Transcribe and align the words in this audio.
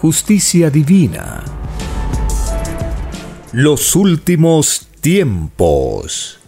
justicia 0.00 0.70
divina. 0.70 1.44
Los 3.52 3.94
últimos 3.94 4.88
tiempos. 5.02 6.40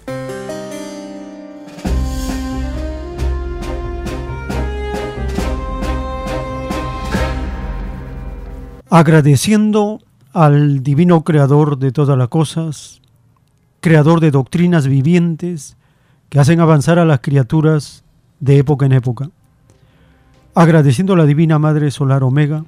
Agradeciendo 8.89 10.01
al 10.33 10.83
divino 10.83 11.23
creador 11.23 11.79
de 11.79 11.93
todas 11.93 12.17
las 12.17 12.29
cosas, 12.29 13.03
creador 13.81 14.21
de 14.21 14.31
doctrinas 14.31 14.87
vivientes 14.87 15.77
que 16.31 16.39
hacen 16.39 16.61
avanzar 16.61 16.99
a 16.99 17.05
las 17.05 17.21
criaturas 17.21 18.03
de 18.41 18.57
época 18.57 18.87
en 18.87 18.93
época. 18.93 19.29
Agradeciendo 20.55 21.13
a 21.13 21.19
la 21.19 21.27
Divina 21.27 21.59
Madre 21.59 21.91
Solar 21.91 22.23
Omega, 22.23 22.65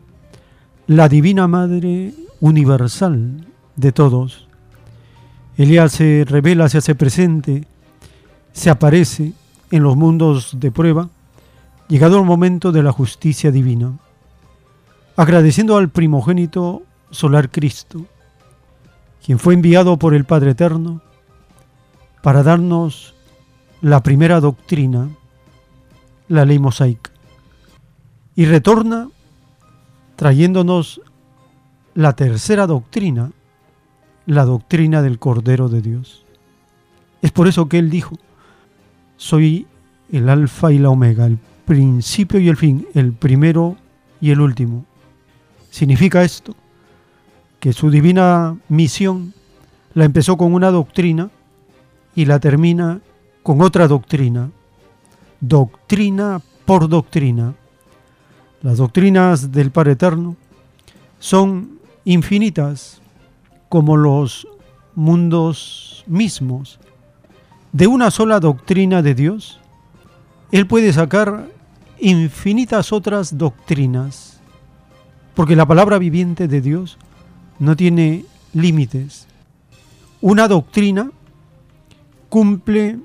la 0.86 1.08
Divina 1.08 1.48
Madre 1.48 2.12
universal 2.40 3.46
de 3.76 3.92
todos. 3.92 4.46
Ella 5.56 5.88
se 5.88 6.24
revela, 6.28 6.68
se 6.68 6.78
hace 6.78 6.94
presente, 6.94 7.64
se 8.52 8.68
aparece 8.68 9.32
en 9.70 9.82
los 9.82 9.96
mundos 9.96 10.56
de 10.60 10.70
prueba, 10.70 11.08
llegado 11.88 12.18
el 12.18 12.24
momento 12.24 12.70
de 12.70 12.82
la 12.82 12.92
justicia 12.92 13.50
divina. 13.50 13.98
Agradeciendo 15.16 15.76
al 15.76 15.88
primogénito 15.88 16.82
solar 17.10 17.50
Cristo, 17.50 18.04
quien 19.24 19.38
fue 19.38 19.54
enviado 19.54 19.98
por 19.98 20.12
el 20.12 20.24
Padre 20.24 20.50
Eterno 20.50 21.00
para 22.22 22.42
darnos 22.42 23.14
la 23.80 24.02
primera 24.02 24.40
doctrina, 24.40 25.08
la 26.28 26.44
ley 26.44 26.58
mosaica. 26.58 27.10
Y 28.34 28.46
retorna 28.46 29.08
trayéndonos 30.16 31.00
la 31.94 32.14
tercera 32.14 32.66
doctrina, 32.66 33.32
la 34.26 34.44
doctrina 34.44 35.02
del 35.02 35.18
Cordero 35.18 35.68
de 35.68 35.82
Dios. 35.82 36.24
Es 37.22 37.30
por 37.30 37.48
eso 37.48 37.68
que 37.68 37.78
Él 37.78 37.90
dijo, 37.90 38.16
soy 39.16 39.66
el 40.10 40.28
alfa 40.28 40.72
y 40.72 40.78
la 40.78 40.90
omega, 40.90 41.26
el 41.26 41.38
principio 41.64 42.40
y 42.40 42.48
el 42.48 42.56
fin, 42.56 42.86
el 42.94 43.12
primero 43.12 43.76
y 44.20 44.30
el 44.30 44.40
último. 44.40 44.84
Significa 45.70 46.22
esto 46.22 46.54
que 47.60 47.72
su 47.72 47.90
divina 47.90 48.56
misión 48.68 49.32
la 49.94 50.04
empezó 50.04 50.36
con 50.36 50.52
una 50.52 50.70
doctrina 50.70 51.30
y 52.14 52.26
la 52.26 52.38
termina 52.38 53.00
con 53.42 53.60
otra 53.60 53.88
doctrina, 53.88 54.50
doctrina 55.40 56.40
por 56.64 56.88
doctrina. 56.88 57.54
Las 58.64 58.78
doctrinas 58.78 59.52
del 59.52 59.70
Padre 59.70 59.92
Eterno 59.92 60.36
son 61.18 61.80
infinitas 62.06 63.02
como 63.68 63.98
los 63.98 64.48
mundos 64.94 66.02
mismos. 66.06 66.80
De 67.72 67.86
una 67.86 68.10
sola 68.10 68.40
doctrina 68.40 69.02
de 69.02 69.14
Dios, 69.14 69.60
Él 70.50 70.66
puede 70.66 70.94
sacar 70.94 71.50
infinitas 72.00 72.90
otras 72.90 73.36
doctrinas, 73.36 74.40
porque 75.34 75.56
la 75.56 75.66
palabra 75.66 75.98
viviente 75.98 76.48
de 76.48 76.62
Dios 76.62 76.96
no 77.58 77.76
tiene 77.76 78.24
límites. 78.54 79.26
Una 80.22 80.48
doctrina 80.48 81.10
cumple 82.30 82.98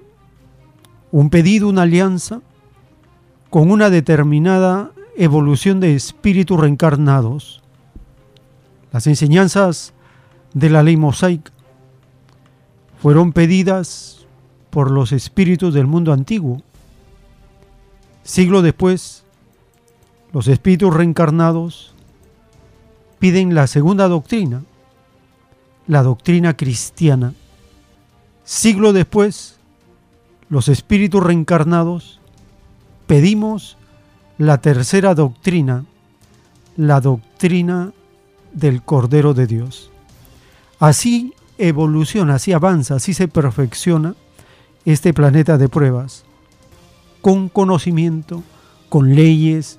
un 1.12 1.30
pedido, 1.30 1.68
una 1.68 1.82
alianza 1.82 2.40
con 3.50 3.70
una 3.70 3.90
determinada 3.90 4.92
evolución 5.20 5.82
de 5.82 5.96
espíritus 5.96 6.58
reencarnados. 6.58 7.62
Las 8.94 9.06
enseñanzas 9.06 9.94
de 10.54 10.70
la 10.70 10.82
ley 10.82 10.96
mosaica 10.96 11.52
fueron 13.02 13.34
pedidas 13.34 14.26
por 14.70 14.90
los 14.90 15.12
espíritus 15.12 15.74
del 15.74 15.88
mundo 15.88 16.14
antiguo. 16.14 16.62
Siglo 18.24 18.62
después, 18.62 19.26
los 20.32 20.48
espíritus 20.48 20.94
reencarnados 20.94 21.94
piden 23.20 23.54
la 23.54 23.68
segunda 23.68 24.08
doctrina, 24.08 24.64
la 25.86 26.02
doctrina 26.02 26.56
cristiana. 26.56 27.34
Siglo 28.46 28.94
después, 28.94 29.58
los 30.48 30.70
espíritus 30.70 31.22
reencarnados 31.22 32.22
pedimos 33.06 33.76
la 34.40 34.62
tercera 34.62 35.16
doctrina, 35.16 35.84
la 36.78 37.02
doctrina 37.02 37.92
del 38.54 38.82
Cordero 38.82 39.34
de 39.34 39.46
Dios. 39.46 39.92
Así 40.80 41.34
evoluciona, 41.58 42.36
así 42.36 42.54
avanza, 42.54 42.96
así 42.96 43.14
se 43.14 43.28
perfecciona 43.28 44.16
este 44.86 45.14
planeta 45.14 45.58
de 45.58 45.68
pruebas, 45.68 46.24
con 47.20 47.50
conocimiento, 47.50 48.42
con 48.88 49.14
leyes, 49.14 49.78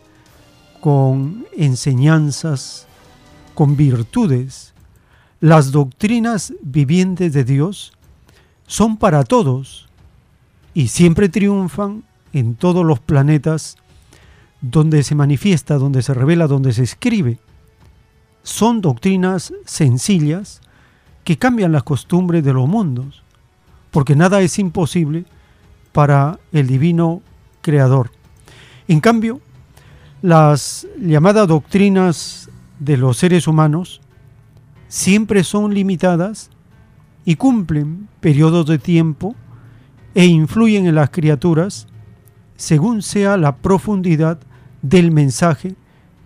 con 0.82 1.46
enseñanzas, 1.56 2.86
con 3.54 3.78
virtudes. 3.78 4.74
Las 5.40 5.72
doctrinas 5.72 6.52
vivientes 6.60 7.32
de 7.32 7.44
Dios 7.44 7.94
son 8.66 8.98
para 8.98 9.24
todos 9.24 9.88
y 10.74 10.88
siempre 10.88 11.30
triunfan 11.30 12.04
en 12.34 12.56
todos 12.56 12.84
los 12.84 13.00
planetas 13.00 13.78
donde 14.60 15.02
se 15.02 15.14
manifiesta, 15.14 15.76
donde 15.76 16.02
se 16.02 16.14
revela, 16.14 16.46
donde 16.46 16.72
se 16.72 16.82
escribe. 16.82 17.38
Son 18.42 18.80
doctrinas 18.80 19.52
sencillas 19.64 20.60
que 21.24 21.38
cambian 21.38 21.72
las 21.72 21.82
costumbres 21.82 22.44
de 22.44 22.52
los 22.52 22.68
mundos, 22.68 23.22
porque 23.90 24.16
nada 24.16 24.40
es 24.40 24.58
imposible 24.58 25.24
para 25.92 26.38
el 26.52 26.66
divino 26.66 27.22
creador. 27.62 28.10
En 28.88 29.00
cambio, 29.00 29.40
las 30.22 30.86
llamadas 30.98 31.48
doctrinas 31.48 32.50
de 32.78 32.96
los 32.96 33.18
seres 33.18 33.46
humanos 33.46 34.00
siempre 34.88 35.44
son 35.44 35.72
limitadas 35.74 36.50
y 37.24 37.36
cumplen 37.36 38.08
periodos 38.20 38.66
de 38.66 38.78
tiempo 38.78 39.34
e 40.14 40.26
influyen 40.26 40.86
en 40.86 40.94
las 40.96 41.10
criaturas 41.10 41.86
según 42.56 43.02
sea 43.02 43.36
la 43.36 43.56
profundidad 43.56 44.40
del 44.82 45.10
mensaje 45.10 45.74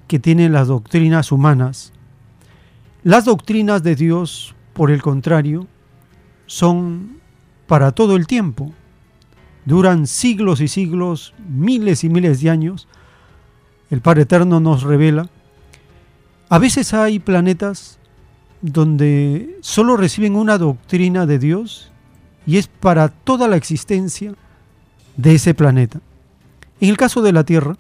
que 0.09 0.19
tienen 0.19 0.53
las 0.53 0.69
doctrinas 0.69 1.33
humanas. 1.33 1.93
Las 3.03 3.25
doctrinas 3.25 3.83
de 3.83 3.97
Dios, 3.97 4.55
por 4.73 4.91
el 4.91 5.03
contrario, 5.03 5.67
son 6.47 7.19
para 7.67 7.93
todo 7.93 8.17
el 8.17 8.27
tiempo. 8.27 8.73
Duran 9.65 10.07
siglos 10.07 10.61
y 10.61 10.69
siglos, 10.69 11.35
miles 11.49 12.05
y 12.05 12.09
miles 12.09 12.41
de 12.41 12.51
años. 12.51 12.89
El 13.91 14.01
Padre 14.01 14.23
Eterno 14.23 14.61
nos 14.61 14.83
revela. 14.83 15.29
A 16.49 16.59
veces 16.59 16.93
hay 16.95 17.19
planetas 17.19 17.99
donde 18.61 19.59
solo 19.61 19.97
reciben 19.97 20.37
una 20.37 20.59
doctrina 20.59 21.27
de 21.27 21.39
Dios 21.39 21.91
y 22.47 22.59
es 22.59 22.67
para 22.67 23.09
toda 23.09 23.49
la 23.49 23.57
existencia 23.57 24.35
de 25.17 25.35
ese 25.35 25.55
planeta. 25.55 26.01
En 26.81 26.91
el 26.91 26.97
caso 26.97 27.23
de 27.23 27.33
la 27.33 27.45
Tierra, 27.45 27.77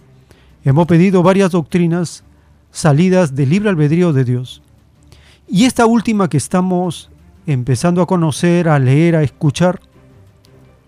Hemos 0.64 0.87
pedido 0.87 1.22
varias 1.22 1.50
doctrinas 1.50 2.25
salidas 2.70 3.34
del 3.34 3.50
libre 3.50 3.69
albedrío 3.69 4.14
de 4.14 4.25
Dios. 4.25 4.62
Y 5.46 5.66
esta 5.66 5.84
última 5.84 6.31
que 6.31 6.38
estamos 6.38 7.11
empezando 7.46 8.00
a 8.00 8.06
conocer, 8.06 8.70
a 8.70 8.78
leer, 8.78 9.14
a 9.14 9.22
escuchar, 9.22 9.81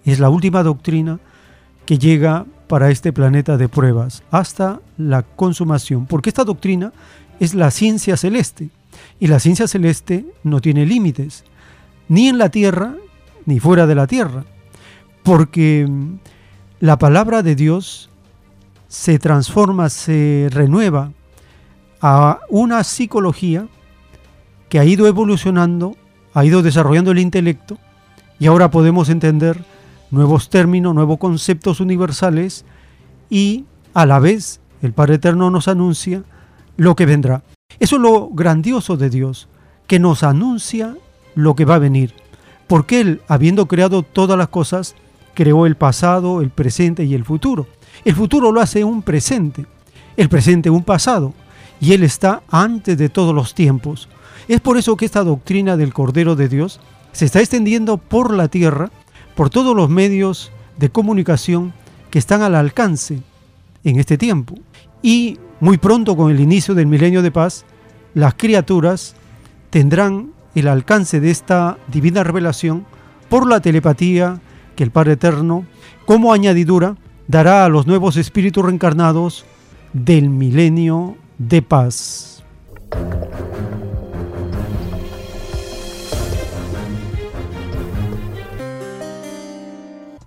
es 0.06 0.18
la 0.18 0.30
última 0.30 0.62
doctrina 0.62 1.20
que 1.84 1.98
llega 1.98 2.46
para 2.68 2.90
este 2.90 3.12
planeta 3.12 3.58
de 3.58 3.68
pruebas 3.68 4.22
hasta 4.30 4.80
la 4.96 5.22
consumación, 5.22 6.06
porque 6.06 6.30
esta 6.30 6.44
doctrina 6.44 6.92
es 7.38 7.54
la 7.54 7.70
ciencia 7.70 8.16
celeste 8.16 8.70
y 9.20 9.26
la 9.26 9.40
ciencia 9.40 9.68
celeste 9.68 10.24
no 10.42 10.60
tiene 10.60 10.86
límites, 10.86 11.44
ni 12.08 12.28
en 12.28 12.38
la 12.38 12.48
tierra 12.48 12.94
ni 13.44 13.60
fuera 13.60 13.86
de 13.86 13.94
la 13.94 14.06
tierra, 14.06 14.44
porque 15.22 15.86
la 16.80 16.98
palabra 16.98 17.42
de 17.42 17.54
Dios 17.54 18.10
se 18.88 19.18
transforma, 19.18 19.88
se 19.88 20.48
renueva 20.50 21.12
a 22.00 22.40
una 22.48 22.84
psicología 22.84 23.66
que 24.68 24.78
ha 24.78 24.84
ido 24.84 25.06
evolucionando, 25.06 25.96
ha 26.34 26.44
ido 26.44 26.62
desarrollando 26.62 27.10
el 27.10 27.18
intelecto 27.18 27.78
y 28.38 28.46
ahora 28.46 28.70
podemos 28.70 29.08
entender 29.08 29.64
nuevos 30.10 30.50
términos, 30.50 30.94
nuevos 30.94 31.18
conceptos 31.18 31.80
universales 31.80 32.64
y 33.30 33.64
a 33.94 34.06
la 34.06 34.18
vez 34.18 34.60
el 34.82 34.92
Padre 34.92 35.14
Eterno 35.14 35.50
nos 35.50 35.68
anuncia 35.68 36.22
lo 36.76 36.94
que 36.94 37.06
vendrá. 37.06 37.42
Eso 37.78 37.96
es 37.96 38.02
lo 38.02 38.28
grandioso 38.28 38.96
de 38.96 39.10
Dios, 39.10 39.48
que 39.86 39.98
nos 39.98 40.22
anuncia 40.22 40.96
lo 41.34 41.54
que 41.54 41.64
va 41.64 41.76
a 41.76 41.80
venir, 41.80 42.14
porque 42.66 43.00
Él, 43.00 43.22
habiendo 43.28 43.66
creado 43.66 44.02
todas 44.02 44.38
las 44.38 44.48
cosas, 44.48 44.94
creó 45.34 45.66
el 45.66 45.76
pasado, 45.76 46.40
el 46.40 46.50
presente 46.50 47.04
y 47.04 47.14
el 47.14 47.24
futuro. 47.24 47.66
El 48.06 48.14
futuro 48.14 48.52
lo 48.52 48.60
hace 48.60 48.84
un 48.84 49.02
presente, 49.02 49.66
el 50.16 50.28
presente 50.28 50.70
un 50.70 50.84
pasado, 50.84 51.34
y 51.80 51.92
Él 51.92 52.04
está 52.04 52.40
antes 52.48 52.96
de 52.96 53.08
todos 53.08 53.34
los 53.34 53.52
tiempos. 53.52 54.08
Es 54.46 54.60
por 54.60 54.76
eso 54.78 54.96
que 54.96 55.06
esta 55.06 55.24
doctrina 55.24 55.76
del 55.76 55.92
Cordero 55.92 56.36
de 56.36 56.48
Dios 56.48 56.78
se 57.10 57.24
está 57.24 57.40
extendiendo 57.40 57.98
por 57.98 58.32
la 58.32 58.46
tierra, 58.46 58.92
por 59.34 59.50
todos 59.50 59.74
los 59.74 59.90
medios 59.90 60.52
de 60.78 60.88
comunicación 60.88 61.72
que 62.08 62.20
están 62.20 62.42
al 62.42 62.54
alcance 62.54 63.22
en 63.82 63.98
este 63.98 64.16
tiempo. 64.16 64.54
Y 65.02 65.40
muy 65.58 65.76
pronto 65.76 66.16
con 66.16 66.30
el 66.30 66.38
inicio 66.38 66.76
del 66.76 66.86
milenio 66.86 67.22
de 67.22 67.32
paz, 67.32 67.64
las 68.14 68.34
criaturas 68.34 69.16
tendrán 69.70 70.30
el 70.54 70.68
alcance 70.68 71.18
de 71.18 71.32
esta 71.32 71.76
divina 71.88 72.22
revelación 72.22 72.86
por 73.28 73.48
la 73.48 73.58
telepatía 73.58 74.40
que 74.76 74.84
el 74.84 74.92
Padre 74.92 75.14
Eterno, 75.14 75.66
como 76.04 76.32
añadidura, 76.32 76.94
dará 77.28 77.64
a 77.64 77.68
los 77.68 77.86
nuevos 77.86 78.16
espíritus 78.16 78.64
reencarnados 78.64 79.44
del 79.92 80.30
milenio 80.30 81.16
de 81.38 81.62
paz. 81.62 82.44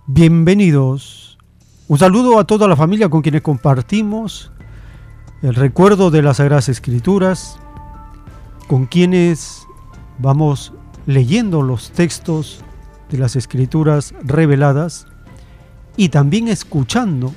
Bienvenidos. 0.07 1.37
Un 1.87 1.97
saludo 1.97 2.39
a 2.39 2.43
toda 2.43 2.67
la 2.67 2.75
familia 2.75 3.09
con 3.09 3.21
quienes 3.21 3.41
compartimos 3.41 4.51
el 5.41 5.55
recuerdo 5.55 6.11
de 6.11 6.21
las 6.21 6.37
Sagradas 6.37 6.67
Escrituras, 6.67 7.57
con 8.67 8.85
quienes 8.85 9.65
vamos 10.17 10.73
leyendo 11.05 11.61
los 11.61 11.91
textos 11.91 12.61
de 13.09 13.17
las 13.17 13.35
Escrituras 13.35 14.13
reveladas 14.23 15.07
y 15.99 16.07
también 16.07 16.47
escuchando 16.47 17.33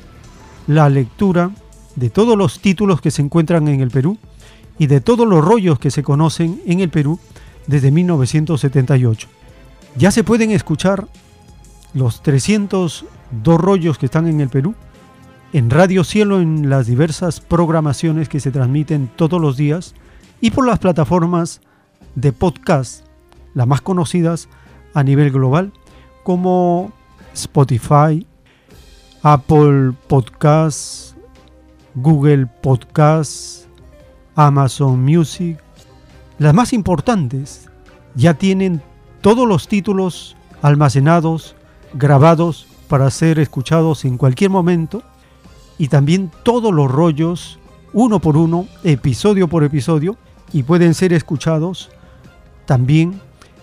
la 0.68 0.88
lectura 0.88 1.50
de 1.96 2.10
todos 2.10 2.38
los 2.38 2.60
títulos 2.60 3.00
que 3.00 3.10
se 3.10 3.20
encuentran 3.20 3.66
en 3.66 3.80
el 3.80 3.90
Perú 3.90 4.18
y 4.78 4.86
de 4.86 5.00
todos 5.00 5.26
los 5.26 5.44
rollos 5.44 5.80
que 5.80 5.90
se 5.90 6.04
conocen 6.04 6.62
en 6.64 6.78
el 6.78 6.88
Perú 6.88 7.18
desde 7.66 7.90
1978. 7.90 9.26
Ya 9.96 10.12
se 10.12 10.22
pueden 10.22 10.52
escuchar 10.52 11.08
los 11.92 12.22
302 12.22 13.60
rollos 13.60 13.98
que 13.98 14.06
están 14.06 14.28
en 14.28 14.40
el 14.40 14.48
Perú 14.48 14.76
en 15.52 15.68
Radio 15.68 16.04
Cielo 16.04 16.40
en 16.40 16.70
las 16.70 16.86
diversas 16.86 17.40
programaciones 17.40 18.28
que 18.28 18.38
se 18.38 18.52
transmiten 18.52 19.10
todos 19.16 19.40
los 19.40 19.56
días 19.56 19.96
y 20.40 20.52
por 20.52 20.68
las 20.68 20.78
plataformas 20.78 21.62
de 22.14 22.32
podcast, 22.32 23.06
las 23.54 23.66
más 23.66 23.80
conocidas 23.80 24.48
a 24.94 25.02
nivel 25.02 25.32
global, 25.32 25.72
como 26.22 26.92
Spotify, 27.34 28.24
Apple 29.24 29.92
Podcasts, 30.08 31.14
Google 31.94 32.46
Podcasts, 32.60 33.68
Amazon 34.34 35.00
Music. 35.04 35.58
Las 36.38 36.52
más 36.52 36.72
importantes 36.72 37.68
ya 38.16 38.34
tienen 38.34 38.82
todos 39.20 39.46
los 39.46 39.68
títulos 39.68 40.36
almacenados, 40.60 41.54
grabados 41.94 42.66
para 42.88 43.08
ser 43.10 43.38
escuchados 43.38 44.04
en 44.04 44.18
cualquier 44.18 44.50
momento 44.50 45.04
y 45.78 45.86
también 45.86 46.32
todos 46.42 46.74
los 46.74 46.90
rollos 46.90 47.60
uno 47.92 48.18
por 48.18 48.36
uno, 48.36 48.66
episodio 48.82 49.46
por 49.46 49.62
episodio 49.62 50.16
y 50.52 50.64
pueden 50.64 50.94
ser 50.94 51.12
escuchados 51.12 51.90
también 52.66 53.20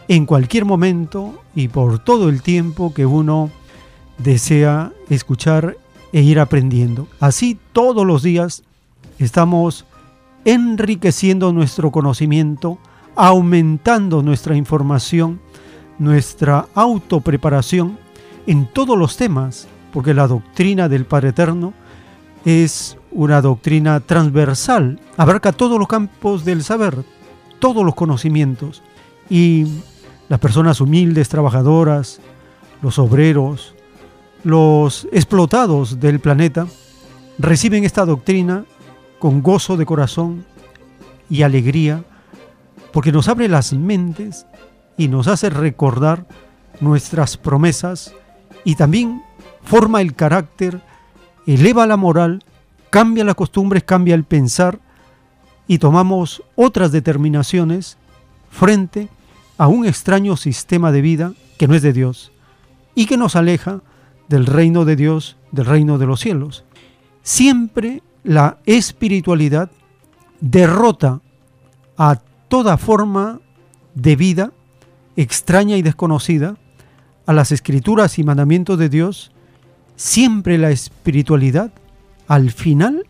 en 0.08 0.26
cualquier 0.26 0.64
momento 0.64 1.44
y 1.54 1.68
por 1.68 2.00
todo 2.00 2.30
el 2.30 2.42
tiempo 2.42 2.94
que 2.94 3.06
uno 3.06 3.52
desea 4.20 4.92
escuchar 5.10 5.78
e 6.14 6.22
ir 6.22 6.40
aprendiendo. 6.40 7.08
Así 7.20 7.58
todos 7.74 8.06
los 8.06 8.24
días 8.24 8.64
estamos 9.18 9.86
enriqueciendo 10.46 11.52
nuestro 11.52 11.92
conocimiento, 11.92 12.78
aumentando 13.16 14.22
nuestra 14.22 14.56
información, 14.56 15.40
nuestra 15.98 16.68
autopreparación 16.76 17.98
en 18.48 18.68
todos 18.68 18.98
los 18.98 19.18
temas, 19.18 19.68
porque 19.92 20.14
la 20.14 20.28
doctrina 20.28 20.88
del 20.88 21.06
Padre 21.06 21.30
Eterno 21.30 21.74
es 22.46 22.98
una 23.12 23.42
doctrina 23.42 24.00
transversal, 24.00 25.00
abarca 25.18 25.52
todos 25.52 25.78
los 25.78 25.88
campos 25.88 26.46
del 26.46 26.64
saber, 26.64 27.04
todos 27.60 27.84
los 27.84 27.96
conocimientos. 27.96 28.82
Y 29.30 29.66
las 30.30 30.40
personas 30.40 30.80
humildes, 30.80 31.30
trabajadoras, 31.30 32.20
los 32.82 32.98
obreros, 32.98 33.76
los 34.44 35.08
explotados 35.12 36.00
del 36.00 36.20
planeta, 36.20 36.68
reciben 37.38 37.84
esta 37.84 38.06
doctrina 38.06 38.66
con 39.20 39.42
gozo 39.42 39.78
de 39.78 39.86
corazón 39.86 40.46
y 41.30 41.44
alegría, 41.44 42.04
porque 42.94 43.12
nos 43.12 43.28
abre 43.28 43.48
las 43.48 43.74
mentes 43.74 44.46
y 44.98 45.08
nos 45.08 45.28
hace 45.28 45.50
recordar 45.50 46.26
nuestras 46.80 47.38
promesas 47.38 48.14
y 48.64 48.76
también 48.76 49.22
forma 49.64 50.02
el 50.02 50.16
carácter, 50.16 50.82
eleva 51.46 51.86
la 51.86 51.98
moral, 51.98 52.44
cambia 52.90 53.24
las 53.24 53.36
costumbres, 53.36 53.84
cambia 53.84 54.16
el 54.16 54.24
pensar 54.24 54.80
y 55.68 55.78
tomamos 55.78 56.44
otras 56.56 56.92
determinaciones 56.92 57.98
frente 58.50 59.10
a 59.58 59.68
un 59.68 59.86
extraño 59.86 60.36
sistema 60.38 60.92
de 60.92 61.02
vida 61.02 61.34
que 61.58 61.68
no 61.68 61.76
es 61.76 61.82
de 61.82 61.94
Dios 61.94 62.32
y 62.96 63.06
que 63.06 63.18
nos 63.18 63.36
aleja 63.36 63.82
del 64.30 64.46
reino 64.46 64.86
de 64.86 64.96
Dios, 64.96 65.38
del 65.52 65.66
reino 65.66 65.98
de 65.98 66.06
los 66.06 66.20
cielos. 66.22 66.64
Siempre 67.24 68.02
la 68.24 68.60
espiritualidad 68.66 69.72
derrota 70.40 71.22
a 71.98 72.16
toda 72.48 72.78
forma 72.78 73.42
de 73.94 74.16
vida 74.16 74.54
extraña 75.16 75.76
y 75.76 75.82
desconocida, 75.82 76.56
a 77.26 77.34
las 77.34 77.52
escrituras 77.52 78.18
y 78.18 78.24
mandamientos 78.24 78.80
de 78.80 78.90
Dios, 78.90 79.32
siempre 79.96 80.58
la 80.58 80.72
espiritualidad 80.72 81.72
al 82.28 82.52
final 82.52 83.06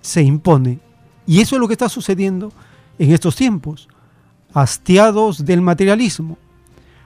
se 0.00 0.22
impone. 0.22 0.78
Y 1.26 1.40
eso 1.40 1.56
es 1.56 1.60
lo 1.60 1.66
que 1.66 1.72
está 1.72 1.88
sucediendo 1.88 2.52
en 2.98 3.12
estos 3.12 3.34
tiempos 3.34 3.88
hastiados 4.52 5.44
del 5.44 5.62
materialismo, 5.62 6.38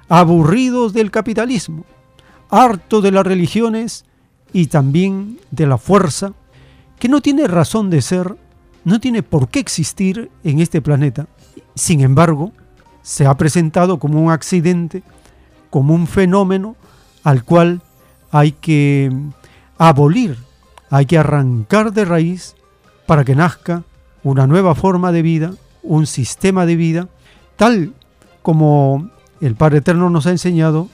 aburridos 0.08 0.92
del 0.92 1.10
capitalismo, 1.10 1.86
harto 2.50 3.00
de 3.00 3.10
las 3.10 3.26
religiones 3.26 4.04
y 4.52 4.66
también 4.66 5.38
de 5.50 5.66
la 5.66 5.78
fuerza, 5.78 6.32
que 6.98 7.08
no 7.08 7.20
tiene 7.20 7.46
razón 7.46 7.90
de 7.90 8.02
ser, 8.02 8.36
no 8.84 9.00
tiene 9.00 9.22
por 9.22 9.48
qué 9.48 9.60
existir 9.60 10.30
en 10.44 10.60
este 10.60 10.80
planeta. 10.80 11.26
Sin 11.74 12.00
embargo, 12.00 12.52
se 13.02 13.26
ha 13.26 13.36
presentado 13.36 13.98
como 13.98 14.20
un 14.20 14.30
accidente, 14.30 15.02
como 15.70 15.94
un 15.94 16.06
fenómeno 16.06 16.76
al 17.24 17.44
cual 17.44 17.82
hay 18.30 18.52
que 18.52 19.12
abolir, 19.76 20.38
hay 20.90 21.06
que 21.06 21.18
arrancar 21.18 21.92
de 21.92 22.04
raíz 22.04 22.54
para 23.06 23.24
que 23.24 23.34
nazca 23.34 23.84
una 24.22 24.46
nueva 24.46 24.74
forma 24.74 25.12
de 25.12 25.22
vida, 25.22 25.52
un 25.82 26.06
sistema 26.06 26.66
de 26.66 26.76
vida 26.76 27.08
tal 27.58 27.92
como 28.40 29.10
el 29.42 29.54
Padre 29.56 29.78
Eterno 29.78 30.08
nos 30.08 30.26
ha 30.26 30.30
enseñado 30.30 30.88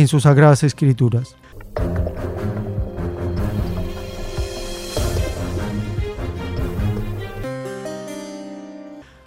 en 0.00 0.08
sus 0.08 0.22
sagradas 0.22 0.62
escrituras. 0.62 1.36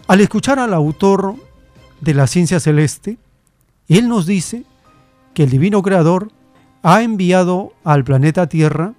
Al 0.07 0.19
escuchar 0.19 0.59
al 0.59 0.73
autor 0.73 1.35
de 2.01 2.13
la 2.13 2.27
ciencia 2.27 2.59
celeste, 2.59 3.17
él 3.87 4.07
nos 4.09 4.25
dice 4.25 4.65
que 5.33 5.43
el 5.43 5.49
divino 5.49 5.81
creador 5.81 6.31
ha 6.81 7.01
enviado 7.03 7.73
al 7.83 8.03
planeta 8.03 8.47
Tierra 8.47 8.93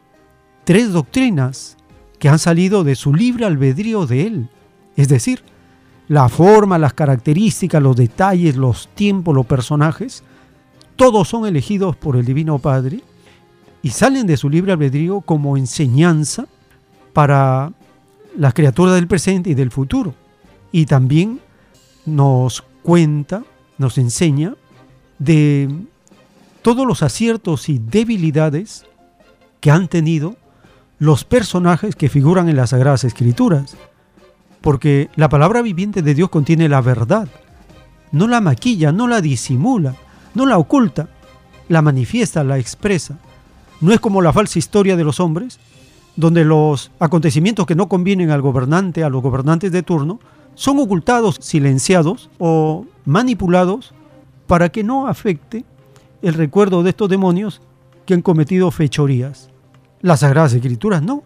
tres 0.64 0.92
doctrinas 0.92 1.76
que 2.18 2.28
han 2.28 2.38
salido 2.38 2.84
de 2.84 2.94
su 2.94 3.12
libre 3.14 3.44
albedrío 3.44 4.06
de 4.06 4.26
él. 4.26 4.48
Es 4.96 5.08
decir, 5.08 5.42
la 6.08 6.28
forma, 6.28 6.78
las 6.78 6.94
características, 6.94 7.82
los 7.82 7.96
detalles, 7.96 8.56
los 8.56 8.88
tiempos, 8.94 9.34
los 9.34 9.46
personajes, 9.46 10.22
todos 10.96 11.28
son 11.28 11.46
elegidos 11.46 11.96
por 11.96 12.16
el 12.16 12.24
Divino 12.24 12.58
Padre 12.58 13.00
y 13.82 13.90
salen 13.90 14.26
de 14.26 14.36
su 14.36 14.48
libre 14.48 14.72
albedrío 14.72 15.20
como 15.20 15.56
enseñanza 15.56 16.46
para 17.12 17.72
las 18.36 18.54
criaturas 18.54 18.94
del 18.94 19.06
presente 19.06 19.50
y 19.50 19.54
del 19.54 19.70
futuro. 19.70 20.14
Y 20.72 20.86
también 20.86 21.40
nos 22.06 22.62
cuenta, 22.82 23.44
nos 23.78 23.98
enseña 23.98 24.54
de 25.18 25.68
todos 26.62 26.86
los 26.86 27.02
aciertos 27.02 27.68
y 27.68 27.78
debilidades 27.78 28.86
que 29.60 29.70
han 29.70 29.88
tenido 29.88 30.36
los 30.98 31.24
personajes 31.24 31.96
que 31.96 32.08
figuran 32.08 32.48
en 32.48 32.56
las 32.56 32.70
Sagradas 32.70 33.04
Escrituras. 33.04 33.76
Porque 34.60 35.10
la 35.16 35.28
palabra 35.28 35.60
viviente 35.60 36.02
de 36.02 36.14
Dios 36.14 36.30
contiene 36.30 36.68
la 36.68 36.80
verdad. 36.80 37.28
No 38.12 38.28
la 38.28 38.40
maquilla, 38.40 38.92
no 38.92 39.08
la 39.08 39.20
disimula, 39.20 39.94
no 40.34 40.46
la 40.46 40.58
oculta, 40.58 41.08
la 41.68 41.82
manifiesta, 41.82 42.44
la 42.44 42.58
expresa. 42.58 43.18
No 43.80 43.92
es 43.92 44.00
como 44.00 44.22
la 44.22 44.32
falsa 44.32 44.58
historia 44.58 44.96
de 44.96 45.04
los 45.04 45.20
hombres, 45.20 45.58
donde 46.16 46.44
los 46.44 46.90
acontecimientos 46.98 47.66
que 47.66 47.74
no 47.74 47.88
convienen 47.88 48.30
al 48.30 48.42
gobernante, 48.42 49.04
a 49.04 49.08
los 49.08 49.22
gobernantes 49.22 49.72
de 49.72 49.82
turno, 49.82 50.20
son 50.54 50.78
ocultados, 50.78 51.38
silenciados 51.40 52.30
o 52.38 52.86
manipulados 53.04 53.92
para 54.46 54.68
que 54.68 54.84
no 54.84 55.08
afecte 55.08 55.64
el 56.22 56.34
recuerdo 56.34 56.82
de 56.82 56.90
estos 56.90 57.08
demonios 57.08 57.60
que 58.06 58.14
han 58.14 58.22
cometido 58.22 58.70
fechorías. 58.70 59.50
Las 60.00 60.20
Sagradas 60.20 60.52
Escrituras 60.52 61.02
no. 61.02 61.22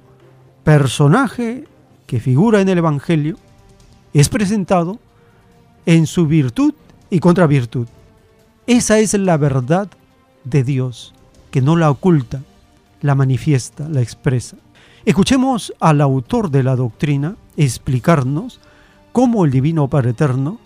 Personaje 0.64 1.66
que 2.06 2.20
figura 2.20 2.60
en 2.60 2.68
el 2.68 2.78
Evangelio 2.78 3.36
es 4.12 4.28
presentado 4.28 4.98
en 5.86 6.06
su 6.06 6.26
virtud 6.26 6.74
y 7.10 7.20
contra 7.20 7.46
virtud. 7.46 7.86
Esa 8.68 8.98
es 8.98 9.14
la 9.14 9.38
verdad 9.38 9.88
de 10.44 10.62
Dios, 10.62 11.14
que 11.50 11.62
no 11.62 11.74
la 11.74 11.90
oculta, 11.90 12.40
la 13.00 13.14
manifiesta, 13.14 13.88
la 13.88 14.02
expresa. 14.02 14.58
Escuchemos 15.06 15.72
al 15.80 16.02
autor 16.02 16.50
de 16.50 16.62
la 16.62 16.76
doctrina 16.76 17.36
explicarnos 17.56 18.60
cómo 19.12 19.46
el 19.46 19.52
Divino 19.52 19.88
Padre 19.88 20.10
Eterno 20.10 20.58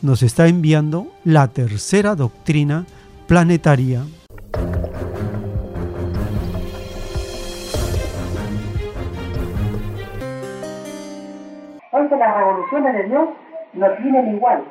nos 0.00 0.22
está 0.22 0.48
enviando 0.48 1.08
la 1.22 1.48
tercera 1.48 2.14
doctrina 2.14 2.86
planetaria. 3.26 4.04
Entonces 11.92 12.18
las 12.18 12.36
revoluciones 12.38 12.94
de 12.94 13.02
Dios 13.06 13.28
no 13.74 13.86
tienen 14.00 14.34
igual 14.36 14.64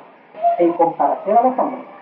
en 0.58 0.74
comparación 0.74 1.38
a 1.38 1.44
los 1.44 1.60
hombres. 1.60 1.99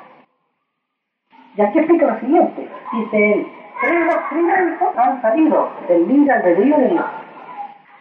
Y 1.58 1.62
aquí 1.62 1.80
explica 1.80 2.06
lo 2.06 2.20
siguiente. 2.20 2.70
Dice 2.94 3.34
él, 3.34 3.48
tres 3.82 4.06
doctrinas 4.06 4.60
han 4.96 5.22
salido 5.24 5.72
del 5.88 6.08
libre 6.08 6.34
albedrío 6.34 6.78
de 6.78 6.88
Dios. 6.90 7.06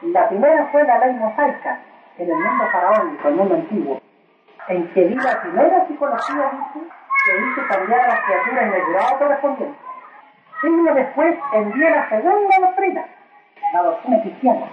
La 0.03 0.29
primera 0.29 0.67
fue 0.67 0.85
la 0.85 0.99
ley 0.99 1.15
mosaica 1.15 1.81
en 2.19 2.29
el 2.29 2.35
mundo 2.35 2.65
faraónico, 2.71 3.29
el 3.29 3.35
mundo 3.35 3.55
antiguo, 3.55 4.01
en 4.69 4.89
que 4.93 5.05
vi 5.05 5.15
la 5.15 5.41
primera 5.41 5.87
psicología, 5.87 6.51
dice, 6.53 6.87
que 7.25 7.39
hizo 7.39 7.69
cambiar 7.69 8.01
a 8.01 8.09
las 8.09 8.21
criaturas 8.25 8.63
en 8.63 8.75
el 8.75 8.93
grado 8.93 9.19
correspondiente. 9.19 9.79
Siglo 10.61 10.95
después 10.95 11.37
envié 11.53 11.91
la 11.91 12.09
segunda 12.11 12.57
doctrina, 12.61 13.05
la 13.73 13.83
doctrina 13.83 14.23
cristiana, 14.23 14.67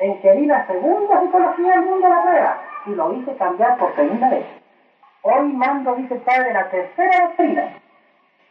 en 0.00 0.20
que 0.20 0.32
vi 0.34 0.46
la 0.46 0.66
segunda 0.66 1.20
psicología 1.20 1.72
del 1.72 1.86
mundo 1.86 2.08
de 2.08 2.14
la 2.14 2.22
prueba 2.22 2.62
y 2.86 2.90
lo 2.90 3.12
hice 3.14 3.36
cambiar 3.36 3.78
por 3.78 3.94
segunda 3.94 4.28
vez. 4.28 4.46
Hoy 5.22 5.52
mando, 5.54 5.94
dice 5.96 6.14
el 6.14 6.20
Padre, 6.20 6.52
la 6.52 6.68
tercera 6.68 7.26
doctrina. 7.26 7.72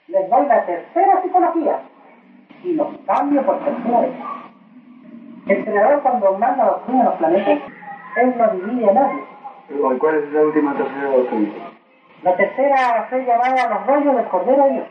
Les 0.08 0.30
doy 0.30 0.46
la 0.48 0.66
tercera 0.66 1.22
psicología 1.22 1.80
y 2.64 2.74
los 2.74 2.88
cambio 3.06 3.44
por 3.46 3.60
tercera. 3.60 4.08
El 5.48 5.66
creador 5.66 6.02
cuando 6.02 6.38
manda 6.38 6.66
doctrina 6.66 7.02
a 7.02 7.06
los 7.06 7.16
planetas, 7.16 7.60
él 8.18 8.34
no 8.38 8.48
divide 8.50 8.90
a 8.90 8.94
nadie. 8.94 9.24
¿Cuál 10.00 10.16
es 10.16 10.32
la 10.32 10.42
última 10.42 10.74
tercera 10.76 11.10
doctrina? 11.10 11.54
La 12.24 12.36
tercera 12.36 12.76
va 12.76 13.00
a 13.02 13.10
ser 13.10 13.26
llamada 13.26 13.70
los 13.70 13.88
rollos 13.88 14.16
del 14.16 14.26
Cordero 14.26 14.64
de 14.66 14.72
Dios. 14.74 14.88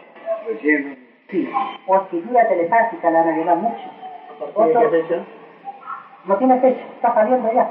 Recién. 0.48 1.04
Sí, 1.30 1.50
o 1.86 1.96
escritura 1.96 2.46
telepática, 2.48 3.10
la 3.10 3.20
van 3.20 3.28
a 3.30 3.36
llevar 3.36 3.56
mucho. 3.56 3.82
¿Tiene 4.54 4.72
qué 4.80 4.88
fecha? 4.88 5.22
No 6.26 6.36
tiene 6.36 6.60
fecha, 6.60 6.82
está 6.94 7.14
saliendo 7.14 7.52
ya. 7.52 7.70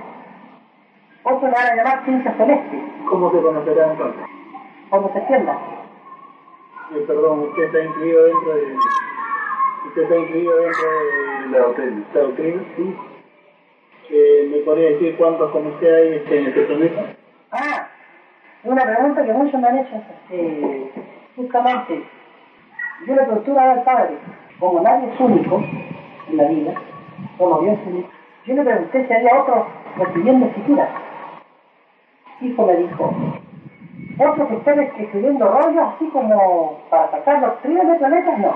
Otro 1.23 1.47
le 1.47 1.53
van 1.53 1.67
a 1.67 1.75
llamar 1.75 2.03
ciencia 2.03 2.33
celeste, 2.35 2.81
¿Cómo 3.09 3.31
se 3.31 3.41
conocerá 3.41 3.91
entonces? 3.91 4.23
cuando 4.89 5.11
se 5.13 5.19
extienda. 5.19 5.57
Eh, 6.91 7.03
perdón, 7.07 7.39
usted 7.49 7.63
está 7.63 7.83
incluido 7.83 8.23
dentro 8.25 8.55
de... 8.55 8.77
Usted 9.87 10.01
está 10.03 10.15
incluido 10.17 10.55
dentro 10.57 10.91
de 10.91 11.49
la 11.51 11.59
doctrina. 11.59 12.03
¿La 12.13 12.21
doctrina? 12.21 12.63
Sí. 12.75 12.95
Eh, 14.09 14.49
¿Me 14.51 14.57
podría 14.59 14.89
decir 14.91 15.15
cuántos 15.17 15.49
como 15.51 15.69
usted 15.69 15.93
hay 15.93 16.13
este, 16.15 16.39
en 16.39 16.47
este 16.47 16.61
planeta? 16.63 17.15
Ah, 17.51 17.87
una 18.63 18.83
pregunta 18.83 19.25
que 19.25 19.33
muchos 19.33 19.59
me 19.59 19.67
han 19.67 19.79
hecho. 19.79 19.95
Eh, 20.29 20.91
justamente, 21.35 22.03
yo 23.07 23.15
le 23.15 23.23
preguntaba 23.23 23.71
al 23.71 23.83
Padre, 23.83 24.17
como 24.59 24.81
nadie 24.81 25.11
es 25.13 25.19
único 25.19 25.63
en 26.29 26.37
la 26.37 26.47
vida, 26.47 26.73
como 27.37 27.61
Dios 27.61 27.77
es 27.79 27.87
único, 27.87 28.09
yo 28.45 28.55
le 28.55 28.63
pregunté 28.63 29.07
si 29.07 29.13
había 29.13 29.41
otro 29.41 29.67
recibiendo 29.97 30.45
escritura. 30.47 30.89
Hijo 32.41 32.65
me 32.65 32.75
dijo, 32.75 33.13
otro 34.19 34.47
que 34.47 34.55
estén 34.55 34.79
escribiendo 34.79 35.47
rollos 35.47 35.93
así 35.95 36.07
como 36.09 36.79
para 36.89 37.11
sacar 37.11 37.39
los 37.39 37.61
tríos 37.61 37.87
de 37.87 37.95
planetas, 37.95 38.37
no. 38.39 38.53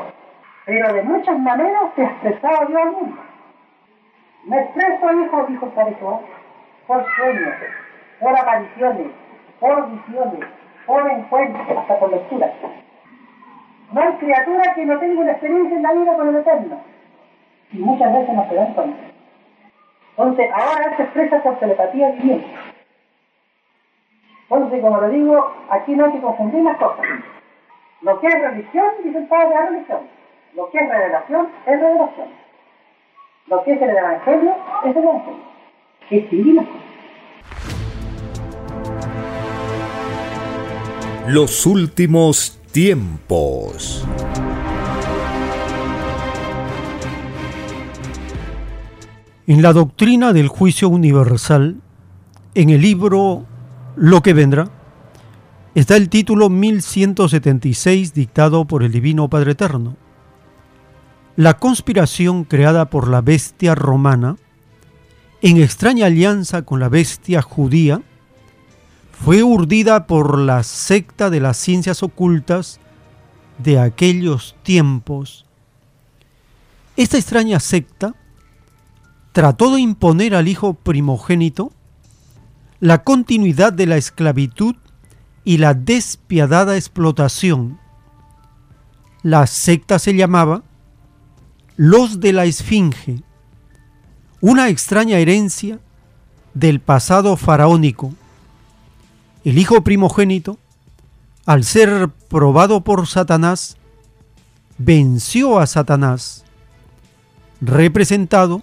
Pero 0.66 0.94
de 0.94 1.04
muchas 1.04 1.40
maneras 1.40 1.84
se 1.96 2.04
ha 2.04 2.06
expresado 2.06 2.70
yo 2.70 2.78
al 2.78 2.92
mundo. 2.92 3.22
Me 4.46 4.62
expreso, 4.62 5.12
hijo, 5.14 5.46
dijo 5.48 5.72
Jehová, 5.76 6.20
por 6.86 7.06
sueños, 7.16 7.54
por 8.20 8.38
apariciones, 8.38 9.08
por 9.60 9.90
visiones, 9.90 10.50
por 10.86 11.12
encuentros, 11.12 11.78
hasta 11.78 12.00
por 12.00 12.12
lecturas. 12.12 12.52
No 13.92 14.02
hay 14.02 14.14
criatura 14.14 14.74
que 14.76 14.86
no 14.86 15.00
tenga 15.00 15.22
una 15.22 15.32
experiencia 15.32 15.78
en 15.78 15.84
la 15.84 15.94
vida 15.94 16.16
con 16.16 16.28
el 16.30 16.36
Eterno. 16.36 16.82
Y 17.72 17.80
muchas 17.80 18.14
veces 18.14 18.36
no 18.36 18.48
se 18.48 18.56
dan 18.56 18.74
cuenta. 18.74 18.98
Entonces, 20.12 20.50
ahora 20.52 20.98
se 20.98 21.04
expresa 21.04 21.44
por 21.44 21.60
telepatía 21.60 22.12
viviente. 22.12 22.48
Entonces, 24.50 24.82
como 24.82 25.01
le 25.01 25.10
digo, 25.10 25.51
aquí 25.70 25.94
no 25.94 26.06
hay 26.06 26.12
que 26.13 26.22
confundir 26.22 26.63
las 26.63 26.77
cosas. 26.77 27.06
Lo 28.01 28.20
que 28.20 28.27
es 28.27 28.42
religión, 28.42 28.86
dice 29.04 29.18
el 29.18 29.27
Padre, 29.27 29.56
es 29.56 29.70
religión. 29.72 30.00
Lo 30.56 30.70
que 30.70 30.77
es 30.77 30.89
revelación, 30.89 31.48
es 31.66 31.80
revelación. 31.80 32.27
Lo 33.48 33.63
que 33.63 33.74
es 33.74 33.82
el 33.82 33.89
Evangelio, 33.89 34.56
es 34.86 34.96
el 34.96 35.04
Evangelio. 35.04 35.44
Es. 36.10 36.58
Los 41.27 41.66
últimos 41.66 42.62
tiempos. 42.72 44.08
En 49.46 49.62
la 49.62 49.74
doctrina 49.74 50.32
del 50.32 50.48
juicio 50.48 50.88
universal, 50.88 51.82
en 52.56 52.70
el 52.70 52.82
libro 52.82 53.46
Lo 54.00 54.22
que 54.22 54.34
vendrá, 54.34 54.70
está 55.74 55.96
el 55.96 56.08
título 56.10 56.51
1176 56.51 58.13
dictado 58.13 58.66
por 58.66 58.84
el 58.84 58.92
Divino 58.92 59.27
Padre 59.27 59.54
Eterno. 59.54 59.98
La 61.36 61.58
conspiración 61.58 62.44
creada 62.44 62.92
por 62.92 63.08
la 63.08 63.22
bestia 63.22 63.74
romana, 63.74 64.38
en 65.42 65.58
extraña 65.58 66.06
alianza 66.06 66.62
con 66.62 66.80
la 66.80 66.89
bestia 66.89 67.42
judía, 67.42 68.04
fue 69.13 69.42
urdida 69.42 70.06
por 70.06 70.38
la 70.38 70.62
secta 70.62 71.32
de 71.32 71.39
las 71.39 71.58
ciencias 71.58 72.04
ocultas 72.04 72.80
de 73.58 73.80
aquellos 73.80 74.56
tiempos. 74.62 75.48
Esta 76.98 77.18
extraña 77.18 77.60
secta 77.60 78.13
trató 79.32 79.74
de 79.74 79.82
imponer 79.82 80.36
al 80.36 80.48
hijo 80.48 80.75
primogénito 80.75 81.72
la 82.79 83.03
continuidad 83.03 83.74
de 83.74 83.88
la 83.88 83.98
esclavitud 83.98 84.75
y 85.43 85.57
la 85.57 85.74
despiadada 85.74 86.75
explotación. 86.75 87.79
La 89.24 89.48
secta 89.48 90.00
se 90.00 90.15
llamaba 90.15 90.63
los 91.75 92.19
de 92.19 92.34
la 92.34 92.46
Esfinge, 92.46 93.24
una 94.41 94.69
extraña 94.69 95.17
herencia 95.17 95.79
del 96.53 96.79
pasado 96.79 97.38
faraónico, 97.38 98.13
El 99.43 99.57
Hijo 99.57 99.84
primogénito, 99.84 100.57
al 101.46 101.63
ser 101.63 102.10
probado 102.10 102.81
por 102.81 103.07
Satanás, 103.07 103.77
venció 104.77 105.60
a 105.60 105.67
Satanás, 105.67 106.43
representado 107.62 108.62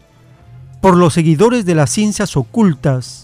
por 0.80 0.96
los 0.96 1.14
seguidores 1.14 1.64
de 1.64 1.74
las 1.74 1.90
ciencias 1.90 2.36
ocultas. 2.36 3.23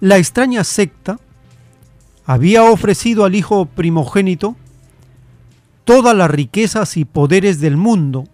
La 0.00 0.18
extraña 0.18 0.64
secta 0.64 1.18
había 2.26 2.64
ofrecido 2.64 3.24
al 3.24 3.34
Hijo 3.34 3.66
primogénito 3.66 4.56
todas 5.84 6.16
las 6.16 6.30
riquezas 6.30 6.96
y 6.96 7.04
poderes 7.04 7.60
del 7.60 7.76
mundo. 7.76 8.24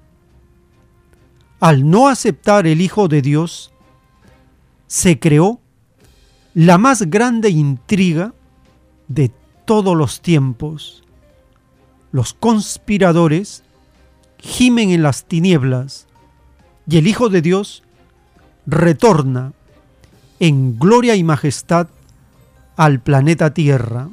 Al 1.59 1.89
no 1.89 2.09
aceptar 2.09 2.67
el 2.67 2.81
Hijo 2.81 3.09
de 3.09 3.23
Dios, 3.23 3.73
se 4.87 5.19
creó 5.19 5.61
la 6.55 6.79
más 6.79 7.03
grande 7.03 7.51
intriga 7.51 8.35
de 9.09 9.31
todos 9.65 9.97
los 9.97 10.21
tiempos. 10.21 11.05
Los 12.13 12.35
conspiradores 12.35 13.63
gimen 14.39 14.91
en 14.91 15.03
las 15.03 15.25
tinieblas 15.27 16.07
y 16.89 16.97
el 16.97 17.07
Hijo 17.07 17.29
de 17.29 17.43
Dios 17.43 17.83
retorna 18.67 19.53
en 20.41 20.79
gloria 20.79 21.15
y 21.15 21.23
majestad 21.23 21.89
al 22.77 23.01
planeta 23.01 23.55
Tierra. 23.55 24.09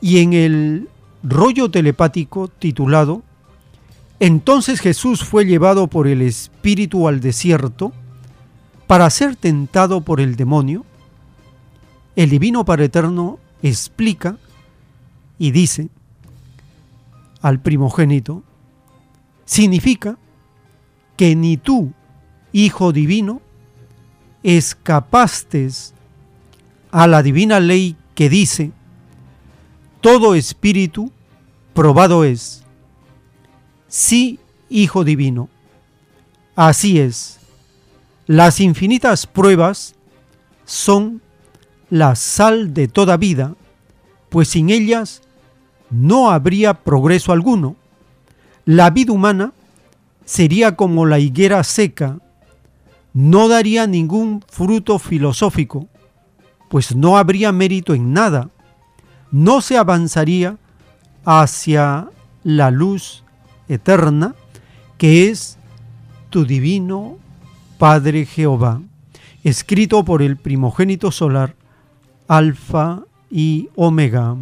Y 0.00 0.20
en 0.20 0.32
el 0.32 0.88
rollo 1.22 1.70
telepático 1.70 2.48
titulado 2.48 3.22
Entonces 4.20 4.80
Jesús 4.80 5.24
fue 5.24 5.44
llevado 5.44 5.88
por 5.88 6.06
el 6.06 6.22
Espíritu 6.22 7.08
al 7.08 7.20
desierto 7.20 7.92
para 8.86 9.08
ser 9.10 9.34
tentado 9.36 10.02
por 10.02 10.20
el 10.20 10.36
demonio, 10.36 10.84
el 12.16 12.30
Divino 12.30 12.64
Padre 12.64 12.86
Eterno 12.86 13.38
explica 13.62 14.36
y 15.38 15.50
dice 15.50 15.88
al 17.40 17.60
primogénito, 17.60 18.42
significa 19.44 20.16
que 21.16 21.34
ni 21.34 21.56
tú, 21.56 21.92
Hijo 22.52 22.92
Divino, 22.92 23.40
escapaste 24.44 25.68
a 26.92 27.08
la 27.08 27.22
divina 27.24 27.58
ley 27.58 27.96
que 28.14 28.28
dice, 28.28 28.70
todo 30.00 30.36
espíritu 30.36 31.10
probado 31.72 32.22
es. 32.22 32.62
Sí, 33.88 34.38
Hijo 34.68 35.02
Divino. 35.02 35.48
Así 36.54 37.00
es. 37.00 37.40
Las 38.26 38.60
infinitas 38.60 39.26
pruebas 39.26 39.94
son 40.64 41.20
la 41.90 42.14
sal 42.14 42.74
de 42.74 42.86
toda 42.86 43.16
vida, 43.16 43.54
pues 44.28 44.48
sin 44.48 44.70
ellas 44.70 45.22
no 45.90 46.30
habría 46.30 46.74
progreso 46.74 47.32
alguno. 47.32 47.76
La 48.64 48.90
vida 48.90 49.12
humana 49.12 49.52
sería 50.24 50.76
como 50.76 51.06
la 51.06 51.18
higuera 51.18 51.62
seca, 51.64 52.18
no 53.14 53.48
daría 53.48 53.86
ningún 53.86 54.44
fruto 54.46 54.98
filosófico, 54.98 55.88
pues 56.68 56.94
no 56.94 57.16
habría 57.16 57.50
mérito 57.52 57.94
en 57.94 58.12
nada 58.12 58.50
no 59.34 59.60
se 59.60 59.76
avanzaría 59.76 60.58
hacia 61.24 62.08
la 62.44 62.70
luz 62.70 63.24
eterna 63.68 64.36
que 64.96 65.28
es 65.28 65.58
tu 66.30 66.44
divino 66.46 67.18
Padre 67.78 68.26
Jehová, 68.26 68.80
escrito 69.42 70.04
por 70.04 70.22
el 70.22 70.36
primogénito 70.36 71.10
solar, 71.10 71.56
Alfa 72.28 73.02
y 73.28 73.70
Omega. 73.74 74.36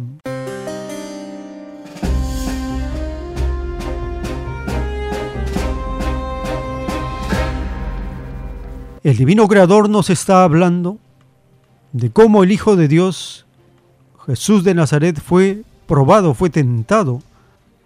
El 9.03 9.17
divino 9.17 9.49
creador 9.49 9.89
nos 9.89 10.09
está 10.09 10.45
hablando 10.45 10.97
de 11.91 12.09
cómo 12.09 12.41
el 12.41 12.53
Hijo 12.53 12.77
de 12.77 12.87
Dios 12.87 13.45
Jesús 14.25 14.63
de 14.63 14.73
Nazaret 14.73 15.19
fue 15.19 15.63
probado, 15.87 16.33
fue 16.33 16.49
tentado 16.49 17.21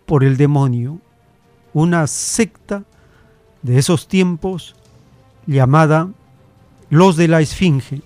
por 0.06 0.24
el 0.24 0.38
demonio, 0.38 1.00
una 1.74 2.06
secta 2.06 2.84
de 3.64 3.80
esos 3.80 4.08
tiempos 4.08 4.76
llamada 5.48 6.08
los 6.92 7.18
de 7.18 7.28
la 7.28 7.42
Esfinge. 7.42 8.04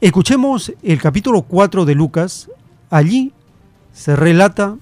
Escuchemos 0.00 0.72
el 0.82 1.02
capítulo 1.02 1.42
4 1.42 1.84
de 1.84 1.94
Lucas. 1.94 2.50
Allí 2.88 3.34
se 3.92 4.16
relata 4.16 4.78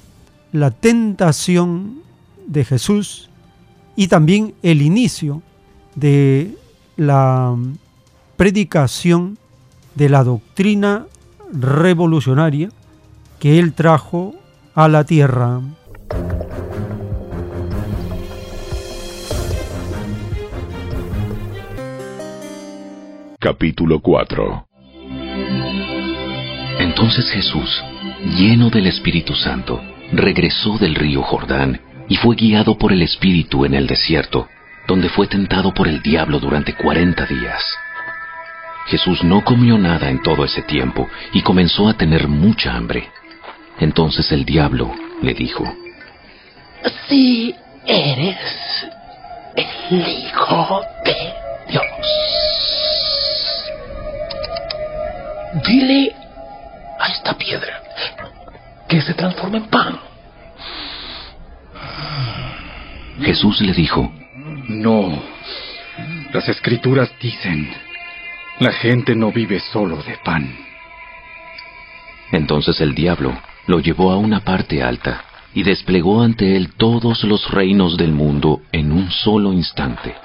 la 0.52 0.70
tentación 0.70 2.02
de 2.46 2.64
Jesús 2.64 3.28
y 3.96 4.06
también 4.06 4.54
el 4.62 4.82
inicio 4.82 5.42
de 5.96 6.56
la 6.96 7.54
predicación 8.36 9.38
de 9.94 10.08
la 10.08 10.24
doctrina 10.24 11.06
revolucionaria 11.52 12.70
que 13.38 13.58
Él 13.58 13.74
trajo 13.74 14.34
a 14.74 14.88
la 14.88 15.04
tierra. 15.04 15.60
Capítulo 23.38 24.00
4 24.00 24.66
Entonces 26.78 27.30
Jesús, 27.30 27.82
lleno 28.36 28.70
del 28.70 28.86
Espíritu 28.86 29.34
Santo, 29.34 29.80
regresó 30.12 30.78
del 30.78 30.94
río 30.94 31.22
Jordán 31.22 31.80
y 32.08 32.16
fue 32.16 32.36
guiado 32.36 32.76
por 32.76 32.92
el 32.92 33.02
Espíritu 33.02 33.64
en 33.64 33.74
el 33.74 33.86
desierto, 33.86 34.48
donde 34.86 35.08
fue 35.08 35.26
tentado 35.26 35.72
por 35.74 35.88
el 35.88 36.00
diablo 36.02 36.38
durante 36.38 36.74
cuarenta 36.74 37.26
días. 37.26 37.62
Jesús 38.86 39.24
no 39.24 39.44
comió 39.44 39.78
nada 39.78 40.08
en 40.08 40.22
todo 40.22 40.44
ese 40.44 40.62
tiempo 40.62 41.08
y 41.32 41.42
comenzó 41.42 41.88
a 41.88 41.94
tener 41.94 42.28
mucha 42.28 42.74
hambre. 42.74 43.10
Entonces 43.80 44.30
el 44.30 44.44
diablo 44.44 44.94
le 45.22 45.34
dijo, 45.34 45.64
Si 47.08 47.54
eres 47.84 48.38
el 49.56 50.08
Hijo 50.08 50.82
de 51.04 51.34
Dios, 51.68 51.82
dile 55.66 56.14
a 57.00 57.08
esta 57.08 57.34
piedra 57.34 57.82
que 58.88 59.00
se 59.00 59.14
transforme 59.14 59.58
en 59.58 59.66
pan. 59.66 59.98
Jesús 63.20 63.60
le 63.62 63.72
dijo, 63.72 64.12
No, 64.68 65.22
las 66.32 66.48
escrituras 66.48 67.12
dicen, 67.20 67.72
la 68.58 68.72
gente 68.72 69.14
no 69.14 69.30
vive 69.30 69.60
solo 69.60 70.02
de 70.02 70.16
pan. 70.24 70.52
Entonces 72.32 72.80
el 72.80 72.92
diablo 72.92 73.32
lo 73.68 73.78
llevó 73.78 74.10
a 74.10 74.16
una 74.16 74.40
parte 74.40 74.82
alta 74.82 75.22
y 75.54 75.62
desplegó 75.62 76.20
ante 76.20 76.56
él 76.56 76.74
todos 76.74 77.22
los 77.22 77.48
reinos 77.50 77.96
del 77.96 78.12
mundo 78.12 78.62
en 78.72 78.90
un 78.90 79.10
solo 79.10 79.52
instante. 79.52 80.16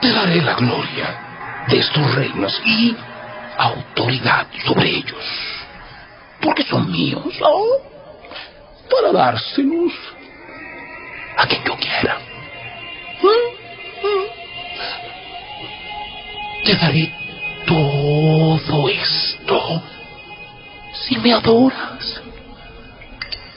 Te 0.00 0.10
daré 0.10 0.40
la 0.40 0.54
gloria 0.54 1.64
de 1.68 1.78
estos 1.78 2.14
reinos 2.14 2.62
y 2.64 2.96
autoridad 3.58 4.46
sobre 4.64 4.88
ellos, 4.88 5.24
porque 6.40 6.64
son 6.64 6.90
míos, 6.90 7.38
para 8.92 9.12
dárselos 9.12 9.92
a 11.36 11.46
quien 11.46 11.64
yo 11.64 11.76
quiera. 11.76 12.18
Te 16.64 16.76
daré 16.76 17.12
todo 17.66 18.88
esto 18.88 19.82
si 20.92 21.16
me 21.18 21.32
adoras. 21.32 22.22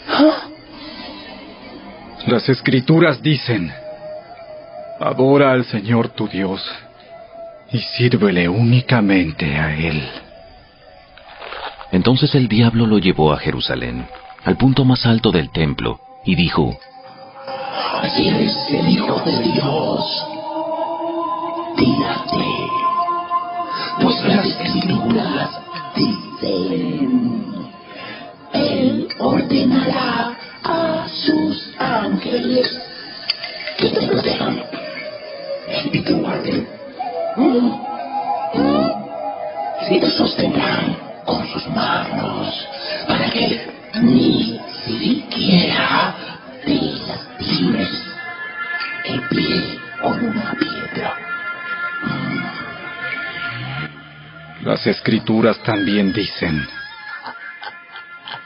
¿Ah? 0.08 0.48
Las 2.28 2.50
escrituras 2.50 3.21
dicen, 3.21 3.71
adora 5.00 5.52
al 5.52 5.65
Señor 5.65 6.10
tu 6.10 6.28
Dios 6.28 6.62
y 7.71 7.80
sírvele 7.80 8.48
únicamente 8.48 9.58
a 9.58 9.76
Él. 9.76 10.02
Entonces 11.91 12.34
el 12.36 12.48
diablo 12.48 12.88
lo 12.88 12.98
llevó 12.98 13.32
a 13.32 13.38
Jerusalén, 13.38 14.08
al 14.45 14.58
punto 14.58 14.86
más 14.86 15.05
alto 15.05 15.31
del 15.31 15.49
templo, 15.49 15.99
y 16.23 16.36
dijo, 16.36 16.77
Si 18.15 18.27
eres 18.27 18.55
el 18.69 18.89
Hijo 18.89 19.19
de 19.25 19.39
Dios, 19.39 20.27
tírate 21.75 22.65
pues 24.01 24.23
las 24.25 24.45
escrituras 24.45 25.49
dicen, 25.95 27.71
Él 28.53 29.08
ordenará 29.19 30.38
a 30.63 31.08
sus 31.08 31.73
ángeles 31.79 32.77
que 33.77 33.89
te 33.89 34.08
protejan 34.08 34.63
y 35.91 36.01
te 36.01 36.13
guarden. 36.13 36.75
sostendrán 40.17 40.97
con 41.25 41.45
sus 41.47 41.67
manos 41.69 42.67
para 43.08 43.29
que 43.29 43.74
ni 44.01 44.60
siquiera 44.86 46.15
te 46.63 46.75
lastimes 47.08 47.89
el 49.05 49.21
pie 49.29 49.79
con 50.01 50.25
una 50.25 50.53
piedra. 50.53 51.17
Las 54.63 54.86
escrituras 54.88 55.62
también 55.63 56.12
dicen, 56.12 56.65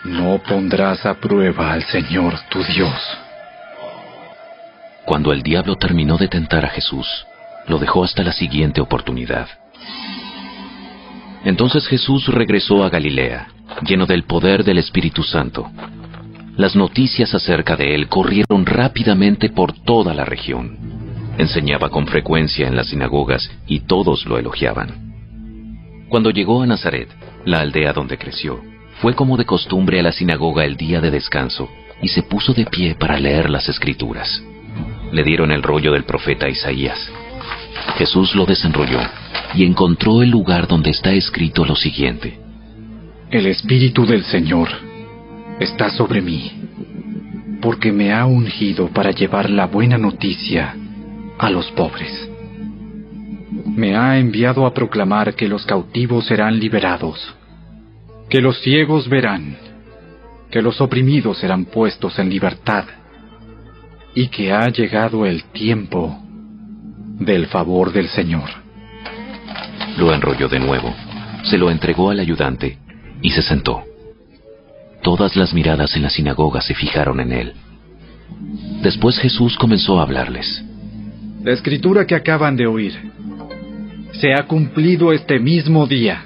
no 0.03 0.39
pondrás 0.39 1.05
a 1.05 1.13
prueba 1.15 1.71
al 1.71 1.83
Señor 1.83 2.39
tu 2.49 2.63
Dios. 2.63 3.17
Cuando 5.05 5.31
el 5.33 5.41
diablo 5.41 5.75
terminó 5.75 6.17
de 6.17 6.27
tentar 6.27 6.65
a 6.65 6.69
Jesús, 6.69 7.07
lo 7.67 7.79
dejó 7.79 8.03
hasta 8.03 8.23
la 8.23 8.31
siguiente 8.31 8.81
oportunidad. 8.81 9.47
Entonces 11.43 11.87
Jesús 11.87 12.27
regresó 12.27 12.83
a 12.83 12.89
Galilea, 12.89 13.47
lleno 13.83 14.05
del 14.05 14.23
poder 14.23 14.63
del 14.63 14.77
Espíritu 14.77 15.23
Santo. 15.23 15.69
Las 16.57 16.75
noticias 16.75 17.33
acerca 17.33 17.75
de 17.75 17.95
él 17.95 18.09
corrieron 18.09 18.65
rápidamente 18.65 19.49
por 19.49 19.73
toda 19.73 20.13
la 20.13 20.25
región. 20.25 20.77
Enseñaba 21.37 21.89
con 21.89 22.05
frecuencia 22.05 22.67
en 22.67 22.75
las 22.75 22.87
sinagogas 22.87 23.49
y 23.65 23.81
todos 23.81 24.25
lo 24.25 24.37
elogiaban. 24.37 25.09
Cuando 26.09 26.31
llegó 26.31 26.61
a 26.61 26.65
Nazaret, 26.65 27.07
la 27.45 27.61
aldea 27.61 27.93
donde 27.93 28.17
creció, 28.17 28.59
fue 29.01 29.13
como 29.13 29.37
de 29.37 29.45
costumbre 29.45 29.99
a 29.99 30.03
la 30.03 30.11
sinagoga 30.11 30.65
el 30.65 30.75
día 30.75 30.99
de 30.99 31.11
descanso 31.11 31.69
y 32.01 32.09
se 32.09 32.23
puso 32.23 32.53
de 32.53 32.65
pie 32.65 32.95
para 32.95 33.17
leer 33.19 33.49
las 33.49 33.69
escrituras. 33.69 34.43
Le 35.13 35.23
dieron 35.23 35.51
el 35.51 35.63
rollo 35.63 35.93
del 35.93 36.03
profeta 36.03 36.49
Isaías. 36.49 37.09
Jesús 37.97 38.35
lo 38.35 38.45
desenrolló 38.45 38.99
y 39.53 39.63
encontró 39.63 40.21
el 40.21 40.29
lugar 40.29 40.67
donde 40.67 40.89
está 40.89 41.11
escrito 41.13 41.65
lo 41.65 41.75
siguiente. 41.75 42.48
El 43.31 43.45
Espíritu 43.45 44.07
del 44.07 44.23
Señor 44.23 44.69
está 45.59 45.91
sobre 45.91 46.19
mí, 46.19 46.51
porque 47.61 47.91
me 47.91 48.11
ha 48.11 48.25
ungido 48.25 48.87
para 48.87 49.11
llevar 49.11 49.51
la 49.51 49.67
buena 49.67 49.99
noticia 49.99 50.75
a 51.37 51.51
los 51.51 51.69
pobres. 51.73 52.27
Me 53.67 53.95
ha 53.95 54.17
enviado 54.17 54.65
a 54.65 54.73
proclamar 54.73 55.35
que 55.35 55.47
los 55.47 55.63
cautivos 55.67 56.25
serán 56.25 56.59
liberados, 56.59 57.35
que 58.31 58.41
los 58.41 58.59
ciegos 58.61 59.07
verán, 59.07 59.57
que 60.49 60.63
los 60.63 60.81
oprimidos 60.81 61.37
serán 61.37 61.65
puestos 61.65 62.17
en 62.17 62.31
libertad, 62.31 62.85
y 64.15 64.29
que 64.29 64.51
ha 64.51 64.67
llegado 64.69 65.27
el 65.27 65.43
tiempo 65.51 66.19
del 67.19 67.45
favor 67.45 67.93
del 67.93 68.07
Señor. 68.07 68.49
Lo 69.99 70.11
enrolló 70.15 70.49
de 70.49 70.59
nuevo, 70.59 70.95
se 71.43 71.59
lo 71.59 71.69
entregó 71.69 72.09
al 72.09 72.21
ayudante 72.21 72.79
y 73.21 73.31
se 73.31 73.41
sentó. 73.41 73.83
Todas 75.01 75.35
las 75.35 75.53
miradas 75.53 75.95
en 75.95 76.03
la 76.03 76.09
sinagoga 76.09 76.61
se 76.61 76.75
fijaron 76.75 77.19
en 77.19 77.31
él. 77.31 77.53
Después 78.81 79.17
Jesús 79.17 79.57
comenzó 79.57 79.99
a 79.99 80.03
hablarles. 80.03 80.63
La 81.43 81.53
escritura 81.53 82.05
que 82.05 82.15
acaban 82.15 82.55
de 82.55 82.67
oír 82.67 82.93
se 84.13 84.33
ha 84.33 84.43
cumplido 84.43 85.13
este 85.13 85.39
mismo 85.39 85.87
día. 85.87 86.25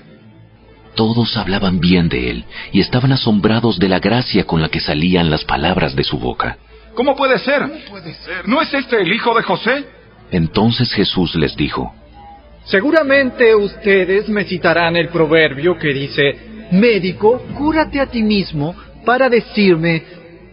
Todos 0.96 1.38
hablaban 1.38 1.80
bien 1.80 2.10
de 2.10 2.30
él 2.30 2.46
y 2.72 2.80
estaban 2.80 3.12
asombrados 3.12 3.80
de 3.80 3.90
la 3.90 4.00
gracia 4.00 4.46
con 4.46 4.62
la 4.62 4.70
que 4.70 4.80
salían 4.80 5.30
las 5.30 5.44
palabras 5.44 5.96
de 5.96 6.04
su 6.04 6.18
boca. 6.18 6.58
¿Cómo 6.96 7.16
puede 7.16 7.40
ser? 7.40 7.70
¿No 8.46 8.62
es 8.62 8.74
este 8.74 9.02
el 9.02 9.12
hijo 9.12 9.36
de 9.36 9.44
José? 9.44 9.86
Entonces 10.32 10.92
Jesús 10.94 11.36
les 11.36 11.56
dijo, 11.56 11.94
Seguramente 12.66 13.56
ustedes 13.56 14.30
me 14.30 14.46
citarán 14.46 14.96
el 14.96 15.10
proverbio 15.10 15.78
que 15.78 15.94
dice, 15.94 16.53
Médico, 16.72 17.42
cúrate 17.58 18.00
a 18.00 18.08
ti 18.08 18.24
mismo 18.24 18.76
para 19.06 19.30
decirme, 19.30 20.04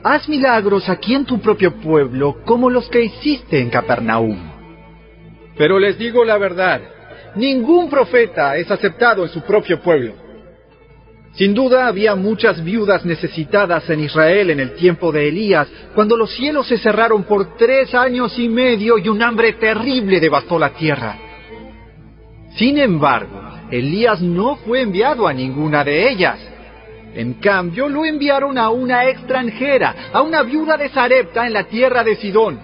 haz 0.02 0.28
milagros 0.28 0.88
aquí 0.88 1.14
en 1.14 1.24
tu 1.24 1.40
propio 1.40 1.76
pueblo 1.80 2.42
como 2.44 2.70
los 2.70 2.88
que 2.88 3.02
hiciste 3.02 3.60
en 3.60 3.70
Capernaum. 3.70 4.38
Pero 5.56 5.78
les 5.78 5.98
digo 5.98 6.24
la 6.24 6.38
verdad, 6.38 6.80
ningún 7.36 7.88
profeta 7.88 8.56
es 8.56 8.70
aceptado 8.70 9.22
en 9.24 9.28
su 9.30 9.42
propio 9.42 9.80
pueblo. 9.80 10.14
Sin 11.34 11.54
duda 11.54 11.86
había 11.86 12.16
muchas 12.16 12.62
viudas 12.62 13.04
necesitadas 13.04 13.88
en 13.88 14.00
Israel 14.00 14.50
en 14.50 14.58
el 14.58 14.74
tiempo 14.74 15.12
de 15.12 15.28
Elías, 15.28 15.68
cuando 15.94 16.16
los 16.16 16.34
cielos 16.34 16.66
se 16.66 16.78
cerraron 16.78 17.22
por 17.22 17.56
tres 17.56 17.94
años 17.94 18.36
y 18.38 18.48
medio 18.48 18.98
y 18.98 19.08
un 19.08 19.22
hambre 19.22 19.52
terrible 19.52 20.18
devastó 20.18 20.58
la 20.58 20.70
tierra. 20.70 21.16
Sin 22.56 22.78
embargo, 22.78 23.49
Elías 23.70 24.20
no 24.20 24.56
fue 24.56 24.82
enviado 24.82 25.26
a 25.26 25.32
ninguna 25.32 25.84
de 25.84 26.10
ellas. 26.10 26.38
En 27.14 27.34
cambio, 27.34 27.88
lo 27.88 28.04
enviaron 28.04 28.56
a 28.58 28.70
una 28.70 29.06
extranjera, 29.06 30.10
a 30.12 30.22
una 30.22 30.42
viuda 30.42 30.76
de 30.76 30.88
Sarepta 30.88 31.46
en 31.46 31.52
la 31.52 31.64
tierra 31.64 32.04
de 32.04 32.16
Sidón. 32.16 32.60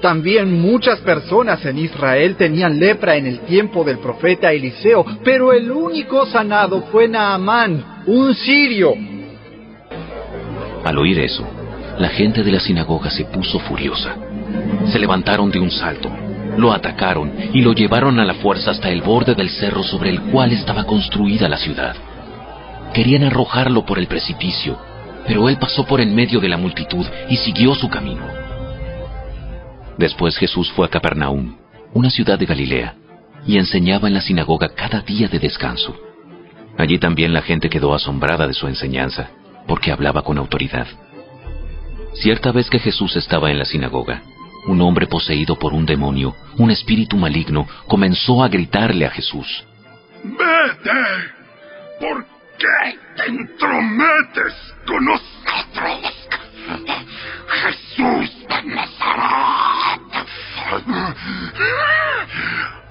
También 0.00 0.60
muchas 0.60 1.00
personas 1.00 1.64
en 1.64 1.78
Israel 1.78 2.36
tenían 2.36 2.78
lepra 2.78 3.16
en 3.16 3.26
el 3.26 3.40
tiempo 3.40 3.84
del 3.84 3.98
profeta 3.98 4.52
Eliseo, 4.52 5.04
pero 5.24 5.52
el 5.52 5.70
único 5.70 6.26
sanado 6.26 6.82
fue 6.92 7.08
Naamán, 7.08 8.02
un 8.06 8.34
sirio. 8.34 8.94
Al 10.84 10.98
oír 10.98 11.18
eso, 11.20 11.46
la 11.98 12.08
gente 12.08 12.42
de 12.42 12.52
la 12.52 12.60
sinagoga 12.60 13.08
se 13.10 13.24
puso 13.24 13.58
furiosa. 13.60 14.14
Se 14.92 14.98
levantaron 14.98 15.50
de 15.50 15.58
un 15.58 15.70
salto, 15.70 16.10
lo 16.56 16.72
atacaron 16.72 17.32
y 17.52 17.62
lo 17.62 17.72
llevaron 17.72 18.18
a 18.18 18.24
la 18.24 18.34
fuerza 18.34 18.70
hasta 18.70 18.90
el 18.90 19.02
borde 19.02 19.34
del 19.34 19.50
cerro 19.50 19.82
sobre 19.82 20.10
el 20.10 20.20
cual 20.22 20.52
estaba 20.52 20.84
construida 20.84 21.48
la 21.48 21.56
ciudad. 21.56 21.96
Querían 22.92 23.24
arrojarlo 23.24 23.84
por 23.84 23.98
el 23.98 24.06
precipicio, 24.06 24.78
pero 25.26 25.48
él 25.48 25.58
pasó 25.58 25.84
por 25.84 26.00
en 26.00 26.14
medio 26.14 26.40
de 26.40 26.48
la 26.48 26.56
multitud 26.56 27.06
y 27.28 27.36
siguió 27.36 27.74
su 27.74 27.88
camino. 27.88 28.26
Después 29.98 30.36
Jesús 30.36 30.70
fue 30.72 30.86
a 30.86 30.90
Capernaum, 30.90 31.56
una 31.92 32.10
ciudad 32.10 32.38
de 32.38 32.46
Galilea, 32.46 32.94
y 33.46 33.58
enseñaba 33.58 34.08
en 34.08 34.14
la 34.14 34.20
sinagoga 34.20 34.68
cada 34.70 35.00
día 35.00 35.28
de 35.28 35.38
descanso. 35.38 35.94
Allí 36.76 36.98
también 36.98 37.32
la 37.32 37.42
gente 37.42 37.68
quedó 37.68 37.94
asombrada 37.94 38.46
de 38.46 38.54
su 38.54 38.66
enseñanza, 38.66 39.30
porque 39.66 39.92
hablaba 39.92 40.22
con 40.22 40.38
autoridad. 40.38 40.86
Cierta 42.14 42.52
vez 42.52 42.68
que 42.70 42.78
Jesús 42.78 43.16
estaba 43.16 43.50
en 43.50 43.58
la 43.58 43.64
sinagoga, 43.64 44.22
un 44.66 44.80
hombre 44.80 45.06
poseído 45.06 45.56
por 45.58 45.72
un 45.72 45.84
demonio, 45.86 46.34
un 46.56 46.70
espíritu 46.70 47.16
maligno, 47.16 47.66
comenzó 47.86 48.42
a 48.42 48.48
gritarle 48.48 49.06
a 49.06 49.10
Jesús. 49.10 49.64
Vete, 50.22 50.90
¿por 52.00 52.24
qué 52.58 52.98
te 53.16 53.26
entrometes 53.30 54.54
con 54.86 55.04
nosotros? 55.04 56.24
Jesús 57.48 58.46
de 58.48 58.62
Nazaret. 58.74 60.00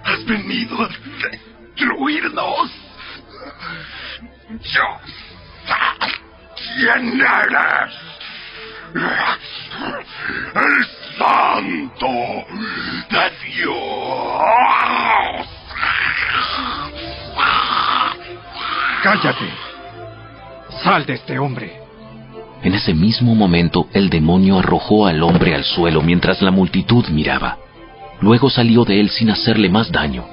Has 0.04 0.26
venido 0.26 0.84
a 0.84 0.90
destruirnos. 1.76 2.72
Yo 4.62 4.84
quién 6.56 7.22
eres. 7.22 7.94
El 10.56 11.03
santo 11.18 12.08
de 13.10 13.32
Dios. 13.46 13.74
Cállate. 19.04 19.50
Sal 20.84 21.06
de 21.06 21.14
este 21.14 21.40
hombre. 21.40 21.80
En 22.64 22.74
ese 22.74 22.94
mismo 22.94 23.36
momento 23.36 23.88
el 23.94 24.10
demonio 24.10 24.60
arrojó 24.60 25.06
al 25.06 25.22
hombre 25.22 25.54
al 25.54 25.64
suelo 25.64 26.02
mientras 26.02 26.42
la 26.42 26.52
multitud 26.52 27.06
miraba. 27.10 27.58
Luego 28.22 28.50
salió 28.50 28.86
de 28.86 29.02
él 29.02 29.10
sin 29.10 29.30
hacerle 29.30 29.70
más 29.70 29.92
daño. 29.92 30.26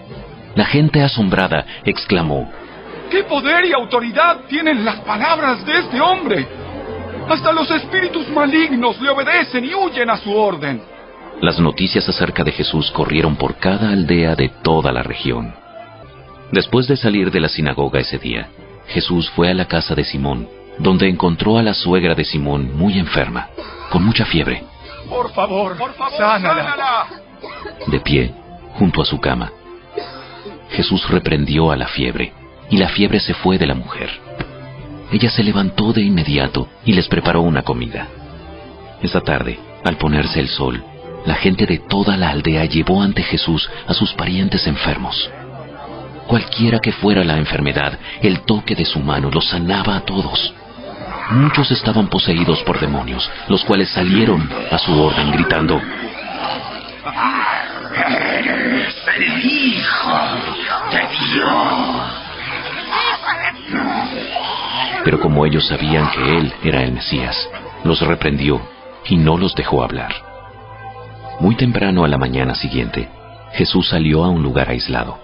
La 0.54 0.64
gente 0.64 1.02
asombrada 1.02 1.66
exclamó, 1.84 2.48
¿Qué 3.10 3.24
poder 3.24 3.64
y 3.64 3.72
autoridad 3.72 4.42
tienen 4.48 4.84
las 4.84 5.00
palabras 5.00 5.64
de 5.66 5.78
este 5.80 6.00
hombre? 6.00 6.46
Hasta 7.30 7.52
los 7.52 7.70
espíritus 7.70 8.28
malignos 8.28 9.00
le 9.00 9.08
obedecen 9.08 9.64
y 9.64 9.72
huyen 9.72 10.10
a 10.10 10.16
su 10.16 10.34
orden. 10.34 10.82
Las 11.40 11.60
noticias 11.60 12.08
acerca 12.08 12.42
de 12.42 12.50
Jesús 12.50 12.90
corrieron 12.90 13.36
por 13.36 13.54
cada 13.54 13.90
aldea 13.90 14.34
de 14.34 14.48
toda 14.62 14.90
la 14.90 15.04
región. 15.04 15.54
Después 16.50 16.88
de 16.88 16.96
salir 16.96 17.30
de 17.30 17.38
la 17.38 17.48
sinagoga 17.48 18.00
ese 18.00 18.18
día, 18.18 18.48
Jesús 18.88 19.30
fue 19.30 19.48
a 19.48 19.54
la 19.54 19.66
casa 19.66 19.94
de 19.94 20.02
Simón, 20.02 20.48
donde 20.78 21.08
encontró 21.08 21.56
a 21.56 21.62
la 21.62 21.72
suegra 21.72 22.16
de 22.16 22.24
Simón 22.24 22.76
muy 22.76 22.98
enferma, 22.98 23.48
con 23.92 24.02
mucha 24.02 24.24
fiebre. 24.24 24.64
Por 25.08 25.32
favor, 25.32 25.78
por 25.78 25.94
favor, 25.94 26.18
sánala. 26.18 27.06
De 27.86 28.00
pie, 28.00 28.34
junto 28.74 29.02
a 29.02 29.04
su 29.04 29.20
cama, 29.20 29.52
Jesús 30.70 31.08
reprendió 31.08 31.70
a 31.70 31.76
la 31.76 31.86
fiebre, 31.86 32.32
y 32.70 32.76
la 32.76 32.88
fiebre 32.88 33.20
se 33.20 33.34
fue 33.34 33.56
de 33.56 33.68
la 33.68 33.74
mujer. 33.74 34.10
Ella 35.12 35.30
se 35.30 35.42
levantó 35.42 35.92
de 35.92 36.02
inmediato 36.02 36.68
y 36.84 36.92
les 36.92 37.08
preparó 37.08 37.40
una 37.40 37.62
comida. 37.62 38.06
Esa 39.02 39.20
tarde, 39.20 39.58
al 39.84 39.96
ponerse 39.96 40.40
el 40.40 40.48
sol, 40.48 40.84
la 41.26 41.34
gente 41.34 41.66
de 41.66 41.78
toda 41.78 42.16
la 42.16 42.30
aldea 42.30 42.64
llevó 42.64 43.02
ante 43.02 43.22
Jesús 43.22 43.68
a 43.86 43.94
sus 43.94 44.12
parientes 44.14 44.66
enfermos. 44.66 45.30
Cualquiera 46.26 46.78
que 46.78 46.92
fuera 46.92 47.24
la 47.24 47.38
enfermedad, 47.38 47.98
el 48.22 48.42
toque 48.42 48.76
de 48.76 48.84
su 48.84 49.00
mano 49.00 49.30
los 49.30 49.48
sanaba 49.48 49.96
a 49.96 50.00
todos. 50.00 50.54
Muchos 51.30 51.70
estaban 51.70 52.08
poseídos 52.08 52.62
por 52.62 52.78
demonios, 52.78 53.28
los 53.48 53.64
cuales 53.64 53.88
salieron 53.90 54.48
a 54.70 54.78
su 54.78 54.92
orden 55.00 55.32
gritando, 55.32 55.80
Eres 57.92 58.94
el 59.16 59.44
Hijo 59.44 60.18
de 60.90 61.00
Dios. 61.34 62.20
Pero 65.04 65.20
como 65.20 65.46
ellos 65.46 65.66
sabían 65.66 66.10
que 66.10 66.38
él 66.38 66.52
era 66.62 66.82
el 66.82 66.92
Mesías, 66.92 67.48
los 67.84 68.00
reprendió 68.00 68.60
y 69.06 69.16
no 69.16 69.38
los 69.38 69.54
dejó 69.54 69.82
hablar. 69.82 70.12
Muy 71.40 71.54
temprano 71.56 72.04
a 72.04 72.08
la 72.08 72.18
mañana 72.18 72.54
siguiente, 72.54 73.08
Jesús 73.52 73.88
salió 73.88 74.24
a 74.24 74.28
un 74.28 74.42
lugar 74.42 74.68
aislado. 74.68 75.18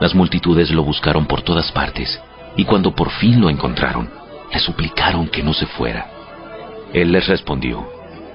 Las 0.00 0.14
multitudes 0.14 0.70
lo 0.70 0.82
buscaron 0.82 1.26
por 1.26 1.42
todas 1.42 1.70
partes 1.72 2.20
y 2.56 2.64
cuando 2.64 2.94
por 2.94 3.10
fin 3.10 3.40
lo 3.40 3.48
encontraron, 3.48 4.10
le 4.52 4.58
suplicaron 4.58 5.28
que 5.28 5.42
no 5.42 5.52
se 5.52 5.66
fuera. 5.66 6.10
Él 6.92 7.12
les 7.12 7.28
respondió, 7.28 7.86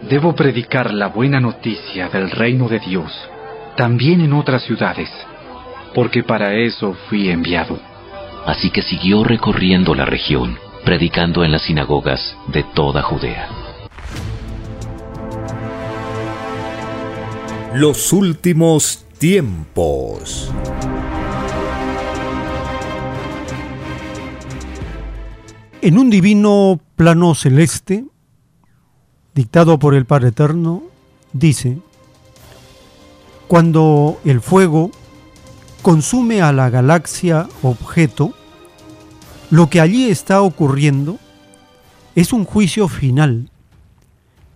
Debo 0.10 0.36
predicar 0.36 0.94
la 0.94 1.08
buena 1.08 1.40
noticia 1.40 2.10
del 2.10 2.32
reino 2.32 2.70
de 2.70 2.80
Dios, 2.80 3.12
también 3.76 4.22
en 4.22 4.34
otras 4.34 4.64
ciudades, 4.64 5.10
porque 5.94 6.24
para 6.24 6.54
eso 6.54 6.94
fui 7.10 7.30
enviado. 7.30 7.80
Así 8.46 8.70
que 8.70 8.84
siguió 8.84 9.24
recorriendo 9.24 9.96
la 9.96 10.06
región, 10.06 10.60
predicando 10.84 11.44
en 11.44 11.52
las 11.52 11.64
sinagogas 11.64 12.38
de 12.54 12.64
toda 12.76 13.02
Judea. 13.02 13.50
Los 17.74 18.14
últimos 18.14 19.04
tiempos. 19.18 20.52
En 25.82 25.98
un 25.98 26.12
divino 26.12 26.80
plano 26.96 27.34
celeste, 27.34 28.06
dictado 29.34 29.80
por 29.80 29.96
el 29.96 30.06
Padre 30.06 30.28
Eterno, 30.28 30.84
dice, 31.34 31.80
cuando 33.48 34.20
el 34.24 34.40
fuego 34.40 34.92
consume 35.86 36.42
a 36.42 36.52
la 36.52 36.72
galaxia 36.72 37.48
objeto, 37.62 38.34
lo 39.52 39.70
que 39.70 39.80
allí 39.80 40.10
está 40.10 40.42
ocurriendo 40.42 41.20
es 42.16 42.34
un 42.34 42.44
juicio 42.44 42.88
final 42.88 43.52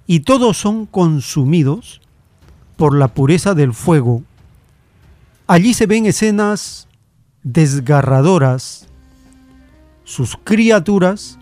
y 0.07 0.21
todos 0.21 0.57
son 0.57 0.87
consumidos 0.87 2.01
por 2.77 2.97
la 2.97 3.09
pureza 3.09 3.53
del 3.53 3.75
fuego. 3.75 4.23
Allí 5.45 5.75
se 5.75 5.85
ven 5.85 6.07
escenas 6.07 6.87
desgarradoras. 7.43 8.87
Sus 10.05 10.35
criaturas 10.35 11.37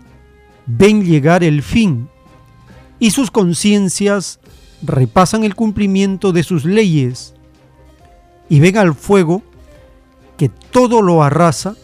ven 0.66 1.02
llegar 1.02 1.42
el 1.42 1.62
fin 1.62 2.10
y 2.98 3.12
sus 3.12 3.30
conciencias 3.30 4.38
repasan 4.82 5.44
el 5.44 5.54
cumplimiento 5.54 6.32
de 6.32 6.42
sus 6.42 6.66
leyes 6.66 7.32
y 8.50 8.60
ven 8.60 8.76
al 8.76 8.94
fuego 8.94 9.42
que 10.38 10.48
todo 10.48 11.02
lo 11.02 11.22
arrasa 11.22 11.74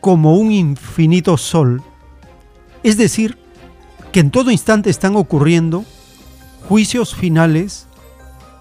como 0.00 0.36
un 0.36 0.52
infinito 0.52 1.36
sol. 1.36 1.82
Es 2.84 2.96
decir, 2.98 3.38
que 4.12 4.20
en 4.20 4.30
todo 4.30 4.52
instante 4.52 4.90
están 4.90 5.16
ocurriendo 5.16 5.84
juicios 6.68 7.14
finales 7.14 7.88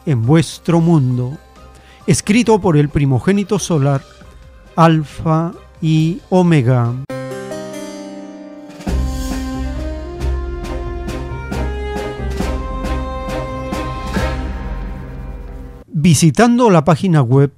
en 0.05 0.25
vuestro 0.25 0.79
mundo, 0.79 1.37
escrito 2.07 2.59
por 2.59 2.77
el 2.77 2.89
primogénito 2.89 3.59
solar, 3.59 4.01
Alfa 4.75 5.51
y 5.81 6.21
Omega. 6.29 6.93
Visitando 15.87 16.69
la 16.69 16.85
página 16.85 17.21
web 17.21 17.51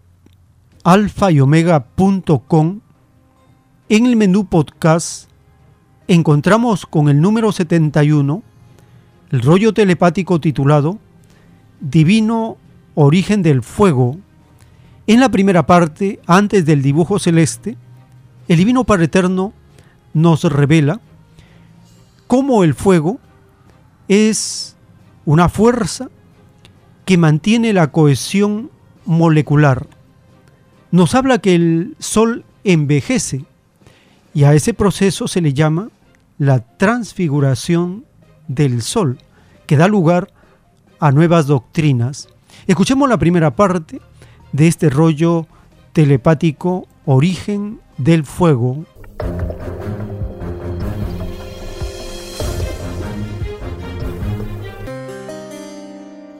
alfa 0.88 1.34
y 1.34 1.42
omega.com, 1.42 2.80
en 3.90 4.06
el 4.06 4.16
menú 4.16 4.46
podcast 4.46 5.30
encontramos 6.08 6.86
con 6.86 7.10
el 7.10 7.20
número 7.20 7.52
71 7.52 8.42
el 9.32 9.42
rollo 9.42 9.74
telepático 9.74 10.40
titulado 10.40 10.98
Divino 11.82 12.56
Origen 12.96 13.44
del 13.44 13.64
Fuego. 13.64 14.16
En 15.08 15.20
la 15.20 15.28
primera 15.28 15.66
parte, 15.66 16.22
antes 16.26 16.66
del 16.66 16.82
dibujo 16.82 17.20
celeste, 17.20 17.76
el 18.48 18.56
Divino 18.56 18.86
Padre 18.86 19.06
Eterno 19.06 19.52
nos 20.14 20.46
revela 20.46 21.02
cómo 22.28 22.64
el 22.64 22.74
fuego 22.74 23.20
es 24.08 24.78
una 25.26 25.50
fuerza 25.50 26.08
que 27.04 27.18
mantiene 27.18 27.74
la 27.74 27.92
cohesión 27.92 28.72
molecular. 29.04 29.97
Nos 30.92 31.16
habla 31.16 31.40
que 31.40 31.56
el 31.56 31.96
Sol 32.00 32.46
envejece 32.64 33.46
y 34.34 34.44
a 34.46 34.54
ese 34.54 34.74
proceso 34.74 35.28
se 35.28 35.42
le 35.42 35.54
llama 35.54 35.90
la 36.38 36.60
transfiguración 36.78 38.06
del 38.48 38.82
Sol, 38.82 39.18
que 39.66 39.78
da 39.78 39.88
lugar 39.88 40.32
a 41.00 41.12
nuevas 41.12 41.48
doctrinas. 41.48 42.30
Escuchemos 42.68 43.10
la 43.10 43.18
primera 43.18 43.56
parte 43.56 44.00
de 44.52 44.68
este 44.68 44.90
rollo 44.90 45.48
telepático 45.94 46.88
Origen 47.06 47.80
del 47.98 48.26
Fuego. 48.26 48.86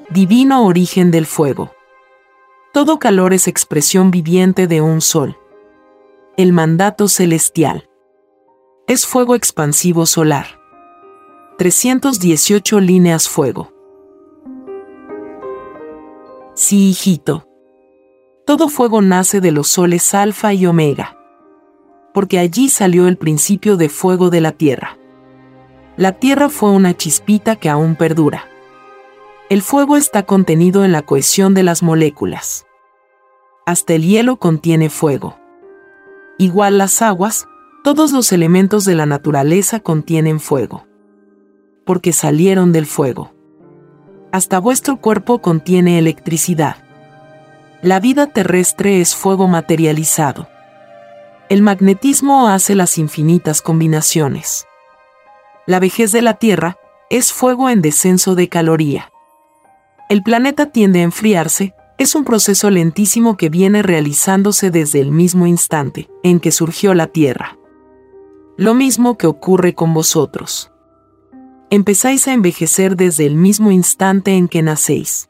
Divino 0.10 0.66
origen 0.66 1.12
del 1.12 1.28
fuego. 1.28 1.77
Todo 2.78 3.00
calor 3.00 3.34
es 3.34 3.48
expresión 3.48 4.12
viviente 4.12 4.68
de 4.68 4.82
un 4.82 5.02
sol. 5.02 5.36
El 6.38 6.54
mandato 6.54 7.08
celestial. 7.08 7.90
Es 8.86 9.08
fuego 9.08 9.34
expansivo 9.34 10.06
solar. 10.06 10.46
318 11.58 12.80
líneas 12.80 13.28
fuego. 13.28 13.74
Sí, 16.54 16.90
hijito. 16.90 17.48
Todo 18.46 18.70
fuego 18.70 19.02
nace 19.02 19.42
de 19.42 19.52
los 19.52 19.70
soles 19.70 20.14
alfa 20.14 20.54
y 20.54 20.68
omega. 20.68 21.18
Porque 22.14 22.38
allí 22.38 22.70
salió 22.70 23.08
el 23.08 23.18
principio 23.18 23.76
de 23.76 23.90
fuego 23.90 24.30
de 24.30 24.42
la 24.42 24.52
tierra. 24.52 25.00
La 25.96 26.12
tierra 26.12 26.48
fue 26.48 26.70
una 26.70 26.96
chispita 26.96 27.56
que 27.56 27.70
aún 27.70 27.96
perdura 27.96 28.46
el 29.50 29.62
fuego 29.62 29.96
está 29.96 30.24
contenido 30.24 30.84
en 30.84 30.92
la 30.92 31.04
cohesión 31.04 31.54
de 31.54 31.64
las 31.64 31.82
moléculas. 31.82 32.67
Hasta 33.68 33.94
el 33.94 34.02
hielo 34.02 34.38
contiene 34.38 34.90
fuego. 34.90 35.38
Igual 36.40 36.80
las 36.80 37.04
aguas, 37.04 37.48
todos 37.84 38.12
los 38.12 38.32
elementos 38.32 38.84
de 38.84 38.96
la 38.96 39.06
naturaleza 39.06 39.80
contienen 39.80 40.40
fuego. 40.40 40.88
Porque 41.86 42.14
salieron 42.14 42.72
del 42.72 42.88
fuego. 42.88 43.36
Hasta 44.32 44.58
vuestro 44.58 45.00
cuerpo 45.00 45.40
contiene 45.40 46.00
electricidad. 46.00 46.78
La 47.84 48.00
vida 48.00 48.26
terrestre 48.26 49.02
es 49.02 49.16
fuego 49.16 49.48
materializado. 49.48 50.48
El 51.50 51.62
magnetismo 51.62 52.48
hace 52.48 52.74
las 52.74 52.98
infinitas 52.98 53.62
combinaciones. 53.62 54.66
La 55.68 55.80
vejez 55.80 56.12
de 56.12 56.24
la 56.24 56.34
Tierra 56.34 56.78
es 57.12 57.32
fuego 57.32 57.70
en 57.70 57.84
descenso 57.84 58.34
de 58.34 58.50
caloría 58.50 59.12
el 60.10 60.24
planeta 60.24 60.68
tiende 60.68 61.02
a 61.02 61.04
enfriarse, 61.04 61.74
es 61.98 62.14
un 62.14 62.24
proceso 62.24 62.70
lentísimo 62.70 63.38
que 63.38 63.50
viene 63.50 63.82
realizándose 63.82 64.70
desde 64.70 65.02
el 65.02 65.12
mismo 65.12 65.48
instante 65.48 66.10
en 66.24 66.40
que 66.40 66.52
surgió 66.52 66.94
la 66.94 67.08
Tierra. 67.08 67.58
Lo 68.56 68.76
mismo 68.76 69.18
que 69.18 69.26
ocurre 69.28 69.74
con 69.74 69.94
vosotros. 69.94 70.72
Empezáis 71.70 72.28
a 72.28 72.34
envejecer 72.34 72.96
desde 72.96 73.26
el 73.26 73.36
mismo 73.36 73.72
instante 73.72 74.36
en 74.36 74.48
que 74.48 74.62
nacéis. 74.62 75.30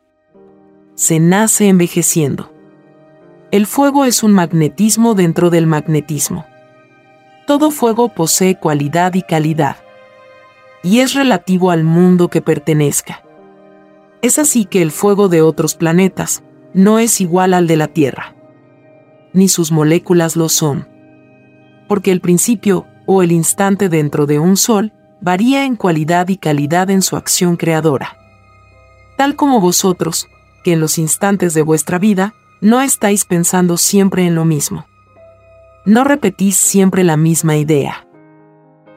Se 0.95 1.19
nace 1.19 1.69
envejeciendo. 1.69 2.51
El 3.51 3.65
fuego 3.65 4.03
es 4.03 4.21
un 4.23 4.33
magnetismo 4.33 5.13
dentro 5.13 5.49
del 5.49 5.67
magnetismo. 5.67 6.45
Todo 7.45 7.71
fuego 7.71 8.09
posee 8.09 8.59
cualidad 8.59 9.13
y 9.13 9.21
calidad. 9.21 9.77
Y 10.83 10.99
es 10.99 11.13
relativo 11.13 11.71
al 11.71 11.85
mundo 11.85 12.27
que 12.27 12.41
pertenezca. 12.41 13.23
Es 14.21 14.37
así 14.37 14.65
que 14.65 14.81
el 14.81 14.91
fuego 14.91 15.29
de 15.29 15.41
otros 15.41 15.75
planetas 15.75 16.43
no 16.77 16.99
es 16.99 17.21
igual 17.21 17.55
al 17.55 17.65
de 17.65 17.75
la 17.75 17.87
Tierra. 17.87 18.35
Ni 19.33 19.47
sus 19.47 19.71
moléculas 19.71 20.35
lo 20.35 20.47
son. 20.47 20.87
Porque 21.87 22.11
el 22.11 22.21
principio 22.21 22.85
o 23.07 23.23
el 23.23 23.31
instante 23.31 23.89
dentro 23.89 24.27
de 24.27 24.37
un 24.37 24.57
sol 24.57 24.93
varía 25.19 25.65
en 25.65 25.75
cualidad 25.75 26.27
y 26.27 26.37
calidad 26.37 26.91
en 26.91 27.01
su 27.01 27.15
acción 27.15 27.55
creadora. 27.57 28.15
Tal 29.17 29.35
como 29.35 29.59
vosotros, 29.59 30.27
que 30.63 30.73
en 30.73 30.79
los 30.79 30.99
instantes 30.99 31.55
de 31.55 31.63
vuestra 31.63 31.97
vida 31.97 32.35
no 32.61 32.79
estáis 32.81 33.25
pensando 33.25 33.77
siempre 33.77 34.27
en 34.27 34.35
lo 34.35 34.45
mismo. 34.45 34.85
No 35.83 36.03
repetís 36.03 36.57
siempre 36.57 37.03
la 37.03 37.17
misma 37.17 37.57
idea. 37.57 38.07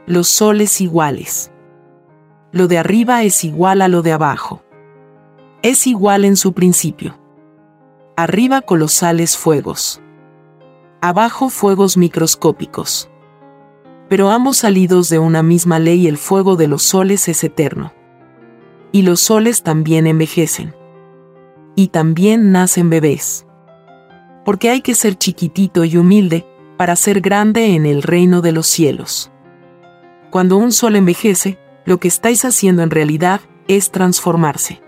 Los 0.07 0.29
soles 0.29 0.83
iguales. 0.83 1.51
Lo 2.53 2.69
de 2.69 2.77
arriba 2.77 3.23
es 3.23 3.43
igual 3.43 3.81
a 3.81 3.89
lo 3.89 4.03
de 4.03 4.13
abajo. 4.13 4.63
Es 5.63 5.87
igual 5.87 6.27
en 6.27 6.37
su 6.37 6.53
principio. 6.53 7.20
Arriba 8.23 8.61
colosales 8.61 9.39
fuegos. 9.39 10.03
Abajo 11.01 11.49
fuegos 11.49 11.97
microscópicos. 11.97 13.09
Pero 14.11 14.29
ambos 14.29 14.59
salidos 14.59 15.09
de 15.09 15.19
una 15.19 15.43
misma 15.43 15.79
ley 15.79 16.07
el 16.07 16.19
fuego 16.19 16.57
de 16.57 16.69
los 16.69 16.83
soles 16.83 17.29
es 17.29 17.43
eterno. 17.45 17.95
Y 18.93 19.05
los 19.05 19.21
soles 19.21 19.63
también 19.63 20.07
envejecen. 20.07 20.75
Y 21.77 21.89
también 21.89 22.53
nacen 22.53 22.91
bebés. 22.91 23.47
Porque 24.45 24.69
hay 24.69 24.83
que 24.83 24.95
ser 24.95 25.17
chiquitito 25.17 25.87
y 25.87 25.97
humilde 25.97 26.45
para 26.77 26.97
ser 26.97 27.23
grande 27.23 27.75
en 27.75 27.87
el 27.87 28.03
reino 28.03 28.43
de 28.43 28.53
los 28.53 28.67
cielos. 28.67 29.33
Cuando 30.29 30.59
un 30.59 30.73
sol 30.73 30.97
envejece, 30.97 31.59
lo 31.87 31.99
que 31.99 32.09
estáis 32.09 32.45
haciendo 32.45 32.83
en 32.83 32.91
realidad 32.91 33.41
es 33.67 33.91
transformarse. 33.91 34.83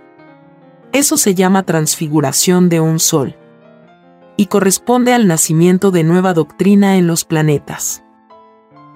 Eso 0.92 1.16
se 1.16 1.34
llama 1.34 1.62
transfiguración 1.62 2.68
de 2.68 2.80
un 2.80 2.98
sol. 2.98 3.36
Y 4.36 4.46
corresponde 4.46 5.12
al 5.12 5.26
nacimiento 5.26 5.90
de 5.90 6.04
nueva 6.04 6.34
doctrina 6.34 6.96
en 6.96 7.06
los 7.06 7.24
planetas. 7.24 8.02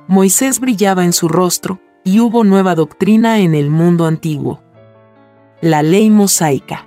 Moisés 0.06 0.60
brillaba 0.60 1.04
en 1.04 1.12
su 1.12 1.28
rostro, 1.28 1.80
y 2.04 2.20
hubo 2.20 2.44
nueva 2.44 2.74
doctrina 2.74 3.40
en 3.40 3.54
el 3.54 3.70
mundo 3.70 4.06
antiguo. 4.06 4.62
La 5.60 5.82
ley 5.82 6.10
mosaica. 6.10 6.86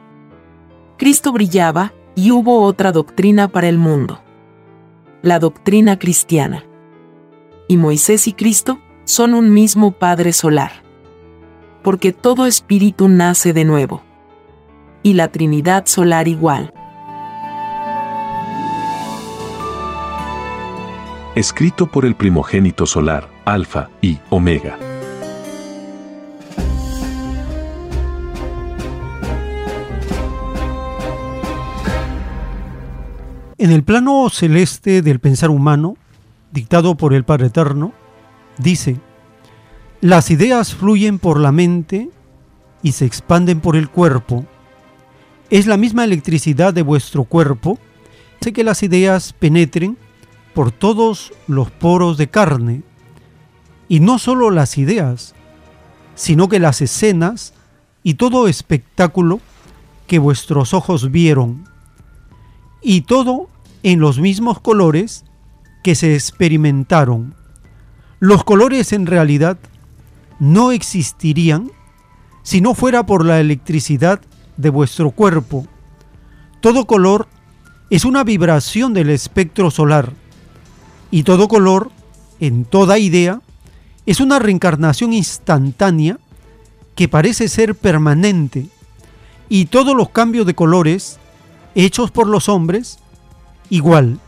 Cristo 0.98 1.32
brillaba, 1.32 1.93
y 2.15 2.32
hubo 2.32 2.62
otra 2.62 2.91
doctrina 2.91 3.48
para 3.50 3.67
el 3.67 3.78
mundo. 3.78 4.22
La 5.22 5.39
doctrina 5.39 6.00
cristiana. 6.00 6.63
Y 7.67 7.78
Moisés 7.78 8.28
y 8.28 8.34
Cristo 8.34 8.80
son 9.04 9.34
un 9.34 9.54
mismo 9.54 9.91
Padre 9.91 10.34
solar 10.34 10.89
porque 11.84 12.12
todo 12.12 12.45
espíritu 12.45 13.08
nace 13.08 13.54
de 13.54 13.65
nuevo. 13.65 14.04
Y 15.03 15.13
la 15.13 15.29
Trinidad 15.29 15.85
solar 15.85 16.27
igual. 16.27 16.73
Escrito 21.35 21.88
por 21.88 22.05
el 22.05 22.15
primogénito 22.15 22.85
solar, 22.85 23.29
Alfa 23.45 23.89
y 24.01 24.19
Omega. 24.29 24.77
En 33.57 33.71
el 33.71 33.83
plano 33.83 34.29
celeste 34.29 35.01
del 35.01 35.19
pensar 35.19 35.49
humano, 35.49 35.95
dictado 36.51 36.95
por 36.95 37.13
el 37.13 37.25
Padre 37.25 37.47
Eterno, 37.47 37.93
dice, 38.57 38.97
las 40.01 40.31
ideas 40.31 40.73
fluyen 40.73 41.19
por 41.19 41.39
la 41.39 41.51
mente 41.51 42.09
y 42.81 42.93
se 42.93 43.05
expanden 43.05 43.59
por 43.59 43.75
el 43.75 43.89
cuerpo. 43.89 44.45
Es 45.49 45.65
la 45.65 45.77
misma 45.77 46.03
electricidad 46.03 46.73
de 46.73 46.83
vuestro 46.83 47.23
cuerpo, 47.23 47.79
hace 48.39 48.53
que 48.53 48.63
las 48.63 48.83
ideas 48.83 49.33
penetren 49.33 49.97
por 50.53 50.71
todos 50.71 51.33
los 51.47 51.71
poros 51.71 52.17
de 52.17 52.29
carne. 52.29 52.83
Y 53.88 53.99
no 53.99 54.19
solo 54.19 54.51
las 54.51 54.77
ideas, 54.77 55.33
sino 56.13 56.49
que 56.49 56.59
las 56.59 56.81
escenas 56.81 57.53
y 58.03 58.13
todo 58.13 58.47
espectáculo 58.47 59.39
que 60.05 60.19
vuestros 60.19 60.75
ojos 60.75 61.09
vieron. 61.09 61.67
Y 62.81 63.01
todo 63.01 63.49
en 63.81 63.99
los 63.99 64.19
mismos 64.19 64.59
colores 64.59 65.25
que 65.83 65.95
se 65.95 66.13
experimentaron. 66.13 67.33
Los 68.19 68.43
colores 68.43 68.93
en 68.93 69.07
realidad 69.07 69.57
no 70.39 70.71
existirían 70.71 71.71
si 72.43 72.62
no 72.62 72.75
fuera 72.75 73.05
por 73.05 73.25
la 73.25 73.39
electricidad 73.39 74.21
de 74.60 74.69
vuestro 74.69 75.12
cuerpo. 75.12 75.65
Todo 76.60 76.86
color 76.86 77.28
es 77.89 78.04
una 78.04 78.26
vibración 78.26 78.93
del 78.93 79.10
espectro 79.10 79.72
solar 79.72 80.12
y 81.10 81.24
todo 81.24 81.48
color, 81.48 81.91
en 82.41 82.65
toda 82.65 83.00
idea, 83.00 83.41
es 84.06 84.19
una 84.19 84.38
reencarnación 84.38 85.13
instantánea 85.13 86.19
que 86.93 87.08
parece 87.08 87.48
ser 87.48 87.74
permanente 87.74 88.67
y 89.48 89.67
todos 89.67 89.95
los 89.95 90.10
cambios 90.10 90.45
de 90.45 90.56
colores 90.56 91.19
hechos 91.74 92.12
por 92.12 92.28
los 92.28 92.50
hombres 92.50 93.00
igual, 93.69 94.19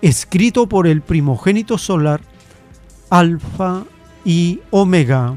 escrito 0.00 0.68
por 0.68 0.86
el 0.86 1.02
primogénito 1.02 1.76
solar, 1.76 2.20
Alfa 3.10 3.82
y 4.24 4.60
Omega. 4.70 5.34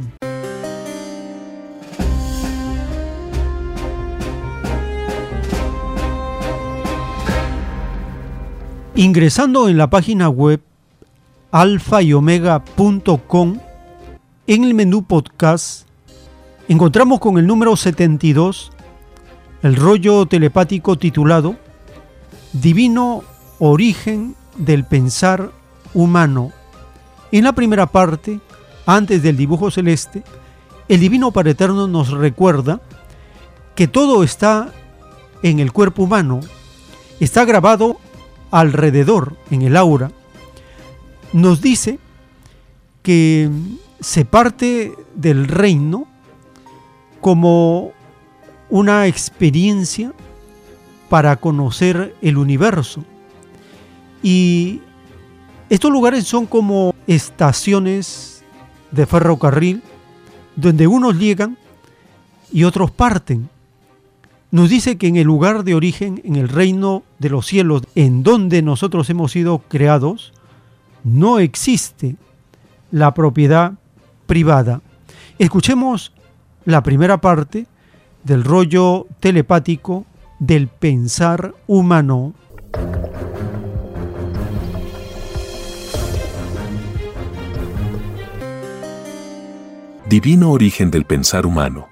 Ingresando 8.97 9.69
en 9.69 9.77
la 9.77 9.91
página 9.91 10.27
web 10.27 10.59
alfa 11.51 12.01
y 12.01 12.13
omega.com, 12.13 13.59
en 14.47 14.63
el 14.63 14.73
menú 14.73 15.03
podcast, 15.03 15.87
encontramos 16.67 17.19
con 17.19 17.37
el 17.37 17.45
número 17.45 17.75
72 17.75 18.71
el 19.61 19.75
rollo 19.75 20.25
telepático 20.25 20.97
titulado 20.97 21.57
Divino 22.53 23.21
Origen 23.59 24.35
del 24.57 24.83
Pensar 24.83 25.51
Humano. 25.93 26.51
En 27.31 27.43
la 27.43 27.53
primera 27.53 27.85
parte 27.85 28.39
antes 28.87 29.21
del 29.21 29.37
dibujo 29.37 29.69
celeste, 29.69 30.23
el 30.87 30.99
Divino 30.99 31.31
Padre 31.31 31.51
Eterno 31.51 31.87
nos 31.87 32.09
recuerda 32.09 32.81
que 33.75 33.87
todo 33.87 34.23
está 34.23 34.71
en 35.43 35.59
el 35.59 35.71
cuerpo 35.71 36.01
humano, 36.01 36.39
está 37.19 37.45
grabado 37.45 37.99
alrededor, 38.51 39.35
en 39.51 39.61
el 39.61 39.75
aura. 39.75 40.11
Nos 41.33 41.61
dice 41.61 41.99
que 43.03 43.49
se 43.99 44.25
parte 44.25 44.95
del 45.15 45.47
reino 45.47 46.07
como 47.21 47.91
una 48.69 49.07
experiencia 49.07 50.13
para 51.09 51.37
conocer 51.37 52.15
el 52.21 52.37
universo. 52.37 53.03
Y 54.21 54.81
estos 55.69 55.91
lugares 55.91 56.25
son 56.25 56.45
como 56.45 56.93
estaciones 57.07 58.43
de 58.91 59.05
ferrocarril 59.05 59.81
donde 60.55 60.87
unos 60.87 61.17
llegan 61.17 61.57
y 62.51 62.63
otros 62.63 62.91
parten. 62.91 63.49
Nos 64.57 64.71
dice 64.71 64.97
que 64.97 65.05
en 65.05 65.17
el 65.17 65.27
lugar 65.27 65.63
de 65.63 65.75
origen, 65.75 66.19
en 66.25 66.35
el 66.35 66.49
reino 66.49 67.03
de 67.19 67.29
los 67.29 67.45
cielos, 67.45 67.83
en 67.93 68.23
donde 68.23 68.63
nosotros 68.63 69.07
hemos 69.11 69.31
sido 69.31 69.59
creados, 69.59 70.33
no 71.03 71.37
existe 71.37 72.15
la 72.89 73.13
propiedad 73.13 73.73
privada. 74.25 74.81
Escuchemos 75.37 76.11
la 76.65 76.81
primera 76.81 77.21
parte 77.21 77.67
del 78.23 78.43
rollo 78.43 79.05
telepático 79.19 80.07
del 80.39 80.69
pensar 80.69 81.53
humano. 81.67 82.33
Divino 90.09 90.49
origen 90.49 90.89
del 90.89 91.05
pensar 91.05 91.45
humano. 91.45 91.89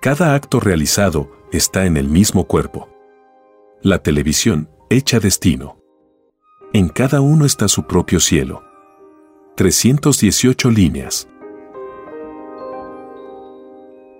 Cada 0.00 0.36
acto 0.36 0.60
realizado 0.60 1.43
está 1.56 1.86
en 1.86 1.96
el 1.96 2.08
mismo 2.08 2.44
cuerpo. 2.44 2.88
La 3.80 3.98
televisión, 3.98 4.68
hecha 4.90 5.20
destino. 5.20 5.78
En 6.72 6.88
cada 6.88 7.20
uno 7.20 7.44
está 7.44 7.68
su 7.68 7.86
propio 7.86 8.18
cielo. 8.18 8.62
318 9.56 10.70
líneas. 10.70 11.28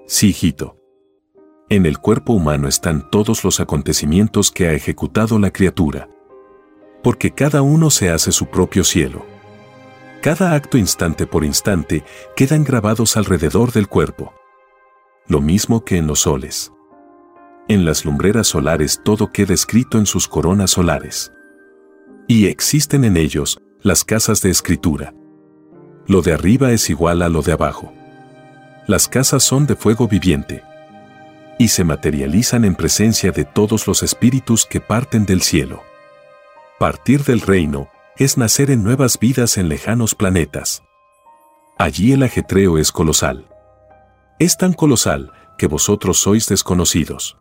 Sí, 0.06 0.28
hijito. 0.28 0.76
En 1.68 1.86
el 1.86 1.98
cuerpo 1.98 2.34
humano 2.34 2.68
están 2.68 3.10
todos 3.10 3.42
los 3.42 3.58
acontecimientos 3.58 4.52
que 4.52 4.68
ha 4.68 4.72
ejecutado 4.72 5.38
la 5.38 5.50
criatura. 5.50 6.08
Porque 7.02 7.32
cada 7.32 7.62
uno 7.62 7.90
se 7.90 8.10
hace 8.10 8.30
su 8.30 8.46
propio 8.46 8.84
cielo. 8.84 9.26
Cada 10.22 10.54
acto 10.54 10.78
instante 10.78 11.26
por 11.26 11.44
instante 11.44 12.04
quedan 12.36 12.62
grabados 12.62 13.16
alrededor 13.16 13.72
del 13.72 13.88
cuerpo. 13.88 14.32
Lo 15.26 15.40
mismo 15.40 15.84
que 15.84 15.96
en 15.96 16.06
los 16.06 16.20
soles. 16.20 16.73
En 17.66 17.86
las 17.86 18.04
lumbreras 18.04 18.48
solares 18.48 19.00
todo 19.02 19.32
queda 19.32 19.54
escrito 19.54 19.96
en 19.96 20.04
sus 20.04 20.28
coronas 20.28 20.72
solares. 20.72 21.32
Y 22.28 22.46
existen 22.46 23.04
en 23.04 23.16
ellos 23.16 23.58
las 23.80 24.04
casas 24.04 24.42
de 24.42 24.50
escritura. 24.50 25.14
Lo 26.06 26.20
de 26.20 26.34
arriba 26.34 26.72
es 26.72 26.90
igual 26.90 27.22
a 27.22 27.30
lo 27.30 27.40
de 27.40 27.52
abajo. 27.52 27.92
Las 28.86 29.08
casas 29.08 29.42
son 29.42 29.66
de 29.66 29.76
fuego 29.76 30.08
viviente. 30.08 30.62
Y 31.58 31.68
se 31.68 31.84
materializan 31.84 32.66
en 32.66 32.74
presencia 32.74 33.30
de 33.30 33.44
todos 33.44 33.86
los 33.86 34.02
espíritus 34.02 34.66
que 34.66 34.80
parten 34.80 35.24
del 35.24 35.40
cielo. 35.40 35.82
Partir 36.78 37.24
del 37.24 37.40
reino 37.40 37.88
es 38.18 38.36
nacer 38.36 38.70
en 38.70 38.82
nuevas 38.82 39.18
vidas 39.18 39.56
en 39.56 39.70
lejanos 39.70 40.14
planetas. 40.14 40.82
Allí 41.78 42.12
el 42.12 42.24
ajetreo 42.24 42.76
es 42.76 42.92
colosal. 42.92 43.48
Es 44.38 44.58
tan 44.58 44.74
colosal 44.74 45.32
que 45.56 45.66
vosotros 45.66 46.18
sois 46.18 46.46
desconocidos. 46.46 47.38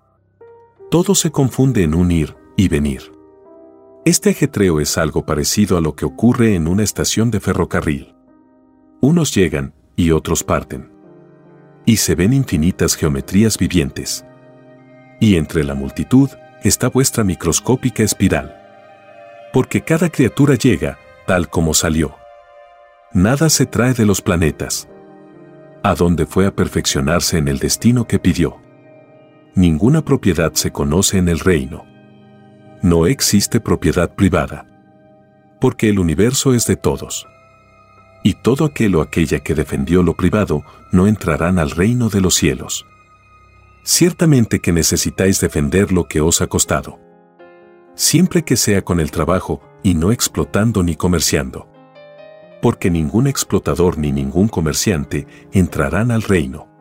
Todo 0.94 1.16
se 1.16 1.32
confunde 1.32 1.82
en 1.82 1.96
un 1.96 2.12
ir 2.12 2.36
y 2.56 2.68
venir. 2.68 3.12
Este 4.06 4.30
ajetreo 4.30 4.80
es 4.80 4.96
algo 5.00 5.26
parecido 5.26 5.76
a 5.76 5.82
lo 5.82 5.96
que 5.96 6.06
ocurre 6.06 6.54
en 6.54 6.68
una 6.68 6.84
estación 6.84 7.32
de 7.32 7.40
ferrocarril. 7.40 8.14
Unos 9.02 9.34
llegan 9.34 9.74
y 9.96 10.12
otros 10.12 10.44
parten. 10.44 10.92
Y 11.88 11.98
se 11.98 12.14
ven 12.14 12.32
infinitas 12.32 12.94
geometrías 12.94 13.58
vivientes. 13.58 14.24
Y 15.20 15.36
entre 15.38 15.64
la 15.64 15.74
multitud 15.74 16.30
está 16.64 16.90
vuestra 16.90 17.24
microscópica 17.24 18.04
espiral. 18.04 18.56
Porque 19.52 19.82
cada 19.82 20.10
criatura 20.10 20.54
llega 20.54 21.00
tal 21.26 21.50
como 21.50 21.74
salió. 21.74 22.14
Nada 23.14 23.50
se 23.50 23.66
trae 23.66 23.96
de 23.96 24.06
los 24.06 24.22
planetas. 24.22 24.88
A 25.82 25.96
dónde 25.96 26.28
fue 26.28 26.46
a 26.46 26.56
perfeccionarse 26.56 27.40
en 27.40 27.48
el 27.48 27.58
destino 27.58 28.06
que 28.06 28.20
pidió. 28.20 28.63
Ninguna 29.56 30.04
propiedad 30.04 30.54
se 30.54 30.72
conoce 30.72 31.20
en 31.20 31.30
el 31.30 31.40
reino. 31.40 31.86
No 32.82 33.06
existe 33.06 33.60
propiedad 33.60 34.16
privada. 34.16 34.66
Porque 35.62 35.90
el 35.90 36.00
universo 36.00 36.56
es 36.56 36.66
de 36.66 36.76
todos. 36.76 37.28
Y 38.24 38.34
todo 38.34 38.66
aquel 38.66 38.96
o 38.96 39.02
aquella 39.02 39.42
que 39.42 39.54
defendió 39.54 40.02
lo 40.02 40.16
privado 40.16 40.64
no 40.92 41.06
entrarán 41.06 41.60
al 41.60 41.70
reino 41.70 42.10
de 42.10 42.22
los 42.22 42.34
cielos. 42.34 42.86
Ciertamente 43.84 44.60
que 44.60 44.72
necesitáis 44.72 45.40
defender 45.40 45.92
lo 45.92 46.08
que 46.08 46.20
os 46.20 46.42
ha 46.42 46.48
costado. 46.48 47.00
Siempre 47.94 48.44
que 48.44 48.58
sea 48.58 48.82
con 48.82 49.00
el 49.00 49.12
trabajo 49.12 49.62
y 49.84 49.94
no 49.94 50.12
explotando 50.12 50.82
ni 50.82 50.96
comerciando. 50.96 51.70
Porque 52.60 52.90
ningún 52.90 53.28
explotador 53.28 54.00
ni 54.00 54.12
ningún 54.12 54.48
comerciante 54.48 55.28
entrarán 55.52 56.10
al 56.10 56.24
reino. 56.24 56.73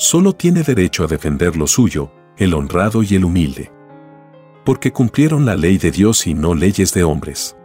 Solo 0.00 0.32
tiene 0.32 0.62
derecho 0.62 1.02
a 1.02 1.06
defender 1.08 1.56
lo 1.56 1.66
suyo, 1.66 2.12
el 2.36 2.54
honrado 2.54 3.02
y 3.02 3.16
el 3.16 3.24
humilde. 3.24 3.72
Porque 4.64 4.92
cumplieron 4.92 5.44
la 5.44 5.56
ley 5.56 5.76
de 5.76 5.90
Dios 5.90 6.28
y 6.28 6.34
no 6.34 6.54
leyes 6.54 6.94
de 6.94 7.02
hombres. 7.02 7.56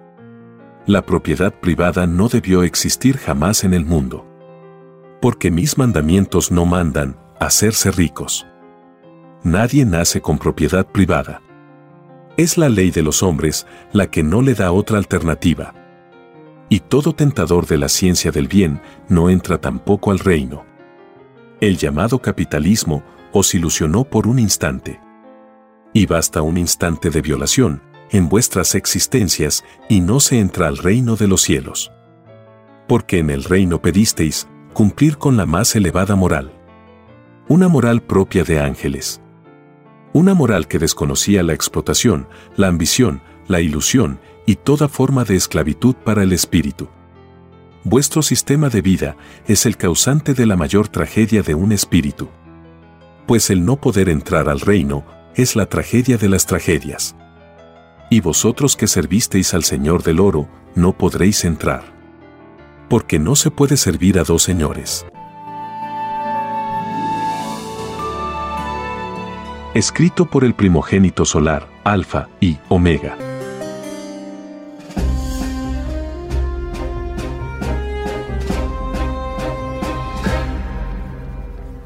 La 0.87 1.05
propiedad 1.05 1.53
privada 1.53 2.07
no 2.07 2.29
debió 2.29 2.63
existir 2.63 3.17
jamás 3.17 3.63
en 3.63 3.75
el 3.75 3.85
mundo. 3.85 4.25
Porque 5.21 5.51
mis 5.51 5.77
mandamientos 5.77 6.51
no 6.51 6.65
mandan, 6.65 7.19
hacerse 7.39 7.91
ricos. 7.91 8.47
Nadie 9.43 9.85
nace 9.85 10.19
con 10.19 10.39
propiedad 10.39 10.87
privada. 10.87 11.39
Es 12.35 12.57
la 12.57 12.67
ley 12.67 12.89
de 12.89 13.03
los 13.03 13.21
hombres 13.21 13.67
la 13.91 14.07
que 14.07 14.23
no 14.23 14.41
le 14.41 14.55
da 14.55 14.71
otra 14.71 14.97
alternativa. 14.97 15.75
Y 16.67 16.79
todo 16.79 17.13
tentador 17.13 17.67
de 17.67 17.77
la 17.77 17.89
ciencia 17.89 18.31
del 18.31 18.47
bien 18.47 18.81
no 19.07 19.29
entra 19.29 19.61
tampoco 19.61 20.09
al 20.09 20.17
reino. 20.17 20.72
El 21.61 21.77
llamado 21.77 22.19
capitalismo 22.19 23.03
os 23.31 23.53
ilusionó 23.55 24.03
por 24.03 24.27
un 24.27 24.39
instante. 24.39 24.99
Y 25.93 26.05
basta 26.05 26.41
un 26.41 26.57
instante 26.57 27.09
de 27.09 27.21
violación 27.21 27.81
en 28.11 28.29
vuestras 28.29 28.75
existencias 28.75 29.63
y 29.89 30.01
no 30.01 30.19
se 30.19 30.39
entra 30.39 30.67
al 30.67 30.77
reino 30.77 31.15
de 31.15 31.27
los 31.27 31.41
cielos. 31.41 31.91
Porque 32.87 33.19
en 33.19 33.29
el 33.29 33.43
reino 33.43 33.81
pedisteis 33.81 34.47
cumplir 34.73 35.17
con 35.17 35.37
la 35.37 35.45
más 35.45 35.75
elevada 35.75 36.15
moral 36.15 36.51
una 37.49 37.67
moral 37.67 38.01
propia 38.01 38.43
de 38.43 38.59
ángeles. 38.59 39.21
Una 40.13 40.33
moral 40.33 40.67
que 40.67 40.79
desconocía 40.79 41.43
la 41.43 41.53
explotación, 41.53 42.27
la 42.55 42.67
ambición, 42.67 43.21
la 43.47 43.59
ilusión 43.59 44.19
y 44.45 44.55
toda 44.55 44.87
forma 44.87 45.25
de 45.25 45.35
esclavitud 45.35 45.95
para 45.95 46.23
el 46.23 46.31
espíritu. 46.31 46.87
Vuestro 47.83 48.21
sistema 48.21 48.69
de 48.69 48.81
vida 48.81 49.17
es 49.47 49.65
el 49.65 49.77
causante 49.77 50.33
de 50.33 50.45
la 50.45 50.55
mayor 50.55 50.87
tragedia 50.87 51.41
de 51.41 51.55
un 51.55 51.71
espíritu. 51.71 52.29
Pues 53.27 53.49
el 53.49 53.65
no 53.65 53.77
poder 53.77 54.09
entrar 54.09 54.49
al 54.49 54.59
reino 54.59 55.05
es 55.35 55.55
la 55.55 55.65
tragedia 55.65 56.17
de 56.17 56.29
las 56.29 56.45
tragedias. 56.45 57.15
Y 58.09 58.21
vosotros 58.21 58.75
que 58.75 58.87
servisteis 58.87 59.53
al 59.53 59.63
Señor 59.63 60.03
del 60.03 60.19
oro, 60.19 60.47
no 60.75 60.97
podréis 60.97 61.43
entrar. 61.45 61.83
Porque 62.89 63.19
no 63.19 63.35
se 63.35 63.51
puede 63.51 63.77
servir 63.77 64.19
a 64.19 64.23
dos 64.23 64.43
señores. 64.43 65.05
escrito 69.73 70.25
por 70.25 70.43
el 70.43 70.53
primogénito 70.53 71.25
solar, 71.25 71.67
Alfa 71.83 72.29
y 72.39 72.57
Omega. 72.69 73.32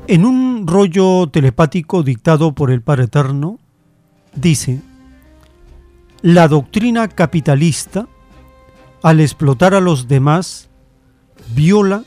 En 0.10 0.24
un 0.24 0.66
rollo 0.66 1.28
telepático 1.28 2.02
dictado 2.02 2.54
por 2.54 2.72
el 2.72 2.82
Padre 2.82 3.04
Eterno, 3.04 3.60
dice, 4.34 4.82
la 6.22 6.48
doctrina 6.48 7.10
capitalista, 7.10 8.08
al 9.04 9.20
explotar 9.20 9.74
a 9.74 9.82
los 9.82 10.08
demás, 10.08 10.70
viola 11.54 12.06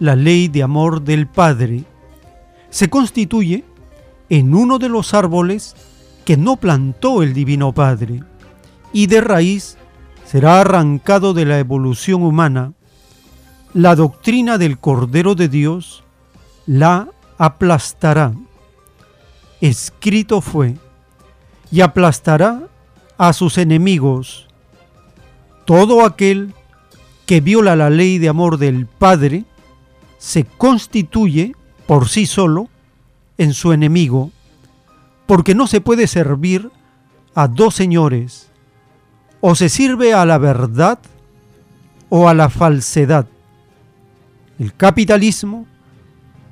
la 0.00 0.16
ley 0.16 0.48
de 0.48 0.64
amor 0.64 1.02
del 1.02 1.28
Padre, 1.28 1.84
se 2.70 2.90
constituye 2.90 3.62
en 4.30 4.52
uno 4.52 4.80
de 4.80 4.88
los 4.88 5.14
árboles 5.14 5.76
que 6.24 6.36
no 6.36 6.56
plantó 6.56 7.22
el 7.22 7.34
Divino 7.34 7.72
Padre, 7.72 8.24
y 8.92 9.06
de 9.06 9.20
raíz 9.20 9.78
será 10.24 10.62
arrancado 10.62 11.34
de 11.34 11.44
la 11.44 11.60
evolución 11.60 12.24
humana. 12.24 12.72
La 13.74 13.94
doctrina 13.94 14.58
del 14.58 14.80
Cordero 14.80 15.36
de 15.36 15.48
Dios 15.48 16.02
la 16.66 17.08
aplastará. 17.38 18.32
Escrito 19.60 20.40
fue, 20.40 20.76
y 21.70 21.80
aplastará 21.80 22.68
a 23.16 23.32
sus 23.32 23.58
enemigos. 23.58 24.46
Todo 25.64 26.04
aquel 26.04 26.54
que 27.26 27.40
viola 27.40 27.76
la 27.76 27.90
ley 27.90 28.18
de 28.18 28.28
amor 28.28 28.58
del 28.58 28.86
Padre 28.86 29.44
se 30.18 30.44
constituye 30.44 31.54
por 31.86 32.08
sí 32.08 32.26
solo 32.26 32.68
en 33.36 33.54
su 33.54 33.72
enemigo, 33.72 34.30
porque 35.26 35.54
no 35.54 35.66
se 35.66 35.80
puede 35.80 36.06
servir 36.06 36.70
a 37.34 37.46
dos 37.48 37.74
señores, 37.74 38.50
o 39.40 39.54
se 39.54 39.68
sirve 39.68 40.14
a 40.14 40.24
la 40.24 40.38
verdad 40.38 40.98
o 42.08 42.28
a 42.28 42.34
la 42.34 42.48
falsedad. 42.48 43.26
El 44.58 44.74
capitalismo 44.74 45.66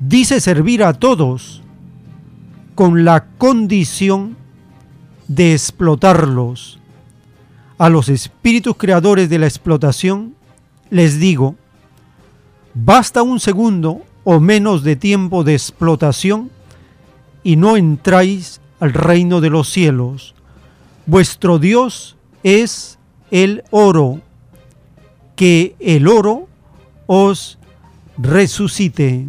dice 0.00 0.40
servir 0.40 0.82
a 0.82 0.92
todos 0.92 1.62
con 2.74 3.04
la 3.04 3.24
condición 3.38 4.36
de 5.28 5.52
explotarlos. 5.52 6.78
A 7.78 7.88
los 7.88 8.08
espíritus 8.08 8.76
creadores 8.76 9.28
de 9.28 9.38
la 9.38 9.46
explotación 9.46 10.34
les 10.90 11.18
digo, 11.18 11.56
basta 12.74 13.22
un 13.22 13.40
segundo 13.40 14.02
o 14.24 14.40
menos 14.40 14.82
de 14.82 14.96
tiempo 14.96 15.44
de 15.44 15.54
explotación 15.54 16.50
y 17.42 17.56
no 17.56 17.76
entráis 17.76 18.60
al 18.80 18.92
reino 18.92 19.40
de 19.40 19.50
los 19.50 19.68
cielos. 19.68 20.34
Vuestro 21.06 21.58
Dios 21.58 22.16
es 22.42 22.98
el 23.30 23.62
oro, 23.70 24.20
que 25.36 25.76
el 25.80 26.08
oro 26.08 26.48
os 27.06 27.58
resucite. 28.18 29.26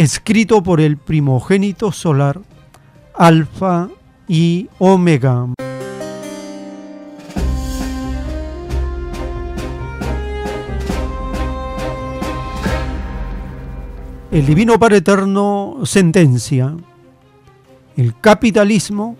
Escrito 0.00 0.62
por 0.62 0.80
el 0.80 0.96
primogénito 0.96 1.92
solar, 1.92 2.40
Alfa 3.14 3.90
y 4.26 4.66
Omega. 4.78 5.48
El 14.30 14.46
Divino 14.46 14.78
Padre 14.78 14.96
Eterno 14.96 15.80
sentencia 15.84 16.74
el 17.98 18.18
capitalismo 18.18 19.16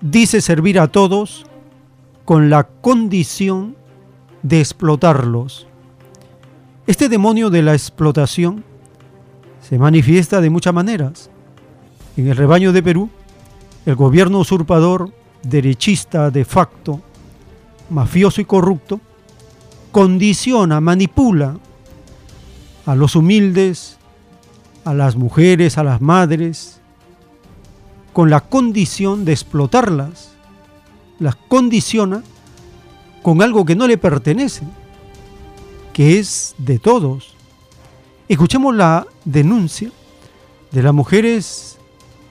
dice 0.00 0.40
servir 0.40 0.78
a 0.78 0.86
todos 0.86 1.46
con 2.24 2.48
la 2.48 2.62
condición 2.62 3.74
de 4.44 4.60
explotarlos. 4.60 5.66
Este 6.86 7.08
demonio 7.08 7.50
de 7.50 7.62
la 7.62 7.72
explotación 7.72 8.64
se 9.72 9.78
manifiesta 9.78 10.42
de 10.42 10.50
muchas 10.50 10.74
maneras. 10.74 11.30
En 12.18 12.28
el 12.28 12.36
rebaño 12.36 12.74
de 12.74 12.82
Perú, 12.82 13.08
el 13.86 13.94
gobierno 13.94 14.40
usurpador, 14.40 15.10
derechista 15.42 16.30
de 16.30 16.44
facto, 16.44 17.00
mafioso 17.88 18.42
y 18.42 18.44
corrupto, 18.44 19.00
condiciona, 19.90 20.78
manipula 20.82 21.56
a 22.84 22.94
los 22.94 23.16
humildes, 23.16 23.96
a 24.84 24.92
las 24.92 25.16
mujeres, 25.16 25.78
a 25.78 25.84
las 25.84 26.02
madres, 26.02 26.82
con 28.12 28.28
la 28.28 28.42
condición 28.42 29.24
de 29.24 29.32
explotarlas. 29.32 30.34
Las 31.18 31.34
condiciona 31.34 32.22
con 33.22 33.40
algo 33.40 33.64
que 33.64 33.74
no 33.74 33.86
le 33.86 33.96
pertenece, 33.96 34.66
que 35.94 36.18
es 36.18 36.54
de 36.58 36.78
todos. 36.78 37.36
Escuchemos 38.28 38.74
la 38.74 39.06
denuncia 39.24 39.90
de 40.70 40.82
las 40.82 40.94
mujeres 40.94 41.78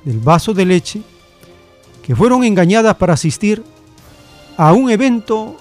del 0.03 0.19
vaso 0.19 0.53
de 0.53 0.65
leche 0.65 1.01
que 2.03 2.15
fueron 2.15 2.43
engañadas 2.43 2.95
para 2.95 3.13
asistir 3.13 3.63
a 4.57 4.73
un 4.73 4.89
evento 4.89 5.57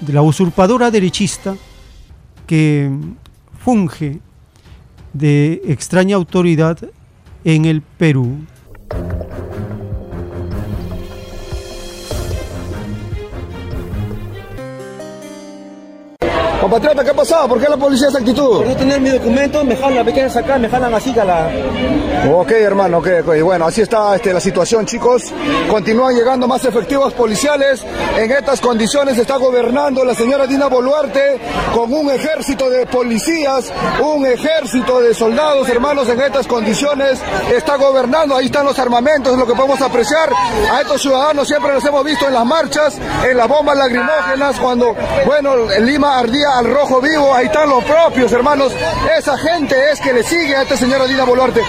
de 0.00 0.12
la 0.12 0.22
usurpadora 0.22 0.90
derechista 0.90 1.56
que 2.46 2.90
funge 3.58 4.20
de 5.12 5.62
extraña 5.66 6.16
autoridad 6.16 6.78
en 7.44 7.64
el 7.64 7.82
Perú. 7.82 8.38
Compatriota, 16.60 17.02
¿qué 17.02 17.10
ha 17.10 17.14
pasado? 17.14 17.48
¿Por 17.48 17.58
qué 17.58 17.68
la 17.70 17.76
policía 17.78 18.08
esa 18.08 18.18
actitud? 18.18 18.58
Por 18.58 18.66
no 18.66 18.76
tener 18.76 19.00
mi 19.00 19.08
documento, 19.08 19.64
me 19.64 19.74
jalan, 19.74 20.04
me 20.04 20.12
quieren 20.12 20.30
sacar, 20.30 20.60
me 20.60 20.68
jalan 20.68 20.92
así 20.92 21.18
a 21.18 21.24
la... 21.24 21.50
Ok, 22.30 22.50
hermano, 22.50 22.98
ok, 22.98 23.08
ok. 23.24 23.40
Bueno, 23.42 23.64
así 23.64 23.80
está 23.80 24.14
este, 24.14 24.30
la 24.30 24.40
situación, 24.40 24.84
chicos. 24.84 25.32
Continúan 25.70 26.14
llegando 26.14 26.46
más 26.46 26.62
efectivos 26.66 27.14
policiales. 27.14 27.82
En 28.18 28.30
estas 28.30 28.60
condiciones 28.60 29.16
está 29.16 29.38
gobernando 29.38 30.04
la 30.04 30.14
señora 30.14 30.46
Dina 30.46 30.66
Boluarte 30.66 31.40
con 31.74 31.90
un 31.94 32.10
ejército 32.10 32.68
de 32.68 32.84
policías, 32.84 33.72
un 34.02 34.26
ejército 34.26 35.00
de 35.00 35.14
soldados, 35.14 35.66
hermanos, 35.70 36.10
en 36.10 36.20
estas 36.20 36.46
condiciones. 36.46 37.18
Está 37.50 37.76
gobernando, 37.76 38.36
ahí 38.36 38.46
están 38.46 38.66
los 38.66 38.78
armamentos, 38.78 39.32
es 39.32 39.38
lo 39.38 39.46
que 39.46 39.54
podemos 39.54 39.80
apreciar. 39.80 40.28
A 40.70 40.82
estos 40.82 41.00
ciudadanos 41.00 41.48
siempre 41.48 41.72
los 41.72 41.84
hemos 41.86 42.04
visto 42.04 42.26
en 42.26 42.34
las 42.34 42.44
marchas, 42.44 42.98
en 43.26 43.34
las 43.34 43.48
bombas 43.48 43.78
lacrimógenas, 43.78 44.58
cuando, 44.58 44.94
bueno, 45.24 45.70
en 45.70 45.86
Lima 45.86 46.18
ardía 46.18 46.49
al 46.58 46.72
rojo 46.72 47.00
vivo, 47.00 47.34
ahí 47.34 47.46
están 47.46 47.68
los 47.68 47.82
propios 47.84 48.32
hermanos. 48.32 48.72
Esa 49.16 49.36
gente 49.38 49.74
es 49.90 50.00
que 50.00 50.12
le 50.12 50.22
sigue 50.22 50.56
a 50.56 50.62
esta 50.62 50.76
señora 50.76 51.06
Dina 51.06 51.24
Boluarte. 51.24 51.62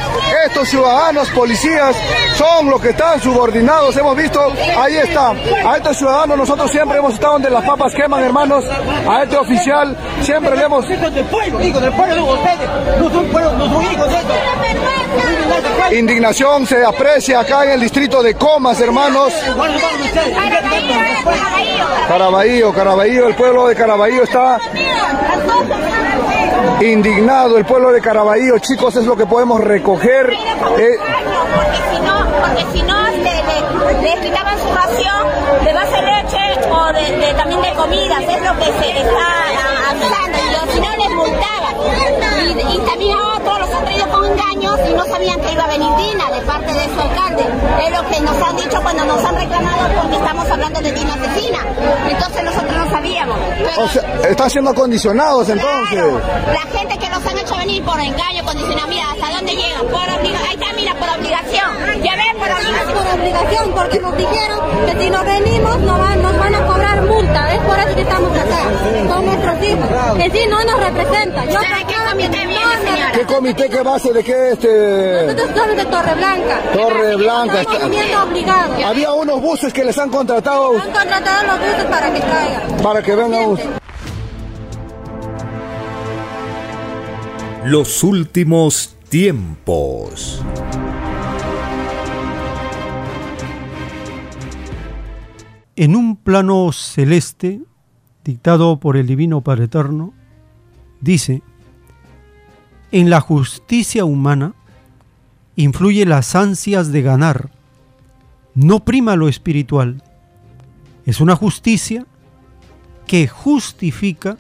Estos 0.46 0.70
ciudadanos, 0.70 1.30
policías, 1.30 1.96
son 2.36 2.70
los 2.70 2.82
que 2.82 2.90
están 2.90 3.20
subordinados. 3.22 3.96
Hemos 3.98 4.16
visto, 4.16 4.42
ahí 4.78 4.98
está. 4.98 5.32
A 5.32 5.78
estos 5.78 5.98
ciudadanos 5.98 6.38
nosotros 6.38 6.72
siempre 6.72 6.98
hemos 6.98 7.14
estado 7.14 7.34
donde 7.34 7.50
las 7.50 7.66
papas 7.66 7.94
queman, 7.94 8.24
hermanos. 8.24 8.66
A 9.08 9.24
este 9.24 9.38
oficial 9.38 9.96
siempre 10.22 10.56
le 10.56 10.64
hemos... 10.64 10.86
Indignación 15.92 16.66
se 16.66 16.86
aprecia 16.86 17.42
acá 17.42 17.66
en 17.66 17.72
el 17.72 17.80
distrito 17.82 18.24
de 18.24 18.36
Comas, 18.36 18.80
hermanos. 18.80 19.34
Caraballo, 22.08 22.74
Caraballo, 22.74 23.28
el 23.28 23.36
pueblo 23.36 23.68
de 23.68 23.76
Caraballo 23.76 24.24
está 24.24 24.60
indignado, 26.82 27.58
el 27.58 27.66
pueblo 27.66 27.92
de 27.92 28.02
Caraballo, 28.02 28.58
chicos, 28.60 28.96
es 28.96 29.06
lo 29.06 29.16
que 29.16 29.26
podemos 29.26 29.62
recoger. 29.62 30.32
Eh, 30.32 30.98
porque 32.44 32.66
si 32.74 32.82
no, 32.84 33.10
le, 33.12 34.22
quitaban 34.22 34.58
su 34.60 34.68
ración 34.74 35.64
de 35.64 35.74
base 35.74 35.96
de 35.96 36.02
leche 36.02 36.70
o 36.72 36.94
de, 36.94 37.34
también 37.34 37.62
de 37.62 37.74
comidas, 37.74 38.22
es 38.22 38.42
lo 38.42 38.58
que 38.58 38.66
se 38.66 39.02
está 39.02 39.90
avisando, 39.90 40.38
y 40.38 40.74
si 40.74 40.80
no 40.80 40.96
les 40.98 41.10
multaban. 41.12 41.76
Y, 42.74 42.78
también 42.80 43.18
a 43.18 43.38
otros 43.38 43.60
los 43.60 43.74
han 43.74 43.86
con 44.12 44.26
engaños 44.26 44.80
y 44.89 44.93
no 44.93 45.05
sabían 45.05 45.39
que 45.41 45.51
iba 45.53 45.64
a 45.64 45.68
venir 45.68 45.89
Dina 45.97 46.32
de 46.32 46.41
parte 46.41 46.74
de 46.74 46.86
su 46.93 47.01
alcalde. 47.01 47.43
Es 47.86 47.91
lo 47.91 48.07
que 48.09 48.20
nos 48.22 48.47
han 48.47 48.55
dicho 48.57 48.82
cuando 48.82 49.05
nos 49.05 49.24
han 49.24 49.36
reclamado 49.36 50.01
porque 50.01 50.16
estamos 50.16 50.49
hablando 50.49 50.82
de 50.82 50.91
Dina 50.91 51.14
asesina. 51.14 51.59
Entonces 52.09 52.43
nosotros 52.43 52.76
no 52.76 52.89
sabíamos. 52.89 53.38
o 53.78 53.88
sea, 53.88 54.03
están 54.30 54.49
siendo 54.49 54.74
condicionados 54.74 55.49
entonces. 55.49 56.03
la 56.53 56.80
gente 56.80 56.97
que 56.97 57.09
nos 57.09 57.26
han 57.26 57.38
hecho 57.38 57.55
venir 57.57 57.84
por 57.84 57.99
engaño, 57.99 58.43
condicionado, 58.45 58.88
mira, 58.88 59.12
¿hasta 59.12 59.36
dónde 59.36 59.55
llegan? 59.55 59.86
Por 59.88 60.09
obligación. 60.20 60.47
Ahí 60.47 60.55
está, 60.59 60.74
mira, 60.76 60.93
por 60.95 61.09
obligación. 61.09 62.03
Ya 62.03 62.16
ven, 62.16 62.38
por 62.38 62.51
obligación. 62.51 62.93
Por 62.93 63.20
obligación, 63.20 63.72
porque 63.74 63.99
nos 63.99 64.18
dijeron 64.18 64.59
que 64.86 65.03
si 65.03 65.09
no 65.09 65.24
venimos 65.24 65.80
nos 65.80 65.99
van, 65.99 66.22
nos 66.22 66.38
van 66.38 66.55
a 66.55 66.66
cobrar 66.66 67.01
multa. 67.03 67.53
Es 67.53 67.62
por 67.62 67.80
eso 67.80 67.95
que 67.95 68.01
estamos 68.01 68.32
acá, 68.38 69.14
con 69.14 69.26
nuestros 69.26 69.64
hijos. 69.64 69.88
Que 70.18 70.32
si 70.32 70.47
no 70.47 70.64
nos 70.64 70.80
representan. 70.80 71.49
Yo 71.49 71.59
qué 71.88 71.95
comité 72.09 72.45
viene, 72.45 73.12
¿Qué 73.14 73.26
comité, 73.26 73.70
qué 73.70 73.84
base, 74.02 74.14
de 74.14 74.24
qué 74.24 74.52
este...? 74.52 75.34
Nosotros 75.34 75.58
somos 75.58 75.76
de 75.76 75.86
Torre 75.86 76.16
Blanca. 76.16 76.62
Torre 76.74 77.16
Blanca. 77.16 77.62
Está... 77.62 78.24
obligado. 78.26 78.86
Había 78.86 79.14
unos 79.14 79.41
buses 79.41 79.74
que 79.74 79.84
les 79.84 79.97
han 79.97 80.10
contratado... 80.10 80.78
Han 80.78 80.91
contratado 80.91 81.47
los 81.47 81.60
buses 81.60 81.86
para 81.86 82.14
que 82.14 82.20
traigan. 82.20 82.78
Para 82.82 83.02
que 83.02 83.16
vengan... 83.16 83.58
Los 87.66 88.04
últimos 88.04 88.95
tiempos. 89.10 90.41
En 95.76 95.95
un 95.95 96.16
plano 96.16 96.72
celeste, 96.72 97.62
dictado 98.24 98.80
por 98.80 98.97
el 98.97 99.06
Divino 99.06 99.41
Padre 99.41 99.66
Eterno, 99.66 100.14
dice, 101.02 101.43
en 102.92 103.10
la 103.10 103.22
justicia 103.22 104.06
humana 104.06 104.54
influye 105.56 106.06
las 106.06 106.36
ansias 106.36 106.92
de 106.92 107.02
ganar, 107.02 107.52
no 108.54 108.84
prima 108.84 109.16
lo 109.16 109.28
espiritual. 109.28 110.04
Es 111.06 111.20
una 111.22 111.36
justicia 111.36 112.06
que 113.08 113.28
justifica 113.28 114.38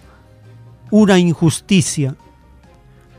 una 0.89 1.17
injusticia, 1.17 2.15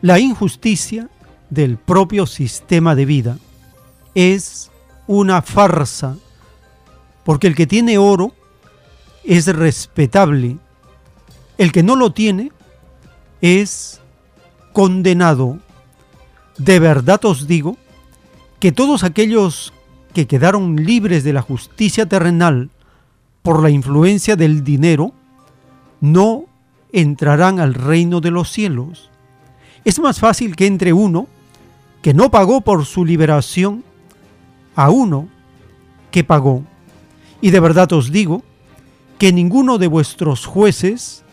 la 0.02 0.18
injusticia 0.18 1.08
del 1.50 1.78
propio 1.78 2.26
sistema 2.26 2.94
de 2.94 3.04
vida. 3.06 3.38
Es 4.14 4.70
una 5.06 5.42
farsa, 5.42 6.16
porque 7.24 7.46
el 7.46 7.54
que 7.54 7.66
tiene 7.66 7.98
oro 7.98 8.34
es 9.24 9.46
respetable, 9.46 10.58
el 11.56 11.72
que 11.72 11.82
no 11.82 11.96
lo 11.96 12.12
tiene 12.12 12.52
es 13.40 14.01
condenado. 14.72 15.58
De 16.58 16.78
verdad 16.78 17.24
os 17.24 17.46
digo 17.46 17.76
que 18.60 18.72
todos 18.72 19.04
aquellos 19.04 19.72
que 20.14 20.26
quedaron 20.26 20.76
libres 20.76 21.24
de 21.24 21.32
la 21.32 21.42
justicia 21.42 22.06
terrenal 22.06 22.70
por 23.42 23.62
la 23.62 23.70
influencia 23.70 24.36
del 24.36 24.62
dinero, 24.62 25.12
no 26.00 26.44
entrarán 26.92 27.58
al 27.58 27.74
reino 27.74 28.20
de 28.20 28.30
los 28.30 28.50
cielos. 28.50 29.10
Es 29.84 29.98
más 29.98 30.20
fácil 30.20 30.54
que 30.54 30.66
entre 30.66 30.92
uno 30.92 31.26
que 32.02 32.14
no 32.14 32.30
pagó 32.30 32.60
por 32.60 32.84
su 32.84 33.04
liberación 33.04 33.84
a 34.74 34.90
uno 34.90 35.28
que 36.10 36.24
pagó. 36.24 36.64
Y 37.40 37.50
de 37.50 37.60
verdad 37.60 37.92
os 37.92 38.12
digo 38.12 38.42
que 39.18 39.32
ninguno 39.32 39.78
de 39.78 39.88
vuestros 39.88 40.46
jueces 40.46 41.24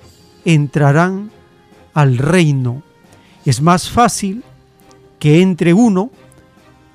entrarán 0.46 1.32
al 1.94 2.18
reino 2.18 2.84
es 3.50 3.64
más 3.64 3.90
fácil 3.90 4.44
que 5.18 5.42
entre 5.42 5.74
uno 5.74 6.12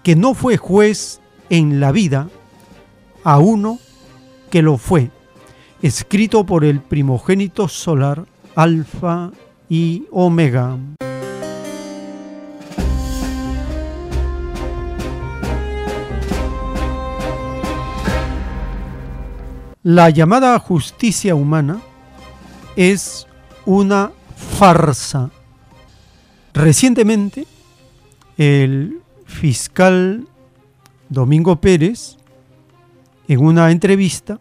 que 0.05 0.15
no 0.15 0.35
fue 0.35 0.57
juez 0.57 1.21
en 1.51 1.81
la 1.81 1.91
vida 1.91 2.29
a 3.25 3.39
uno 3.39 3.81
que 4.51 4.63
lo 4.63 4.79
fue, 4.79 5.11
escrito 5.83 6.47
por 6.47 6.65
el 6.65 6.79
primogénito 6.79 7.67
solar 7.67 8.27
Alfa 8.55 9.33
y 9.69 10.05
Omega. 10.13 10.79
La 19.83 20.09
llamada 20.11 20.57
justicia 20.61 21.35
humana 21.35 21.81
es 22.77 23.27
una 23.67 24.13
farsa 24.37 25.31
Recientemente, 26.55 27.49
el 28.39 29.01
fiscal 29.27 30.25
Domingo 31.09 31.57
Pérez, 31.57 32.17
en 33.27 33.45
una 33.45 33.73
entrevista, 33.73 34.39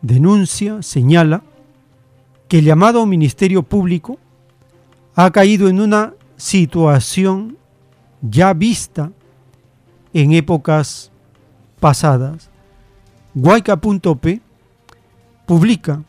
denuncia, 0.00 0.82
señala 0.82 1.42
que 2.48 2.60
el 2.60 2.64
llamado 2.64 3.04
Ministerio 3.04 3.62
Público 3.62 4.18
ha 5.14 5.30
caído 5.30 5.68
en 5.68 5.80
una 5.80 6.14
situación 6.38 7.58
ya 8.22 8.54
vista 8.54 9.12
en 10.14 10.32
épocas 10.32 11.12
pasadas. 11.80 12.48
Guayca.p 13.34 14.40
publica 15.44 16.02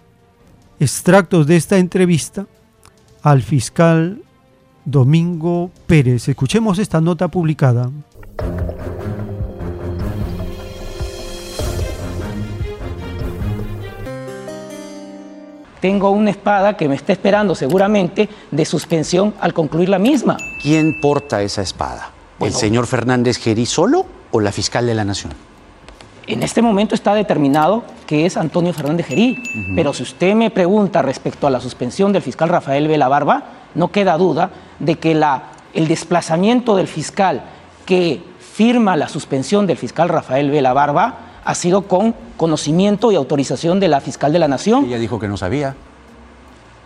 extractos 0.79 1.47
de 1.47 1.57
esta 1.57 1.77
entrevista 1.77 2.47
al 3.21 3.43
fiscal 3.43 4.21
Domingo 4.89 5.69
Pérez. 5.85 6.27
Escuchemos 6.29 6.79
esta 6.79 6.99
nota 6.99 7.27
publicada. 7.27 7.91
tengo 15.79 16.09
una 16.09 16.29
espada 16.29 16.75
que 16.75 16.89
me 16.89 16.95
está 16.95 17.13
esperando 17.13 17.55
seguramente 17.55 18.27
de 18.51 18.65
suspensión 18.65 19.33
al 19.39 19.53
concluir 19.53 19.87
la 19.87 19.97
misma. 19.97 20.35
¿Quién 20.61 20.99
porta 20.99 21.41
esa 21.41 21.61
espada? 21.61 22.11
¿El 22.41 22.51
señor 22.51 22.85
Fernández 22.85 23.37
Gerí 23.37 23.65
solo 23.65 24.05
o 24.31 24.41
la 24.41 24.51
fiscal 24.51 24.85
de 24.85 24.93
la 24.93 25.05
Nación? 25.05 25.31
En 26.27 26.43
este 26.43 26.61
momento 26.61 26.95
está 26.95 27.13
determinado 27.13 27.85
que 28.05 28.25
es 28.25 28.35
Antonio 28.35 28.73
Fernández 28.73 29.07
Gerí, 29.07 29.37
pero 29.73 29.93
si 29.93 30.03
usted 30.03 30.35
me 30.35 30.51
pregunta 30.51 31.01
respecto 31.01 31.47
a 31.47 31.49
la 31.49 31.61
suspensión 31.61 32.11
del 32.11 32.21
fiscal 32.21 32.49
Rafael 32.49 32.89
Vela 32.89 33.07
Barba, 33.07 33.58
no 33.75 33.91
queda 33.91 34.17
duda 34.17 34.51
de 34.79 34.95
que 34.95 35.15
la, 35.15 35.43
el 35.73 35.87
desplazamiento 35.87 36.75
del 36.75 36.87
fiscal 36.87 37.43
que 37.85 38.21
firma 38.39 38.95
la 38.95 39.07
suspensión 39.07 39.67
del 39.67 39.77
fiscal 39.77 40.09
Rafael 40.09 40.51
Vela 40.51 40.73
Barba 40.73 41.19
ha 41.43 41.55
sido 41.55 41.83
con 41.83 42.13
conocimiento 42.37 43.11
y 43.11 43.15
autorización 43.15 43.79
de 43.79 43.87
la 43.87 44.01
fiscal 44.01 44.33
de 44.33 44.39
la 44.39 44.47
Nación. 44.47 44.85
Ella 44.85 44.99
dijo 44.99 45.19
que 45.19 45.27
no 45.27 45.37
sabía. 45.37 45.75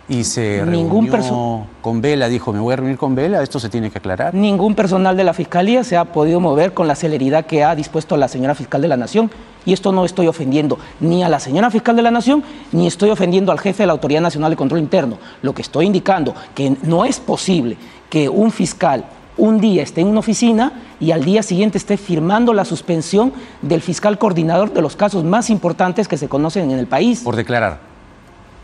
Y 0.06 0.24
se 0.24 0.62
Ningún 0.66 1.10
reunió 1.10 1.66
con 1.80 2.02
Vela, 2.02 2.28
dijo, 2.28 2.52
me 2.52 2.60
voy 2.60 2.74
a 2.74 2.76
reunir 2.76 2.98
con 2.98 3.14
Vela, 3.14 3.42
esto 3.42 3.58
se 3.58 3.70
tiene 3.70 3.90
que 3.90 3.98
aclarar. 3.98 4.34
Ningún 4.34 4.74
personal 4.74 5.16
de 5.16 5.24
la 5.24 5.32
Fiscalía 5.32 5.82
se 5.82 5.96
ha 5.96 6.04
podido 6.04 6.40
mover 6.40 6.74
con 6.74 6.86
la 6.86 6.94
celeridad 6.94 7.46
que 7.46 7.64
ha 7.64 7.74
dispuesto 7.74 8.16
la 8.18 8.28
señora 8.28 8.54
fiscal 8.54 8.82
de 8.82 8.88
la 8.88 8.98
Nación. 8.98 9.30
Y 9.64 9.72
esto 9.72 9.92
no 9.92 10.04
estoy 10.04 10.26
ofendiendo 10.26 10.78
ni 11.00 11.24
a 11.24 11.30
la 11.30 11.40
señora 11.40 11.70
fiscal 11.70 11.96
de 11.96 12.02
la 12.02 12.10
Nación, 12.10 12.44
ni 12.72 12.86
estoy 12.86 13.08
ofendiendo 13.08 13.50
al 13.50 13.58
jefe 13.58 13.84
de 13.84 13.86
la 13.86 13.94
Autoridad 13.94 14.20
Nacional 14.20 14.50
de 14.50 14.56
Control 14.56 14.78
Interno. 14.78 15.16
Lo 15.40 15.54
que 15.54 15.62
estoy 15.62 15.86
indicando 15.86 16.34
que 16.54 16.76
no 16.82 17.06
es 17.06 17.18
posible 17.18 17.78
que 18.10 18.28
un 18.28 18.50
fiscal 18.50 19.06
un 19.36 19.58
día 19.60 19.82
esté 19.82 20.02
en 20.02 20.08
una 20.08 20.20
oficina 20.20 20.72
y 21.00 21.10
al 21.12 21.24
día 21.24 21.42
siguiente 21.42 21.78
esté 21.78 21.96
firmando 21.96 22.52
la 22.52 22.64
suspensión 22.66 23.32
del 23.62 23.80
fiscal 23.80 24.18
coordinador 24.18 24.72
de 24.72 24.82
los 24.82 24.96
casos 24.96 25.24
más 25.24 25.50
importantes 25.50 26.06
que 26.08 26.18
se 26.18 26.28
conocen 26.28 26.70
en 26.70 26.78
el 26.78 26.86
país. 26.86 27.20
Por 27.20 27.34
declarar. 27.36 27.80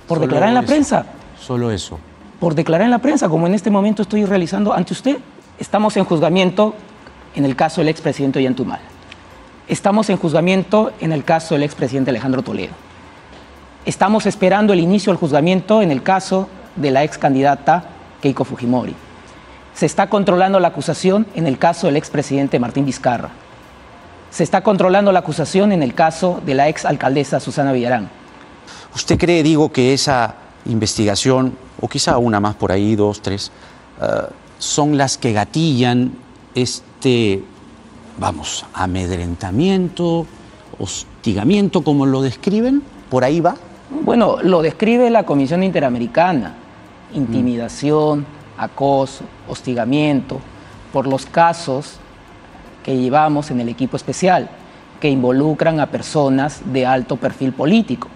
Por 0.06 0.18
Solo 0.18 0.26
declarar 0.28 0.48
en 0.50 0.54
la 0.54 0.60
eso. 0.60 0.68
prensa. 0.68 1.06
Solo 1.50 1.72
eso. 1.72 1.98
Por 2.38 2.54
declarar 2.54 2.84
en 2.84 2.92
la 2.92 3.00
prensa, 3.00 3.28
como 3.28 3.48
en 3.48 3.54
este 3.54 3.70
momento 3.70 4.02
estoy 4.02 4.24
realizando 4.24 4.72
ante 4.72 4.92
usted. 4.92 5.18
Estamos 5.58 5.96
en 5.96 6.04
juzgamiento 6.04 6.76
en 7.34 7.44
el 7.44 7.56
caso 7.56 7.80
del 7.80 7.88
expresidente 7.88 8.38
Ollantumal. 8.38 8.78
Estamos 9.66 10.08
en 10.10 10.16
juzgamiento 10.16 10.92
en 11.00 11.10
el 11.10 11.24
caso 11.24 11.56
del 11.56 11.64
expresidente 11.64 12.10
Alejandro 12.10 12.42
Toledo. 12.42 12.70
Estamos 13.84 14.26
esperando 14.26 14.72
el 14.72 14.78
inicio 14.78 15.12
del 15.12 15.18
juzgamiento 15.18 15.82
en 15.82 15.90
el 15.90 16.04
caso 16.04 16.48
de 16.76 16.92
la 16.92 17.02
ex 17.02 17.18
candidata 17.18 17.82
Keiko 18.22 18.44
Fujimori. 18.44 18.94
Se 19.74 19.86
está 19.86 20.08
controlando 20.08 20.60
la 20.60 20.68
acusación 20.68 21.26
en 21.34 21.48
el 21.48 21.58
caso 21.58 21.88
del 21.88 21.96
expresidente 21.96 22.60
Martín 22.60 22.86
Vizcarra. 22.86 23.30
Se 24.30 24.44
está 24.44 24.60
controlando 24.60 25.10
la 25.10 25.18
acusación 25.18 25.72
en 25.72 25.82
el 25.82 25.94
caso 25.94 26.40
de 26.46 26.54
la 26.54 26.68
ex 26.68 26.84
alcaldesa 26.84 27.40
Susana 27.40 27.72
Villarán. 27.72 28.08
¿Usted 28.94 29.18
cree, 29.18 29.42
digo, 29.42 29.72
que 29.72 29.92
esa 29.92 30.36
investigación, 30.66 31.56
o 31.80 31.88
quizá 31.88 32.18
una 32.18 32.40
más 32.40 32.54
por 32.54 32.72
ahí, 32.72 32.96
dos, 32.96 33.22
tres, 33.22 33.50
eh, 34.00 34.06
son 34.58 34.96
las 34.96 35.16
que 35.16 35.32
gatillan 35.32 36.12
este, 36.54 37.42
vamos, 38.18 38.66
amedrentamiento, 38.74 40.26
hostigamiento, 40.78 41.82
como 41.82 42.06
lo 42.06 42.22
describen? 42.22 42.82
¿Por 43.08 43.24
ahí 43.24 43.40
va? 43.40 43.56
Bueno, 44.04 44.36
lo 44.42 44.62
describe 44.62 45.10
la 45.10 45.24
Comisión 45.24 45.62
Interamericana. 45.62 46.54
Intimidación, 47.14 48.24
acoso, 48.56 49.24
hostigamiento, 49.48 50.40
por 50.92 51.06
los 51.06 51.26
casos 51.26 51.96
que 52.84 52.96
llevamos 52.96 53.50
en 53.50 53.60
el 53.60 53.68
equipo 53.68 53.96
especial, 53.96 54.48
que 55.00 55.08
involucran 55.08 55.80
a 55.80 55.86
personas 55.86 56.60
de 56.72 56.86
alto 56.86 57.16
perfil 57.16 57.52
político. 57.52 58.08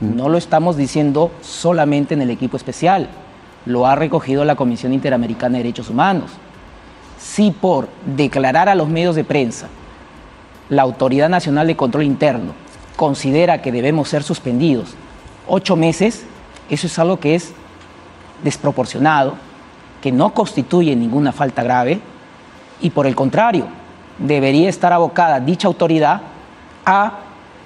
No 0.00 0.28
lo 0.28 0.38
estamos 0.38 0.76
diciendo 0.76 1.32
solamente 1.40 2.14
en 2.14 2.22
el 2.22 2.30
equipo 2.30 2.56
especial, 2.56 3.08
lo 3.66 3.86
ha 3.86 3.96
recogido 3.96 4.44
la 4.44 4.54
Comisión 4.54 4.92
Interamericana 4.92 5.58
de 5.58 5.64
Derechos 5.64 5.90
Humanos. 5.90 6.30
Si 7.18 7.50
por 7.50 7.88
declarar 8.06 8.68
a 8.68 8.76
los 8.76 8.88
medios 8.88 9.16
de 9.16 9.24
prensa 9.24 9.68
la 10.68 10.82
Autoridad 10.82 11.28
Nacional 11.28 11.66
de 11.66 11.76
Control 11.76 12.04
Interno 12.04 12.52
considera 12.96 13.60
que 13.60 13.72
debemos 13.72 14.08
ser 14.08 14.22
suspendidos 14.22 14.94
ocho 15.48 15.74
meses, 15.74 16.24
eso 16.70 16.86
es 16.86 16.98
algo 16.98 17.18
que 17.18 17.34
es 17.34 17.52
desproporcionado, 18.44 19.34
que 20.00 20.12
no 20.12 20.32
constituye 20.32 20.94
ninguna 20.94 21.32
falta 21.32 21.64
grave 21.64 22.00
y 22.80 22.90
por 22.90 23.06
el 23.06 23.16
contrario, 23.16 23.66
debería 24.18 24.68
estar 24.68 24.92
abocada 24.92 25.40
dicha 25.40 25.66
autoridad 25.66 26.20
a 26.86 27.18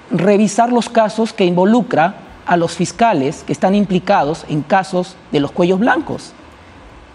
revisar 0.09 0.71
los 0.71 0.89
casos 0.89 1.33
que 1.33 1.45
involucra 1.45 2.15
a 2.45 2.57
los 2.57 2.73
fiscales 2.75 3.43
que 3.45 3.53
están 3.53 3.75
implicados 3.75 4.45
en 4.49 4.61
casos 4.61 5.15
de 5.31 5.39
los 5.39 5.51
cuellos 5.51 5.79
blancos. 5.79 6.33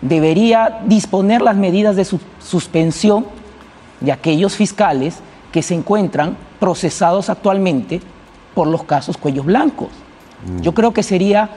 Debería 0.01 0.81
disponer 0.87 1.43
las 1.43 1.57
medidas 1.57 1.97
de 1.97 2.05
su- 2.05 2.21
suspensión 2.39 3.27
de 4.01 4.13
aquellos 4.13 4.55
fiscales 4.55 5.19
que 5.53 5.63
se 5.63 5.75
encuentran 5.75 6.37
procesados 6.61 7.31
actualmente 7.31 8.01
por 8.55 8.69
los 8.69 8.85
casos 8.85 9.17
cuellos 9.17 9.45
blancos. 9.45 9.89
Yo 10.61 10.73
creo 10.73 10.93
que 10.93 11.03
sería 11.03 11.51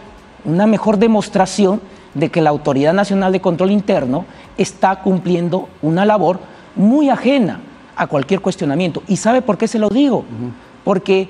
una 0.44 0.66
mejor 0.66 0.98
demostración 0.98 1.82
de 2.16 2.30
que 2.30 2.42
la 2.42 2.50
Autoridad 2.50 2.94
Nacional 2.94 3.32
de 3.32 3.42
Control 3.42 3.70
Interno 3.72 4.26
está 4.58 5.02
cumpliendo 5.02 5.70
una 5.84 6.04
labor 6.04 6.40
muy 6.76 7.10
ajena 7.10 7.60
a 7.96 8.08
cualquier 8.08 8.42
cuestionamiento. 8.42 9.04
¿Y 9.08 9.18
sabe 9.18 9.42
por 9.44 9.58
qué 9.58 9.68
se 9.68 9.78
lo 9.78 9.90
digo? 9.90 10.26
Porque 10.84 11.30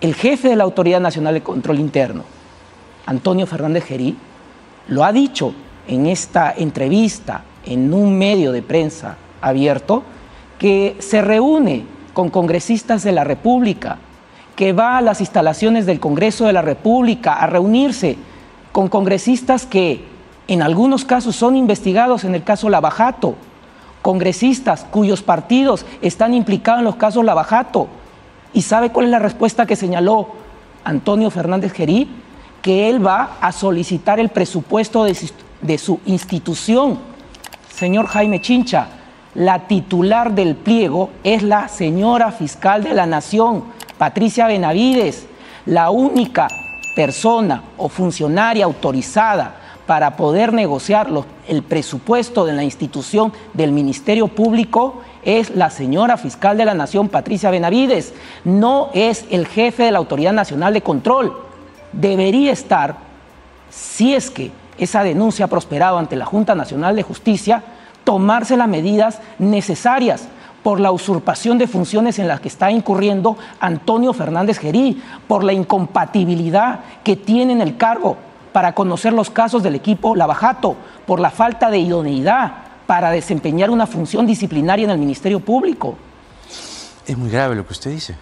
el 0.00 0.14
jefe 0.14 0.48
de 0.48 0.56
la 0.56 0.64
Autoridad 0.64 1.00
Nacional 1.00 1.34
de 1.34 1.42
Control 1.42 1.78
Interno, 1.78 2.24
Antonio 3.06 3.46
Fernández 3.46 3.84
Gerí, 3.84 4.16
lo 4.88 5.04
ha 5.04 5.12
dicho 5.12 5.54
en 5.88 6.06
esta 6.06 6.52
entrevista 6.56 7.44
en 7.64 7.92
un 7.92 8.16
medio 8.18 8.52
de 8.52 8.62
prensa 8.62 9.16
abierto, 9.40 10.02
que 10.58 10.96
se 11.00 11.22
reúne 11.22 11.84
con 12.12 12.30
congresistas 12.30 13.02
de 13.02 13.12
la 13.12 13.24
República, 13.24 13.98
que 14.56 14.72
va 14.72 14.98
a 14.98 15.02
las 15.02 15.20
instalaciones 15.20 15.84
del 15.84 16.00
Congreso 16.00 16.46
de 16.46 16.52
la 16.52 16.62
República 16.62 17.34
a 17.34 17.46
reunirse 17.46 18.16
con 18.72 18.88
congresistas 18.88 19.66
que 19.66 20.04
en 20.46 20.62
algunos 20.62 21.04
casos 21.04 21.36
son 21.36 21.56
investigados 21.56 22.24
en 22.24 22.34
el 22.34 22.44
caso 22.44 22.68
Lavajato, 22.68 23.34
congresistas 24.02 24.86
cuyos 24.90 25.22
partidos 25.22 25.86
están 26.02 26.34
implicados 26.34 26.80
en 26.80 26.84
los 26.84 26.96
casos 26.96 27.24
Lavajato. 27.24 27.88
¿Y 28.54 28.62
sabe 28.62 28.90
cuál 28.90 29.06
es 29.06 29.10
la 29.10 29.18
respuesta 29.18 29.66
que 29.66 29.76
señaló 29.76 30.28
Antonio 30.84 31.30
Fernández 31.30 31.72
Gerí? 31.72 32.08
Que 32.62 32.88
él 32.88 33.04
va 33.04 33.36
a 33.40 33.52
solicitar 33.52 34.20
el 34.20 34.30
presupuesto 34.30 35.04
de, 35.04 35.18
de 35.60 35.76
su 35.76 36.00
institución. 36.06 36.98
Señor 37.68 38.06
Jaime 38.06 38.40
Chincha, 38.40 38.86
la 39.34 39.66
titular 39.66 40.32
del 40.32 40.54
pliego 40.54 41.10
es 41.24 41.42
la 41.42 41.66
señora 41.66 42.30
fiscal 42.30 42.84
de 42.84 42.94
la 42.94 43.04
Nación, 43.04 43.64
Patricia 43.98 44.46
Benavides, 44.46 45.26
la 45.66 45.90
única 45.90 46.46
persona 46.94 47.62
o 47.76 47.88
funcionaria 47.88 48.64
autorizada 48.64 49.56
para 49.86 50.16
poder 50.16 50.52
negociar 50.52 51.08
el 51.46 51.62
presupuesto 51.62 52.46
de 52.46 52.54
la 52.54 52.64
institución 52.64 53.32
del 53.52 53.72
Ministerio 53.72 54.28
Público 54.28 55.02
es 55.22 55.50
la 55.50 55.70
señora 55.70 56.16
fiscal 56.16 56.56
de 56.56 56.64
la 56.64 56.74
Nación, 56.74 57.08
Patricia 57.08 57.50
Benavides, 57.50 58.14
no 58.44 58.90
es 58.94 59.24
el 59.30 59.46
jefe 59.46 59.84
de 59.84 59.90
la 59.90 59.98
Autoridad 59.98 60.32
Nacional 60.32 60.74
de 60.74 60.82
Control. 60.82 61.36
Debería 61.92 62.52
estar, 62.52 62.96
si 63.70 64.14
es 64.14 64.30
que 64.30 64.52
esa 64.78 65.02
denuncia 65.02 65.46
ha 65.46 65.48
prosperado 65.48 65.98
ante 65.98 66.16
la 66.16 66.24
Junta 66.24 66.54
Nacional 66.54 66.96
de 66.96 67.02
Justicia, 67.02 67.62
tomarse 68.04 68.56
las 68.56 68.68
medidas 68.68 69.20
necesarias 69.38 70.28
por 70.62 70.80
la 70.80 70.92
usurpación 70.92 71.58
de 71.58 71.66
funciones 71.66 72.18
en 72.18 72.26
las 72.26 72.40
que 72.40 72.48
está 72.48 72.70
incurriendo 72.70 73.36
Antonio 73.60 74.12
Fernández 74.14 74.58
Gerí, 74.58 75.02
por 75.28 75.44
la 75.44 75.52
incompatibilidad 75.52 76.80
que 77.02 77.16
tiene 77.16 77.52
en 77.52 77.60
el 77.60 77.76
cargo 77.76 78.16
para 78.54 78.72
conocer 78.72 79.12
los 79.12 79.30
casos 79.30 79.64
del 79.64 79.74
equipo 79.74 80.14
Lavajato, 80.14 80.76
por 81.08 81.18
la 81.18 81.30
falta 81.30 81.70
de 81.70 81.78
idoneidad 81.78 82.52
para 82.86 83.10
desempeñar 83.10 83.68
una 83.68 83.84
función 83.84 84.28
disciplinaria 84.28 84.84
en 84.84 84.90
el 84.90 84.98
Ministerio 84.98 85.40
Público. 85.40 85.96
Es 87.04 87.18
muy 87.18 87.30
grave 87.30 87.56
lo 87.56 87.66
que 87.66 87.72
usted 87.72 87.90
dice. 87.90 88.14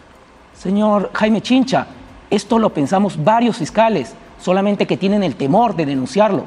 Señor 0.57 1.11
Jaime 1.13 1.43
Chincha, 1.43 1.87
esto 2.31 2.59
lo 2.59 2.73
pensamos 2.73 3.23
varios 3.23 3.59
fiscales, 3.59 4.15
solamente 4.41 4.87
que 4.87 4.97
tienen 4.97 5.23
el 5.23 5.37
temor 5.37 5.77
de 5.77 5.85
denunciarlo. 5.85 6.47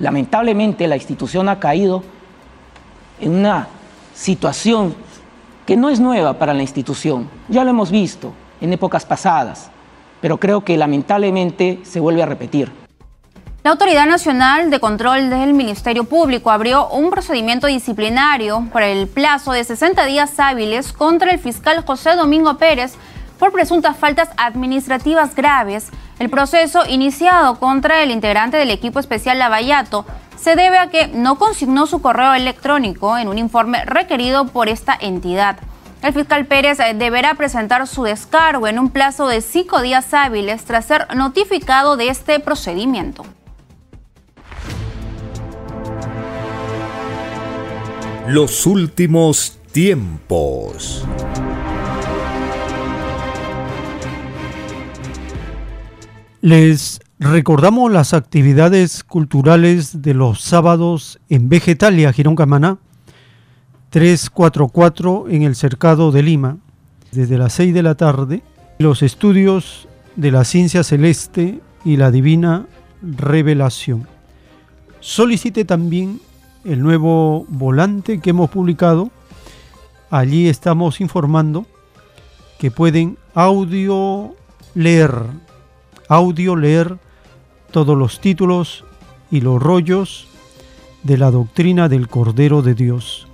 Lamentablemente 0.00 0.88
la 0.88 0.96
institución 0.96 1.48
ha 1.48 1.60
caído 1.60 2.02
en 3.20 3.36
una 3.36 3.68
situación 4.12 4.92
que 5.66 5.76
no 5.76 5.88
es 5.88 6.00
nueva 6.00 6.36
para 6.36 6.52
la 6.52 6.62
institución. 6.62 7.30
Ya 7.48 7.62
lo 7.62 7.70
hemos 7.70 7.92
visto 7.92 8.32
en 8.60 8.72
épocas 8.72 9.06
pasadas, 9.06 9.70
pero 10.20 10.40
creo 10.40 10.64
que 10.64 10.76
lamentablemente 10.76 11.78
se 11.84 12.00
vuelve 12.00 12.24
a 12.24 12.26
repetir. 12.26 12.79
La 13.62 13.72
Autoridad 13.72 14.06
Nacional 14.06 14.70
de 14.70 14.80
Control 14.80 15.28
del 15.28 15.52
Ministerio 15.52 16.04
Público 16.04 16.50
abrió 16.50 16.88
un 16.88 17.10
procedimiento 17.10 17.66
disciplinario 17.66 18.66
por 18.72 18.82
el 18.82 19.06
plazo 19.06 19.52
de 19.52 19.64
60 19.64 20.06
días 20.06 20.40
hábiles 20.40 20.94
contra 20.94 21.30
el 21.30 21.38
fiscal 21.38 21.84
José 21.84 22.16
Domingo 22.16 22.56
Pérez 22.56 22.94
por 23.38 23.52
presuntas 23.52 23.98
faltas 23.98 24.30
administrativas 24.38 25.34
graves 25.34 25.90
El 26.18 26.30
proceso 26.30 26.86
iniciado 26.88 27.58
contra 27.58 28.02
el 28.02 28.10
integrante 28.10 28.56
del 28.56 28.70
equipo 28.70 28.98
especial 28.98 29.38
Lavallato 29.38 30.06
se 30.38 30.56
debe 30.56 30.78
a 30.78 30.88
que 30.88 31.08
no 31.08 31.34
consignó 31.36 31.86
su 31.86 32.00
correo 32.00 32.32
electrónico 32.32 33.18
en 33.18 33.28
un 33.28 33.36
informe 33.36 33.84
requerido 33.84 34.46
por 34.46 34.70
esta 34.70 34.96
entidad. 34.98 35.58
El 36.00 36.14
fiscal 36.14 36.46
Pérez 36.46 36.78
deberá 36.94 37.34
presentar 37.34 37.86
su 37.86 38.04
descargo 38.04 38.68
en 38.68 38.78
un 38.78 38.88
plazo 38.88 39.28
de 39.28 39.42
cinco 39.42 39.82
días 39.82 40.14
hábiles 40.14 40.64
tras 40.64 40.86
ser 40.86 41.14
notificado 41.14 41.98
de 41.98 42.08
este 42.08 42.40
procedimiento. 42.40 43.26
Los 48.32 48.64
últimos 48.64 49.58
tiempos. 49.72 51.04
Les 56.40 57.00
recordamos 57.18 57.90
las 57.90 58.14
actividades 58.14 59.02
culturales 59.02 60.00
de 60.00 60.14
los 60.14 60.42
sábados 60.42 61.18
en 61.28 61.48
Vegetalia, 61.48 62.12
Girón 62.12 62.36
Camaná, 62.36 62.78
344 63.88 65.28
en 65.28 65.42
el 65.42 65.56
Cercado 65.56 66.12
de 66.12 66.22
Lima, 66.22 66.58
desde 67.10 67.36
las 67.36 67.54
6 67.54 67.74
de 67.74 67.82
la 67.82 67.96
tarde, 67.96 68.44
los 68.78 69.02
estudios 69.02 69.88
de 70.14 70.30
la 70.30 70.44
ciencia 70.44 70.84
celeste 70.84 71.58
y 71.84 71.96
la 71.96 72.12
divina 72.12 72.68
revelación. 73.02 74.06
Solicite 75.00 75.64
también 75.64 76.20
el 76.64 76.82
nuevo 76.82 77.44
volante 77.48 78.20
que 78.20 78.30
hemos 78.30 78.50
publicado. 78.50 79.10
Allí 80.10 80.48
estamos 80.48 81.00
informando 81.00 81.66
que 82.58 82.70
pueden 82.70 83.16
audio 83.34 84.34
leer 84.74 85.12
audio 86.10 86.56
leer 86.56 86.98
todos 87.70 87.96
los 87.96 88.20
títulos 88.20 88.84
y 89.30 89.40
los 89.42 89.62
rollos 89.62 90.26
de 91.04 91.16
la 91.16 91.30
doctrina 91.30 91.88
del 91.88 92.08
Cordero 92.08 92.62
de 92.62 92.74
Dios. 92.74 93.28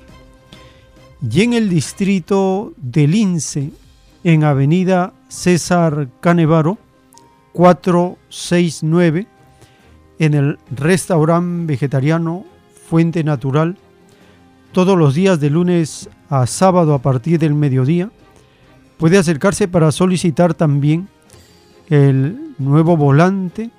Y 1.23 1.41
en 1.41 1.55
el 1.55 1.71
distrito 1.71 2.75
de 2.77 3.07
Lince, 3.07 3.71
en 4.25 4.45
Avenida 4.45 5.15
César 5.29 6.09
Canevaro, 6.21 6.77
469, 7.55 9.27
en 10.19 10.35
el 10.35 10.59
restaurante 10.71 11.73
vegetariano 11.73 12.45
Fuente 12.89 13.25
Natural, 13.25 13.77
todos 14.73 14.97
los 14.97 15.15
días 15.15 15.41
de 15.41 15.51
lunes 15.51 16.09
a 16.29 16.47
sábado 16.47 16.95
a 16.95 17.03
partir 17.03 17.39
del 17.39 17.55
mediodía, 17.55 18.11
puede 18.97 19.19
acercarse 19.19 19.69
para 19.69 19.91
solicitar 19.91 20.55
también 20.55 21.09
el 21.89 22.55
nuevo 22.59 22.97
volante 22.97 23.71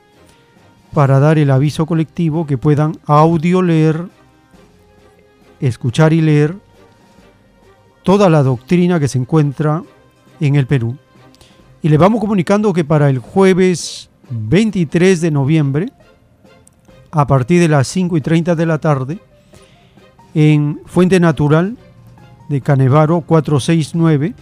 para 0.94 1.20
dar 1.20 1.38
el 1.38 1.52
aviso 1.52 1.86
colectivo 1.86 2.46
que 2.46 2.58
puedan 2.58 2.98
audio 3.06 3.62
leer, 3.62 4.08
escuchar 5.60 6.14
y 6.14 6.22
leer 6.22 6.56
toda 8.04 8.30
la 8.30 8.44
doctrina 8.44 9.00
que 9.00 9.08
se 9.08 9.18
encuentra 9.18 9.84
en 10.40 10.56
el 10.56 10.68
Perú. 10.68 10.98
Y 11.82 11.90
le 11.90 11.98
vamos 11.98 12.20
comunicando 12.20 12.74
que 12.74 12.84
para 12.84 13.10
el 13.10 13.20
jueves 13.20 14.10
23 14.30 15.22
de 15.22 15.32
noviembre, 15.32 15.92
a 17.18 17.26
partir 17.26 17.60
de 17.60 17.68
las 17.68 17.88
5 17.88 18.16
y 18.18 18.22
30 18.22 18.54
de 18.54 18.66
la 18.68 18.78
tarde, 18.78 19.18
en 20.36 20.82
Fuente 20.86 21.20
Natural 21.20 21.76
de 22.48 22.62
Canevaro 22.62 23.22
469, 23.22 24.36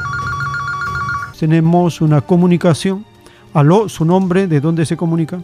Tenemos 1.38 2.00
una 2.00 2.22
comunicación. 2.22 3.04
Aló, 3.54 3.88
su 3.88 4.04
nombre, 4.04 4.48
¿de 4.48 4.60
dónde 4.60 4.84
se 4.84 4.96
comunica? 4.96 5.40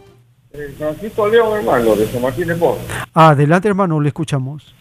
Eh, 0.53 0.75
Francisco 0.77 1.29
León, 1.29 1.59
hermano, 1.59 1.95
de 1.95 2.09
San 2.09 2.21
Martín 2.21 2.49
de 2.49 2.57
Porres. 2.57 2.83
Adelante, 3.15 3.69
hermano, 3.69 4.01
le 4.01 4.09
escuchamos. 4.09 4.75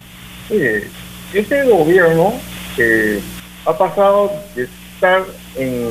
este 0.49 1.63
gobierno 1.69 2.33
eh, 2.79 3.21
ha 3.67 3.77
pasado 3.77 4.31
de 4.55 4.63
estar 4.63 5.23
en 5.55 5.89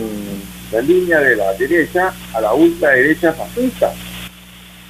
la 0.72 0.80
línea 0.80 1.20
de 1.20 1.36
la 1.36 1.53
derecha 1.55 2.12
a 2.34 2.41
la 2.41 2.53
ultraderecha 2.55 3.32
fascista. 3.32 3.93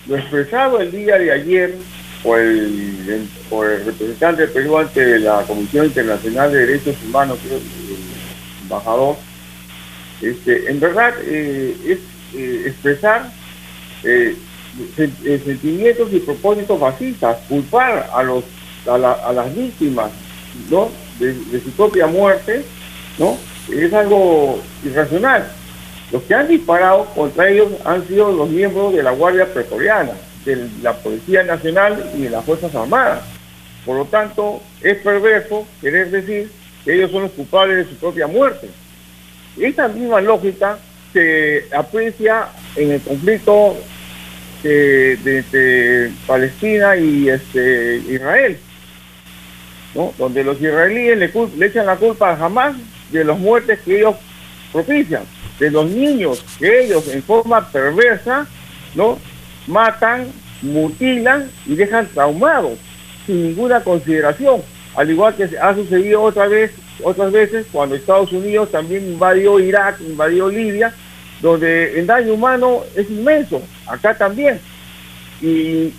Lo 0.07 0.17
expresado 0.17 0.81
el 0.81 0.91
día 0.91 1.19
de 1.19 1.31
ayer 1.31 1.75
por 2.23 2.41
el, 2.41 3.29
por 3.51 3.69
el 3.69 3.85
representante 3.85 4.47
del 4.47 4.53
Perú 4.53 4.79
ante 4.79 5.19
la 5.19 5.43
Comisión 5.43 5.85
Internacional 5.85 6.51
de 6.51 6.61
Derechos 6.61 6.97
Humanos, 7.07 7.39
creo, 7.45 7.59
el 7.59 8.63
embajador, 8.63 9.17
este, 10.23 10.71
en 10.71 10.81
verdad 10.81 11.13
eh, 11.27 11.77
es 11.87 11.99
eh, 12.35 12.65
expresar 12.67 13.31
eh, 14.05 14.37
sentimientos 14.97 16.13
y 16.13 16.21
propósitos 16.21 16.79
fascistas, 16.79 17.39
culpar 17.49 18.11
a 18.13 18.23
los 18.23 18.45
a, 18.87 19.33
las 19.33 19.55
víctimas 19.55 20.11
¿no? 20.71 20.91
de, 21.19 21.35
su 21.61 21.71
propia 21.73 22.07
muerte, 22.07 22.65
¿no? 23.19 23.37
es 23.73 23.93
algo 23.93 24.61
irracional. 24.85 25.51
Los 26.11 26.23
que 26.23 26.35
han 26.35 26.49
disparado 26.49 27.05
contra 27.15 27.51
ellos 27.51 27.69
han 27.85 28.07
sido 28.07 28.33
los 28.33 28.49
miembros 28.49 28.95
de 28.95 29.03
la 29.03 29.11
Guardia 29.11 29.53
Pretoriana, 29.53 30.13
de 30.45 30.69
la 30.83 30.95
Policía 30.95 31.43
Nacional 31.43 32.13
y 32.17 32.23
de 32.23 32.31
las 32.31 32.45
Fuerzas 32.45 32.75
Armadas. 32.75 33.23
Por 33.85 33.97
lo 33.97 34.05
tanto, 34.07 34.63
es 34.83 34.97
perverso 34.99 35.67
querer 35.81 36.11
decir 36.11 36.51
que 36.85 36.95
ellos 36.95 37.11
son 37.11 37.23
los 37.23 37.33
culpables 37.33 37.77
de 37.77 37.93
su 37.93 37.99
propia 37.99 38.27
muerte. 38.27 38.71
Esta 39.59 39.89
misma 39.89 40.21
se 41.19 41.65
aprecia 41.75 42.49
en 42.77 42.93
el 42.93 43.01
conflicto 43.01 43.77
de, 44.63 46.13
Palestina 46.27 46.97
y 46.97 47.29
este, 47.29 47.97
Israel, 48.09 48.59
donde 50.17 50.45
los 50.45 50.61
israelíes 50.61 51.19
le, 51.19 51.33
le 51.57 51.67
echan 51.67 51.87
la 51.87 51.97
culpa 51.97 52.31
a 52.31 52.45
Hamas 52.45 52.77
de 53.11 53.25
las 53.25 53.39
muertes 53.39 53.81
que 53.81 53.99
ellos 53.99 54.17
propician 54.73 55.23
de 55.59 55.71
los 55.71 55.91
niños 55.91 56.45
que 56.59 56.85
ellos 56.85 57.09
en 57.09 57.23
forma 57.23 57.67
perversa, 57.73 58.47
¿no? 58.95 59.19
Matan, 59.67 60.29
mutilan 60.63 61.51
y 61.67 61.75
dejan 61.75 62.07
traumados 62.09 62.79
sin 63.27 63.43
ninguna 63.43 63.83
consideración, 63.83 64.63
al 64.95 65.11
igual 65.11 65.35
que 65.35 65.49
ha 65.61 65.75
sucedido 65.75 66.23
otra 66.23 66.47
vez, 66.47 66.73
otras 67.03 67.33
veces 67.33 67.67
cuando 67.73 67.95
Estados 67.97 68.33
Unidos 68.33 68.71
también 68.71 69.05
invadió 69.05 69.59
Irak, 69.61 70.01
invadió 70.01 70.49
Libia, 70.49 70.95
donde 71.41 71.99
el 71.99 72.07
daño 72.07 72.35
humano 72.35 72.83
es 72.95 73.11
inmenso, 73.11 73.63
acá 73.87 74.15
también. 74.15 74.61
Y, 75.41 75.93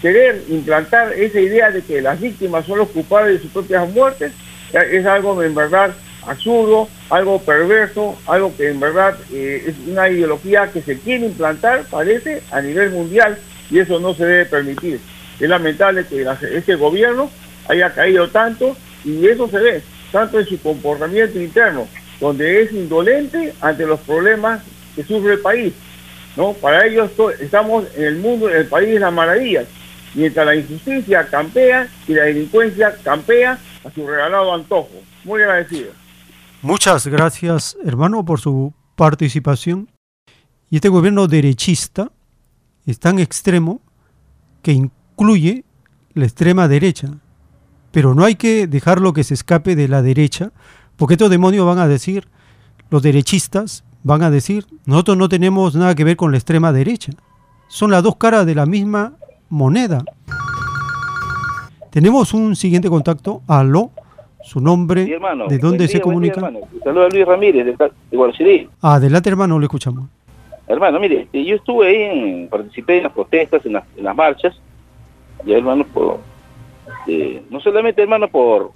querer 0.00 0.44
implantar 0.48 1.12
esa 1.12 1.40
idea 1.40 1.72
de 1.72 1.82
que 1.82 2.00
las 2.00 2.20
víctimas 2.20 2.64
son 2.66 2.78
los 2.78 2.88
culpables 2.90 3.34
de 3.34 3.42
sus 3.42 3.50
propias 3.50 3.88
muertes 3.90 4.30
es 4.72 5.04
algo 5.06 5.42
en 5.42 5.56
verdad 5.56 5.92
absurdo, 6.26 6.88
algo 7.10 7.40
perverso, 7.40 8.16
algo 8.26 8.56
que 8.56 8.70
en 8.70 8.80
verdad 8.80 9.16
eh, 9.32 9.64
es 9.66 9.74
una 9.88 10.08
ideología 10.08 10.70
que 10.72 10.82
se 10.82 10.98
quiere 10.98 11.26
implantar, 11.26 11.84
parece, 11.90 12.42
a 12.50 12.60
nivel 12.60 12.90
mundial 12.90 13.38
y 13.70 13.78
eso 13.78 14.00
no 14.00 14.14
se 14.14 14.24
debe 14.24 14.46
permitir. 14.46 15.00
Es 15.38 15.48
lamentable 15.48 16.04
que 16.06 16.26
este 16.52 16.74
gobierno 16.74 17.30
haya 17.68 17.92
caído 17.92 18.28
tanto 18.28 18.76
y 19.04 19.26
eso 19.26 19.48
se 19.48 19.58
ve 19.58 19.82
tanto 20.10 20.40
en 20.40 20.46
su 20.46 20.60
comportamiento 20.60 21.40
interno, 21.40 21.86
donde 22.20 22.62
es 22.62 22.72
indolente 22.72 23.52
ante 23.60 23.86
los 23.86 24.00
problemas 24.00 24.62
que 24.96 25.04
sufre 25.04 25.34
el 25.34 25.40
país. 25.40 25.72
¿no? 26.36 26.52
Para 26.54 26.86
ellos 26.86 27.10
estamos 27.40 27.84
en 27.94 28.04
el 28.04 28.16
mundo, 28.16 28.50
en 28.50 28.56
el 28.56 28.66
país 28.66 28.88
de 28.88 28.98
las 28.98 29.12
maravillas, 29.12 29.66
mientras 30.14 30.44
la 30.46 30.56
injusticia 30.56 31.26
campea 31.28 31.88
y 32.08 32.14
la 32.14 32.24
delincuencia 32.24 32.96
campea 33.04 33.58
a 33.84 33.90
su 33.90 34.06
regalado 34.06 34.52
antojo. 34.52 34.90
Muy 35.24 35.42
agradecido. 35.42 35.92
Muchas 36.62 37.06
gracias, 37.06 37.76
hermano, 37.84 38.24
por 38.24 38.40
su 38.40 38.72
participación. 38.96 39.88
Y 40.70 40.76
este 40.76 40.88
gobierno 40.88 41.28
derechista 41.28 42.10
es 42.86 42.98
tan 42.98 43.18
extremo 43.18 43.80
que 44.62 44.72
incluye 44.72 45.64
la 46.14 46.24
extrema 46.24 46.66
derecha. 46.66 47.08
Pero 47.92 48.14
no 48.14 48.24
hay 48.24 48.34
que 48.34 48.66
dejarlo 48.66 49.12
que 49.12 49.24
se 49.24 49.34
escape 49.34 49.76
de 49.76 49.88
la 49.88 50.02
derecha, 50.02 50.50
porque 50.96 51.14
estos 51.14 51.30
demonios 51.30 51.66
van 51.66 51.78
a 51.78 51.86
decir, 51.86 52.28
los 52.90 53.02
derechistas 53.02 53.84
van 54.06 54.22
a 54.22 54.30
decir, 54.30 54.66
nosotros 54.84 55.16
no 55.16 55.28
tenemos 55.28 55.74
nada 55.74 55.96
que 55.96 56.04
ver 56.04 56.16
con 56.16 56.30
la 56.30 56.36
extrema 56.36 56.72
derecha. 56.72 57.10
Son 57.66 57.90
las 57.90 58.04
dos 58.04 58.14
caras 58.14 58.46
de 58.46 58.54
la 58.54 58.64
misma 58.64 59.14
moneda. 59.48 60.04
Tenemos 61.90 62.32
un 62.32 62.54
siguiente 62.54 62.88
contacto. 62.88 63.42
Aló, 63.48 63.90
su 64.44 64.60
nombre, 64.60 65.06
de 65.48 65.58
dónde 65.58 65.88
se 65.88 66.00
comunica. 66.00 66.40
Saludos 66.84 67.10
a 67.10 67.14
Luis 67.16 67.26
Ramírez, 67.26 67.66
de, 67.66 67.72
de 67.72 68.16
Guaraciril. 68.16 68.70
Adelante, 68.80 69.28
hermano, 69.28 69.58
le 69.58 69.64
escuchamos. 69.64 70.04
Hermano, 70.68 71.00
mire, 71.00 71.22
este, 71.22 71.44
yo 71.44 71.56
estuve 71.56 71.88
ahí, 71.88 72.02
en, 72.02 72.48
participé 72.48 72.98
en 72.98 73.04
las 73.04 73.12
protestas, 73.12 73.66
en 73.66 73.72
las, 73.72 73.84
en 73.96 74.04
las 74.04 74.14
marchas, 74.14 74.56
y 75.44 75.52
hermano, 75.52 75.84
por, 75.92 76.20
este, 77.00 77.42
no 77.50 77.58
solamente, 77.58 78.02
hermano, 78.02 78.28
por 78.28 78.70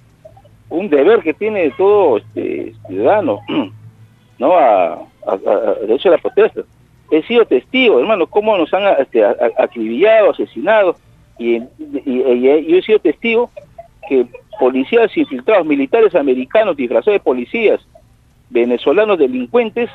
un 0.69 0.89
deber 0.89 1.21
que 1.21 1.33
tiene 1.33 1.71
todo 1.71 2.17
este 2.17 2.75
ciudadano, 2.87 3.39
¿no? 4.39 4.53
A, 4.57 5.10
a, 5.25 5.33
a, 5.33 5.73
derecho 5.81 6.09
a 6.09 6.13
la 6.13 6.17
protesta. 6.17 6.61
He 7.11 7.23
sido 7.23 7.45
testigo, 7.45 7.99
hermano, 7.99 8.27
cómo 8.27 8.57
nos 8.57 8.73
han 8.73 8.83
este, 8.99 9.23
acribillado, 9.25 10.31
asesinado, 10.31 10.95
y, 11.37 11.57
y, 12.05 12.75
he 12.77 12.81
sido 12.83 12.99
testigo 12.99 13.49
que 14.07 14.25
policías 14.59 15.15
infiltrados, 15.17 15.65
militares 15.65 16.15
americanos 16.15 16.77
disfrazados 16.77 17.15
de 17.15 17.23
policías, 17.23 17.81
venezolanos 18.49 19.17
delincuentes, 19.17 19.89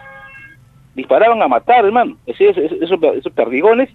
disparaban 0.95 1.41
a 1.43 1.49
matar, 1.49 1.85
hermano, 1.85 2.17
esos, 2.27 3.31
perdigones, 3.35 3.91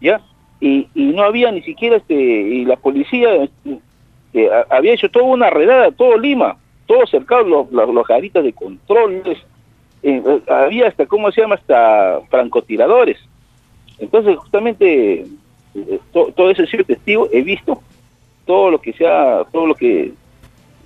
¿ya? 0.00 0.20
Y, 0.60 0.88
y, 0.94 1.06
no 1.06 1.24
había 1.24 1.50
ni 1.50 1.62
siquiera, 1.62 1.96
este, 1.96 2.14
y 2.14 2.64
la 2.64 2.76
policía 2.76 3.48
eh, 4.34 4.50
había 4.70 4.94
hecho 4.94 5.10
toda 5.10 5.24
una 5.24 5.50
redada, 5.50 5.90
todo 5.90 6.16
Lima, 6.16 6.56
todo 6.86 7.06
cercado, 7.06 7.42
los, 7.42 7.72
los, 7.72 7.92
los 7.92 8.06
de 8.06 8.52
controles, 8.52 9.38
eh, 10.02 10.22
había 10.48 10.88
hasta, 10.88 11.06
¿cómo 11.06 11.30
se 11.30 11.40
llama?, 11.40 11.56
hasta 11.56 12.20
francotiradores. 12.30 13.18
Entonces, 13.98 14.36
justamente, 14.36 15.26
eh, 15.74 15.98
to, 16.12 16.32
todo 16.34 16.50
ese 16.50 16.66
sido 16.66 16.84
testigo, 16.84 17.28
he 17.32 17.42
visto 17.42 17.80
todo 18.46 18.70
lo 18.70 18.80
que 18.80 18.92
sea, 18.92 19.44
todo 19.52 19.66
lo 19.66 19.74
que, 19.74 20.12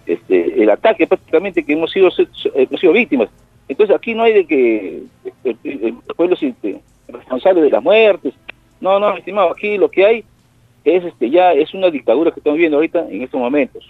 este, 0.06 0.62
el 0.62 0.70
ataque 0.70 1.06
prácticamente 1.06 1.64
que 1.64 1.72
hemos 1.72 1.90
sido, 1.90 2.10
hemos 2.54 2.80
sido 2.80 2.92
víctimas. 2.92 3.28
Entonces 3.68 3.96
aquí 3.96 4.14
no 4.14 4.22
hay 4.22 4.32
de 4.32 4.46
que 4.46 5.02
el, 5.44 5.58
el 5.64 5.94
pueblo 6.16 6.34
es 6.34 6.42
este, 6.42 6.80
responsable 7.08 7.62
de 7.62 7.70
las 7.70 7.82
muertes. 7.82 8.34
No, 8.80 9.00
no, 9.00 9.16
estimado, 9.16 9.50
aquí 9.50 9.78
lo 9.78 9.90
que 9.90 10.04
hay 10.04 10.24
es 10.84 11.04
este 11.04 11.30
ya 11.30 11.52
es 11.52 11.74
una 11.74 11.90
dictadura 11.90 12.30
que 12.30 12.40
estamos 12.40 12.58
viendo 12.58 12.76
ahorita 12.76 13.06
en 13.10 13.22
estos 13.22 13.40
momentos. 13.40 13.84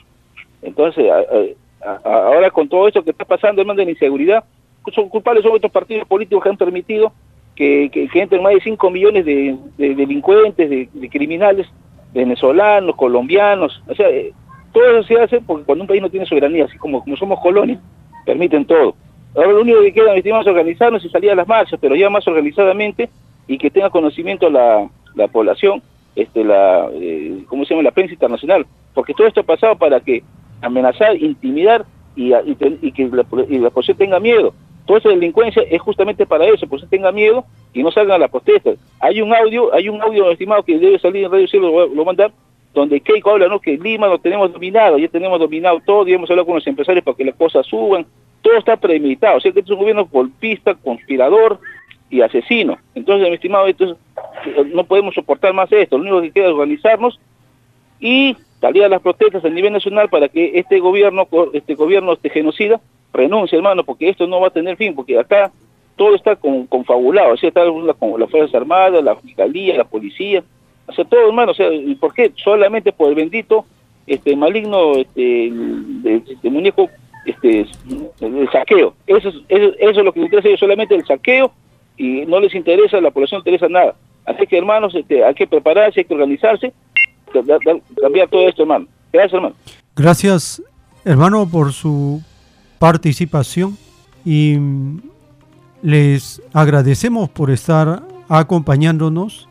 Entonces, 0.63 1.11
a, 1.11 2.01
ahora 2.05 2.51
con 2.51 2.69
todo 2.69 2.89
esto 2.89 3.05
que 3.05 3.11
está 3.11 3.25
pasando, 3.25 3.61
hermano, 3.61 3.79
de 3.79 3.85
la 3.85 3.91
inseguridad, 3.91 4.45
son 4.93 5.09
culpables 5.09 5.45
son 5.45 5.55
estos 5.55 5.71
partidos 5.71 6.07
políticos 6.07 6.43
que 6.43 6.49
han 6.51 6.57
permitido 6.57 7.13
que, 7.57 7.91
que, 7.91 8.21
entren 8.21 8.43
más 8.43 8.53
de 8.53 8.61
5 8.61 8.91
millones 8.91 9.25
de, 9.25 9.57
de 9.79 9.95
delincuentes, 9.95 10.69
de, 10.69 10.89
de, 10.93 11.09
criminales, 11.09 11.67
venezolanos, 12.13 12.95
colombianos. 12.97 13.83
O 13.89 13.95
sea, 13.95 14.09
eh, 14.11 14.33
todo 14.73 14.85
eso 14.91 15.03
se 15.05 15.19
hace 15.19 15.41
porque 15.41 15.65
cuando 15.65 15.83
un 15.83 15.89
país 15.89 16.03
no 16.03 16.11
tiene 16.11 16.27
soberanía, 16.27 16.67
así 16.67 16.77
como, 16.77 17.03
como 17.03 17.17
somos 17.17 17.41
colonias, 17.41 17.81
permiten 18.27 18.67
todo. 18.67 18.95
Ahora 19.35 19.53
lo 19.53 19.63
único 19.63 19.81
que 19.81 19.93
queda, 19.93 20.11
mis 20.11 20.19
estimados, 20.19 20.47
organizarnos 20.47 21.05
y 21.05 21.09
salir 21.09 21.31
a 21.31 21.35
las 21.35 21.49
marchas, 21.49 21.79
pero 21.81 21.97
ya 21.97 22.11
más 22.11 22.29
organizadamente 22.29 23.09
y 23.49 23.57
que 23.57 23.71
tenga 23.71 23.91
conocimiento 23.91 24.51
la, 24.51 24.89
la 25.15 25.29
población, 25.29 25.83
este, 26.15 26.45
la, 26.45 26.91
eh, 26.93 27.43
¿cómo 27.49 27.65
se 27.65 27.75
llama? 27.75 27.85
La 27.85 27.91
prensa 27.91 28.13
internacional. 28.13 28.67
Porque 28.95 29.15
todo 29.15 29.27
esto 29.27 29.41
ha 29.41 29.45
pasado 29.45 29.77
para 29.77 30.01
que 30.01 30.23
amenazar, 30.61 31.17
intimidar 31.17 31.87
y, 32.15 32.35
y, 32.35 32.57
y 32.83 32.93
que 32.93 33.09
la, 33.09 33.25
y 33.49 33.59
la 33.59 33.71
población 33.71 33.97
tenga 33.97 34.21
miedo. 34.21 34.55
Toda 34.87 35.01
esa 35.01 35.09
delincuencia 35.09 35.63
es 35.69 35.81
justamente 35.83 36.27
para 36.27 36.47
eso, 36.47 36.67
por 36.67 36.79
eso 36.79 36.89
tenga 36.89 37.11
miedo 37.13 37.45
y 37.73 37.83
no 37.83 37.91
salgan 37.91 38.17
a 38.17 38.19
la 38.19 38.29
protesta. 38.29 38.73
Hay 39.01 39.21
un 39.21 39.35
audio, 39.35 39.75
hay 39.75 39.89
un 39.89 40.01
audio 40.01 40.31
estimado 40.31 40.63
que 40.63 40.79
debe 40.79 40.99
salir 40.99 41.25
en 41.25 41.33
Radio 41.33 41.49
Cielo, 41.49 41.89
lo, 41.89 42.05
mandar, 42.05 42.33
donde 42.73 43.01
Keiko 43.01 43.31
habla, 43.31 43.49
¿no? 43.49 43.59
Que 43.59 43.77
Lima 43.77 44.07
lo 44.07 44.19
tenemos 44.19 44.53
dominado, 44.53 44.97
ya 44.99 45.09
tenemos 45.09 45.41
dominado 45.41 45.81
todo, 45.85 46.07
y 46.07 46.13
hemos 46.13 46.31
hablado 46.31 46.47
con 46.47 46.55
los 46.55 46.67
empresarios 46.67 47.05
para 47.05 47.17
que 47.17 47.25
las 47.25 47.35
cosas 47.35 47.67
suban, 47.67 48.07
todo 48.43 48.57
está 48.57 48.77
premeditado, 48.77 49.39
o 49.39 49.41
sea 49.41 49.51
que 49.51 49.59
este 49.59 49.73
es 49.73 49.75
un 49.75 49.81
gobierno 49.81 50.07
golpista, 50.07 50.75
conspirador 50.75 51.59
y 52.09 52.21
asesino. 52.21 52.79
Entonces, 52.95 53.29
mi 53.29 53.35
estimado, 53.35 53.67
esto 53.67 53.85
es, 53.85 54.67
no 54.73 54.85
podemos 54.85 55.15
soportar 55.15 55.53
más 55.53 55.71
esto, 55.73 55.99
lo 55.99 56.05
único 56.05 56.23
que 56.23 56.31
queda 56.31 56.47
es 56.47 56.53
organizarnos 56.53 57.19
y 57.99 58.37
salir 58.61 58.85
a 58.85 58.89
las 58.89 59.03
protestas 59.03 59.45
a 59.45 59.49
nivel 59.49 59.73
nacional 59.73 60.09
para 60.09 60.29
que 60.29 60.53
este 60.59 60.79
gobierno, 60.79 61.27
este 61.53 61.75
gobierno 61.75 62.13
este 62.13 62.31
genocida, 62.31 62.81
renuncie, 63.17 63.57
hermano, 63.57 63.85
porque 63.85 64.09
esto 64.09 64.27
no 64.27 64.41
va 64.41 64.49
a 64.49 64.53
tener 64.53 64.77
fin, 64.77 64.95
porque 64.95 65.19
acá 65.19 65.51
todo 65.97 66.15
está 66.15 66.37
con, 66.37 66.67
confabulado, 66.67 67.37
sea, 67.37 67.49
está 67.49 67.65
la, 67.65 67.95
con 67.95 68.21
las 68.21 68.31
Fuerzas 68.31 68.55
Armadas, 68.55 69.03
la 69.03 69.17
Fiscalía, 69.17 69.77
la 69.77 69.85
Policía, 69.85 70.45
o 70.87 70.93
sea, 70.93 71.05
todo, 71.05 71.27
hermano, 71.27 71.53
o 71.53 71.55
sea, 71.55 71.73
¿y 71.73 71.95
por 71.97 72.15
qué? 72.15 72.33
Solamente 72.37 72.93
por 72.93 73.09
el 73.09 73.15
bendito 73.15 73.65
este 74.07 74.37
maligno 74.37 74.93
este, 74.97 75.51
muñeco 76.45 76.89
este 77.25 77.67
el 78.21 78.49
saqueo. 78.53 78.95
Eso 79.07 79.29
es, 79.31 79.35
eso, 79.49 79.73
eso 79.79 79.99
es 80.01 80.05
lo 80.05 80.13
que 80.13 80.21
les 80.21 80.27
interesa 80.27 80.47
a 80.47 80.51
ellos, 80.51 80.61
solamente 80.61 80.95
el 80.95 81.05
saqueo 81.05 81.51
y 81.97 82.25
no 82.27 82.39
les 82.41 82.55
interesa, 82.55 82.99
a 82.99 83.01
la 83.01 83.11
población 83.11 83.39
no 83.39 83.41
interesa 83.41 83.69
nada. 83.69 83.97
Así 84.25 84.47
que, 84.47 84.59
hermanos, 84.59 84.95
este, 84.95 85.25
hay 85.25 85.35
que 85.35 85.47
prepararse, 85.47 86.01
hay 86.01 86.05
que 86.05 86.15
organizarse, 86.15 86.73
cambiar 88.01 88.29
todo 88.29 88.49
esto, 88.49 88.63
hermano. 88.63 88.87
Gracias, 89.13 89.35
hermano. 89.35 89.55
Gracias, 89.95 90.63
hermano, 91.05 91.49
por 91.49 91.73
su 91.73 92.21
participación 92.79 93.77
y 94.25 94.59
les 95.83 96.43
agradecemos 96.53 97.29
por 97.31 97.51
estar 97.51 98.07
acompañándonos 98.29 99.49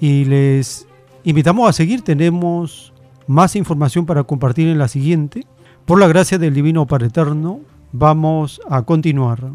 y 0.00 0.24
les 0.24 0.86
invitamos 1.24 1.68
a 1.68 1.72
seguir. 1.72 2.02
Tenemos 2.02 2.92
más 3.26 3.56
información 3.56 4.06
para 4.06 4.24
compartir 4.24 4.68
en 4.68 4.78
la 4.78 4.88
siguiente. 4.88 5.46
Por 5.84 5.98
la 5.98 6.08
gracia 6.08 6.38
del 6.38 6.54
Divino 6.54 6.86
Padre 6.86 7.06
Eterno, 7.06 7.60
vamos 7.92 8.60
a 8.68 8.82
continuar. 8.82 9.50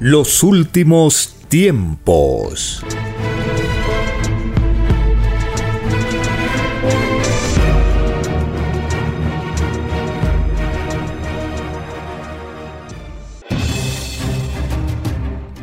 Los 0.00 0.42
últimos 0.42 1.34
tiempos. 1.48 2.84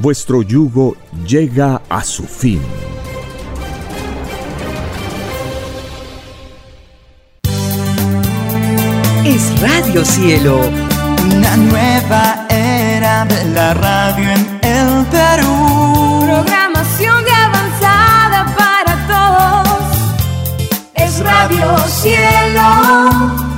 vuestro 0.00 0.42
yugo 0.42 0.96
llega 1.26 1.82
a 1.88 2.02
su 2.02 2.24
fin. 2.24 2.60
Es 9.24 9.60
Radio 9.60 10.04
Cielo, 10.04 10.60
una 11.24 11.56
nueva 11.56 12.46
era 12.48 13.24
de 13.24 13.44
la 13.46 13.74
radio 13.74 14.30
en 14.30 14.60
el 14.62 15.06
Perú. 15.06 16.20
Programación 16.24 17.24
de 17.24 17.32
avanzada 17.32 18.54
para 18.56 19.06
todos. 19.06 19.96
Es 20.94 21.18
Radio 21.20 21.78
Cielo. 21.88 23.57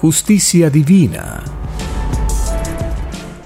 justicia 0.00 0.70
divina. 0.70 1.42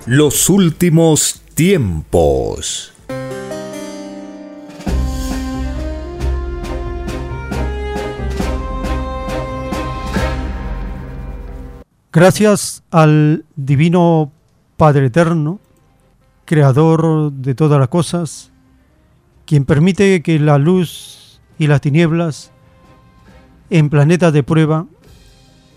Los 0.07 0.49
últimos 0.49 1.43
tiempos. 1.55 2.93
Gracias 12.13 12.85
al 12.93 13.45
Divino 13.57 14.31
Padre 14.77 15.07
Eterno, 15.07 15.59
Creador 16.45 17.33
de 17.33 17.57
todas 17.57 17.81
las 17.81 17.89
cosas, 17.89 18.53
quien 19.45 19.65
permite 19.65 20.23
que 20.23 20.39
la 20.39 20.59
luz 20.59 21.41
y 21.59 21.67
las 21.67 21.81
tinieblas 21.81 22.53
en 23.71 23.91
planetas 23.91 24.33
de 24.33 24.45
prueba 24.45 24.87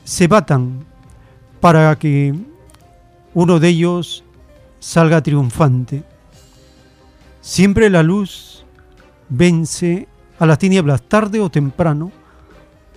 se 0.08 0.30
batan 0.30 0.86
para 1.60 1.94
que 2.00 2.34
uno 3.34 3.60
de 3.60 3.68
ellos 3.68 4.24
salga 4.80 5.22
triunfante. 5.22 6.02
Siempre 7.42 7.90
la 7.90 8.04
luz 8.04 8.64
vence 9.28 10.08
a 10.40 10.46
las 10.46 10.60
tinieblas, 10.60 11.02
tarde 11.02 11.42
o 11.42 11.50
temprano, 11.50 12.14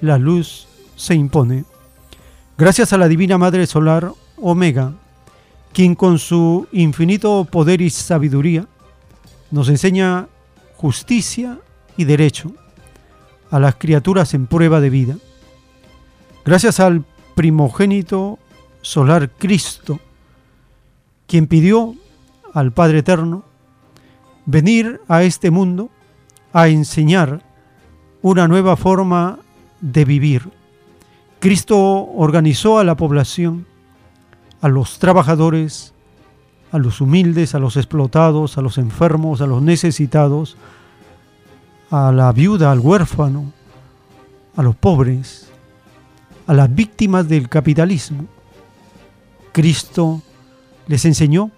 la 0.01 0.19
luz 0.19 0.69
se 0.95 1.17
impone. 1.17 1.65
Gracias 2.57 2.93
a 2.93 2.99
la 2.99 3.09
Divina 3.09 3.39
Madre 3.39 3.67
Solar 3.67 4.13
Omega, 4.37 4.93
quien 5.73 5.97
con 5.97 6.17
su 6.21 6.69
infinito 6.71 7.45
poder 7.45 7.81
y 7.81 7.91
sabiduría 7.91 8.69
nos 9.51 9.69
enseña 9.69 10.29
justicia 10.77 11.59
y 11.97 12.05
derecho 12.05 12.53
a 13.51 13.59
las 13.59 13.75
criaturas 13.75 14.33
en 14.33 14.47
prueba 14.47 14.81
de 14.81 14.91
vida. 14.91 15.17
Gracias 16.45 16.81
al 16.81 17.05
primogénito 17.35 18.39
solar 18.81 19.31
Cristo, 19.31 20.01
quien 21.27 21.47
pidió 21.47 21.95
al 22.55 22.73
Padre 22.73 22.99
Eterno 22.99 23.45
venir 24.47 25.01
a 25.07 25.23
este 25.23 25.51
mundo 25.51 25.91
a 26.53 26.69
enseñar 26.69 27.43
una 28.23 28.49
nueva 28.49 28.77
forma 28.77 29.39
de 29.81 30.05
vivir. 30.05 30.51
Cristo 31.41 31.79
organizó 31.79 32.79
a 32.79 32.85
la 32.85 32.97
población, 32.97 33.67
a 34.63 34.69
los 34.69 34.99
trabajadores, 34.99 35.93
a 36.73 36.79
los 36.79 37.01
humildes, 37.01 37.55
a 37.55 37.59
los 37.59 37.77
explotados, 37.77 38.57
a 38.57 38.63
los 38.63 38.79
enfermos, 38.79 39.41
a 39.41 39.47
los 39.47 39.63
necesitados, 39.63 40.57
a 41.91 42.13
la 42.13 42.33
viuda, 42.33 42.73
al 42.73 42.81
huérfano, 42.81 43.53
a 44.57 44.63
los 44.63 44.75
pobres, 44.77 45.50
a 46.51 46.53
las 46.53 46.75
víctimas 46.75 47.29
del 47.29 47.49
capitalismo. 47.49 48.27
Cristo 49.53 50.21
les 50.89 51.05
enseñó, 51.05 51.53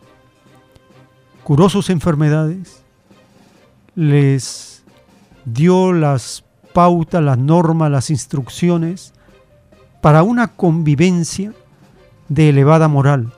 curó 1.45 1.71
sus 1.71 1.89
enfermedades, 1.89 2.83
les 3.95 4.83
dio 5.47 5.95
las 5.95 6.45
pautas, 6.75 7.23
las 7.23 7.39
normas, 7.39 7.91
las 7.91 8.11
instrucciones 8.11 9.15
para 10.03 10.23
una 10.25 10.49
convivencia 10.49 11.55
de 12.29 12.51
elevada 12.51 12.87
moral, 12.87 13.33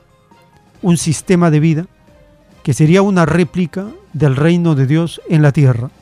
un 0.83 0.97
sistema 0.97 1.53
de 1.53 1.61
vida 1.61 1.87
que 2.65 2.75
sería 2.75 3.01
una 3.01 3.27
réplica 3.27 3.87
del 4.13 4.35
reino 4.35 4.75
de 4.75 4.89
Dios 4.89 5.21
en 5.29 5.43
la 5.43 5.53
tierra. 5.53 5.93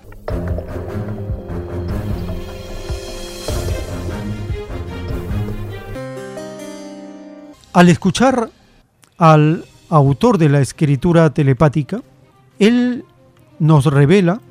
Al 7.72 7.88
escuchar 7.88 8.50
al 9.16 9.64
autor 9.88 10.36
de 10.36 10.50
la 10.50 10.60
escritura 10.60 11.32
telepática, 11.32 12.02
él 12.58 13.06
nos 13.58 13.86
revela 13.86 14.42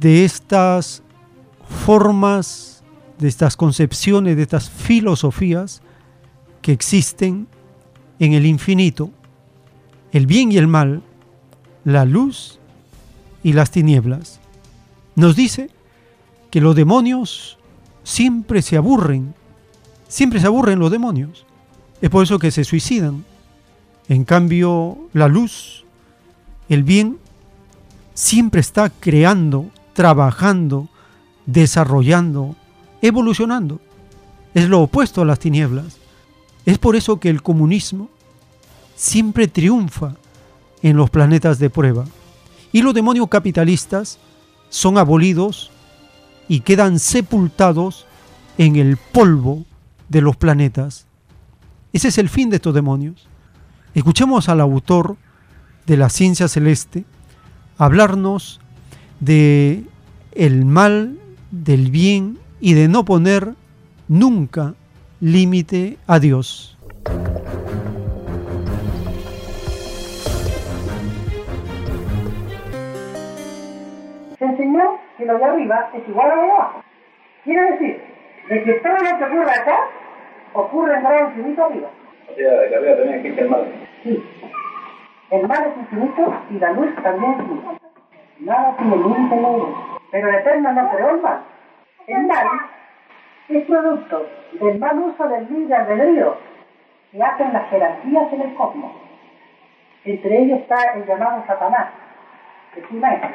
de 0.00 0.24
estas 0.24 1.04
formas, 1.86 2.82
de 3.18 3.28
estas 3.28 3.56
concepciones, 3.56 4.36
de 4.36 4.42
estas 4.42 4.70
filosofías 4.70 5.82
que 6.62 6.72
existen 6.72 7.46
en 8.18 8.32
el 8.32 8.44
infinito, 8.44 9.10
el 10.10 10.26
bien 10.26 10.50
y 10.50 10.56
el 10.56 10.66
mal, 10.66 11.02
la 11.84 12.04
luz 12.04 12.58
y 13.44 13.52
las 13.52 13.70
tinieblas. 13.70 14.40
Nos 15.14 15.36
dice 15.36 15.70
que 16.50 16.60
los 16.60 16.74
demonios 16.74 17.56
siempre 18.02 18.62
se 18.62 18.76
aburren, 18.76 19.32
siempre 20.08 20.40
se 20.40 20.46
aburren 20.48 20.80
los 20.80 20.90
demonios. 20.90 21.46
Es 22.04 22.10
por 22.10 22.22
eso 22.22 22.38
que 22.38 22.50
se 22.50 22.64
suicidan. 22.64 23.24
En 24.10 24.24
cambio, 24.24 25.08
la 25.14 25.26
luz 25.26 25.86
El 26.68 26.82
bien 26.82 27.16
siempre 28.12 28.60
está 28.60 28.90
creando, 28.90 29.70
trabajando, 29.94 30.90
desarrollando, 31.46 32.56
evolucionando. 33.00 33.80
Es 34.52 34.68
lo 34.68 34.82
opuesto 34.82 35.22
a 35.22 35.24
las 35.24 35.38
tinieblas. 35.38 35.96
Es 36.66 36.76
por 36.76 36.94
eso 36.94 37.18
que 37.20 37.30
el 37.30 37.40
comunismo 37.40 38.10
siempre 38.94 39.48
triunfa 39.48 40.14
en 40.82 40.98
los 40.98 41.08
planetas 41.08 41.58
de 41.58 41.70
prueba. 41.70 42.04
Y 42.70 42.82
los 42.82 42.92
demonios 42.92 43.28
capitalistas 43.28 44.18
son 44.68 44.98
abolidos 44.98 45.70
y 46.48 46.60
quedan 46.60 46.98
sepultados 46.98 48.04
en 48.58 48.76
el 48.76 48.98
polvo 48.98 49.64
de 50.10 50.20
los 50.20 50.36
planetas. 50.36 51.06
Ese 51.94 52.08
es 52.08 52.18
el 52.18 52.28
fin 52.28 52.50
de 52.50 52.56
estos 52.56 52.74
demonios. 52.74 53.28
Escuchemos 53.94 54.48
al 54.48 54.60
autor 54.60 55.16
de 55.86 55.96
la 55.96 56.08
ciencia 56.08 56.48
celeste 56.48 57.04
hablarnos 57.78 58.60
de 59.20 59.84
el 60.32 60.64
mal, 60.64 61.16
del 61.52 61.92
bien 61.92 62.40
y 62.60 62.74
de 62.74 62.88
no 62.88 63.04
poner 63.04 63.54
nunca 64.08 64.74
límite 65.20 65.96
a 66.08 66.18
Dios. 66.18 66.76
Se 74.36 74.44
enseñó 74.44 74.82
que 75.16 75.26
lo 75.26 75.38
de 75.38 75.44
arriba 75.44 75.90
es 75.94 76.08
igual 76.08 76.28
a 76.28 76.34
lo 76.34 76.42
de 76.42 76.50
abajo. 76.50 76.82
Quiere 77.44 77.70
decir, 77.70 78.02
de 78.48 78.64
que 78.64 78.72
todo 78.82 78.94
lo 78.94 79.18
que 79.18 79.24
ocurre 79.26 79.52
acá 79.52 79.76
ocurre 80.54 80.94
en 80.94 81.02
grado 81.02 81.28
infinito 81.28 81.64
arriba. 81.64 81.88
O 82.30 82.34
sea, 82.34 82.50
de 82.50 82.76
arriba 82.76 82.96
también 82.96 83.18
existe 83.18 83.40
el 83.42 83.50
mal. 83.50 83.64
Sí. 84.02 84.24
El 85.30 85.48
mal 85.48 85.66
es 85.66 85.76
infinito 85.76 86.34
y 86.50 86.58
la 86.58 86.72
luz 86.72 86.94
también 87.02 87.32
es 87.32 87.38
infinita. 87.40 87.70
Nada 88.40 88.76
tiene 88.76 88.96
límite 88.96 89.36
luz. 89.36 89.68
Pero 90.10 90.28
el 90.28 90.34
Eterno 90.36 90.72
no 90.72 90.90
creó 90.90 91.10
el 91.10 91.20
mal. 91.20 91.40
El 92.06 92.26
mal 92.26 92.46
es 93.48 93.64
producto 93.66 94.26
del 94.52 94.78
mal 94.78 94.98
uso 94.98 95.28
del 95.28 95.46
libre 95.50 95.74
albedrío 95.74 96.36
que 97.10 97.22
hacen 97.22 97.52
las 97.52 97.68
jerarquías 97.70 98.32
en 98.32 98.40
el 98.40 98.54
cosmos. 98.54 98.92
Entre 100.04 100.38
ellos 100.38 100.60
está 100.60 100.92
el 100.94 101.06
llamado 101.06 101.44
Satanás, 101.46 101.88
que 102.74 102.80
es 102.80 102.90
un 102.90 103.04
ángel. 103.04 103.30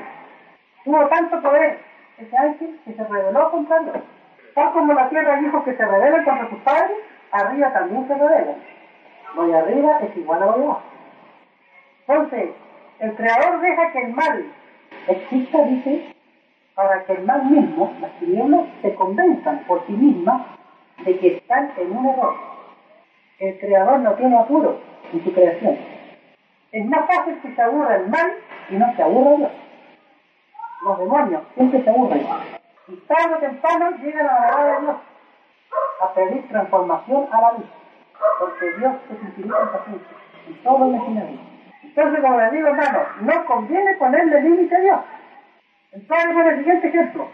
Tuvo 0.83 1.07
tanto 1.07 1.41
poder 1.41 1.79
ese 2.17 2.37
ángel 2.37 2.79
que 2.85 2.93
se 2.93 3.03
rebeló 3.03 3.51
contra 3.51 3.79
Dios. 3.79 3.97
Tal 4.53 4.71
como 4.73 4.93
la 4.93 5.09
tierra 5.09 5.37
dijo 5.37 5.63
que 5.63 5.75
se 5.75 5.85
rebelen 5.85 6.23
contra 6.23 6.49
sus 6.49 6.59
padres, 6.59 6.97
arriba 7.31 7.73
también 7.73 8.07
se. 8.07 8.15
Lo 9.35 9.47
de 9.47 9.57
arriba 9.57 9.99
es 10.01 10.17
igual 10.17 10.43
a 10.43 10.45
de 10.45 10.51
abajo. 10.51 10.81
Entonces, 12.07 12.49
el 12.99 13.15
creador 13.15 13.61
deja 13.61 13.91
que 13.91 13.99
el 13.99 14.13
mal 14.13 14.45
exista, 15.07 15.63
dice, 15.63 16.15
para 16.73 17.03
que 17.05 17.13
el 17.13 17.25
mal 17.25 17.45
mismo, 17.45 17.93
las 18.01 18.11
tinieblas, 18.19 18.61
se 18.81 18.95
convenzan 18.95 19.59
por 19.67 19.85
sí 19.85 19.93
mismas 19.93 20.41
de 21.05 21.17
que 21.19 21.37
están 21.37 21.71
en 21.77 21.95
un 21.95 22.07
error. 22.07 22.35
El 23.39 23.59
creador 23.59 23.99
no 23.99 24.13
tiene 24.13 24.37
apuro 24.37 24.79
en 25.13 25.23
su 25.23 25.33
creación. 25.33 25.77
Es 26.71 26.85
más 26.85 27.07
fácil 27.07 27.39
que 27.41 27.55
se 27.55 27.61
aburra 27.61 27.95
el 27.95 28.09
mal 28.09 28.31
y 28.69 28.75
no 28.75 28.95
se 28.95 29.03
aburra 29.03 29.37
Dios. 29.37 29.51
Los 30.83 30.99
demonios 30.99 31.43
siempre 31.55 31.83
se 31.83 31.89
aburren. 31.89 32.25
Y 32.87 32.95
tarde 33.07 33.35
temprano 33.39 33.91
llegan 34.01 34.27
a 34.27 34.33
la 34.33 34.39
verdad 34.39 34.79
de 34.79 34.85
Dios 34.85 34.95
a 36.01 36.13
pedir 36.13 36.47
transformación 36.47 37.27
a 37.31 37.41
la 37.41 37.51
luz. 37.53 37.67
Porque 38.39 38.71
Dios 38.77 38.93
es 39.11 39.23
infinito 39.23 39.61
en 39.61 39.69
paciencia 39.69 40.17
y 40.47 40.53
todo 40.63 40.79
lo 40.79 40.87
imaginario. 40.87 41.39
Entonces, 41.83 42.21
como 42.21 42.37
les 42.39 42.51
digo, 42.51 42.67
hermano, 42.67 42.99
no 43.21 43.45
conviene 43.45 43.93
ponerle 43.95 44.41
límite 44.41 44.75
a 44.75 44.79
Dios. 44.79 44.99
Padre 46.07 46.33
pone 46.33 46.49
el 46.49 46.57
siguiente 46.57 46.87
ejemplo. 46.87 47.27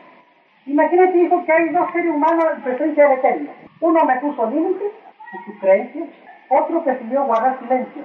Imagínate, 0.66 1.18
hijo, 1.18 1.45
que 1.45 1.51
hay 1.51 1.70
dos 1.70 1.91
seres 1.91 2.13
humanos 2.13 2.45
en 2.55 2.61
presencia 2.63 3.07
del 3.07 3.20
Eterno. 3.20 3.51
Uno 3.82 4.05
me 4.05 4.16
puso 4.18 4.49
límites 4.49 4.91
en 5.34 5.45
sus 5.45 5.61
creencias, 5.61 6.09
otro 6.49 6.84
prefirió 6.84 7.26
guardar 7.26 7.59
silencio 7.59 8.03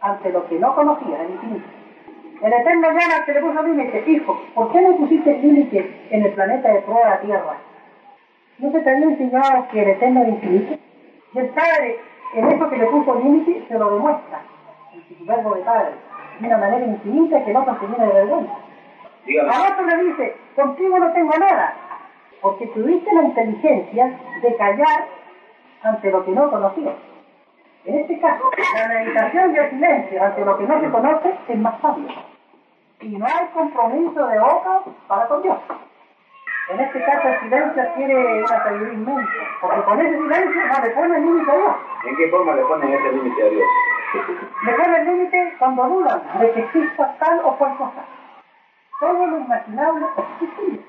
ante 0.00 0.30
lo 0.30 0.46
que 0.48 0.58
no 0.58 0.74
conocía, 0.74 1.22
el 1.22 1.30
infinito. 1.30 1.66
El 2.42 2.52
Eterno 2.52 2.88
llama 2.88 3.24
que 3.26 3.32
le 3.32 3.40
puso 3.40 3.62
límite, 3.62 4.04
hijo, 4.06 4.40
¿por 4.54 4.72
qué 4.72 4.80
no 4.80 4.96
pusiste 4.96 5.38
límite 5.38 6.06
en 6.10 6.22
el 6.22 6.32
planeta 6.34 6.72
de 6.72 6.82
prueba 6.82 7.20
Tierra? 7.20 7.56
¿No 8.58 8.72
se 8.72 8.80
te 8.80 8.90
había 8.90 9.06
enseñado 9.06 9.68
que 9.70 9.82
el 9.82 9.88
Eterno 9.90 10.28
infinito? 10.28 10.74
Y 11.32 11.38
el 11.38 11.48
Padre, 11.50 12.00
en 12.34 12.48
eso 12.48 12.68
que 12.68 12.76
le 12.76 12.86
puso 12.86 13.14
límite, 13.14 13.64
se 13.68 13.78
lo 13.78 13.94
demuestra 13.94 14.40
en 14.92 15.18
su 15.18 15.24
verbo 15.24 15.54
de 15.54 15.62
Padre, 15.62 15.92
de 16.40 16.46
una 16.46 16.58
manera 16.58 16.86
infinita 16.86 17.44
que 17.44 17.52
no 17.52 17.64
contiene 17.64 18.06
de 18.06 18.12
vergüenza. 18.12 18.52
A 19.50 19.72
otro 19.72 19.86
le 19.86 20.04
dice, 20.04 20.36
contigo 20.56 20.98
no 20.98 21.12
tengo 21.12 21.36
nada, 21.38 21.74
porque 22.40 22.66
tuviste 22.68 23.14
la 23.14 23.22
inteligencia 23.22 24.18
de 24.42 24.56
callar 24.56 25.06
ante 25.82 26.10
lo 26.10 26.24
que 26.24 26.32
no 26.32 26.50
conocías. 26.50 26.94
En 27.84 27.98
este 27.98 28.18
caso, 28.18 28.50
la 28.74 28.88
meditación 28.88 29.54
y 29.54 29.58
el 29.58 29.70
silencio 29.70 30.22
ante 30.22 30.44
lo 30.44 30.58
que 30.58 30.64
no 30.64 30.80
se 30.80 30.90
conoce 30.90 31.34
es 31.48 31.58
más 31.58 31.80
sabio. 31.80 32.08
Y 33.00 33.08
no 33.16 33.24
hay 33.24 33.46
compromiso 33.54 34.26
de 34.26 34.40
boca 34.40 34.82
para 35.06 35.28
con 35.28 35.42
Dios. 35.42 35.58
En 36.68 36.78
este 36.80 37.02
caso, 37.02 37.28
el 37.28 37.40
silencio 37.40 37.82
adquiere 37.82 38.42
una 38.42 38.46
sabiduría 38.46 38.92
inmensa, 38.92 39.32
porque 39.62 39.80
con 39.84 40.00
ese 40.00 40.18
silencio 40.18 40.66
no 40.66 40.84
le 40.84 40.90
pone 40.90 41.20
límite 41.20 41.50
a 41.50 41.54
Dios. 41.54 41.76
¿En 42.04 42.16
qué 42.16 42.28
forma 42.28 42.54
le 42.54 42.62
ponen 42.62 42.92
ese 42.92 43.12
límite 43.12 43.42
a 43.42 43.48
Dios? 43.48 43.66
Le 44.66 44.72
pone 44.74 45.04
límite 45.04 45.54
cuando 45.58 45.88
dudan 45.88 46.22
de 46.38 46.52
que 46.52 46.60
exista 46.60 47.16
tal 47.18 47.40
o 47.42 47.56
cual 47.56 47.74
cosa. 47.78 48.04
Todo 49.00 49.26
lo 49.26 49.38
imaginable 49.38 50.06
es 50.18 50.24
posible. 50.24 50.80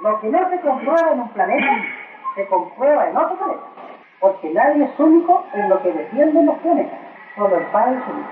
Lo 0.00 0.20
que 0.20 0.28
no 0.28 0.50
se 0.50 0.60
comprueba 0.60 1.12
en 1.12 1.20
un 1.20 1.28
planeta, 1.30 1.72
se 2.34 2.46
comprueba 2.48 3.08
en 3.08 3.16
otro 3.16 3.36
planeta. 3.38 3.62
Porque 4.20 4.50
nadie 4.50 4.84
es 4.84 5.00
único 5.00 5.46
en 5.54 5.70
lo 5.70 5.82
que 5.82 5.90
defienden 5.90 6.44
los 6.44 6.58
planetas. 6.58 6.98
Solo 7.34 7.56
el 7.56 7.64
Padre 7.66 7.96
es 7.96 8.02
único. 8.12 8.28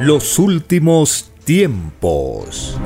Los 0.00 0.38
últimos 0.40 1.31
tiempos. 1.44 2.78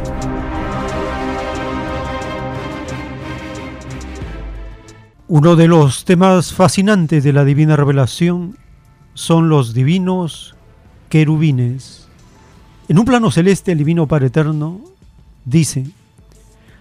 Uno 5.28 5.56
de 5.56 5.68
los 5.68 6.04
temas 6.04 6.52
fascinantes 6.52 7.24
de 7.24 7.32
la 7.32 7.44
divina 7.44 7.76
revelación 7.76 8.56
son 9.14 9.48
los 9.48 9.74
divinos 9.74 10.54
querubines. 11.08 12.06
En 12.88 12.98
un 12.98 13.04
plano 13.04 13.30
celeste, 13.30 13.72
el 13.72 13.78
divino 13.78 14.06
Padre 14.06 14.28
Eterno 14.28 14.80
dice, 15.44 15.86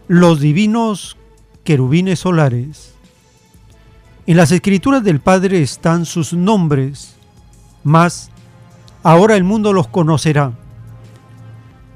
los 0.07 0.39
divinos 0.39 1.17
querubines 1.63 2.19
solares. 2.19 2.93
En 4.27 4.37
las 4.37 4.51
escrituras 4.51 5.03
del 5.03 5.19
Padre 5.19 5.61
están 5.61 6.05
sus 6.05 6.33
nombres, 6.33 7.15
mas 7.83 8.29
ahora 9.03 9.35
el 9.35 9.43
mundo 9.43 9.73
los 9.73 9.87
conocerá. 9.87 10.53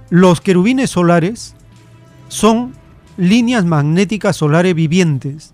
Los 0.09 0.41
querubines 0.41 0.89
solares 0.89 1.55
son 2.29 2.73
líneas 3.17 3.65
magnéticas 3.65 4.37
solares 4.37 4.73
vivientes. 4.73 5.53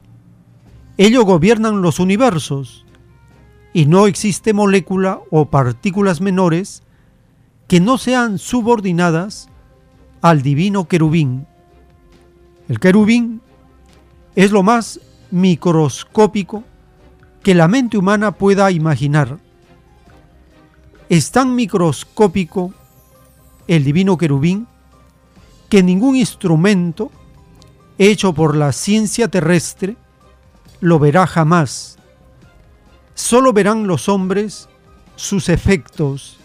Ellos 0.98 1.26
gobiernan 1.26 1.82
los 1.82 2.00
universos 2.00 2.86
y 3.74 3.86
no 3.86 4.08
existe 4.08 4.54
molécula 4.54 5.20
o 5.30 5.48
partículas 5.48 6.22
menores 6.22 6.84
que 7.68 7.82
no 7.82 7.98
sean 7.98 8.38
subordinadas 8.38 9.50
al 10.22 10.42
divino 10.42 10.88
querubín. 10.88 11.48
El 12.70 12.80
querubín 12.80 13.42
es 14.36 14.52
lo 14.52 14.64
más 14.64 15.02
microscópico 15.32 16.64
que 17.44 17.56
la 17.56 17.68
mente 17.68 17.98
humana 17.98 18.32
pueda 18.32 18.72
imaginar. 18.72 19.38
Es 21.10 21.32
tan 21.32 21.56
microscópico 21.56 22.74
el 23.68 23.84
divino 23.84 24.18
querubín 24.18 24.68
que 25.70 25.84
ningún 25.84 26.16
instrumento 26.16 27.12
hecho 27.98 28.34
por 28.34 28.56
la 28.56 28.72
ciencia 28.72 29.28
terrestre 29.28 29.96
lo 30.82 31.00
verá 31.00 31.26
jamás. 31.28 31.98
Solo 33.14 33.54
verán 33.54 33.88
los 33.88 34.10
hombres 34.10 34.70
sus 35.16 35.50
efectos. 35.50 36.38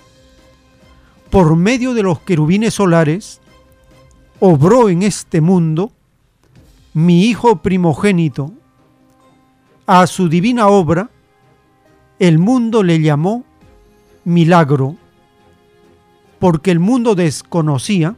Por 1.31 1.57
medio 1.57 1.95
de 1.95 2.03
los 2.03 2.21
querubines 2.21 2.75
solares, 2.75 3.41
obró 4.39 4.89
en 4.89 5.03
este 5.03 5.41
mundo 5.41 5.93
mi 6.95 7.25
Hijo 7.25 7.57
primogénito. 7.63 8.53
A 9.87 10.07
su 10.07 10.29
divina 10.29 10.69
obra, 10.69 11.11
el 12.19 12.39
mundo 12.39 12.83
le 12.83 13.01
llamó 13.01 13.45
milagro, 14.25 14.97
porque 16.41 16.73
el 16.73 16.81
mundo 16.81 17.15
desconocía 17.15 18.17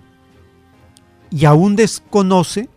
y 1.31 1.45
aún 1.45 1.77
desconoce 1.77 2.71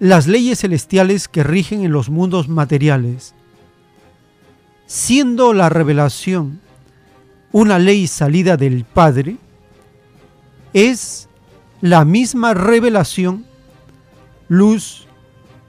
las 0.00 0.26
leyes 0.26 0.60
celestiales 0.60 1.28
que 1.28 1.44
rigen 1.44 1.84
en 1.84 1.92
los 1.92 2.08
mundos 2.08 2.48
materiales, 2.48 3.34
siendo 4.86 5.52
la 5.52 5.68
revelación 5.68 6.60
una 7.52 7.78
ley 7.78 8.06
salida 8.06 8.56
del 8.56 8.84
Padre, 8.84 9.36
es 10.72 11.28
la 11.80 12.04
misma 12.04 12.54
revelación, 12.54 13.44
luz 14.48 15.06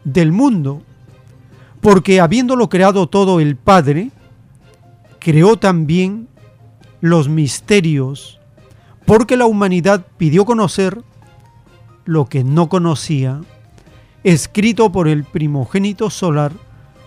del 0.04 0.32
mundo, 0.32 0.82
porque 1.82 2.20
habiéndolo 2.20 2.70
creado 2.70 3.08
todo 3.08 3.40
el 3.40 3.56
Padre, 3.56 4.12
creó 5.20 5.58
también 5.58 6.28
los 7.02 7.30
misterios, 7.30 8.40
porque 9.06 9.38
la 9.38 9.46
humanidad 9.46 10.06
pidió 10.18 10.46
conocer 10.46 11.02
lo 12.06 12.26
que 12.26 12.44
no 12.44 12.70
conocía, 12.70 13.42
escrito 14.24 14.92
por 14.92 15.08
el 15.08 15.24
primogénito 15.24 16.10
solar, 16.10 16.54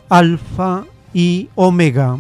Alfa 0.09 0.85
y 1.13 1.49
Omega. 1.55 2.19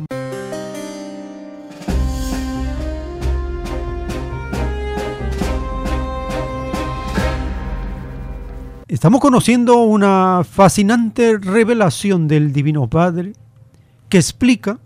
Estamos 8.88 9.20
conociendo 9.20 9.78
una 9.82 10.42
fascinante 10.48 11.36
revelación 11.38 12.28
del 12.28 12.52
Divino 12.52 12.88
Padre 12.88 13.32
que 14.08 14.18
explica 14.18 14.78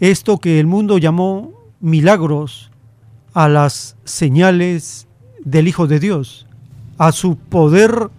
esto 0.00 0.38
que 0.38 0.58
el 0.58 0.66
mundo 0.66 0.98
llamó 0.98 1.52
milagros 1.78 2.71
a 3.34 3.48
las 3.48 3.96
señales 4.04 5.06
del 5.44 5.68
Hijo 5.68 5.86
de 5.86 6.00
Dios, 6.00 6.46
a 6.98 7.12
su 7.12 7.36
poder 7.36 8.10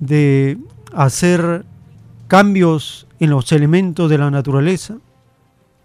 de 0.00 0.58
hacer 0.92 1.64
cambios 2.28 3.06
en 3.20 3.30
los 3.30 3.50
elementos 3.52 4.10
de 4.10 4.18
la 4.18 4.30
naturaleza, 4.30 4.96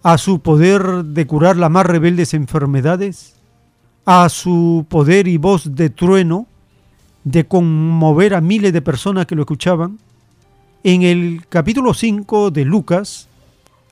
a 0.03 0.17
su 0.17 0.39
poder 0.39 1.03
de 1.03 1.27
curar 1.27 1.57
las 1.57 1.71
más 1.71 1.85
rebeldes 1.85 2.33
enfermedades, 2.33 3.35
a 4.05 4.29
su 4.29 4.85
poder 4.89 5.27
y 5.27 5.37
voz 5.37 5.75
de 5.75 5.89
trueno 5.89 6.47
de 7.23 7.45
conmover 7.45 8.33
a 8.33 8.41
miles 8.41 8.73
de 8.73 8.81
personas 8.81 9.25
que 9.25 9.35
lo 9.35 9.41
escuchaban. 9.41 9.99
En 10.83 11.03
el 11.03 11.45
capítulo 11.49 11.93
5 11.93 12.51
de 12.51 12.65
Lucas, 12.65 13.27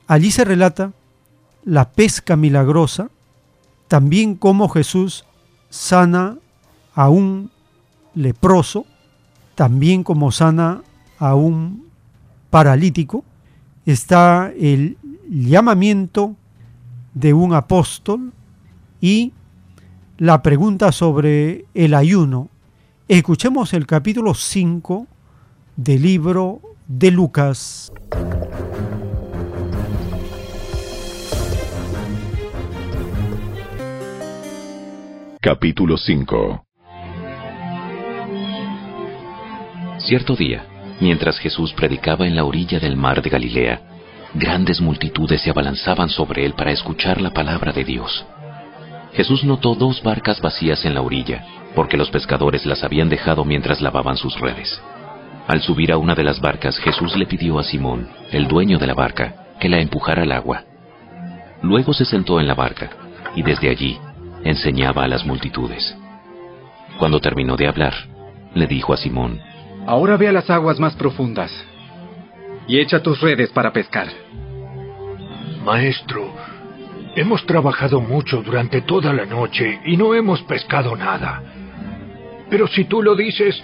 allí 0.06 0.30
se 0.30 0.44
relata 0.44 0.92
la 1.64 1.90
pesca 1.90 2.36
milagrosa, 2.36 3.10
también 3.88 4.34
como 4.36 4.68
Jesús 4.68 5.24
sana 5.70 6.36
a 6.94 7.08
un 7.08 7.50
leproso, 8.14 8.86
también 9.54 10.04
como 10.04 10.30
sana 10.30 10.82
a 11.18 11.34
un 11.34 11.86
paralítico, 12.50 13.24
está 13.86 14.52
el 14.58 14.98
llamamiento 15.28 16.36
de 17.14 17.32
un 17.32 17.54
apóstol 17.54 18.32
y 19.00 19.32
la 20.18 20.42
pregunta 20.42 20.92
sobre 20.92 21.64
el 21.74 21.94
ayuno. 21.94 22.48
Escuchemos 23.08 23.72
el 23.72 23.86
capítulo 23.86 24.34
5 24.34 25.06
del 25.76 26.02
libro 26.02 26.60
de 26.86 27.10
Lucas. 27.10 27.92
Capítulo 35.40 35.96
5 35.96 36.64
Cierto 39.98 40.34
día, 40.34 40.66
mientras 40.98 41.38
Jesús 41.38 41.72
predicaba 41.74 42.26
en 42.26 42.34
la 42.34 42.42
orilla 42.42 42.80
del 42.80 42.96
mar 42.96 43.22
de 43.22 43.30
Galilea, 43.30 43.80
grandes 44.34 44.80
multitudes 44.80 45.40
se 45.40 45.50
abalanzaban 45.50 46.08
sobre 46.08 46.44
él 46.44 46.54
para 46.54 46.72
escuchar 46.72 47.20
la 47.20 47.30
palabra 47.30 47.70
de 47.70 47.84
Dios. 47.84 48.26
Jesús 49.12 49.44
notó 49.44 49.76
dos 49.76 50.02
barcas 50.02 50.40
vacías 50.40 50.84
en 50.84 50.94
la 50.94 51.02
orilla, 51.02 51.44
porque 51.76 51.96
los 51.96 52.10
pescadores 52.10 52.66
las 52.66 52.82
habían 52.82 53.08
dejado 53.08 53.44
mientras 53.44 53.80
lavaban 53.80 54.16
sus 54.16 54.40
redes. 54.40 54.82
Al 55.46 55.62
subir 55.62 55.92
a 55.92 55.98
una 55.98 56.16
de 56.16 56.24
las 56.24 56.40
barcas, 56.40 56.76
Jesús 56.78 57.16
le 57.16 57.26
pidió 57.26 57.60
a 57.60 57.62
Simón, 57.62 58.08
el 58.32 58.48
dueño 58.48 58.78
de 58.78 58.88
la 58.88 58.94
barca, 58.94 59.46
que 59.60 59.68
la 59.68 59.78
empujara 59.78 60.22
al 60.22 60.32
agua. 60.32 60.64
Luego 61.62 61.94
se 61.94 62.04
sentó 62.04 62.40
en 62.40 62.48
la 62.48 62.54
barca, 62.54 62.90
y 63.36 63.42
desde 63.42 63.70
allí 63.70 64.00
enseñaba 64.48 65.04
a 65.04 65.08
las 65.08 65.24
multitudes. 65.24 65.96
Cuando 66.98 67.20
terminó 67.20 67.56
de 67.56 67.68
hablar, 67.68 67.94
le 68.54 68.66
dijo 68.66 68.92
a 68.92 68.96
Simón, 68.96 69.40
Ahora 69.86 70.16
ve 70.16 70.28
a 70.28 70.32
las 70.32 70.50
aguas 70.50 70.78
más 70.78 70.94
profundas 70.96 71.50
y 72.66 72.78
echa 72.78 73.02
tus 73.02 73.20
redes 73.20 73.50
para 73.50 73.72
pescar. 73.72 74.08
Maestro, 75.64 76.34
hemos 77.16 77.44
trabajado 77.46 78.00
mucho 78.00 78.42
durante 78.42 78.82
toda 78.82 79.12
la 79.12 79.24
noche 79.24 79.80
y 79.86 79.96
no 79.96 80.14
hemos 80.14 80.42
pescado 80.42 80.96
nada. 80.96 81.42
Pero 82.50 82.66
si 82.66 82.84
tú 82.84 83.02
lo 83.02 83.14
dices, 83.14 83.62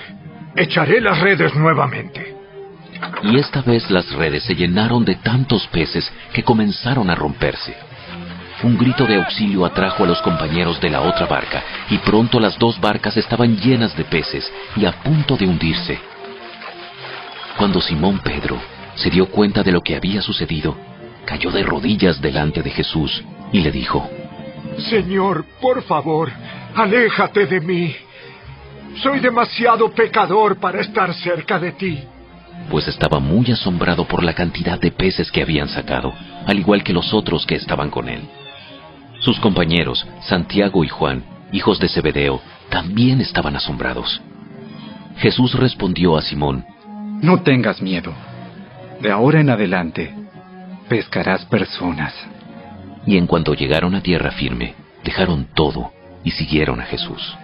echaré 0.57 1.01
las 1.01 1.21
redes 1.21 1.55
nuevamente. 1.55 2.35
Y 3.23 3.39
esta 3.39 3.63
vez 3.63 3.91
las 3.91 4.11
redes 4.13 4.45
se 4.45 4.55
llenaron 4.55 5.05
de 5.05 5.17
tantos 5.17 5.67
peces 5.69 6.11
que 6.33 6.43
comenzaron 6.43 7.11
a 7.11 7.15
romperse. 7.15 7.75
Un 8.65 8.79
grito 8.79 9.05
de 9.05 9.17
auxilio 9.17 9.67
atrajo 9.67 10.05
a 10.05 10.07
los 10.07 10.23
compañeros 10.23 10.81
de 10.81 10.89
la 10.89 11.03
otra 11.03 11.27
barca, 11.27 11.63
y 11.91 11.99
pronto 11.99 12.41
las 12.41 12.59
dos 12.59 12.81
barcas 12.81 13.15
estaban 13.15 13.59
llenas 13.59 13.95
de 13.95 14.05
peces 14.05 14.51
y 14.75 14.87
a 14.87 14.93
punto 15.03 15.37
de 15.37 15.47
hundirse. 15.47 15.99
Cuando 17.59 17.83
Simón 17.83 18.21
Pedro 18.21 18.59
se 18.95 19.11
dio 19.11 19.27
cuenta 19.27 19.63
de 19.63 19.71
lo 19.71 19.83
que 19.83 19.95
había 19.95 20.23
sucedido, 20.23 20.79
cayó 21.27 21.51
de 21.51 21.63
rodillas 21.63 22.23
delante 22.23 22.63
de 22.63 22.71
Jesús 22.71 23.23
y 23.53 23.61
le 23.61 23.71
dijo, 23.71 24.09
Señor, 24.89 25.45
por 25.61 25.83
favor, 25.83 26.33
aléjate 26.75 27.45
de 27.45 27.61
mí. 27.61 27.95
Soy 29.03 29.21
demasiado 29.21 29.91
pecador 29.91 30.59
para 30.59 30.81
estar 30.81 31.13
cerca 31.13 31.59
de 31.59 31.73
ti. 31.73 32.03
pues 32.71 32.89
estaba 32.89 33.19
muy 33.19 33.53
asombrado 33.53 34.07
por 34.07 34.23
la 34.23 34.33
cantidad 34.33 34.81
de 34.81 34.91
peces 34.91 35.31
que 35.31 35.43
habían 35.43 35.69
sacado, 35.69 36.15
al 36.47 36.59
igual 36.59 36.83
que 36.83 36.95
los 36.95 37.13
otros 37.13 37.45
que 37.45 37.57
estaban 37.57 37.91
con 37.91 38.09
él. 38.09 38.23
Sus 39.25 39.41
compañeros, 39.41 40.07
Santiago 40.21 40.85
y 40.85 40.89
Juan, 40.89 41.25
hijos 41.51 41.81
de 41.81 41.89
Zebedeo, 41.89 42.43
también 42.69 43.23
estaban 43.23 43.57
asombrados. 43.57 44.21
Jesús 45.17 45.55
respondió 45.55 46.19
a 46.19 46.21
Simón, 46.21 46.67
No 47.23 47.41
tengas 47.41 47.81
miedo. 47.81 48.13
De 49.01 49.11
ahora 49.11 49.41
en 49.41 49.49
adelante, 49.49 50.15
pescarás 50.91 51.47
personas. 51.47 52.13
y 53.07 53.17
en 53.19 53.27
cuanto 53.27 53.55
llegaron 53.55 53.95
a 53.95 54.03
tierra 54.03 54.31
firme, 54.31 54.75
dejaron 55.05 55.47
todo 55.55 55.93
y 56.23 56.31
siguieron 56.31 56.81
a 56.81 56.85
Jesús. 56.85 57.37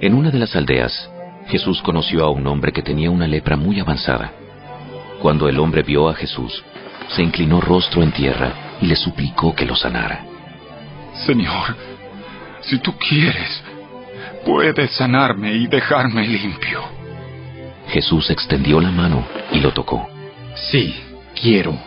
En 0.00 0.14
una 0.14 0.30
de 0.30 0.38
las 0.38 0.56
aldeas, 0.56 1.10
Jesús 1.46 1.80
conoció 1.80 2.24
a 2.24 2.30
un 2.30 2.46
hombre 2.46 2.72
que 2.72 2.82
tenía 2.82 3.10
una 3.10 3.26
lepra 3.26 3.56
muy 3.56 3.80
avanzada. 3.80 4.32
Cuando 5.22 5.48
el 5.48 5.58
hombre 5.58 5.82
vio 5.82 6.08
a 6.10 6.14
Jesús, 6.14 6.64
se 7.08 7.22
inclinó 7.22 7.60
rostro 7.60 8.02
en 8.02 8.12
tierra 8.12 8.65
y 8.80 8.86
le 8.86 8.96
suplicó 8.96 9.54
que 9.54 9.64
lo 9.64 9.76
sanara. 9.76 10.24
Señor, 11.24 11.76
si 12.62 12.78
tú 12.78 12.94
quieres, 12.96 13.62
puedes 14.44 14.90
sanarme 14.92 15.52
y 15.54 15.66
dejarme 15.66 16.26
limpio. 16.26 16.82
Jesús 17.88 18.30
extendió 18.30 18.80
la 18.80 18.90
mano 18.90 19.24
y 19.52 19.60
lo 19.60 19.72
tocó. 19.72 20.08
Sí, 20.54 20.94
quiero. 21.40 21.78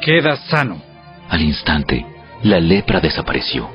Queda 0.00 0.36
sano. 0.36 0.80
Al 1.28 1.42
instante, 1.42 2.04
la 2.42 2.60
lepra 2.60 3.00
desapareció. 3.00 3.70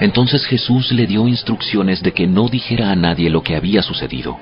Entonces 0.00 0.44
Jesús 0.46 0.90
le 0.92 1.06
dio 1.06 1.28
instrucciones 1.28 2.02
de 2.02 2.12
que 2.12 2.26
no 2.26 2.48
dijera 2.48 2.90
a 2.90 2.96
nadie 2.96 3.30
lo 3.30 3.42
que 3.42 3.56
había 3.56 3.82
sucedido. 3.82 4.38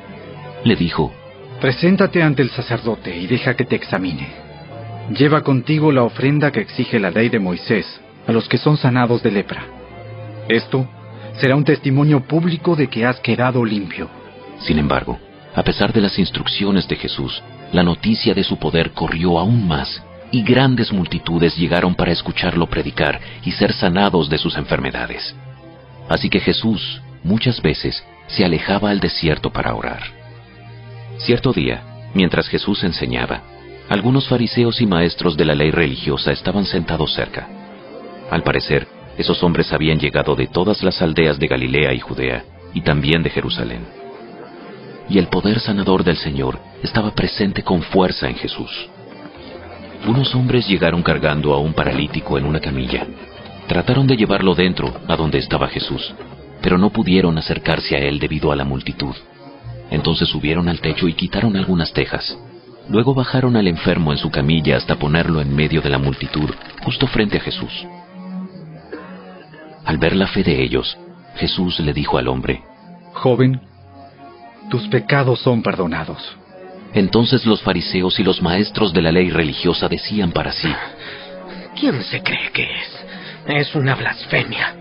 Le 0.64 0.76
dijo, 0.76 1.12
Preséntate 1.60 2.22
ante 2.22 2.42
el 2.42 2.50
sacerdote 2.50 3.16
y 3.16 3.26
deja 3.26 3.54
que 3.54 3.64
te 3.64 3.76
examine. 3.76 4.41
Lleva 5.10 5.42
contigo 5.42 5.90
la 5.92 6.04
ofrenda 6.04 6.50
que 6.52 6.60
exige 6.60 6.98
la 6.98 7.10
ley 7.10 7.28
de 7.28 7.38
Moisés 7.38 8.00
a 8.26 8.32
los 8.32 8.48
que 8.48 8.56
son 8.56 8.76
sanados 8.76 9.22
de 9.22 9.32
lepra. 9.32 9.64
Esto 10.48 10.88
será 11.40 11.56
un 11.56 11.64
testimonio 11.64 12.20
público 12.20 12.76
de 12.76 12.88
que 12.88 13.04
has 13.04 13.18
quedado 13.20 13.64
limpio. 13.64 14.08
Sin 14.60 14.78
embargo, 14.78 15.18
a 15.54 15.62
pesar 15.62 15.92
de 15.92 16.00
las 16.00 16.18
instrucciones 16.18 16.86
de 16.88 16.96
Jesús, 16.96 17.42
la 17.72 17.82
noticia 17.82 18.32
de 18.32 18.44
su 18.44 18.58
poder 18.58 18.92
corrió 18.92 19.38
aún 19.38 19.66
más 19.66 20.02
y 20.30 20.42
grandes 20.42 20.92
multitudes 20.92 21.56
llegaron 21.56 21.94
para 21.94 22.12
escucharlo 22.12 22.66
predicar 22.66 23.20
y 23.44 23.52
ser 23.52 23.72
sanados 23.72 24.30
de 24.30 24.38
sus 24.38 24.56
enfermedades. 24.56 25.34
Así 26.08 26.30
que 26.30 26.40
Jesús 26.40 27.02
muchas 27.22 27.60
veces 27.60 28.02
se 28.28 28.44
alejaba 28.44 28.90
al 28.90 29.00
desierto 29.00 29.50
para 29.50 29.74
orar. 29.74 30.02
Cierto 31.18 31.52
día, 31.52 31.82
mientras 32.14 32.48
Jesús 32.48 32.82
enseñaba, 32.82 33.42
algunos 33.88 34.28
fariseos 34.28 34.80
y 34.80 34.86
maestros 34.86 35.36
de 35.36 35.44
la 35.44 35.54
ley 35.54 35.70
religiosa 35.70 36.32
estaban 36.32 36.64
sentados 36.64 37.12
cerca. 37.14 37.48
Al 38.30 38.42
parecer, 38.42 38.86
esos 39.18 39.42
hombres 39.42 39.72
habían 39.72 39.98
llegado 39.98 40.34
de 40.34 40.46
todas 40.46 40.82
las 40.82 41.02
aldeas 41.02 41.38
de 41.38 41.48
Galilea 41.48 41.92
y 41.92 42.00
Judea, 42.00 42.44
y 42.72 42.80
también 42.80 43.22
de 43.22 43.30
Jerusalén. 43.30 43.86
Y 45.08 45.18
el 45.18 45.26
poder 45.26 45.60
sanador 45.60 46.04
del 46.04 46.16
Señor 46.16 46.58
estaba 46.82 47.10
presente 47.10 47.62
con 47.62 47.82
fuerza 47.82 48.28
en 48.28 48.36
Jesús. 48.36 48.70
Unos 50.06 50.34
hombres 50.34 50.66
llegaron 50.66 51.02
cargando 51.02 51.52
a 51.52 51.58
un 51.58 51.74
paralítico 51.74 52.38
en 52.38 52.46
una 52.46 52.60
camilla 52.60 53.06
Trataron 53.72 54.06
de 54.06 54.16
llevarlo 54.16 54.54
dentro, 54.54 54.92
a 55.08 55.16
donde 55.16 55.38
estaba 55.38 55.68
Jesús, 55.68 56.14
pero 56.60 56.78
no 56.78 56.90
pudieron 56.90 57.38
acercarse 57.38 57.96
a 57.96 58.00
él 58.00 58.18
debido 58.18 58.52
a 58.52 58.56
la 58.56 58.64
multitud. 58.64 59.14
Entonces 59.90 60.28
subieron 60.28 60.68
al 60.68 60.80
techo 60.80 61.08
y 61.08 61.14
quitaron 61.14 61.56
algunas 61.56 61.92
tejas. 61.92 62.36
Luego 62.88 63.14
bajaron 63.14 63.56
al 63.56 63.68
enfermo 63.68 64.12
en 64.12 64.18
su 64.18 64.30
camilla 64.30 64.76
hasta 64.76 64.96
ponerlo 64.96 65.40
en 65.40 65.54
medio 65.54 65.80
de 65.80 65.90
la 65.90 65.98
multitud, 65.98 66.50
justo 66.82 67.06
frente 67.06 67.38
a 67.38 67.40
Jesús. 67.40 67.72
Al 69.84 69.98
ver 69.98 70.14
la 70.14 70.26
fe 70.26 70.42
de 70.42 70.62
ellos, 70.62 70.96
Jesús 71.36 71.80
le 71.80 71.92
dijo 71.92 72.18
al 72.18 72.28
hombre, 72.28 72.62
Joven, 73.14 73.60
tus 74.70 74.88
pecados 74.88 75.40
son 75.40 75.62
perdonados. 75.62 76.36
Entonces 76.94 77.46
los 77.46 77.62
fariseos 77.62 78.18
y 78.20 78.22
los 78.22 78.42
maestros 78.42 78.92
de 78.92 79.02
la 79.02 79.12
ley 79.12 79.30
religiosa 79.30 79.88
decían 79.88 80.32
para 80.32 80.52
sí, 80.52 80.72
¿Quién 81.78 82.02
se 82.02 82.22
cree 82.22 82.50
que 82.52 82.64
es? 82.64 83.04
Es 83.46 83.74
una 83.74 83.94
blasfemia. 83.94 84.74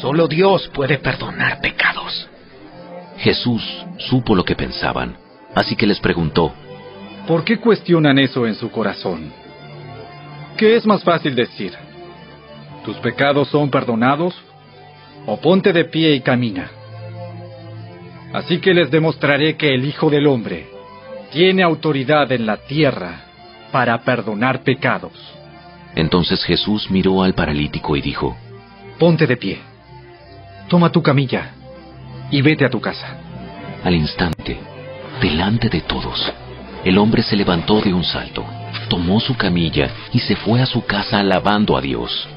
Solo 0.00 0.26
Dios 0.26 0.68
puede 0.74 0.98
perdonar 0.98 1.60
pecados. 1.60 2.28
Jesús 3.18 3.62
supo 3.98 4.34
lo 4.34 4.44
que 4.44 4.56
pensaban, 4.56 5.16
así 5.54 5.76
que 5.76 5.86
les 5.86 6.00
preguntó, 6.00 6.52
¿Por 7.26 7.44
qué 7.44 7.58
cuestionan 7.58 8.18
eso 8.18 8.46
en 8.46 8.54
su 8.54 8.70
corazón? 8.70 9.32
¿Qué 10.56 10.76
es 10.76 10.84
más 10.84 11.04
fácil 11.04 11.34
decir? 11.34 11.72
¿Tus 12.84 12.96
pecados 12.98 13.48
son 13.48 13.70
perdonados? 13.70 14.34
¿O 15.26 15.40
ponte 15.40 15.72
de 15.72 15.84
pie 15.84 16.14
y 16.14 16.20
camina? 16.20 16.68
Así 18.32 18.58
que 18.58 18.74
les 18.74 18.90
demostraré 18.90 19.56
que 19.56 19.74
el 19.74 19.84
Hijo 19.84 20.10
del 20.10 20.26
Hombre 20.26 20.66
tiene 21.30 21.62
autoridad 21.62 22.30
en 22.32 22.44
la 22.44 22.56
tierra 22.56 23.24
para 23.70 23.98
perdonar 24.02 24.62
pecados. 24.62 25.12
Entonces 25.94 26.42
Jesús 26.44 26.90
miró 26.90 27.22
al 27.22 27.34
paralítico 27.34 27.96
y 27.96 28.00
dijo, 28.00 28.36
Ponte 28.98 29.26
de 29.26 29.36
pie, 29.36 29.58
toma 30.68 30.90
tu 30.90 31.02
camilla 31.02 31.52
y 32.30 32.42
vete 32.42 32.64
a 32.64 32.70
tu 32.70 32.80
casa. 32.80 33.18
Al 33.84 33.94
instante, 33.94 34.58
delante 35.20 35.68
de 35.68 35.82
todos, 35.82 36.32
el 36.84 36.98
hombre 36.98 37.22
se 37.22 37.36
levantó 37.36 37.80
de 37.80 37.94
un 37.94 38.04
salto, 38.04 38.44
tomó 38.88 39.20
su 39.20 39.36
camilla 39.36 39.90
y 40.12 40.18
se 40.18 40.36
fue 40.36 40.60
a 40.60 40.66
su 40.66 40.84
casa 40.84 41.20
alabando 41.20 41.76
a 41.76 41.80
Dios. 41.80 42.28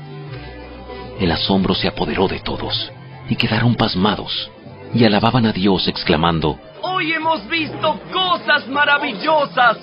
El 1.19 1.31
asombro 1.31 1.73
se 1.73 1.87
apoderó 1.87 2.27
de 2.27 2.39
todos 2.39 2.91
y 3.29 3.35
quedaron 3.35 3.75
pasmados 3.75 4.51
y 4.93 5.03
alababan 5.03 5.45
a 5.45 5.51
Dios 5.51 5.87
exclamando, 5.87 6.59
Hoy 6.81 7.11
hemos 7.11 7.47
visto 7.49 7.99
cosas 8.13 8.67
maravillosas. 8.67 9.77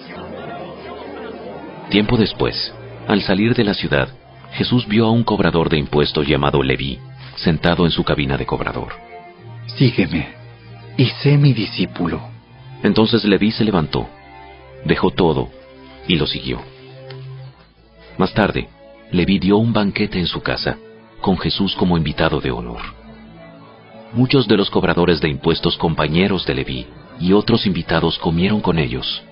Tiempo 1.90 2.16
después, 2.16 2.72
al 3.09 3.22
salir 3.22 3.55
de 3.55 3.64
la 3.64 3.74
ciudad, 3.74 4.09
Jesús 4.52 4.86
vio 4.86 5.06
a 5.06 5.10
un 5.10 5.24
cobrador 5.24 5.68
de 5.68 5.78
impuestos 5.78 6.26
llamado 6.26 6.62
Leví, 6.62 6.98
sentado 7.36 7.84
en 7.84 7.90
su 7.90 8.05
cabina 8.05 8.36
de 8.36 8.47
cobrador. 8.47 8.94
Sígueme 9.76 10.28
y 10.97 11.06
sé 11.06 11.36
mi 11.36 11.52
discípulo. 11.52 12.20
Entonces 12.82 13.24
Leví 13.24 13.51
se 13.51 13.64
levantó, 13.64 14.09
dejó 14.84 15.10
todo 15.10 15.50
y 16.09 16.16
lo 16.16 16.26
siguió. 16.26 16.60
Más 18.18 18.32
tarde, 18.34 18.68
Leví 19.10 19.38
dio 19.38 19.59
un 19.59 19.72
banquete 19.72 20.18
en 20.18 20.26
su 20.26 20.42
casa, 20.42 20.78
con 21.20 21.38
Jesús 21.38 21.74
como 21.76 21.96
invitado 21.96 22.40
de 22.40 22.50
honor. 22.50 22.80
Muchos 24.12 24.46
de 24.48 24.56
los 24.56 24.70
cobradores 24.70 25.20
de 25.20 25.28
impuestos 25.28 25.76
compañeros 25.76 26.46
de 26.46 26.54
Leví 26.54 26.86
y 27.20 27.32
otros 27.32 27.66
invitados 27.66 28.18
comieron 28.18 28.60
con 28.60 28.78
ellos. 28.78 29.22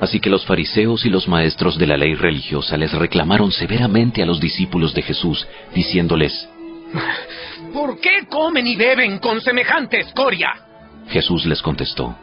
Así 0.00 0.20
que 0.20 0.30
los 0.30 0.44
fariseos 0.44 1.04
y 1.04 1.10
los 1.10 1.28
maestros 1.28 1.78
de 1.78 1.86
la 1.86 1.96
ley 1.96 2.14
religiosa 2.14 2.76
les 2.76 2.92
reclamaron 2.92 3.52
severamente 3.52 4.22
a 4.22 4.26
los 4.26 4.40
discípulos 4.40 4.92
de 4.92 5.02
Jesús, 5.02 5.46
diciéndoles, 5.74 6.48
¿Por 7.72 8.00
qué 8.00 8.26
comen 8.28 8.66
y 8.66 8.76
beben 8.76 9.18
con 9.18 9.40
semejante 9.40 10.00
escoria? 10.00 10.52
Jesús 11.08 11.44
les 11.46 11.62
contestó, 11.62 12.16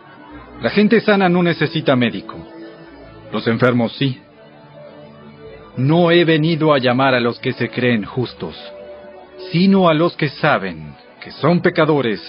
La 0.62 0.70
gente 0.70 1.00
sana 1.02 1.30
no 1.30 1.44
necesita 1.44 1.96
médico. 1.96 2.36
Los 3.32 3.48
enfermos 3.48 3.94
sí. 3.94 4.20
No 5.78 6.12
he 6.12 6.26
venido 6.26 6.74
a 6.74 6.80
llamar 6.80 7.16
a 7.16 7.20
los 7.20 7.40
que 7.40 7.54
se 7.54 7.70
creen 7.70 8.04
justos, 8.04 8.56
sino 9.52 9.88
a 9.88 9.94
los 9.94 10.16
que 10.18 10.30
saben 10.30 10.96
que 11.22 11.32
son 11.32 11.62
pecadores 11.62 12.22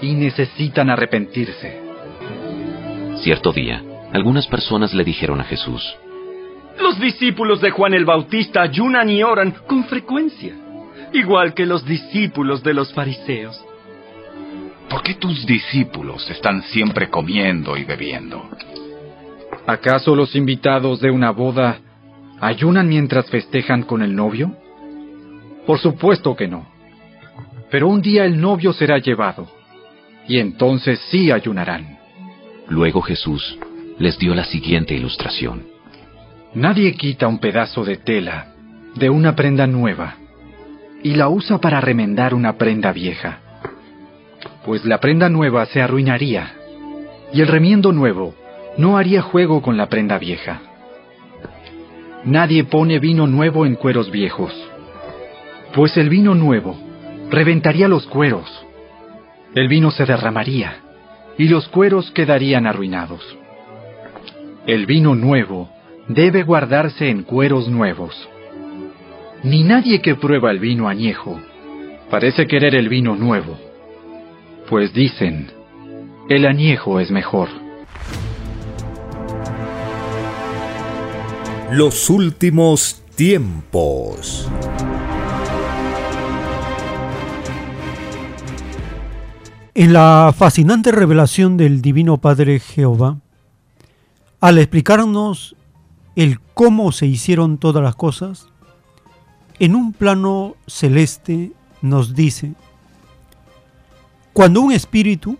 y 0.00 0.14
necesitan 0.14 0.90
arrepentirse. 0.90 1.80
Cierto 3.16 3.52
día, 3.52 3.82
algunas 4.12 4.46
personas 4.46 4.94
le 4.94 5.04
dijeron 5.04 5.40
a 5.40 5.44
Jesús, 5.44 5.82
Los 6.80 7.00
discípulos 7.00 7.60
de 7.60 7.70
Juan 7.70 7.94
el 7.94 8.04
Bautista 8.04 8.62
ayunan 8.62 9.10
y 9.10 9.22
oran 9.22 9.52
con 9.66 9.84
frecuencia, 9.84 10.54
igual 11.12 11.54
que 11.54 11.66
los 11.66 11.84
discípulos 11.84 12.62
de 12.62 12.74
los 12.74 12.92
fariseos. 12.92 13.60
¿Por 14.88 15.02
qué 15.02 15.14
tus 15.14 15.44
discípulos 15.44 16.30
están 16.30 16.62
siempre 16.62 17.10
comiendo 17.10 17.76
y 17.76 17.84
bebiendo? 17.84 18.48
¿Acaso 19.66 20.14
los 20.14 20.36
invitados 20.36 21.00
de 21.00 21.10
una 21.10 21.32
boda 21.32 21.78
ayunan 22.40 22.88
mientras 22.88 23.28
festejan 23.28 23.82
con 23.82 24.00
el 24.00 24.14
novio? 24.14 24.56
Por 25.66 25.80
supuesto 25.80 26.36
que 26.36 26.46
no. 26.46 26.66
Pero 27.68 27.88
un 27.88 28.00
día 28.00 28.24
el 28.24 28.40
novio 28.40 28.72
será 28.72 28.98
llevado, 28.98 29.48
y 30.28 30.38
entonces 30.38 31.00
sí 31.10 31.32
ayunarán. 31.32 31.98
Luego 32.68 33.02
Jesús 33.02 33.58
les 33.98 34.16
dio 34.18 34.36
la 34.36 34.44
siguiente 34.44 34.94
ilustración. 34.94 35.64
Nadie 36.54 36.94
quita 36.94 37.26
un 37.26 37.38
pedazo 37.38 37.84
de 37.84 37.96
tela 37.96 38.52
de 38.94 39.10
una 39.10 39.34
prenda 39.34 39.66
nueva 39.66 40.14
y 41.02 41.14
la 41.14 41.28
usa 41.28 41.58
para 41.58 41.80
remendar 41.80 42.34
una 42.34 42.56
prenda 42.56 42.92
vieja, 42.92 43.40
pues 44.64 44.84
la 44.84 44.98
prenda 45.00 45.28
nueva 45.28 45.66
se 45.66 45.82
arruinaría 45.82 46.54
y 47.32 47.40
el 47.40 47.48
remiendo 47.48 47.92
nuevo 47.92 48.34
no 48.78 48.98
haría 48.98 49.22
juego 49.22 49.62
con 49.62 49.76
la 49.76 49.88
prenda 49.88 50.18
vieja. 50.18 50.60
Nadie 52.24 52.64
pone 52.64 52.98
vino 52.98 53.26
nuevo 53.26 53.66
en 53.66 53.76
cueros 53.76 54.10
viejos, 54.10 54.52
pues 55.74 55.96
el 55.96 56.08
vino 56.08 56.34
nuevo 56.34 56.76
reventaría 57.30 57.88
los 57.88 58.06
cueros, 58.06 58.50
el 59.54 59.68
vino 59.68 59.90
se 59.90 60.04
derramaría 60.04 60.76
y 61.38 61.48
los 61.48 61.68
cueros 61.68 62.10
quedarían 62.10 62.66
arruinados. 62.66 63.22
El 64.66 64.86
vino 64.86 65.14
nuevo 65.14 65.70
debe 66.08 66.42
guardarse 66.42 67.08
en 67.08 67.22
cueros 67.22 67.68
nuevos. 67.68 68.28
Ni 69.42 69.62
nadie 69.62 70.00
que 70.00 70.14
prueba 70.14 70.50
el 70.50 70.58
vino 70.58 70.88
añejo 70.88 71.40
parece 72.10 72.46
querer 72.46 72.74
el 72.74 72.88
vino 72.88 73.14
nuevo, 73.16 73.56
pues 74.68 74.92
dicen, 74.92 75.50
el 76.28 76.46
añejo 76.46 76.98
es 76.98 77.10
mejor. 77.10 77.65
Los 81.72 82.10
últimos 82.10 83.02
tiempos. 83.16 84.48
En 89.74 89.92
la 89.92 90.32
fascinante 90.36 90.92
revelación 90.92 91.56
del 91.56 91.82
Divino 91.82 92.18
Padre 92.18 92.60
Jehová, 92.60 93.18
al 94.40 94.58
explicarnos 94.58 95.56
el 96.14 96.38
cómo 96.54 96.92
se 96.92 97.06
hicieron 97.06 97.58
todas 97.58 97.82
las 97.82 97.96
cosas, 97.96 98.46
en 99.58 99.74
un 99.74 99.92
plano 99.92 100.54
celeste 100.68 101.50
nos 101.82 102.14
dice, 102.14 102.52
cuando 104.32 104.60
un 104.60 104.70
espíritu 104.70 105.36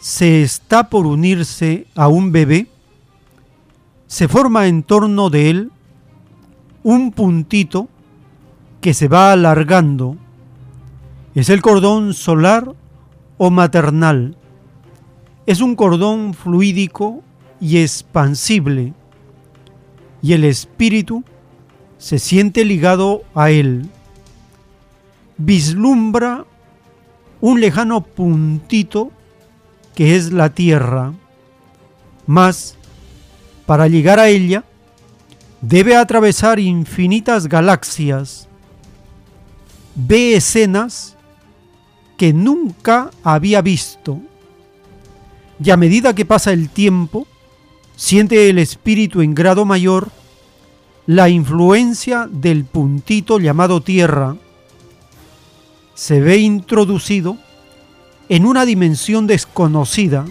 se 0.00 0.42
está 0.42 0.88
por 0.88 1.04
unirse 1.04 1.86
a 1.94 2.08
un 2.08 2.32
bebé, 2.32 2.68
se 4.14 4.28
forma 4.28 4.68
en 4.68 4.84
torno 4.84 5.28
de 5.28 5.50
él 5.50 5.72
un 6.84 7.10
puntito 7.10 7.88
que 8.80 8.94
se 8.94 9.08
va 9.08 9.32
alargando. 9.32 10.16
Es 11.34 11.48
el 11.48 11.60
cordón 11.62 12.14
solar 12.14 12.76
o 13.38 13.50
maternal. 13.50 14.36
Es 15.46 15.60
un 15.60 15.74
cordón 15.74 16.32
fluídico 16.32 17.24
y 17.60 17.78
expansible, 17.78 18.92
y 20.22 20.34
el 20.34 20.44
espíritu 20.44 21.24
se 21.98 22.20
siente 22.20 22.64
ligado 22.64 23.24
a 23.34 23.50
él. 23.50 23.90
Vislumbra 25.38 26.44
un 27.40 27.60
lejano 27.60 28.02
puntito 28.02 29.10
que 29.96 30.14
es 30.14 30.32
la 30.32 30.50
tierra, 30.50 31.12
mas 32.28 32.78
para 33.66 33.88
llegar 33.88 34.18
a 34.18 34.28
ella 34.28 34.64
debe 35.60 35.96
atravesar 35.96 36.58
infinitas 36.58 37.46
galaxias, 37.46 38.48
ve 39.94 40.36
escenas 40.36 41.16
que 42.16 42.32
nunca 42.32 43.10
había 43.22 43.62
visto. 43.62 44.20
Y 45.62 45.70
a 45.70 45.76
medida 45.76 46.14
que 46.14 46.24
pasa 46.24 46.52
el 46.52 46.68
tiempo, 46.68 47.26
siente 47.96 48.50
el 48.50 48.58
espíritu 48.58 49.22
en 49.22 49.34
grado 49.34 49.64
mayor 49.64 50.10
la 51.06 51.28
influencia 51.28 52.28
del 52.30 52.64
puntito 52.64 53.38
llamado 53.38 53.80
tierra, 53.80 54.36
se 55.94 56.20
ve 56.20 56.38
introducido 56.38 57.36
en 58.28 58.46
una 58.46 58.64
dimensión 58.64 59.26
desconocida, 59.26 60.24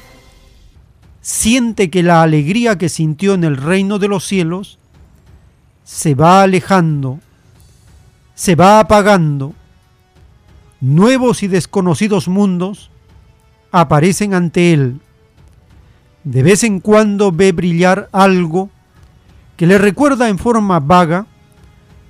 siente 1.24 1.90
que 1.90 2.04
la 2.04 2.22
alegría 2.22 2.78
que 2.78 2.90
sintió 2.90 3.34
en 3.34 3.46
el 3.46 3.56
reino 3.56 3.98
de 3.98 4.10
los 4.10 4.26
cielos 4.26 4.78
se 5.86 6.16
va 6.16 6.44
alejando, 6.44 7.20
se 8.36 8.56
va 8.56 8.82
apagando, 8.82 9.54
nuevos 10.82 11.42
y 11.42 11.48
desconocidos 11.48 12.28
mundos 12.28 12.92
aparecen 13.72 14.34
ante 14.34 14.74
él. 14.74 15.00
De 16.26 16.44
vez 16.44 16.66
en 16.66 16.82
cuando 16.82 17.32
ve 17.32 17.54
brillar 17.54 18.10
algo 18.12 18.70
que 19.56 19.66
le 19.66 19.78
recuerda 19.78 20.28
en 20.28 20.38
forma 20.38 20.82
vaga 20.82 21.26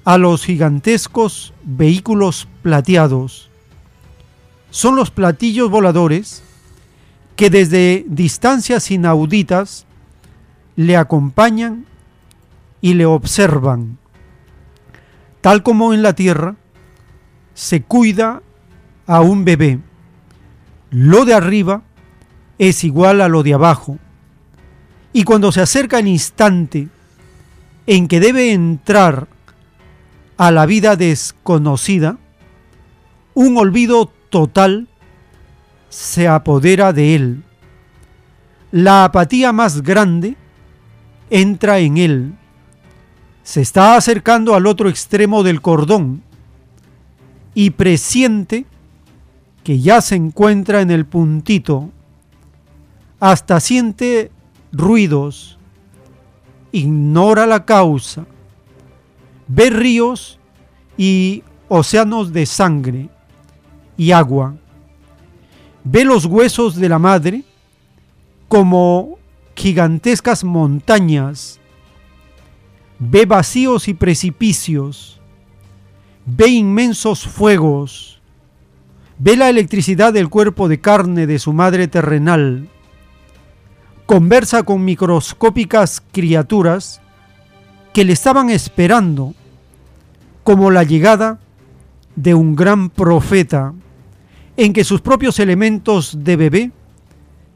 a 0.05 0.17
los 0.17 0.43
gigantescos 0.43 1.53
vehículos 1.63 2.47
plateados. 2.63 3.49
Son 4.71 4.95
los 4.95 5.11
platillos 5.11 5.69
voladores 5.69 6.43
que 7.35 7.49
desde 7.49 8.05
distancias 8.07 8.91
inauditas 8.91 9.85
le 10.75 10.97
acompañan 10.97 11.85
y 12.81 12.93
le 12.93 13.05
observan. 13.05 13.97
Tal 15.41 15.63
como 15.63 15.93
en 15.93 16.01
la 16.01 16.13
tierra 16.13 16.55
se 17.53 17.81
cuida 17.81 18.41
a 19.05 19.21
un 19.21 19.45
bebé, 19.45 19.79
lo 20.89 21.25
de 21.25 21.33
arriba 21.33 21.81
es 22.57 22.83
igual 22.83 23.21
a 23.21 23.27
lo 23.27 23.43
de 23.43 23.53
abajo. 23.53 23.97
Y 25.11 25.23
cuando 25.23 25.51
se 25.51 25.61
acerca 25.61 25.99
el 25.99 26.07
instante 26.07 26.87
en 27.87 28.07
que 28.07 28.19
debe 28.19 28.53
entrar 28.53 29.27
a 30.37 30.51
la 30.51 30.65
vida 30.65 30.95
desconocida, 30.95 32.17
un 33.33 33.57
olvido 33.57 34.11
total 34.29 34.87
se 35.93 36.27
apodera 36.27 36.91
de 36.91 37.13
él. 37.13 37.43
La 38.71 39.05
apatía 39.05 39.53
más 39.53 39.83
grande 39.83 40.35
entra 41.29 41.77
en 41.77 41.97
él. 41.97 42.33
Se 43.43 43.61
está 43.61 43.95
acercando 43.95 44.55
al 44.55 44.65
otro 44.65 44.89
extremo 44.89 45.43
del 45.43 45.61
cordón 45.61 46.23
y 47.53 47.69
presiente 47.69 48.65
que 49.63 49.79
ya 49.79 50.01
se 50.01 50.15
encuentra 50.15 50.81
en 50.81 50.89
el 50.89 51.05
puntito. 51.05 51.91
Hasta 53.19 53.59
siente 53.59 54.31
ruidos, 54.71 55.59
ignora 56.71 57.45
la 57.45 57.65
causa, 57.65 58.25
ve 59.47 59.69
ríos 59.69 60.39
y 60.97 61.43
océanos 61.69 62.33
de 62.33 62.47
sangre 62.47 63.09
y 63.95 64.11
agua, 64.11 64.55
ve 65.83 66.05
los 66.05 66.25
huesos 66.25 66.75
de 66.75 66.89
la 66.89 66.99
madre 66.99 67.43
como 68.47 69.17
gigantescas 69.55 70.43
montañas, 70.43 71.59
ve 72.99 73.25
vacíos 73.25 73.87
y 73.87 73.93
precipicios, 73.93 75.19
ve 76.25 76.47
inmensos 76.47 77.27
fuegos, 77.27 78.21
ve 79.17 79.35
la 79.35 79.49
electricidad 79.49 80.13
del 80.13 80.29
cuerpo 80.29 80.67
de 80.67 80.79
carne 80.79 81.27
de 81.27 81.39
su 81.39 81.53
madre 81.53 81.87
terrenal, 81.87 82.69
conversa 84.05 84.63
con 84.63 84.83
microscópicas 84.85 86.01
criaturas 86.11 87.01
que 87.93 88.03
le 88.03 88.13
estaban 88.13 88.49
esperando 88.49 89.33
como 90.43 90.71
la 90.71 90.83
llegada 90.83 91.39
de 92.15 92.33
un 92.33 92.55
gran 92.55 92.89
profeta 92.89 93.73
en 94.57 94.73
que 94.73 94.83
sus 94.83 95.01
propios 95.01 95.39
elementos 95.39 96.23
de 96.23 96.35
bebé 96.35 96.71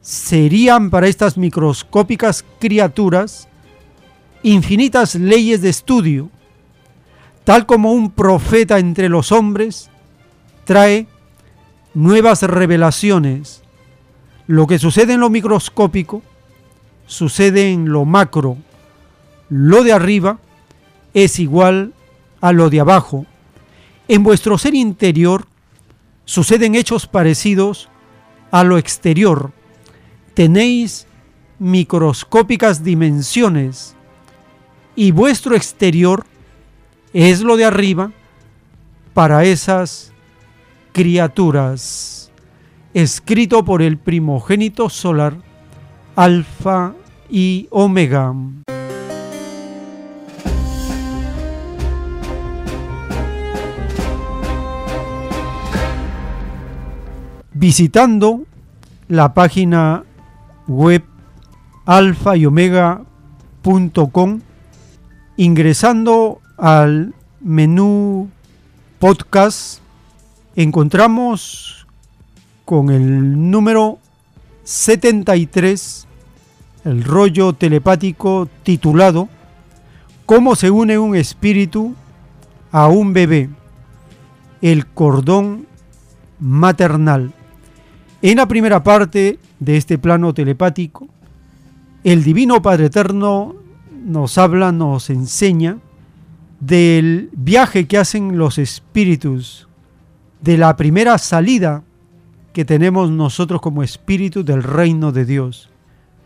serían 0.00 0.90
para 0.90 1.06
estas 1.08 1.36
microscópicas 1.36 2.44
criaturas 2.58 3.48
infinitas 4.42 5.14
leyes 5.14 5.60
de 5.62 5.68
estudio, 5.68 6.30
tal 7.44 7.66
como 7.66 7.92
un 7.92 8.10
profeta 8.10 8.78
entre 8.78 9.08
los 9.08 9.32
hombres 9.32 9.90
trae 10.64 11.06
nuevas 11.94 12.42
revelaciones. 12.42 13.62
Lo 14.46 14.66
que 14.66 14.78
sucede 14.78 15.14
en 15.14 15.20
lo 15.20 15.30
microscópico 15.30 16.22
sucede 17.06 17.72
en 17.72 17.90
lo 17.90 18.04
macro. 18.04 18.56
Lo 19.48 19.82
de 19.82 19.92
arriba 19.92 20.38
es 21.14 21.38
igual 21.38 21.92
a 22.40 22.52
lo 22.52 22.70
de 22.70 22.80
abajo. 22.80 23.26
En 24.08 24.22
vuestro 24.22 24.56
ser 24.56 24.74
interior 24.74 25.46
suceden 26.28 26.74
hechos 26.74 27.06
parecidos 27.06 27.88
a 28.50 28.62
lo 28.62 28.76
exterior. 28.76 29.50
Tenéis 30.34 31.06
microscópicas 31.58 32.84
dimensiones 32.84 33.96
y 34.94 35.10
vuestro 35.10 35.56
exterior 35.56 36.26
es 37.14 37.40
lo 37.40 37.56
de 37.56 37.64
arriba 37.64 38.12
para 39.14 39.44
esas 39.44 40.12
criaturas. 40.92 42.30
Escrito 42.92 43.64
por 43.64 43.80
el 43.80 43.96
primogénito 43.96 44.90
solar, 44.90 45.38
Alfa 46.14 46.92
y 47.30 47.68
Omega. 47.70 48.34
Visitando 57.60 58.44
la 59.08 59.34
página 59.34 60.04
web 60.68 61.02
alfa 61.86 62.36
y 62.36 62.46
omega.com, 62.46 64.40
ingresando 65.36 66.40
al 66.56 67.14
menú 67.40 68.28
podcast, 69.00 69.80
encontramos 70.54 71.88
con 72.64 72.90
el 72.90 73.50
número 73.50 73.98
73 74.62 76.06
el 76.84 77.02
rollo 77.02 77.54
telepático 77.54 78.48
titulado 78.62 79.28
¿Cómo 80.26 80.54
se 80.54 80.70
une 80.70 80.96
un 80.96 81.16
espíritu 81.16 81.96
a 82.70 82.86
un 82.86 83.12
bebé? 83.12 83.50
El 84.62 84.86
cordón 84.86 85.66
maternal. 86.38 87.32
En 88.20 88.38
la 88.38 88.48
primera 88.48 88.82
parte 88.82 89.38
de 89.60 89.76
este 89.76 89.96
plano 89.96 90.34
telepático, 90.34 91.06
el 92.02 92.24
Divino 92.24 92.60
Padre 92.60 92.86
Eterno 92.86 93.54
nos 94.04 94.38
habla, 94.38 94.72
nos 94.72 95.08
enseña 95.08 95.78
del 96.58 97.30
viaje 97.32 97.86
que 97.86 97.96
hacen 97.96 98.36
los 98.36 98.58
espíritus, 98.58 99.68
de 100.40 100.58
la 100.58 100.74
primera 100.76 101.16
salida 101.18 101.84
que 102.52 102.64
tenemos 102.64 103.08
nosotros 103.08 103.60
como 103.60 103.84
espíritu 103.84 104.42
del 104.44 104.64
reino 104.64 105.12
de 105.12 105.24
Dios. 105.24 105.70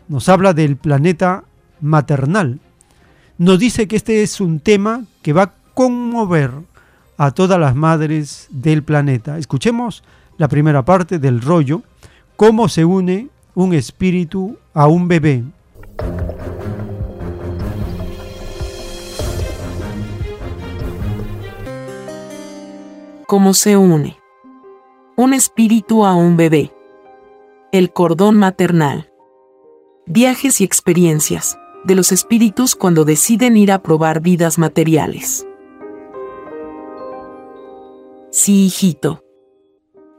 Nos 0.07 0.29
habla 0.29 0.53
del 0.53 0.77
planeta 0.77 1.43
maternal. 1.79 2.59
Nos 3.37 3.59
dice 3.59 3.87
que 3.87 3.97
este 3.97 4.23
es 4.23 4.41
un 4.41 4.59
tema 4.59 5.05
que 5.21 5.33
va 5.33 5.43
a 5.43 5.53
conmover 5.75 6.51
a 7.17 7.29
todas 7.29 7.59
las 7.59 7.75
madres 7.75 8.47
del 8.49 8.81
planeta. 8.81 9.37
Escuchemos 9.37 10.03
la 10.37 10.47
primera 10.47 10.83
parte 10.83 11.19
del 11.19 11.41
rollo, 11.41 11.83
cómo 12.35 12.67
se 12.67 12.85
une 12.85 13.29
un 13.55 13.73
espíritu 13.73 14.57
a 14.73 14.87
un 14.87 15.07
bebé. 15.07 15.43
¿Cómo 23.27 23.53
se 23.53 23.77
une? 23.77 24.17
Un 25.15 25.33
espíritu 25.33 26.05
a 26.05 26.13
un 26.13 26.37
bebé. 26.37 26.71
El 27.71 27.91
cordón 27.91 28.37
maternal. 28.37 29.11
Viajes 30.05 30.61
y 30.61 30.63
experiencias 30.63 31.57
de 31.85 31.95
los 31.95 32.11
espíritus 32.11 32.75
cuando 32.75 33.05
deciden 33.05 33.57
ir 33.57 33.71
a 33.71 33.81
probar 33.81 34.21
vidas 34.21 34.57
materiales. 34.57 35.47
Sí, 38.31 38.65
hijito 38.65 39.22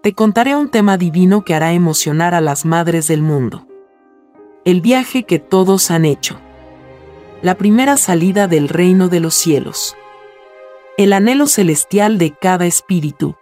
te 0.05 0.13
contaré 0.13 0.55
un 0.55 0.69
tema 0.69 0.99
divino 0.99 1.47
que 1.47 1.55
hará 1.55 1.73
emocionar 1.73 2.35
a 2.35 2.43
las 2.43 2.67
madres 2.67 3.09
del 3.09 3.23
mundo. 3.23 3.67
El 4.67 4.83
viaje 4.83 5.23
que 5.23 5.39
todos 5.39 5.91
han 5.91 6.05
hecho. 6.05 6.39
La 7.41 7.55
primera 7.55 7.97
salida 7.97 8.47
del 8.47 8.69
reino 8.69 9.09
de 9.09 9.21
los 9.21 9.35
cielos. 9.35 9.97
El 10.99 11.15
anhelo 11.15 11.47
celestial 11.47 12.19
de 12.19 12.33
cada 12.39 12.67
espíritu. 12.67 13.37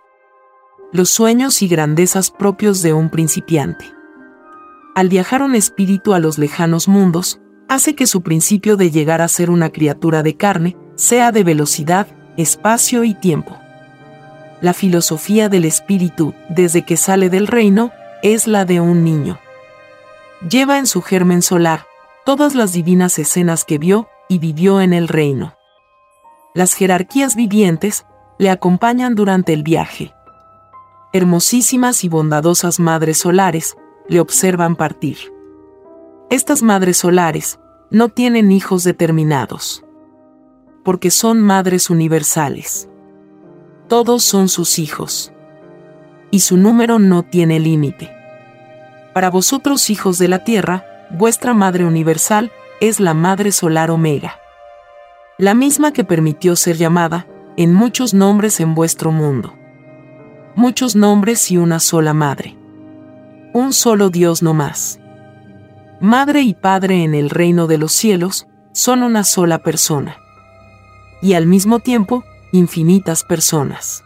Los 0.92 1.10
sueños 1.10 1.62
y 1.62 1.66
grandezas 1.66 2.30
propios 2.30 2.80
de 2.80 2.92
un 2.92 3.10
principiante. 3.10 3.86
Al 4.94 5.08
viajar 5.08 5.42
un 5.42 5.56
espíritu 5.56 6.14
a 6.14 6.20
los 6.20 6.38
lejanos 6.38 6.86
mundos, 6.86 7.40
hace 7.68 7.96
que 7.96 8.06
su 8.06 8.22
principio 8.22 8.76
de 8.76 8.92
llegar 8.92 9.20
a 9.20 9.26
ser 9.26 9.50
una 9.50 9.70
criatura 9.70 10.22
de 10.22 10.36
carne 10.36 10.76
sea 10.94 11.32
de 11.32 11.42
velocidad, 11.42 12.06
espacio 12.36 13.02
y 13.02 13.14
tiempo 13.14 13.61
la 14.62 14.72
filosofía 14.72 15.50
del 15.50 15.66
espíritu, 15.66 16.34
desde 16.48 16.82
que 16.82 16.96
sale 16.96 17.28
del 17.28 17.48
reino, 17.48 17.92
es 18.22 18.46
la 18.46 18.64
de 18.64 18.80
un 18.80 19.04
niño. 19.04 19.38
Lleva 20.48 20.78
en 20.78 20.86
su 20.86 21.02
germen 21.02 21.42
solar 21.42 21.84
todas 22.24 22.54
las 22.54 22.72
divinas 22.72 23.18
escenas 23.18 23.64
que 23.64 23.78
vio 23.78 24.08
y 24.28 24.38
vivió 24.38 24.80
en 24.80 24.92
el 24.92 25.08
reino. 25.08 25.54
Las 26.54 26.74
jerarquías 26.74 27.34
vivientes 27.34 28.06
le 28.38 28.50
acompañan 28.50 29.16
durante 29.16 29.52
el 29.52 29.64
viaje. 29.64 30.14
Hermosísimas 31.12 32.04
y 32.04 32.08
bondadosas 32.08 32.78
madres 32.78 33.18
solares 33.18 33.76
le 34.08 34.20
observan 34.20 34.76
partir. 34.76 35.18
Estas 36.30 36.62
madres 36.62 36.98
solares 36.98 37.58
no 37.90 38.08
tienen 38.08 38.52
hijos 38.52 38.84
determinados, 38.84 39.84
porque 40.84 41.10
son 41.10 41.40
madres 41.40 41.90
universales. 41.90 42.88
Todos 43.88 44.22
son 44.22 44.48
sus 44.48 44.78
hijos. 44.78 45.32
Y 46.30 46.40
su 46.40 46.56
número 46.56 46.98
no 46.98 47.22
tiene 47.22 47.60
límite. 47.60 48.10
Para 49.12 49.30
vosotros 49.30 49.90
hijos 49.90 50.18
de 50.18 50.28
la 50.28 50.44
tierra, 50.44 50.86
vuestra 51.10 51.52
Madre 51.52 51.84
Universal 51.84 52.50
es 52.80 53.00
la 53.00 53.14
Madre 53.14 53.52
Solar 53.52 53.90
Omega. 53.90 54.36
La 55.38 55.54
misma 55.54 55.92
que 55.92 56.04
permitió 56.04 56.56
ser 56.56 56.76
llamada, 56.76 57.26
en 57.56 57.74
muchos 57.74 58.14
nombres 58.14 58.60
en 58.60 58.74
vuestro 58.74 59.12
mundo. 59.12 59.54
Muchos 60.54 60.96
nombres 60.96 61.50
y 61.50 61.58
una 61.58 61.80
sola 61.80 62.14
Madre. 62.14 62.56
Un 63.52 63.72
solo 63.72 64.08
Dios 64.08 64.42
no 64.42 64.54
más. 64.54 64.98
Madre 66.00 66.40
y 66.42 66.54
Padre 66.54 67.04
en 67.04 67.14
el 67.14 67.30
reino 67.30 67.66
de 67.66 67.78
los 67.78 67.92
cielos 67.92 68.46
son 68.72 69.02
una 69.02 69.24
sola 69.24 69.58
persona. 69.58 70.16
Y 71.20 71.34
al 71.34 71.46
mismo 71.46 71.78
tiempo, 71.78 72.24
infinitas 72.52 73.24
personas. 73.24 74.04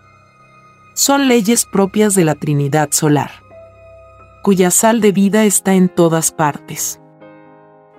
Son 0.95 1.27
leyes 1.27 1.67
propias 1.67 2.15
de 2.15 2.25
la 2.25 2.37
Trinidad 2.37 2.91
Solar, 2.93 3.31
cuya 4.43 4.71
sal 4.71 5.01
de 5.01 5.11
vida 5.11 5.45
está 5.45 5.75
en 5.75 5.89
todas 5.89 6.31
partes. 6.31 7.01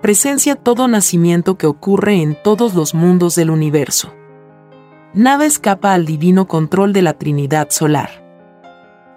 Presencia 0.00 0.56
todo 0.56 0.88
nacimiento 0.88 1.58
que 1.58 1.66
ocurre 1.66 2.22
en 2.22 2.34
todos 2.42 2.74
los 2.74 2.94
mundos 2.94 3.34
del 3.34 3.50
universo. 3.50 4.14
Nada 5.12 5.44
escapa 5.44 5.92
al 5.92 6.06
divino 6.06 6.48
control 6.48 6.94
de 6.94 7.02
la 7.02 7.12
Trinidad 7.12 7.68
Solar. 7.70 8.24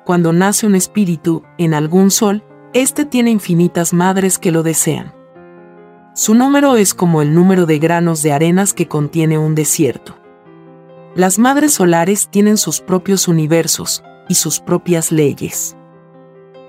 Cuando 0.05 0.33
nace 0.33 0.67
un 0.67 0.75
espíritu 0.75 1.43
en 1.57 1.73
algún 1.73 2.11
sol, 2.11 2.43
éste 2.73 3.05
tiene 3.05 3.31
infinitas 3.31 3.93
madres 3.93 4.37
que 4.37 4.51
lo 4.51 4.63
desean. 4.63 5.13
Su 6.13 6.35
número 6.35 6.75
es 6.75 6.93
como 6.93 7.21
el 7.21 7.33
número 7.33 7.65
de 7.65 7.79
granos 7.79 8.21
de 8.21 8.33
arenas 8.33 8.73
que 8.73 8.89
contiene 8.89 9.37
un 9.37 9.55
desierto. 9.55 10.20
Las 11.13 11.39
madres 11.39 11.73
solares 11.73 12.29
tienen 12.29 12.55
sus 12.55 12.79
propios 12.79 13.27
universos 13.27 14.01
y 14.29 14.35
sus 14.35 14.61
propias 14.61 15.11
leyes. 15.11 15.75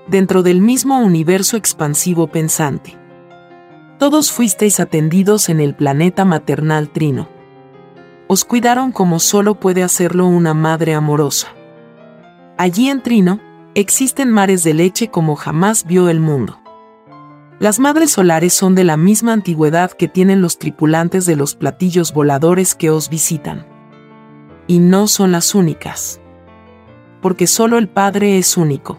Dentro 0.08 0.42
del 0.42 0.60
mismo 0.60 0.98
universo 0.98 1.56
expansivo 1.56 2.26
pensante. 2.26 2.98
Todos 4.00 4.32
fuisteis 4.32 4.80
atendidos 4.80 5.48
en 5.48 5.60
el 5.60 5.76
planeta 5.76 6.24
maternal 6.24 6.88
trino. 6.90 7.28
Os 8.26 8.44
cuidaron 8.44 8.90
como 8.90 9.20
solo 9.20 9.60
puede 9.60 9.84
hacerlo 9.84 10.26
una 10.26 10.54
madre 10.54 10.94
amorosa. 10.94 11.54
Allí 12.58 12.88
en 12.88 13.00
Trino, 13.00 13.38
existen 13.76 14.28
mares 14.28 14.64
de 14.64 14.74
leche 14.74 15.06
como 15.06 15.36
jamás 15.36 15.86
vio 15.86 16.08
el 16.08 16.18
mundo. 16.18 16.58
Las 17.60 17.78
madres 17.78 18.10
solares 18.10 18.52
son 18.52 18.74
de 18.74 18.82
la 18.82 18.96
misma 18.96 19.34
antigüedad 19.34 19.92
que 19.92 20.08
tienen 20.08 20.42
los 20.42 20.58
tripulantes 20.58 21.26
de 21.26 21.36
los 21.36 21.54
platillos 21.54 22.12
voladores 22.12 22.74
que 22.74 22.90
os 22.90 23.08
visitan 23.08 23.71
y 24.66 24.78
no 24.78 25.06
son 25.08 25.32
las 25.32 25.54
únicas. 25.54 26.20
Porque 27.20 27.46
solo 27.46 27.78
el 27.78 27.88
Padre 27.88 28.38
es 28.38 28.56
único. 28.56 28.98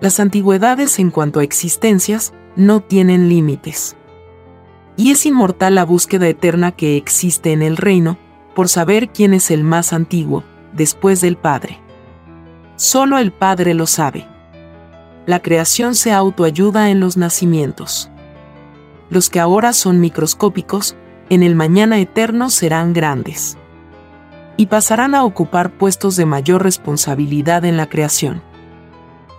Las 0.00 0.20
antigüedades 0.20 0.98
en 0.98 1.10
cuanto 1.10 1.40
a 1.40 1.44
existencias 1.44 2.34
no 2.56 2.80
tienen 2.80 3.28
límites. 3.28 3.96
Y 4.96 5.10
es 5.10 5.26
inmortal 5.26 5.74
la 5.74 5.84
búsqueda 5.84 6.28
eterna 6.28 6.72
que 6.72 6.96
existe 6.96 7.52
en 7.52 7.62
el 7.62 7.76
reino, 7.76 8.18
por 8.54 8.68
saber 8.68 9.08
quién 9.08 9.34
es 9.34 9.50
el 9.50 9.64
más 9.64 9.92
antiguo, 9.92 10.44
después 10.72 11.20
del 11.20 11.36
Padre. 11.36 11.80
Solo 12.76 13.18
el 13.18 13.32
Padre 13.32 13.74
lo 13.74 13.86
sabe. 13.86 14.26
La 15.26 15.40
creación 15.40 15.94
se 15.94 16.12
autoayuda 16.12 16.90
en 16.90 17.00
los 17.00 17.16
nacimientos. 17.16 18.10
Los 19.10 19.30
que 19.30 19.40
ahora 19.40 19.72
son 19.72 20.00
microscópicos, 20.00 20.96
en 21.30 21.42
el 21.42 21.54
mañana 21.54 21.98
eterno 21.98 22.50
serán 22.50 22.92
grandes 22.92 23.56
y 24.56 24.66
pasarán 24.66 25.14
a 25.14 25.24
ocupar 25.24 25.76
puestos 25.76 26.16
de 26.16 26.26
mayor 26.26 26.62
responsabilidad 26.62 27.64
en 27.64 27.76
la 27.76 27.88
creación. 27.88 28.42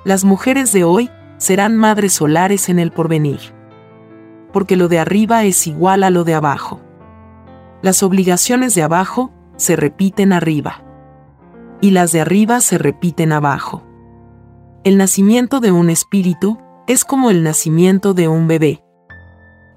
Las 0.04 0.24
mujeres 0.24 0.72
de 0.72 0.84
hoy 0.84 1.10
serán 1.38 1.76
madres 1.76 2.14
solares 2.14 2.70
en 2.70 2.80
el 2.80 2.92
porvenir. 2.92 3.40
Porque 4.52 4.76
lo 4.76 4.88
de 4.88 5.00
arriba 5.00 5.44
es 5.44 5.68
igual 5.68 6.04
a 6.04 6.10
lo 6.10 6.24
de 6.24 6.34
abajo. 6.34 6.82
Las 7.82 8.04
obligaciones 8.04 8.76
de 8.76 8.84
abajo 8.84 9.32
se 9.58 9.76
repiten 9.76 10.34
arriba. 10.34 10.84
Y 11.82 11.92
las 11.92 12.12
de 12.12 12.22
arriba 12.22 12.62
se 12.62 12.78
repiten 12.78 13.32
abajo. 13.32 13.84
El 14.84 14.98
nacimiento 14.98 15.60
de 15.60 15.72
un 15.72 15.90
espíritu 15.90 16.58
es 16.88 17.04
como 17.04 17.32
el 17.32 17.44
nacimiento 17.44 18.14
de 18.14 18.28
un 18.28 18.48
bebé. 18.48 18.84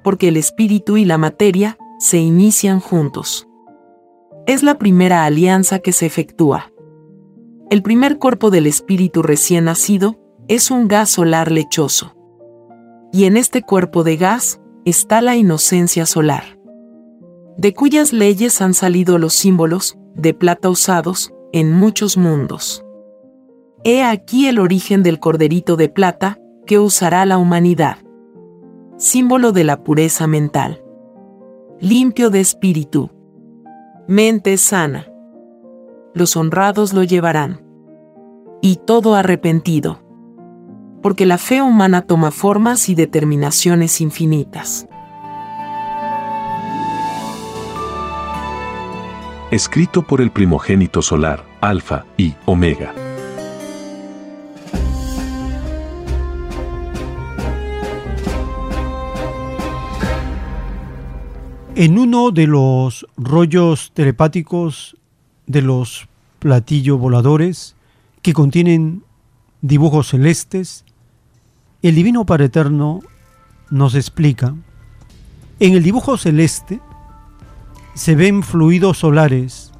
Porque 0.05 0.28
el 0.28 0.36
espíritu 0.36 0.97
y 0.97 1.05
la 1.05 1.19
materia 1.19 1.77
se 1.98 2.19
inician 2.19 2.81
juntos 2.81 3.47
es 4.48 4.62
la 4.62 4.78
primera 4.78 5.26
alianza 5.26 5.78
que 5.78 5.92
se 5.92 6.06
efectúa. 6.06 6.72
El 7.68 7.82
primer 7.82 8.18
cuerpo 8.18 8.50
del 8.50 8.66
espíritu 8.66 9.20
recién 9.22 9.66
nacido 9.66 10.16
es 10.48 10.70
un 10.70 10.88
gas 10.88 11.10
solar 11.10 11.52
lechoso. 11.52 12.16
Y 13.12 13.24
en 13.24 13.36
este 13.36 13.60
cuerpo 13.60 14.04
de 14.04 14.16
gas 14.16 14.58
está 14.86 15.20
la 15.20 15.36
inocencia 15.36 16.06
solar, 16.06 16.58
de 17.58 17.74
cuyas 17.74 18.14
leyes 18.14 18.62
han 18.62 18.72
salido 18.72 19.18
los 19.18 19.34
símbolos 19.34 19.98
de 20.14 20.32
plata 20.32 20.70
usados 20.70 21.30
en 21.52 21.70
muchos 21.74 22.16
mundos. 22.16 22.82
He 23.84 24.02
aquí 24.02 24.46
el 24.46 24.60
origen 24.60 25.02
del 25.02 25.20
corderito 25.20 25.76
de 25.76 25.90
plata 25.90 26.38
que 26.64 26.78
usará 26.78 27.26
la 27.26 27.36
humanidad. 27.36 27.98
Símbolo 28.96 29.52
de 29.52 29.64
la 29.64 29.84
pureza 29.84 30.26
mental. 30.26 30.82
Limpio 31.80 32.30
de 32.30 32.40
espíritu 32.40 33.10
mente 34.09 34.56
sana. 34.56 35.06
Los 36.14 36.35
honrados 36.35 36.94
lo 36.94 37.05
llevarán. 37.05 37.60
Y 38.62 38.76
todo 38.76 39.14
arrepentido. 39.14 40.02
Porque 41.02 41.26
la 41.26 41.36
fe 41.36 41.60
humana 41.60 42.01
toma 42.02 42.30
formas 42.30 42.89
y 42.89 42.94
determinaciones 42.94 44.01
infinitas. 44.01 44.89
Escrito 49.51 50.06
por 50.06 50.22
el 50.22 50.30
primogénito 50.30 51.02
solar, 51.02 51.44
Alfa 51.60 52.06
y 52.16 52.35
Omega. 52.47 52.94
En 61.80 61.96
uno 61.96 62.32
de 62.32 62.48
los 62.48 63.06
rollos 63.16 63.92
telepáticos 63.94 64.96
de 65.46 65.62
los 65.62 66.09
platillos 66.40 66.98
voladores 66.98 67.76
que 68.20 68.32
contienen 68.32 69.05
dibujos 69.60 70.09
celestes, 70.09 70.84
el 71.82 71.94
Divino 71.94 72.26
Padre 72.26 72.46
Eterno 72.46 72.98
nos 73.70 73.94
explica, 73.94 74.56
en 75.60 75.74
el 75.74 75.84
dibujo 75.84 76.18
celeste 76.18 76.80
se 77.94 78.16
ven 78.16 78.42
fluidos 78.42 78.98
solares, 78.98 79.70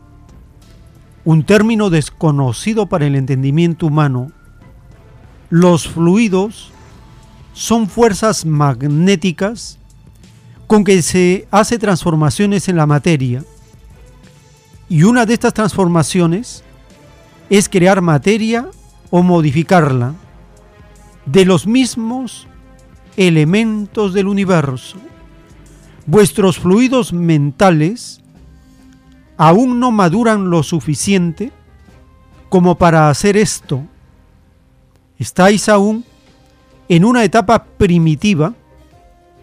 un 1.24 1.42
término 1.42 1.90
desconocido 1.90 2.86
para 2.86 3.08
el 3.08 3.16
entendimiento 3.16 3.86
humano. 3.86 4.30
Los 5.50 5.88
fluidos 5.88 6.70
son 7.54 7.88
fuerzas 7.88 8.46
magnéticas 8.46 9.77
con 10.68 10.84
que 10.84 11.00
se 11.00 11.48
hace 11.50 11.78
transformaciones 11.78 12.68
en 12.68 12.76
la 12.76 12.86
materia. 12.86 13.42
Y 14.88 15.02
una 15.02 15.24
de 15.26 15.32
estas 15.32 15.54
transformaciones 15.54 16.62
es 17.50 17.68
crear 17.70 18.02
materia 18.02 18.68
o 19.10 19.22
modificarla 19.22 20.14
de 21.24 21.46
los 21.46 21.66
mismos 21.66 22.46
elementos 23.16 24.12
del 24.12 24.28
universo. 24.28 24.98
Vuestros 26.04 26.58
fluidos 26.58 27.14
mentales 27.14 28.20
aún 29.38 29.80
no 29.80 29.90
maduran 29.90 30.50
lo 30.50 30.62
suficiente 30.62 31.50
como 32.50 32.76
para 32.76 33.08
hacer 33.08 33.38
esto. 33.38 33.82
Estáis 35.18 35.70
aún 35.70 36.04
en 36.90 37.06
una 37.06 37.24
etapa 37.24 37.64
primitiva 37.64 38.52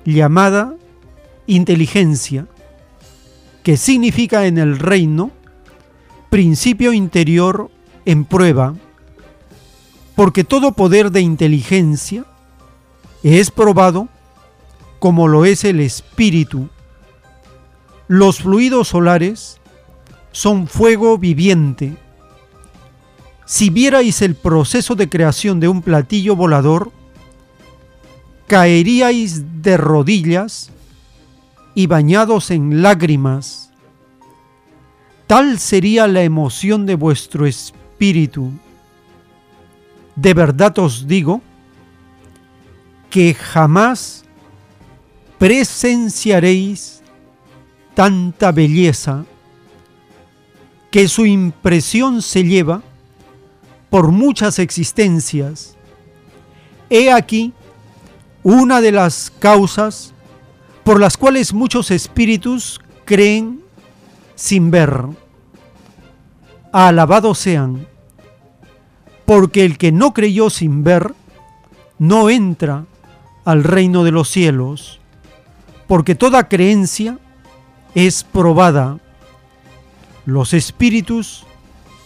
llamada 0.05 0.75
inteligencia, 1.47 2.47
que 3.63 3.77
significa 3.77 4.45
en 4.45 4.57
el 4.57 4.77
reino 4.77 5.31
principio 6.29 6.93
interior 6.93 7.69
en 8.05 8.25
prueba, 8.25 8.75
porque 10.15 10.43
todo 10.43 10.73
poder 10.73 11.11
de 11.11 11.21
inteligencia 11.21 12.25
es 13.23 13.51
probado 13.51 14.07
como 14.99 15.27
lo 15.27 15.45
es 15.45 15.63
el 15.63 15.79
espíritu. 15.79 16.69
Los 18.07 18.39
fluidos 18.39 18.89
solares 18.89 19.59
son 20.31 20.67
fuego 20.67 21.17
viviente. 21.17 21.95
Si 23.45 23.69
vierais 23.69 24.21
el 24.21 24.35
proceso 24.35 24.95
de 24.95 25.09
creación 25.09 25.59
de 25.59 25.67
un 25.67 25.81
platillo 25.81 26.35
volador, 26.35 26.91
caeríais 28.47 29.61
de 29.61 29.77
rodillas 29.77 30.71
y 31.75 31.87
bañados 31.87 32.49
en 32.49 32.81
lágrimas. 32.81 33.69
Tal 35.27 35.59
sería 35.59 36.07
la 36.07 36.23
emoción 36.23 36.85
de 36.85 36.95
vuestro 36.95 37.45
espíritu. 37.45 38.51
De 40.15 40.33
verdad 40.33 40.79
os 40.79 41.07
digo 41.07 41.41
que 43.09 43.33
jamás 43.33 44.23
presenciaréis 45.37 47.01
tanta 47.93 48.51
belleza 48.51 49.25
que 50.91 51.07
su 51.09 51.25
impresión 51.25 52.21
se 52.21 52.43
lleva 52.43 52.81
por 53.89 54.11
muchas 54.11 54.59
existencias. 54.59 55.75
He 56.89 57.11
aquí 57.11 57.53
una 58.43 58.79
de 58.79 58.91
las 58.91 59.31
causas 59.39 60.14
por 60.85 60.99
las 60.99 61.17
cuales 61.17 61.51
muchos 61.51 61.89
espíritus 61.89 62.79
creen 63.05 63.61
sin 64.35 64.69
ver. 64.69 65.01
Alabados 66.71 67.39
sean, 67.39 67.87
porque 69.25 69.65
el 69.65 69.79
que 69.79 69.91
no 69.91 70.13
creyó 70.13 70.51
sin 70.51 70.83
ver, 70.83 71.15
no 71.97 72.29
entra 72.29 72.85
al 73.45 73.63
reino 73.63 74.03
de 74.03 74.11
los 74.11 74.29
cielos, 74.29 74.99
porque 75.87 76.13
toda 76.13 76.47
creencia 76.47 77.17
es 77.95 78.23
probada. 78.23 78.99
Los 80.27 80.53
espíritus 80.53 81.47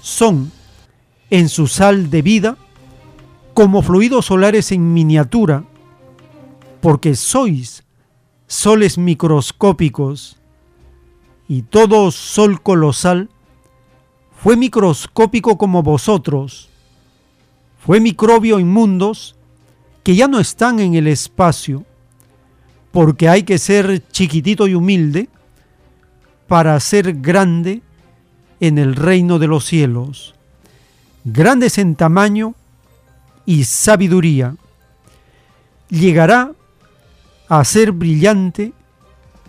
son, 0.01 0.53
en 1.29 1.49
su 1.49 1.67
sal 1.67 2.09
de 2.09 2.21
vida, 2.21 2.55
como 3.53 3.81
fluidos 3.81 4.27
solares 4.27 4.71
en 4.71 4.93
miniatura, 4.93 5.65
porque 6.79 7.17
sois 7.17 7.83
soles 8.49 8.97
microscópicos 8.97 10.37
y 11.47 11.61
todo 11.61 12.09
sol 12.09 12.61
colosal 12.61 13.29
fue 14.41 14.57
microscópico 14.57 15.57
como 15.57 15.83
vosotros, 15.83 16.67
fue 17.85 17.99
microbio 17.99 18.59
inmundos 18.59 19.35
que 20.03 20.15
ya 20.15 20.27
no 20.27 20.39
están 20.39 20.79
en 20.79 20.95
el 20.95 21.07
espacio, 21.07 21.85
porque 22.91 23.29
hay 23.29 23.43
que 23.43 23.59
ser 23.59 24.03
chiquitito 24.09 24.67
y 24.67 24.73
humilde 24.73 25.29
para 26.47 26.79
ser 26.79 27.13
grande 27.21 27.83
en 28.59 28.79
el 28.79 28.95
reino 28.95 29.37
de 29.37 29.47
los 29.47 29.65
cielos, 29.65 30.33
grandes 31.23 31.77
en 31.77 31.95
tamaño 31.95 32.55
y 33.45 33.65
sabiduría. 33.65 34.55
Llegará 35.89 36.53
a 37.49 37.65
ser 37.65 37.91
brillante 37.91 38.73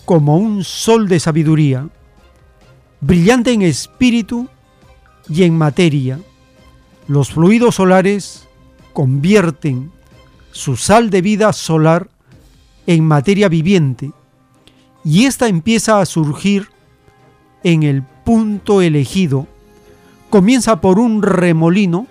como 0.07 0.39
un 0.39 0.65
sol 0.65 1.07
de 1.07 1.21
sabiduría, 1.21 1.89
brillante 3.01 3.53
en 3.53 3.63
espíritu 3.63 4.49
y 5.29 5.45
en 5.45 5.57
materia. 5.57 6.19
Los 7.07 7.33
fluidos 7.33 7.77
solares 7.77 8.49
convierten 8.95 9.93
su 10.51 10.77
sal 10.77 11.11
de 11.11 11.21
vida 11.21 11.53
solar 11.53 12.09
en 12.87 13.05
materia 13.05 13.49
viviente 13.49 14.11
y 15.05 15.27
ésta 15.27 15.47
empieza 15.47 16.01
a 16.01 16.07
surgir 16.07 16.69
en 17.63 17.83
el 17.83 18.03
punto 18.03 18.81
elegido. 18.81 19.47
Comienza 20.31 20.81
por 20.81 20.99
un 20.99 21.23
remolino 21.23 22.07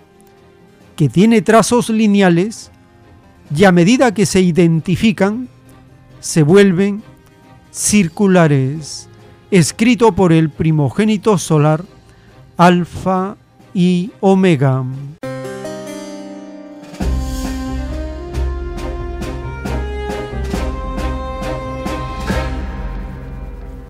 que 0.96 1.10
tiene 1.10 1.42
trazos 1.42 1.90
lineales 1.90 2.72
y 3.56 3.64
a 3.64 3.72
medida 3.72 4.14
que 4.14 4.26
se 4.26 4.42
identifican 4.42 5.50
se 6.20 6.44
vuelven 6.44 7.02
circulares, 7.72 9.10
escrito 9.52 10.12
por 10.14 10.34
el 10.34 10.50
primogénito 10.50 11.38
solar, 11.38 11.84
Alfa 12.58 13.38
y 13.74 14.12
Omega. 14.20 14.84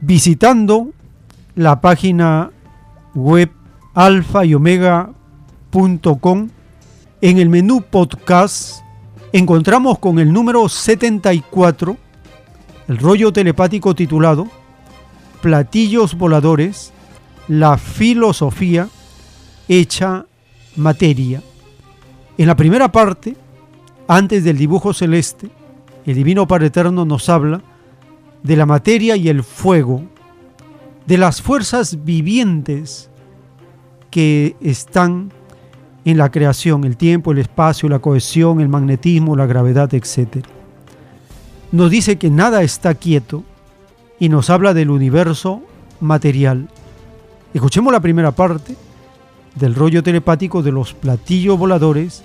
Visitando 0.02 0.90
la 1.56 1.82
página 1.82 2.52
web 3.14 3.52
alfa 3.94 4.46
y 4.46 4.54
omega.com, 4.54 6.50
en 7.22 7.38
el 7.38 7.50
menú 7.50 7.82
podcast 7.82 8.82
encontramos 9.34 10.00
con 10.00 10.20
el 10.20 10.32
número 10.32 10.68
74 10.70 11.98
el 12.90 12.98
rollo 12.98 13.32
telepático 13.32 13.94
titulado 13.94 14.48
Platillos 15.42 16.18
Voladores, 16.18 16.92
la 17.48 17.78
filosofía 17.78 18.90
hecha 19.68 20.26
materia. 20.76 21.42
En 22.38 22.48
la 22.48 22.56
primera 22.56 22.92
parte, 22.92 23.38
antes 24.08 24.44
del 24.44 24.58
dibujo 24.58 24.94
celeste, 24.94 25.50
el 26.06 26.16
Divino 26.16 26.48
Padre 26.48 26.68
Eterno 26.68 27.06
nos 27.06 27.30
habla 27.30 27.62
de 28.42 28.56
la 28.56 28.66
materia 28.66 29.16
y 29.16 29.30
el 29.30 29.44
fuego, 29.44 30.04
de 31.06 31.20
las 31.20 31.44
fuerzas 31.44 32.04
vivientes 32.04 33.12
que 34.10 34.56
están 34.62 35.32
en 36.06 36.18
la 36.18 36.32
creación, 36.32 36.84
el 36.86 36.98
tiempo, 36.98 37.34
el 37.34 37.38
espacio, 37.38 37.88
la 37.88 38.00
cohesión, 38.00 38.60
el 38.60 38.68
magnetismo, 38.68 39.36
la 39.36 39.46
gravedad, 39.46 39.94
etc 39.94 40.59
nos 41.72 41.92
dice 41.92 42.18
que 42.18 42.30
nada 42.30 42.64
está 42.64 42.96
quieto 42.96 43.44
y 44.20 44.30
nos 44.30 44.50
habla 44.50 44.74
del 44.74 44.90
universo 44.90 45.62
material. 46.00 46.68
Escuchemos 47.54 47.94
la 47.94 48.00
primera 48.00 48.32
parte 48.32 48.76
del 49.56 49.76
rollo 49.76 50.04
telepático 50.04 50.62
de 50.62 50.72
los 50.72 50.94
platillos 50.94 51.58
voladores, 51.58 52.24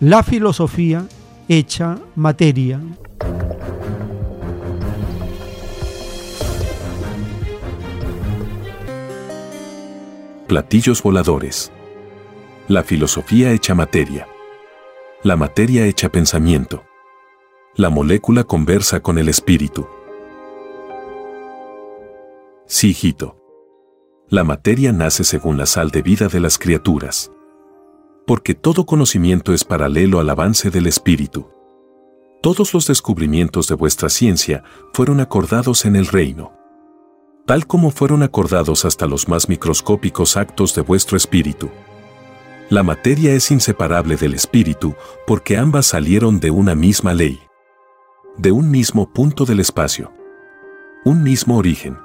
la 0.00 0.22
filosofía 0.22 1.06
hecha 1.48 1.98
materia. 2.14 2.80
Platillos 10.46 11.02
voladores. 11.02 11.72
La 12.68 12.82
filosofía 12.82 13.50
hecha 13.50 13.74
materia. 13.74 14.28
La 15.22 15.36
materia 15.36 15.86
hecha 15.86 16.08
pensamiento 16.08 16.84
la 17.76 17.90
molécula 17.90 18.44
conversa 18.44 19.00
con 19.00 19.18
el 19.18 19.28
espíritu. 19.28 19.86
Sí, 22.66 22.88
hijito. 22.88 23.36
La 24.30 24.44
materia 24.44 24.92
nace 24.92 25.24
según 25.24 25.58
la 25.58 25.66
sal 25.66 25.90
de 25.90 26.00
vida 26.00 26.28
de 26.28 26.40
las 26.40 26.58
criaturas. 26.58 27.30
Porque 28.26 28.54
todo 28.54 28.86
conocimiento 28.86 29.52
es 29.52 29.64
paralelo 29.64 30.20
al 30.20 30.30
avance 30.30 30.70
del 30.70 30.86
espíritu. 30.86 31.50
Todos 32.42 32.72
los 32.72 32.86
descubrimientos 32.86 33.68
de 33.68 33.74
vuestra 33.74 34.08
ciencia 34.08 34.64
fueron 34.94 35.20
acordados 35.20 35.84
en 35.84 35.96
el 35.96 36.06
reino. 36.06 36.52
Tal 37.44 37.66
como 37.66 37.90
fueron 37.90 38.22
acordados 38.22 38.86
hasta 38.86 39.06
los 39.06 39.28
más 39.28 39.50
microscópicos 39.50 40.38
actos 40.38 40.74
de 40.74 40.80
vuestro 40.80 41.18
espíritu. 41.18 41.68
La 42.70 42.82
materia 42.82 43.34
es 43.34 43.50
inseparable 43.50 44.16
del 44.16 44.32
espíritu 44.32 44.94
porque 45.26 45.58
ambas 45.58 45.84
salieron 45.86 46.40
de 46.40 46.50
una 46.50 46.74
misma 46.74 47.12
ley 47.12 47.45
de 48.38 48.52
un 48.52 48.70
mismo 48.70 49.12
punto 49.12 49.44
del 49.44 49.60
espacio. 49.60 50.12
Un 51.04 51.22
mismo 51.22 51.56
origen. 51.56 51.96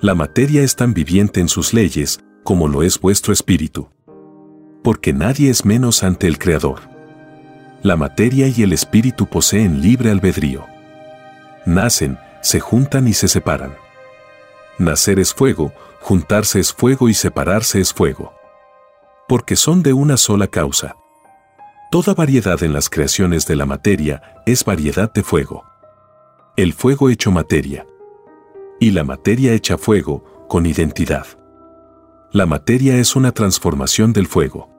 La 0.00 0.14
materia 0.14 0.62
es 0.62 0.76
tan 0.76 0.92
viviente 0.92 1.40
en 1.40 1.48
sus 1.48 1.72
leyes 1.72 2.20
como 2.44 2.68
lo 2.68 2.82
es 2.82 3.00
vuestro 3.00 3.32
espíritu. 3.32 3.88
Porque 4.82 5.12
nadie 5.12 5.50
es 5.50 5.64
menos 5.64 6.02
ante 6.02 6.26
el 6.26 6.38
Creador. 6.38 6.80
La 7.82 7.96
materia 7.96 8.48
y 8.48 8.62
el 8.62 8.72
espíritu 8.72 9.26
poseen 9.26 9.80
libre 9.80 10.10
albedrío. 10.10 10.66
Nacen, 11.64 12.18
se 12.42 12.60
juntan 12.60 13.08
y 13.08 13.14
se 13.14 13.28
separan. 13.28 13.74
Nacer 14.78 15.18
es 15.18 15.32
fuego, 15.32 15.72
juntarse 16.00 16.60
es 16.60 16.72
fuego 16.72 17.08
y 17.08 17.14
separarse 17.14 17.80
es 17.80 17.92
fuego. 17.92 18.34
Porque 19.28 19.56
son 19.56 19.82
de 19.82 19.92
una 19.92 20.16
sola 20.16 20.48
causa. 20.48 20.96
Toda 21.90 22.14
variedad 22.14 22.62
en 22.62 22.72
las 22.72 22.88
creaciones 22.88 23.46
de 23.46 23.56
la 23.56 23.66
materia 23.66 24.22
es 24.46 24.64
variedad 24.64 25.12
de 25.12 25.24
fuego. 25.24 25.64
El 26.56 26.72
fuego 26.72 27.10
hecho 27.10 27.32
materia. 27.32 27.84
Y 28.78 28.92
la 28.92 29.02
materia 29.02 29.52
hecha 29.54 29.76
fuego 29.76 30.46
con 30.48 30.66
identidad. 30.66 31.26
La 32.30 32.46
materia 32.46 32.96
es 32.98 33.16
una 33.16 33.32
transformación 33.32 34.12
del 34.12 34.28
fuego. 34.28 34.70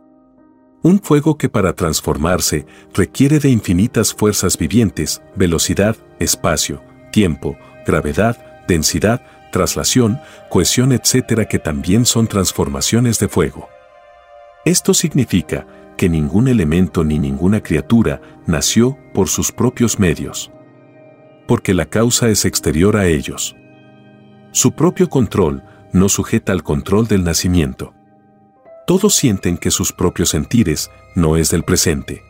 Un 0.84 1.02
fuego 1.02 1.38
que 1.38 1.50
para 1.50 1.74
transformarse 1.74 2.66
requiere 2.94 3.40
de 3.40 3.50
infinitas 3.50 4.14
fuerzas 4.14 4.58
vivientes, 4.58 5.22
velocidad, 5.36 5.98
espacio, 6.20 6.82
tiempo, 7.12 7.58
gravedad, 7.86 8.64
densidad, 8.70 9.22
traslación, 9.52 10.22
cohesión, 10.50 10.94
etcétera, 10.94 11.44
que 11.50 11.60
también 11.60 12.06
son 12.06 12.28
transformaciones 12.28 13.20
de 13.20 13.28
fuego. 13.28 13.68
Esto 14.64 14.94
significa 14.94 15.68
que 15.98 16.10
ningún 16.10 16.48
elemento 16.48 17.04
ni 17.04 17.20
ninguna 17.20 17.62
criatura 17.62 18.22
nació 18.46 18.98
por 19.14 19.28
sus 19.28 19.52
propios 19.52 20.00
medios. 20.00 20.52
Porque 21.48 21.74
la 21.74 21.86
causa 21.86 22.30
es 22.30 22.46
exterior 22.46 22.98
a 22.98 23.08
ellos. 23.08 23.56
Su 24.52 24.74
propio 24.74 25.10
control 25.10 25.64
no 25.94 26.10
sujeta 26.10 26.52
al 26.52 26.64
control 26.64 27.08
del 27.08 27.24
nacimiento. 27.24 27.94
Todos 28.88 29.16
sienten 29.16 29.58
que 29.58 29.72
sus 29.72 29.94
propios 29.94 30.30
sentires 30.30 30.90
no 31.16 31.38
es 31.38 31.52
del 31.52 31.64
presente. 31.64 32.24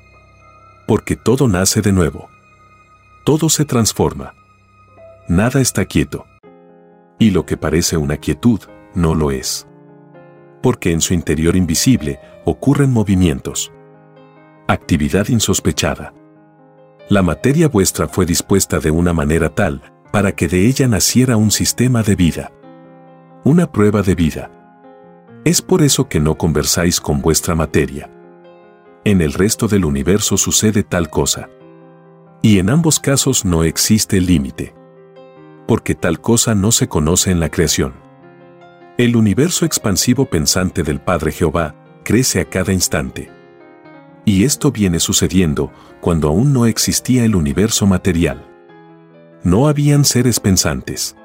Porque 0.87 1.15
todo 1.15 1.47
nace 1.47 1.81
de 1.81 1.91
nuevo. 1.91 2.29
Todo 3.23 3.49
se 3.49 3.65
transforma. 3.65 4.33
Nada 5.27 5.61
está 5.61 5.85
quieto. 5.85 6.25
Y 7.19 7.31
lo 7.31 7.45
que 7.45 7.55
parece 7.55 7.97
una 7.97 8.17
quietud, 8.17 8.59
no 8.95 9.15
lo 9.15 9.31
es. 9.31 9.67
Porque 10.61 10.91
en 10.91 11.01
su 11.01 11.13
interior 11.13 11.55
invisible 11.55 12.19
ocurren 12.45 12.91
movimientos. 12.91 13.71
Actividad 14.67 15.27
insospechada. 15.29 16.13
La 17.09 17.23
materia 17.23 17.67
vuestra 17.67 18.07
fue 18.07 18.25
dispuesta 18.25 18.79
de 18.79 18.91
una 18.91 19.13
manera 19.13 19.49
tal 19.49 19.81
para 20.11 20.33
que 20.33 20.47
de 20.47 20.67
ella 20.67 20.87
naciera 20.87 21.37
un 21.37 21.51
sistema 21.51 22.03
de 22.03 22.15
vida. 22.15 22.51
Una 23.43 23.71
prueba 23.71 24.01
de 24.01 24.15
vida. 24.15 24.51
Es 25.43 25.61
por 25.61 25.81
eso 25.81 26.07
que 26.07 26.19
no 26.19 26.35
conversáis 26.35 27.01
con 27.01 27.21
vuestra 27.21 27.55
materia. 27.55 28.09
En 29.03 29.21
el 29.21 29.33
resto 29.33 29.67
del 29.67 29.85
universo 29.85 30.37
sucede 30.37 30.83
tal 30.83 31.09
cosa. 31.09 31.49
Y 32.41 32.59
en 32.59 32.69
ambos 32.69 32.99
casos 32.99 33.45
no 33.45 33.63
existe 33.63 34.21
límite 34.21 34.75
porque 35.71 35.95
tal 35.95 36.19
cosa 36.19 36.53
no 36.53 36.73
se 36.73 36.89
conoce 36.89 37.31
en 37.31 37.39
la 37.39 37.47
creación. 37.47 37.93
El 38.97 39.15
universo 39.15 39.65
expansivo 39.65 40.25
pensante 40.25 40.83
del 40.83 40.99
Padre 40.99 41.31
Jehová 41.31 41.75
crece 42.03 42.41
a 42.41 42.45
cada 42.45 42.73
instante. 42.73 43.31
Y 44.25 44.43
esto 44.43 44.71
viene 44.71 44.99
sucediendo 44.99 45.71
cuando 46.01 46.27
aún 46.27 46.53
no 46.53 46.65
existía 46.65 47.25
el 47.25 47.35
universo 47.35 47.87
material. 47.87 48.47
No 49.43 49.67
habían 49.67 50.05
seres 50.05 50.39
pensantes. 50.39 51.15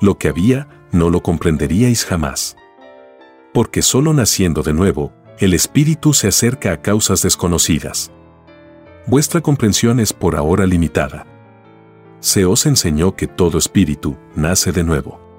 Lo 0.00 0.18
que 0.18 0.28
había 0.28 0.68
no 0.90 1.10
lo 1.10 1.22
comprenderíais 1.22 2.04
jamás. 2.04 2.56
Porque 3.52 3.82
solo 3.82 4.12
naciendo 4.12 4.62
de 4.62 4.72
nuevo, 4.72 5.12
el 5.38 5.54
espíritu 5.54 6.12
se 6.12 6.28
acerca 6.28 6.72
a 6.72 6.82
causas 6.82 7.22
desconocidas. 7.22 8.10
Vuestra 9.06 9.40
comprensión 9.40 10.00
es 10.00 10.12
por 10.12 10.36
ahora 10.36 10.66
limitada 10.66 11.26
se 12.20 12.44
os 12.44 12.66
enseñó 12.66 13.16
que 13.16 13.26
todo 13.26 13.58
espíritu 13.58 14.16
nace 14.34 14.72
de 14.72 14.84
nuevo. 14.84 15.29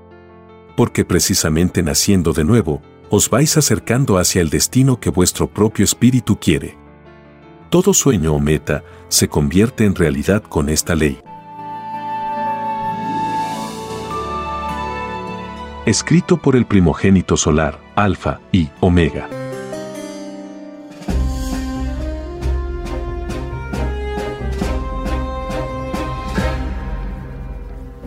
Porque 0.81 1.05
precisamente 1.05 1.83
naciendo 1.83 2.33
de 2.33 2.43
nuevo, 2.43 2.81
os 3.11 3.29
vais 3.29 3.55
acercando 3.55 4.17
hacia 4.17 4.41
el 4.41 4.49
destino 4.49 4.99
que 4.99 5.11
vuestro 5.11 5.47
propio 5.47 5.85
espíritu 5.85 6.39
quiere. 6.39 6.75
Todo 7.69 7.93
sueño 7.93 8.33
o 8.33 8.39
meta 8.39 8.83
se 9.07 9.27
convierte 9.27 9.85
en 9.85 9.93
realidad 9.93 10.41
con 10.41 10.69
esta 10.69 10.95
ley. 10.95 11.19
Escrito 15.85 16.37
por 16.37 16.55
el 16.55 16.65
primogénito 16.65 17.37
solar, 17.37 17.79
Alfa 17.95 18.39
y 18.51 18.69
Omega. 18.79 19.29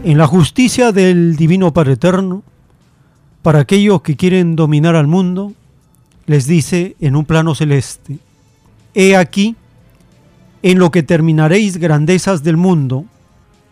en 0.05 0.19
la 0.19 0.27
justicia 0.27 0.93
del 0.93 1.35
Divino 1.35 1.73
Padre 1.73 1.95
Eterno, 1.95 2.43
para 3.45 3.59
aquellos 3.59 4.01
que 4.01 4.17
quieren 4.17 4.57
dominar 4.57 4.97
al 4.97 5.07
mundo, 5.07 5.53
les 6.25 6.47
dice 6.47 6.97
en 6.99 7.15
un 7.15 7.27
plano 7.27 7.55
celeste, 7.55 8.19
He 8.95 9.17
aquí, 9.17 9.55
en 10.63 10.79
lo 10.79 10.91
que 10.91 11.03
terminaréis 11.03 11.77
grandezas 11.77 12.43
del 12.43 12.57
mundo, 12.57 13.05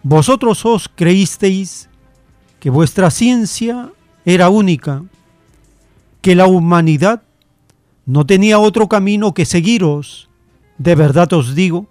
vosotros 0.03 0.67
os 0.67 0.91
creísteis 0.95 1.89
que 2.61 2.69
vuestra 2.69 3.11
ciencia 3.11 3.91
era 4.27 4.51
única, 4.51 5.05
que 6.21 6.35
la 6.35 6.47
humanidad 6.47 7.23
no 8.05 8.27
tenía 8.27 8.59
otro 8.59 8.89
camino 8.89 9.33
que 9.33 9.47
seguiros. 9.47 10.29
De 10.77 10.95
verdad 10.95 11.33
os 11.33 11.55
digo 11.55 11.87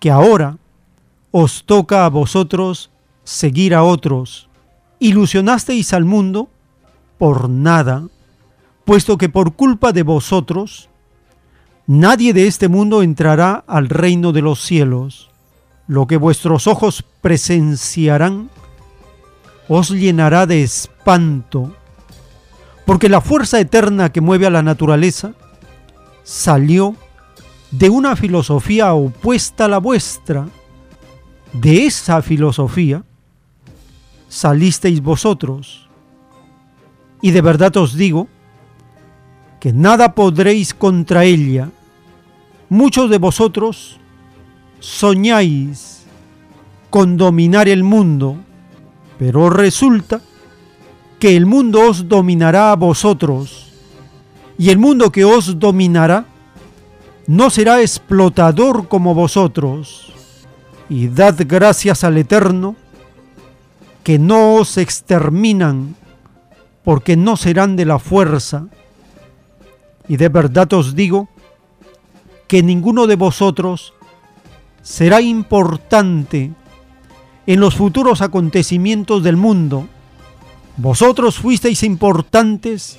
que 0.00 0.10
ahora 0.10 0.58
os 1.30 1.62
toca 1.64 2.04
a 2.04 2.08
vosotros 2.08 2.90
seguir 3.22 3.76
a 3.76 3.84
otros. 3.84 4.48
Ilusionasteis 4.98 5.92
al 5.92 6.04
mundo 6.04 6.48
por 7.20 7.50
nada, 7.50 8.08
puesto 8.86 9.18
que 9.18 9.28
por 9.28 9.52
culpa 9.52 9.92
de 9.92 10.02
vosotros, 10.02 10.88
nadie 11.86 12.32
de 12.32 12.46
este 12.46 12.66
mundo 12.68 13.02
entrará 13.02 13.62
al 13.66 13.90
reino 13.90 14.32
de 14.32 14.40
los 14.40 14.62
cielos. 14.62 15.28
Lo 15.86 16.06
que 16.06 16.16
vuestros 16.16 16.66
ojos 16.66 17.04
presenciarán 17.20 18.48
os 19.68 19.90
llenará 19.90 20.46
de 20.46 20.62
espanto, 20.62 21.76
porque 22.86 23.10
la 23.10 23.20
fuerza 23.20 23.60
eterna 23.60 24.10
que 24.10 24.22
mueve 24.22 24.46
a 24.46 24.50
la 24.50 24.62
naturaleza 24.62 25.34
salió 26.22 26.96
de 27.70 27.90
una 27.90 28.16
filosofía 28.16 28.94
opuesta 28.94 29.66
a 29.66 29.68
la 29.68 29.78
vuestra. 29.78 30.48
De 31.52 31.84
esa 31.84 32.22
filosofía 32.22 33.04
salisteis 34.30 35.02
vosotros. 35.02 35.89
Y 37.22 37.30
de 37.32 37.40
verdad 37.40 37.76
os 37.76 37.96
digo 37.96 38.28
que 39.60 39.72
nada 39.72 40.14
podréis 40.14 40.72
contra 40.74 41.24
ella. 41.24 41.70
Muchos 42.68 43.10
de 43.10 43.18
vosotros 43.18 43.98
soñáis 44.80 46.04
con 46.88 47.16
dominar 47.16 47.68
el 47.68 47.84
mundo, 47.84 48.36
pero 49.18 49.50
resulta 49.50 50.20
que 51.18 51.36
el 51.36 51.46
mundo 51.46 51.88
os 51.88 52.08
dominará 52.08 52.72
a 52.72 52.76
vosotros, 52.76 53.70
y 54.58 54.70
el 54.70 54.78
mundo 54.78 55.12
que 55.12 55.24
os 55.24 55.58
dominará 55.58 56.26
no 57.26 57.50
será 57.50 57.80
explotador 57.80 58.88
como 58.88 59.14
vosotros. 59.14 60.12
Y 60.88 61.08
dad 61.08 61.36
gracias 61.46 62.02
al 62.02 62.18
Eterno, 62.18 62.74
que 64.02 64.18
no 64.18 64.54
os 64.54 64.78
exterminan, 64.78 65.94
porque 66.84 67.16
no 67.16 67.36
serán 67.36 67.76
de 67.76 67.84
la 67.84 67.98
fuerza. 67.98 68.66
Y 70.08 70.16
de 70.16 70.28
verdad 70.28 70.72
os 70.72 70.94
digo 70.94 71.28
que 72.48 72.62
ninguno 72.62 73.06
de 73.06 73.16
vosotros 73.16 73.92
será 74.82 75.20
importante 75.20 76.52
en 77.46 77.60
los 77.60 77.74
futuros 77.74 78.22
acontecimientos 78.22 79.22
del 79.22 79.36
mundo. 79.36 79.86
Vosotros 80.76 81.38
fuisteis 81.38 81.82
importantes 81.82 82.98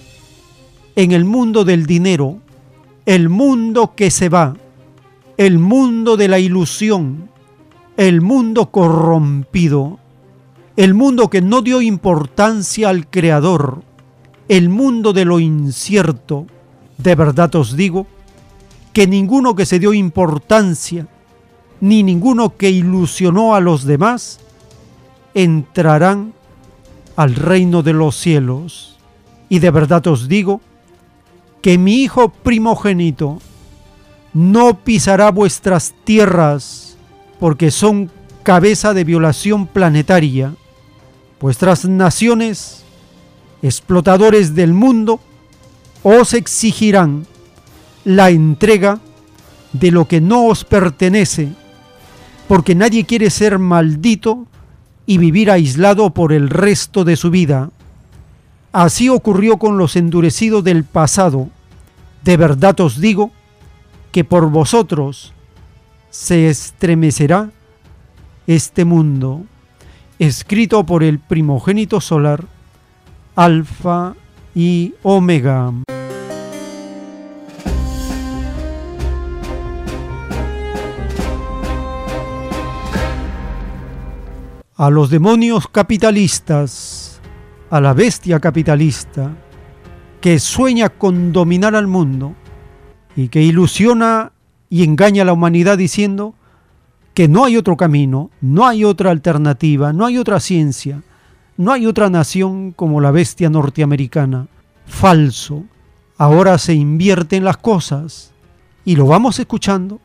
en 0.96 1.12
el 1.12 1.26
mundo 1.26 1.64
del 1.64 1.86
dinero, 1.86 2.38
el 3.06 3.30
mundo 3.30 3.94
que 3.96 4.12
se 4.12 4.30
va, 4.30 4.56
el 5.38 5.58
mundo 5.58 6.18
de 6.18 6.28
la 6.28 6.40
ilusión, 6.40 7.30
el 7.98 8.22
mundo 8.22 8.72
corrompido 8.72 10.00
el 10.78 10.94
mundo 10.94 11.30
que 11.30 11.42
no 11.42 11.62
dio 11.62 11.82
importancia 11.82 12.90
al 12.90 13.08
Creador, 13.08 13.84
el 14.48 14.70
mundo 14.70 15.14
de 15.14 15.26
lo 15.26 15.40
incierto, 15.40 16.48
de 16.98 17.16
verdad 17.16 17.54
os 17.56 17.76
digo, 17.76 18.08
que 18.94 19.08
ninguno 19.08 19.56
que 19.56 19.66
se 19.66 19.80
dio 19.80 19.94
importancia, 19.94 21.08
ni 21.80 22.04
ninguno 22.04 22.58
que 22.58 22.70
ilusionó 22.70 23.56
a 23.56 23.60
los 23.60 23.86
demás, 23.86 24.40
entrarán 25.34 26.34
al 27.16 27.36
reino 27.36 27.84
de 27.84 27.94
los 27.94 28.16
cielos. 28.16 28.98
Y 29.50 29.60
de 29.60 29.72
verdad 29.72 30.06
os 30.08 30.28
digo 30.28 30.62
que 31.62 31.78
mi 31.78 31.96
Hijo 32.04 32.30
primogénito 32.30 33.40
no 34.34 34.80
pisará 34.80 35.32
vuestras 35.32 35.94
tierras, 36.04 36.98
porque 37.40 37.72
son 37.72 38.12
cabeza 38.44 38.94
de 38.94 39.04
violación 39.04 39.68
planetaria, 39.68 40.54
vuestras 41.42 41.86
naciones, 41.86 42.84
explotadores 43.64 44.54
del 44.54 44.74
mundo, 44.74 45.20
os 46.04 46.34
exigirán 46.34 47.26
la 48.06 48.30
entrega 48.30 49.00
de 49.74 49.92
lo 49.92 50.08
que 50.08 50.22
no 50.22 50.46
os 50.46 50.64
pertenece, 50.64 51.50
porque 52.48 52.76
nadie 52.76 53.06
quiere 53.06 53.30
ser 53.30 53.58
maldito 53.58 54.46
y 55.06 55.18
vivir 55.18 55.50
aislado 55.50 56.12
por 56.12 56.32
el 56.32 56.50
resto 56.50 57.04
de 57.04 57.16
su 57.16 57.32
vida. 57.32 57.72
Así 58.72 59.10
ocurrió 59.10 59.58
con 59.58 59.78
los 59.78 59.96
endurecidos 59.96 60.64
del 60.64 60.84
pasado. 60.84 61.50
De 62.24 62.38
verdad 62.38 62.80
os 62.82 63.02
digo 63.02 63.32
que 64.12 64.24
por 64.24 64.50
vosotros 64.50 65.34
se 66.10 66.50
estremecerá 66.50 67.52
este 68.48 68.86
mundo, 68.86 69.46
escrito 70.22 70.86
por 70.86 71.04
el 71.04 71.18
primogénito 71.18 72.00
solar, 72.00 72.46
Alfa 73.36 74.14
y 74.54 74.94
Omega. 75.02 75.74
A 84.76 84.90
los 84.92 85.10
demonios 85.10 85.68
capitalistas, 85.68 87.20
a 87.72 87.82
la 87.82 87.96
bestia 87.96 88.40
capitalista, 88.40 89.32
que 90.22 90.38
sueña 90.38 90.90
con 90.90 91.34
dominar 91.34 91.76
al 91.76 91.88
mundo 91.88 92.36
y 93.16 93.30
que 93.30 93.42
ilusiona 93.42 94.34
y 94.70 94.84
engaña 94.84 95.24
a 95.24 95.26
la 95.26 95.34
humanidad 95.34 95.80
diciendo 95.80 96.36
que 97.14 97.28
no 97.28 97.46
hay 97.46 97.58
otro 97.58 97.76
camino, 97.78 98.30
no 98.42 98.66
hay 98.68 98.84
otra 98.84 99.12
alternativa, 99.12 99.94
no 99.94 100.06
hay 100.06 100.18
otra 100.18 100.40
ciencia, 100.40 101.02
no 101.58 101.72
hay 101.72 101.86
otra 101.86 102.10
nación 102.10 102.72
como 102.72 103.02
la 103.02 103.12
bestia 103.12 103.50
norteamericana. 103.50 104.48
Falso. 104.86 105.64
Ahora 106.18 106.58
se 106.58 106.74
invierten 106.74 107.44
las 107.44 107.58
cosas 107.58 108.32
y 108.86 108.96
lo 108.96 109.08
vamos 109.08 109.40
escuchando 109.40 110.00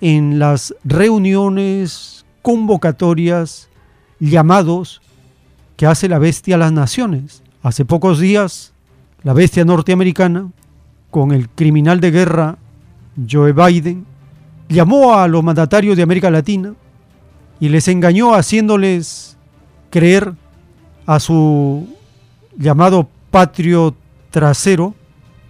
en 0.00 0.38
las 0.38 0.74
reuniones, 0.84 2.24
convocatorias, 2.42 3.68
llamados 4.18 5.00
que 5.76 5.86
hace 5.86 6.08
la 6.08 6.18
bestia 6.18 6.56
a 6.56 6.58
las 6.58 6.72
naciones. 6.72 7.42
Hace 7.62 7.84
pocos 7.84 8.18
días, 8.18 8.72
la 9.22 9.34
bestia 9.34 9.64
norteamericana, 9.64 10.50
con 11.10 11.32
el 11.32 11.48
criminal 11.48 12.00
de 12.00 12.10
guerra 12.10 12.58
Joe 13.28 13.52
Biden, 13.52 14.06
llamó 14.70 15.14
a 15.14 15.28
los 15.28 15.44
mandatarios 15.44 15.96
de 15.96 16.02
América 16.02 16.30
Latina 16.30 16.74
y 17.58 17.68
les 17.68 17.88
engañó 17.88 18.34
haciéndoles 18.34 19.36
creer 19.90 20.32
a 21.04 21.20
su 21.20 21.86
llamado 22.56 23.08
patrio 23.30 23.94
trasero 24.30 24.94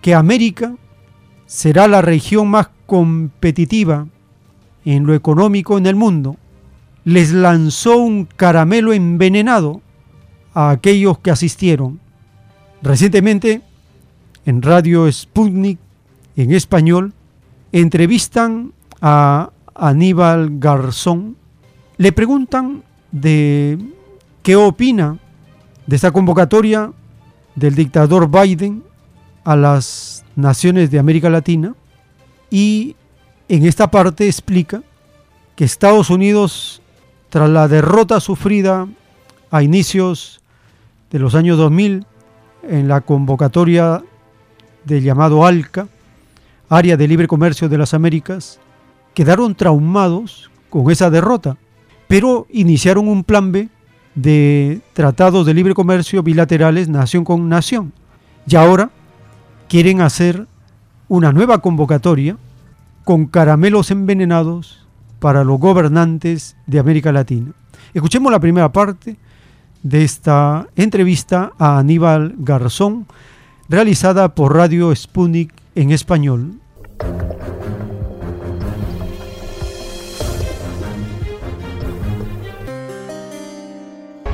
que 0.00 0.14
América 0.14 0.74
será 1.46 1.86
la 1.86 2.00
región 2.00 2.48
más 2.48 2.70
competitiva 2.86 4.08
en 4.84 5.06
lo 5.06 5.14
económico 5.14 5.76
en 5.76 5.86
el 5.86 5.94
mundo. 5.94 6.36
Les 7.04 7.32
lanzó 7.32 7.98
un 7.98 8.24
caramelo 8.24 8.92
envenenado 8.92 9.82
a 10.54 10.70
aquellos 10.70 11.18
que 11.18 11.30
asistieron. 11.30 12.00
Recientemente, 12.82 13.60
en 14.46 14.62
Radio 14.62 15.10
Sputnik, 15.12 15.78
en 16.36 16.52
español, 16.52 17.12
entrevistan 17.72 18.72
a 19.00 19.50
Aníbal 19.74 20.58
Garzón, 20.58 21.36
le 21.96 22.12
preguntan 22.12 22.82
de 23.12 23.78
qué 24.42 24.56
opina 24.56 25.18
de 25.86 25.96
esta 25.96 26.10
convocatoria 26.10 26.92
del 27.54 27.74
dictador 27.74 28.30
Biden 28.30 28.82
a 29.44 29.56
las 29.56 30.24
naciones 30.36 30.90
de 30.90 30.98
América 30.98 31.30
Latina 31.30 31.74
y 32.50 32.96
en 33.48 33.66
esta 33.66 33.90
parte 33.90 34.26
explica 34.26 34.82
que 35.56 35.64
Estados 35.64 36.10
Unidos, 36.10 36.80
tras 37.28 37.50
la 37.50 37.68
derrota 37.68 38.20
sufrida 38.20 38.88
a 39.50 39.62
inicios 39.62 40.40
de 41.10 41.18
los 41.18 41.34
años 41.34 41.58
2000 41.58 42.06
en 42.62 42.88
la 42.88 43.00
convocatoria 43.00 44.02
del 44.84 45.02
llamado 45.02 45.44
ALCA, 45.44 45.88
Área 46.68 46.96
de 46.96 47.08
Libre 47.08 47.26
Comercio 47.26 47.68
de 47.68 47.78
las 47.78 47.94
Américas, 47.94 48.60
quedaron 49.14 49.54
traumados 49.54 50.50
con 50.68 50.90
esa 50.90 51.10
derrota, 51.10 51.56
pero 52.08 52.46
iniciaron 52.50 53.08
un 53.08 53.24
plan 53.24 53.52
B 53.52 53.68
de 54.14 54.80
tratados 54.92 55.46
de 55.46 55.54
libre 55.54 55.74
comercio 55.74 56.22
bilaterales 56.22 56.88
nación 56.88 57.24
con 57.24 57.48
nación. 57.48 57.92
Y 58.46 58.56
ahora 58.56 58.90
quieren 59.68 60.00
hacer 60.00 60.46
una 61.08 61.32
nueva 61.32 61.58
convocatoria 61.58 62.36
con 63.04 63.26
caramelos 63.26 63.90
envenenados 63.90 64.86
para 65.18 65.44
los 65.44 65.58
gobernantes 65.58 66.56
de 66.66 66.78
América 66.78 67.12
Latina. 67.12 67.52
Escuchemos 67.94 68.30
la 68.32 68.40
primera 68.40 68.72
parte 68.72 69.16
de 69.82 70.04
esta 70.04 70.68
entrevista 70.76 71.52
a 71.58 71.78
Aníbal 71.78 72.34
Garzón, 72.38 73.06
realizada 73.68 74.34
por 74.34 74.54
Radio 74.54 74.94
Sputnik 74.94 75.52
en 75.74 75.90
español. 75.90 76.60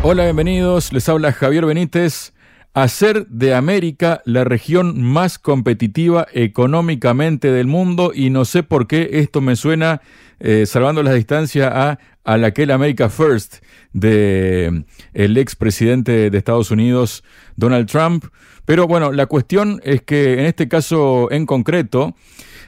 Hola, 0.09 0.23
bienvenidos. 0.23 0.93
Les 0.93 1.09
habla 1.09 1.33
Javier 1.33 1.66
Benítez. 1.66 2.33
Hacer 2.74 3.27
de 3.27 3.55
América 3.55 4.23
la 4.24 4.45
región 4.45 5.03
más 5.03 5.37
competitiva 5.41 6.28
económicamente 6.33 7.51
del 7.51 7.66
mundo 7.66 8.12
y 8.15 8.31
no 8.31 8.45
sé 8.45 8.62
por 8.62 8.87
qué 8.87 9.09
esto 9.15 9.41
me 9.41 9.57
suena, 9.57 10.03
eh, 10.39 10.65
salvando 10.66 11.03
la 11.03 11.12
distancia, 11.12 11.73
a, 11.74 11.99
a 12.23 12.37
la 12.37 12.47
aquel 12.47 12.70
America 12.70 13.09
First 13.09 13.65
de 13.93 14.85
el 15.12 15.37
expresidente 15.39 16.31
de 16.31 16.39
Estados 16.39 16.70
Unidos, 16.70 17.24
Donald 17.57 17.91
Trump. 17.91 18.27
Pero 18.65 18.87
bueno, 18.87 19.11
la 19.11 19.27
cuestión 19.27 19.81
es 19.83 20.03
que 20.03 20.35
en 20.35 20.47
este 20.47 20.69
caso 20.69 21.33
en 21.33 21.47
concreto, 21.47 22.15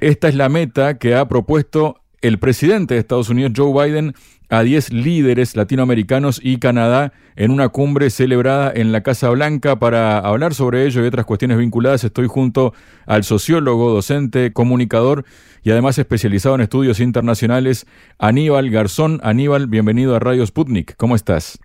esta 0.00 0.26
es 0.26 0.34
la 0.34 0.48
meta 0.48 0.98
que 0.98 1.14
ha 1.14 1.28
propuesto 1.28 2.02
el 2.20 2.40
presidente 2.40 2.94
de 2.94 3.00
Estados 3.00 3.28
Unidos, 3.28 3.52
Joe 3.56 3.86
Biden, 3.86 4.14
a 4.48 4.62
10 4.62 4.92
líderes 4.92 5.56
latinoamericanos 5.56 6.40
y 6.42 6.58
Canadá 6.58 7.12
en 7.36 7.50
una 7.50 7.68
cumbre 7.68 8.10
celebrada 8.10 8.72
en 8.74 8.92
la 8.92 9.02
Casa 9.02 9.28
Blanca. 9.30 9.78
Para 9.78 10.18
hablar 10.18 10.54
sobre 10.54 10.86
ello 10.86 11.04
y 11.04 11.06
otras 11.06 11.26
cuestiones 11.26 11.58
vinculadas, 11.58 12.04
estoy 12.04 12.26
junto 12.26 12.74
al 13.06 13.24
sociólogo, 13.24 13.90
docente, 13.90 14.52
comunicador 14.52 15.24
y 15.62 15.70
además 15.70 15.98
especializado 15.98 16.54
en 16.54 16.62
estudios 16.62 17.00
internacionales, 17.00 17.86
Aníbal 18.18 18.70
Garzón. 18.70 19.20
Aníbal, 19.22 19.66
bienvenido 19.66 20.16
a 20.16 20.18
Radio 20.18 20.46
Sputnik. 20.46 20.96
¿Cómo 20.96 21.14
estás? 21.14 21.58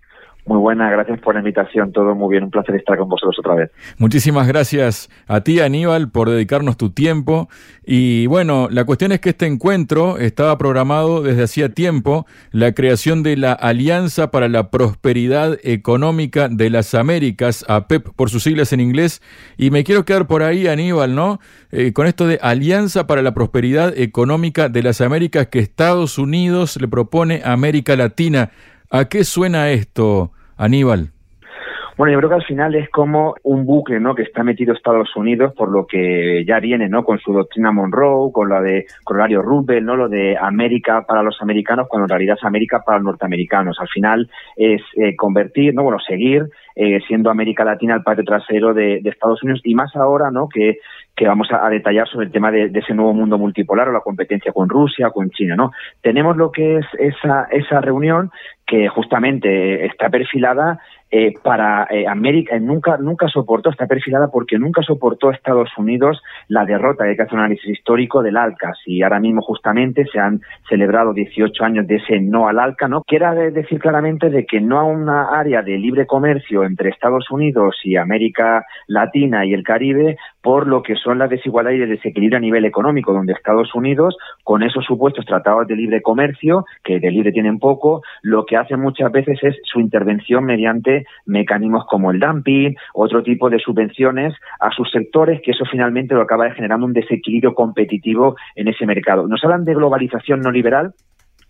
Muy 0.46 0.58
buena, 0.58 0.90
gracias 0.90 1.20
por 1.20 1.34
la 1.34 1.40
invitación, 1.40 1.90
todo 1.90 2.14
muy 2.14 2.32
bien, 2.32 2.44
un 2.44 2.50
placer 2.50 2.74
estar 2.74 2.98
con 2.98 3.08
vosotros 3.08 3.38
otra 3.38 3.54
vez. 3.54 3.70
Muchísimas 3.96 4.46
gracias 4.46 5.08
a 5.26 5.40
ti, 5.40 5.60
Aníbal, 5.60 6.10
por 6.10 6.28
dedicarnos 6.28 6.76
tu 6.76 6.90
tiempo. 6.90 7.48
Y 7.82 8.26
bueno, 8.26 8.68
la 8.70 8.84
cuestión 8.84 9.12
es 9.12 9.20
que 9.20 9.30
este 9.30 9.46
encuentro 9.46 10.18
estaba 10.18 10.58
programado 10.58 11.22
desde 11.22 11.44
hacía 11.44 11.70
tiempo, 11.70 12.26
la 12.50 12.72
creación 12.72 13.22
de 13.22 13.38
la 13.38 13.54
Alianza 13.54 14.30
para 14.30 14.50
la 14.50 14.70
Prosperidad 14.70 15.56
Económica 15.62 16.50
de 16.50 16.68
las 16.68 16.94
Américas, 16.94 17.64
APEP 17.66 18.08
por 18.14 18.28
sus 18.28 18.42
siglas 18.42 18.74
en 18.74 18.80
inglés, 18.80 19.22
y 19.56 19.70
me 19.70 19.82
quiero 19.82 20.04
quedar 20.04 20.26
por 20.26 20.42
ahí, 20.42 20.66
Aníbal, 20.66 21.14
¿no? 21.14 21.40
Eh, 21.72 21.94
con 21.94 22.06
esto 22.06 22.26
de 22.26 22.38
Alianza 22.42 23.06
para 23.06 23.22
la 23.22 23.32
Prosperidad 23.32 23.96
Económica 23.96 24.68
de 24.68 24.82
las 24.82 25.00
Américas 25.00 25.46
que 25.46 25.58
Estados 25.58 26.18
Unidos 26.18 26.78
le 26.78 26.86
propone 26.86 27.40
a 27.42 27.52
América 27.52 27.96
Latina. 27.96 28.50
¿A 28.90 29.06
qué 29.06 29.24
suena 29.24 29.70
esto, 29.70 30.30
Aníbal? 30.56 31.10
Bueno, 31.96 32.12
yo 32.12 32.18
creo 32.18 32.30
que 32.30 32.36
al 32.36 32.44
final 32.44 32.74
es 32.74 32.90
como 32.90 33.36
un 33.44 33.64
bucle, 33.64 34.00
¿no? 34.00 34.16
Que 34.16 34.22
está 34.22 34.42
metido 34.42 34.74
Estados 34.74 35.14
Unidos 35.14 35.54
por 35.54 35.70
lo 35.70 35.86
que 35.86 36.44
ya 36.44 36.58
viene, 36.58 36.88
¿no? 36.88 37.04
Con 37.04 37.20
su 37.20 37.32
doctrina 37.32 37.70
Monroe, 37.70 38.32
con 38.32 38.48
la 38.48 38.60
de 38.60 38.86
Corolario 39.04 39.42
Roosevelt, 39.42 39.86
¿no? 39.86 39.94
Lo 39.94 40.08
de 40.08 40.36
América 40.36 41.04
para 41.06 41.22
los 41.22 41.40
americanos, 41.40 41.86
cuando 41.88 42.06
en 42.06 42.08
realidad 42.08 42.36
es 42.36 42.44
América 42.44 42.82
para 42.84 42.98
los 42.98 43.04
norteamericanos. 43.04 43.78
Al 43.78 43.88
final 43.88 44.28
es 44.56 44.82
eh, 44.96 45.14
convertir, 45.14 45.72
¿no? 45.72 45.84
Bueno, 45.84 45.98
seguir 46.00 46.48
eh, 46.74 46.98
siendo 47.06 47.30
América 47.30 47.64
Latina 47.64 47.94
el 47.94 48.02
patio 48.02 48.24
trasero 48.24 48.74
de, 48.74 48.98
de, 49.00 49.10
Estados 49.10 49.44
Unidos 49.44 49.60
y 49.62 49.76
más 49.76 49.94
ahora, 49.94 50.32
¿no? 50.32 50.48
Que 50.48 50.78
que 51.16 51.28
vamos 51.28 51.48
a, 51.52 51.68
detallar 51.68 52.08
sobre 52.08 52.26
el 52.26 52.32
tema 52.32 52.50
de, 52.50 52.68
de, 52.68 52.80
ese 52.80 52.94
nuevo 52.94 53.12
mundo 53.12 53.38
multipolar 53.38 53.88
o 53.88 53.92
la 53.92 54.00
competencia 54.00 54.52
con 54.52 54.68
Rusia, 54.68 55.10
con 55.10 55.30
China, 55.30 55.54
¿no? 55.54 55.70
Tenemos 56.00 56.36
lo 56.36 56.50
que 56.50 56.78
es 56.78 56.86
esa, 56.98 57.46
esa 57.50 57.80
reunión 57.80 58.30
que 58.66 58.88
justamente 58.88 59.86
está 59.86 60.08
perfilada 60.08 60.80
eh, 61.16 61.32
para 61.44 61.86
eh, 61.90 62.08
América, 62.08 62.58
nunca, 62.58 62.96
nunca 62.96 63.28
soportó, 63.28 63.70
está 63.70 63.86
perfilada 63.86 64.32
porque 64.32 64.58
nunca 64.58 64.82
soportó 64.82 65.30
Estados 65.30 65.70
Unidos 65.78 66.20
la 66.48 66.64
derrota, 66.64 67.04
hay 67.04 67.14
que 67.14 67.22
hacer 67.22 67.34
un 67.34 67.44
análisis 67.44 67.70
histórico 67.70 68.20
del 68.20 68.36
ALCAS 68.36 68.78
y 68.84 69.00
ahora 69.00 69.20
mismo 69.20 69.40
justamente 69.40 70.06
se 70.06 70.18
han 70.18 70.40
celebrado 70.68 71.12
18 71.12 71.62
años 71.62 71.86
de 71.86 71.98
ese 71.98 72.18
no 72.18 72.48
al 72.48 72.58
ALCA, 72.58 72.88
¿no? 72.88 73.04
Quiera 73.04 73.32
decir 73.32 73.78
claramente 73.78 74.28
de 74.28 74.44
que 74.44 74.60
no 74.60 74.80
a 74.80 74.82
una 74.82 75.38
área 75.38 75.62
de 75.62 75.78
libre 75.78 76.04
comercio 76.04 76.64
entre 76.64 76.90
Estados 76.90 77.30
Unidos 77.30 77.76
y 77.84 77.94
América 77.94 78.66
Latina 78.88 79.46
y 79.46 79.54
el 79.54 79.62
Caribe 79.62 80.16
por 80.44 80.66
lo 80.66 80.82
que 80.82 80.94
son 80.96 81.18
las 81.18 81.30
desigualdades 81.30 81.78
y 81.78 81.82
el 81.84 81.88
desequilibrio 81.88 82.36
a 82.36 82.40
nivel 82.40 82.66
económico, 82.66 83.14
donde 83.14 83.32
Estados 83.32 83.74
Unidos, 83.74 84.14
con 84.42 84.62
esos 84.62 84.84
supuestos 84.84 85.24
tratados 85.24 85.66
de 85.66 85.74
libre 85.74 86.02
comercio, 86.02 86.66
que 86.84 87.00
de 87.00 87.10
libre 87.10 87.32
tienen 87.32 87.58
poco, 87.58 88.02
lo 88.20 88.44
que 88.44 88.58
hace 88.58 88.76
muchas 88.76 89.10
veces 89.10 89.38
es 89.42 89.56
su 89.64 89.80
intervención 89.80 90.44
mediante 90.44 91.03
mecanismos 91.26 91.84
como 91.86 92.10
el 92.10 92.20
dumping, 92.20 92.74
otro 92.94 93.22
tipo 93.22 93.50
de 93.50 93.58
subvenciones 93.58 94.34
a 94.60 94.70
sus 94.70 94.90
sectores, 94.90 95.40
que 95.42 95.52
eso 95.52 95.64
finalmente 95.70 96.14
lo 96.14 96.22
acaba 96.22 96.50
generando 96.50 96.86
un 96.86 96.92
desequilibrio 96.92 97.54
competitivo 97.54 98.36
en 98.54 98.68
ese 98.68 98.86
mercado. 98.86 99.26
Nos 99.26 99.42
hablan 99.44 99.64
de 99.64 99.74
globalización 99.74 100.40
no 100.40 100.50
liberal, 100.50 100.94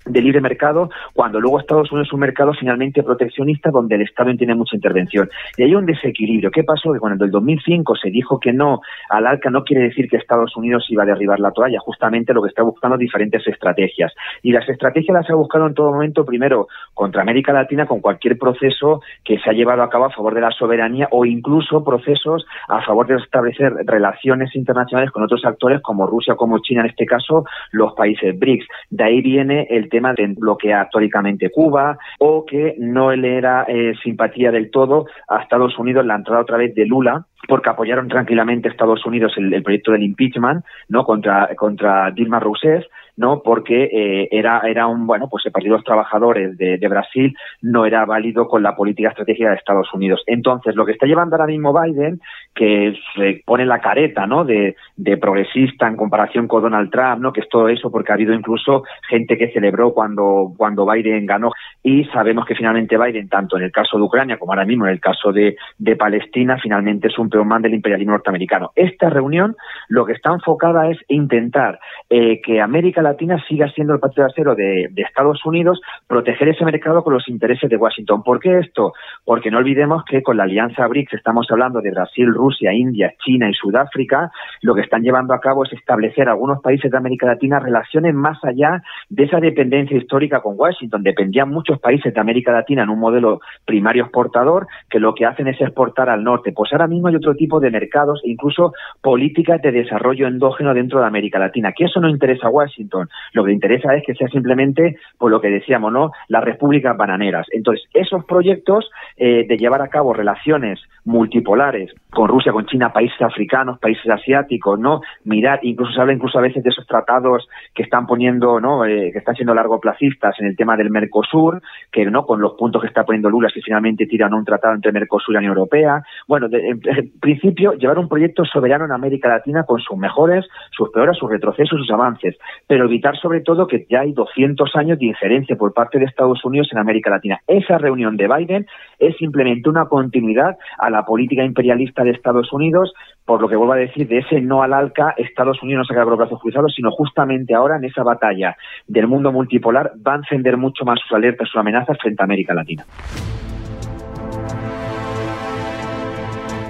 de 0.06 0.20
libre 0.20 0.40
mercado, 0.40 0.90
cuando 1.12 1.40
luego 1.40 1.60
Estados 1.60 1.90
Unidos 1.92 2.08
es 2.08 2.12
un 2.12 2.20
mercado 2.20 2.52
finalmente 2.52 3.02
proteccionista 3.02 3.70
donde 3.70 3.94
el 3.94 4.02
Estado 4.02 4.24
tiene 4.36 4.54
mucha 4.54 4.76
intervención. 4.76 5.28
Y 5.56 5.62
hay 5.64 5.74
un 5.74 5.86
desequilibrio. 5.86 6.50
¿Qué 6.50 6.64
pasó? 6.64 6.92
Que 6.92 6.98
cuando 6.98 7.24
en 7.24 7.28
el 7.28 7.32
2005 7.32 7.96
se 7.96 8.10
dijo 8.10 8.40
que 8.40 8.52
no 8.52 8.80
al 9.10 9.26
ALCA, 9.26 9.50
no 9.50 9.64
quiere 9.64 9.84
decir 9.84 10.08
que 10.08 10.16
Estados 10.16 10.56
Unidos 10.56 10.86
iba 10.88 11.02
a 11.02 11.06
derribar 11.06 11.40
la 11.40 11.50
toalla, 11.50 11.78
justamente 11.80 12.32
lo 12.32 12.42
que 12.42 12.48
está 12.48 12.62
buscando 12.62 12.96
diferentes 12.96 13.46
estrategias. 13.46 14.12
Y 14.42 14.52
las 14.52 14.68
estrategias 14.68 15.14
las 15.14 15.30
ha 15.30 15.34
buscado 15.34 15.66
en 15.66 15.74
todo 15.74 15.92
momento, 15.92 16.24
primero, 16.24 16.68
contra 16.94 17.22
América 17.22 17.52
Latina, 17.52 17.86
con 17.86 18.00
cualquier 18.00 18.38
proceso 18.38 19.02
que 19.24 19.38
se 19.38 19.50
ha 19.50 19.52
llevado 19.52 19.82
a 19.82 19.90
cabo 19.90 20.06
a 20.06 20.10
favor 20.10 20.34
de 20.34 20.40
la 20.40 20.50
soberanía 20.50 21.08
o 21.10 21.24
incluso 21.24 21.84
procesos 21.84 22.46
a 22.68 22.82
favor 22.82 23.06
de 23.06 23.16
establecer 23.16 23.72
relaciones 23.84 24.54
internacionales 24.54 25.10
con 25.10 25.22
otros 25.22 25.44
actores 25.44 25.80
como 25.82 26.06
Rusia, 26.06 26.34
como 26.34 26.58
China, 26.60 26.82
en 26.82 26.90
este 26.90 27.06
caso, 27.06 27.44
los 27.72 27.92
países 27.94 28.38
BRICS. 28.38 28.66
De 28.90 29.04
ahí 29.04 29.20
viene 29.20 29.66
el 29.70 29.88
tema 29.94 30.12
de 30.12 30.26
bloquear 30.36 30.86
históricamente 30.86 31.50
Cuba 31.50 31.96
o 32.18 32.44
que 32.44 32.74
no 32.78 33.14
le 33.14 33.38
era 33.38 33.64
eh, 33.68 33.94
simpatía 34.02 34.50
del 34.50 34.72
todo 34.72 35.06
a 35.28 35.40
Estados 35.40 35.78
Unidos 35.78 36.04
la 36.04 36.16
entrada 36.16 36.42
otra 36.42 36.56
vez 36.56 36.74
de 36.74 36.84
Lula 36.84 37.26
porque 37.46 37.70
apoyaron 37.70 38.08
tranquilamente 38.08 38.68
Estados 38.68 39.06
Unidos 39.06 39.34
el, 39.36 39.62
proyecto 39.62 39.92
del 39.92 40.02
impeachment 40.02 40.64
no 40.88 41.04
contra 41.04 41.54
contra 41.54 42.10
Dilma 42.10 42.40
Rousseff 42.40 42.84
no 43.16 43.42
porque 43.42 43.84
eh, 43.84 44.28
era 44.30 44.60
era 44.66 44.86
un 44.86 45.06
bueno 45.06 45.28
pues 45.30 45.46
el 45.46 45.52
Partido 45.52 45.74
de 45.74 45.78
los 45.78 45.84
Trabajadores 45.84 46.56
de, 46.56 46.88
Brasil 46.88 47.34
no 47.62 47.86
era 47.86 48.04
válido 48.04 48.46
con 48.46 48.62
la 48.62 48.76
política 48.76 49.08
estratégica 49.08 49.50
de 49.50 49.56
Estados 49.56 49.92
Unidos. 49.94 50.22
Entonces 50.26 50.76
lo 50.76 50.84
que 50.84 50.92
está 50.92 51.06
llevando 51.06 51.36
ahora 51.36 51.46
mismo 51.46 51.72
Biden 51.72 52.20
que 52.54 52.96
se 53.16 53.42
pone 53.44 53.64
la 53.66 53.80
careta 53.80 54.26
no 54.26 54.44
de, 54.44 54.76
de 54.96 55.16
progresista 55.16 55.88
en 55.88 55.96
comparación 55.96 56.46
con 56.46 56.62
Donald 56.62 56.90
Trump 56.90 57.20
no 57.20 57.32
que 57.32 57.40
es 57.40 57.48
todo 57.48 57.68
eso 57.68 57.90
porque 57.90 58.12
ha 58.12 58.14
habido 58.14 58.34
incluso 58.34 58.84
gente 59.08 59.38
que 59.38 59.50
celebró 59.52 59.92
cuando 59.92 60.52
cuando 60.56 60.86
Biden 60.86 61.26
ganó. 61.26 61.52
Y 61.82 62.04
sabemos 62.06 62.46
que 62.46 62.54
finalmente 62.54 62.98
Biden 62.98 63.28
tanto 63.28 63.56
en 63.56 63.64
el 63.64 63.72
caso 63.72 63.96
de 63.96 64.02
Ucrania 64.02 64.38
como 64.38 64.52
ahora 64.52 64.64
mismo 64.64 64.86
en 64.86 64.92
el 64.92 65.00
caso 65.00 65.32
de, 65.32 65.56
Palestina 65.98 66.58
finalmente 66.60 67.08
es 67.08 67.18
un 67.18 67.30
peón 67.30 67.62
del 67.62 67.74
imperialismo 67.74 68.12
norteamericano. 68.12 68.72
Esta 68.74 69.08
reunión 69.08 69.56
lo 69.88 70.04
que 70.04 70.12
está 70.12 70.32
enfocada 70.32 70.90
es 70.90 70.98
intentar 71.08 71.78
eh, 72.10 72.40
que 72.42 72.60
América 72.60 73.02
Latina 73.04 73.42
siga 73.48 73.68
siendo 73.70 73.94
el 73.94 74.00
patio 74.00 74.24
acero 74.24 74.54
de, 74.54 74.88
de, 74.90 75.02
Estados 75.02 75.44
Unidos, 75.44 75.80
proteger 76.06 76.48
ese 76.48 76.64
mercado 76.64 77.04
con 77.04 77.14
los 77.14 77.28
intereses 77.28 77.70
de 77.70 77.76
Washington. 77.76 78.22
¿Por 78.22 78.40
qué 78.40 78.58
esto? 78.58 78.92
Porque 79.24 79.50
no 79.50 79.58
olvidemos 79.58 80.04
que 80.04 80.22
con 80.22 80.36
la 80.36 80.44
alianza 80.44 80.86
BRICS 80.86 81.14
estamos 81.14 81.46
hablando 81.50 81.80
de 81.80 81.90
Brasil, 81.90 82.32
Rusia, 82.32 82.72
India, 82.72 83.12
China 83.24 83.48
y 83.48 83.54
Sudáfrica, 83.54 84.30
lo 84.62 84.74
que 84.74 84.80
están 84.80 85.02
llevando 85.02 85.34
a 85.34 85.40
cabo 85.40 85.64
es 85.64 85.72
establecer 85.72 86.28
algunos 86.28 86.60
países 86.62 86.90
de 86.90 86.96
América 86.96 87.26
Latina 87.26 87.60
relaciones 87.60 88.14
más 88.14 88.42
allá 88.44 88.82
de 89.08 89.24
esa 89.24 89.40
dependencia 89.40 89.96
histórica 89.96 90.40
con 90.40 90.54
Washington. 90.58 91.02
Dependían 91.02 91.50
muchos 91.50 91.78
países 91.78 92.12
de 92.12 92.20
América 92.20 92.52
Latina 92.52 92.82
en 92.82 92.90
un 92.90 92.98
modelo 92.98 93.40
primario 93.64 94.04
exportador 94.04 94.66
que 94.88 94.98
lo 94.98 95.14
que 95.14 95.26
hacen 95.26 95.48
es 95.48 95.60
exportar 95.60 96.08
al 96.08 96.24
norte. 96.24 96.52
Pues 96.52 96.72
ahora 96.72 96.86
mismo 96.86 97.08
hay 97.08 97.16
otro 97.16 97.34
tipo 97.34 97.60
de 97.60 97.70
mercados 97.70 98.20
e 98.24 98.30
incluso 98.30 98.72
políticas 99.00 99.60
de 99.62 99.72
desarrollo 99.72 100.26
endógeno 100.26 100.74
dentro 100.74 101.00
de 101.00 101.06
América 101.06 101.38
Latina, 101.38 101.72
que 101.72 101.84
eso 101.84 102.00
no 102.00 102.08
interesa 102.08 102.48
a 102.48 102.50
Washington 102.50 102.93
lo 103.32 103.44
que 103.44 103.52
interesa 103.52 103.94
es 103.94 104.04
que 104.04 104.14
sea 104.14 104.28
simplemente, 104.28 104.96
por 105.18 105.30
lo 105.30 105.40
que 105.40 105.48
decíamos, 105.48 105.92
¿no? 105.92 106.12
Las 106.28 106.44
repúblicas 106.44 106.96
bananeras. 106.96 107.46
Entonces, 107.52 107.86
esos 107.92 108.24
proyectos 108.24 108.90
eh, 109.16 109.46
de 109.46 109.56
llevar 109.56 109.82
a 109.82 109.88
cabo 109.88 110.12
relaciones 110.12 110.80
multipolares 111.04 111.92
con 112.10 112.28
Rusia, 112.28 112.52
con 112.52 112.66
China, 112.66 112.92
países 112.92 113.20
africanos, 113.20 113.78
países 113.78 114.08
asiáticos, 114.08 114.78
¿no? 114.78 115.00
Mirar, 115.24 115.60
incluso 115.62 115.92
se 115.92 116.00
habla 116.00 116.12
incluso 116.12 116.38
a 116.38 116.42
veces 116.42 116.62
de 116.62 116.70
esos 116.70 116.86
tratados 116.86 117.48
que 117.74 117.82
están 117.82 118.06
poniendo, 118.06 118.60
¿no? 118.60 118.84
Eh, 118.84 119.10
que 119.12 119.18
están 119.18 119.34
siendo 119.34 119.54
largoplacistas 119.54 120.38
en 120.40 120.46
el 120.46 120.56
tema 120.56 120.76
del 120.76 120.90
Mercosur, 120.90 121.60
que, 121.90 122.04
¿no? 122.06 122.24
Con 122.24 122.40
los 122.40 122.54
puntos 122.54 122.80
que 122.80 122.88
está 122.88 123.04
poniendo 123.04 123.28
Lula, 123.30 123.48
si 123.52 123.60
finalmente 123.60 124.06
tiran 124.06 124.32
un 124.32 124.44
tratado 124.44 124.74
entre 124.74 124.92
Mercosur 124.92 125.34
y 125.34 125.38
Unión 125.38 125.52
Europea. 125.52 126.02
Bueno, 126.26 126.48
en, 126.50 126.80
principio, 127.20 127.72
llevar 127.72 127.98
un 127.98 128.08
proyecto 128.08 128.44
soberano 128.44 128.84
en 128.84 128.92
América 128.92 129.28
Latina 129.28 129.64
con 129.64 129.80
sus 129.80 129.96
mejores, 129.96 130.46
sus 130.70 130.90
peores, 130.90 131.16
sus 131.18 131.30
retrocesos, 131.30 131.78
sus 131.78 131.90
avances. 131.90 132.36
Pero 132.66 132.83
evitar 132.86 133.16
sobre 133.16 133.40
todo 133.40 133.66
que 133.66 133.86
ya 133.88 134.00
hay 134.00 134.12
200 134.12 134.74
años 134.76 134.98
de 134.98 135.06
injerencia 135.06 135.56
por 135.56 135.72
parte 135.72 135.98
de 135.98 136.04
Estados 136.04 136.44
Unidos 136.44 136.68
en 136.72 136.78
América 136.78 137.10
Latina. 137.10 137.40
Esa 137.46 137.78
reunión 137.78 138.16
de 138.16 138.28
Biden 138.28 138.66
es 138.98 139.16
simplemente 139.16 139.68
una 139.68 139.86
continuidad 139.86 140.56
a 140.78 140.90
la 140.90 141.04
política 141.04 141.44
imperialista 141.44 142.04
de 142.04 142.10
Estados 142.10 142.52
Unidos, 142.52 142.92
por 143.24 143.40
lo 143.40 143.48
que 143.48 143.56
vuelvo 143.56 143.72
a 143.72 143.76
decir, 143.76 144.06
de 144.08 144.18
ese 144.18 144.40
no 144.40 144.62
al 144.62 144.72
ALCA, 144.72 145.14
Estados 145.16 145.62
Unidos 145.62 145.86
no 145.88 145.94
se 145.94 146.00
con 146.00 146.10
los 146.10 146.18
brazos 146.18 146.40
cruzados, 146.40 146.72
sino 146.74 146.90
justamente 146.90 147.54
ahora 147.54 147.76
en 147.76 147.84
esa 147.84 148.02
batalla 148.02 148.56
del 148.86 149.06
mundo 149.06 149.32
multipolar 149.32 149.92
va 150.06 150.14
a 150.14 150.16
encender 150.16 150.56
mucho 150.56 150.84
más 150.84 151.00
sus 151.00 151.12
alertas, 151.12 151.48
sus 151.48 151.60
amenazas 151.60 151.98
frente 152.00 152.22
a 152.22 152.24
América 152.24 152.54
Latina. 152.54 152.84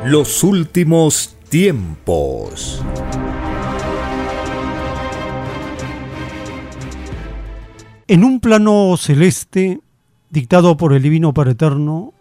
Los 0.06 0.44
últimos 0.44 1.38
tiempos. 1.48 2.84
En 8.06 8.22
un 8.22 8.38
plano 8.40 8.96
celeste, 8.98 9.80
dictado 10.28 10.76
por 10.76 10.92
el 10.92 11.02
Divino 11.02 11.32
Padre 11.32 11.52
Eterno, 11.52 12.12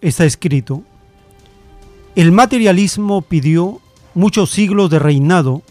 está 0.00 0.24
escrito, 0.24 0.84
el 2.14 2.30
materialismo 2.30 3.22
pidió 3.22 3.80
muchos 4.14 4.50
siglos 4.50 4.88
de 4.90 5.00
reinado 5.00 5.62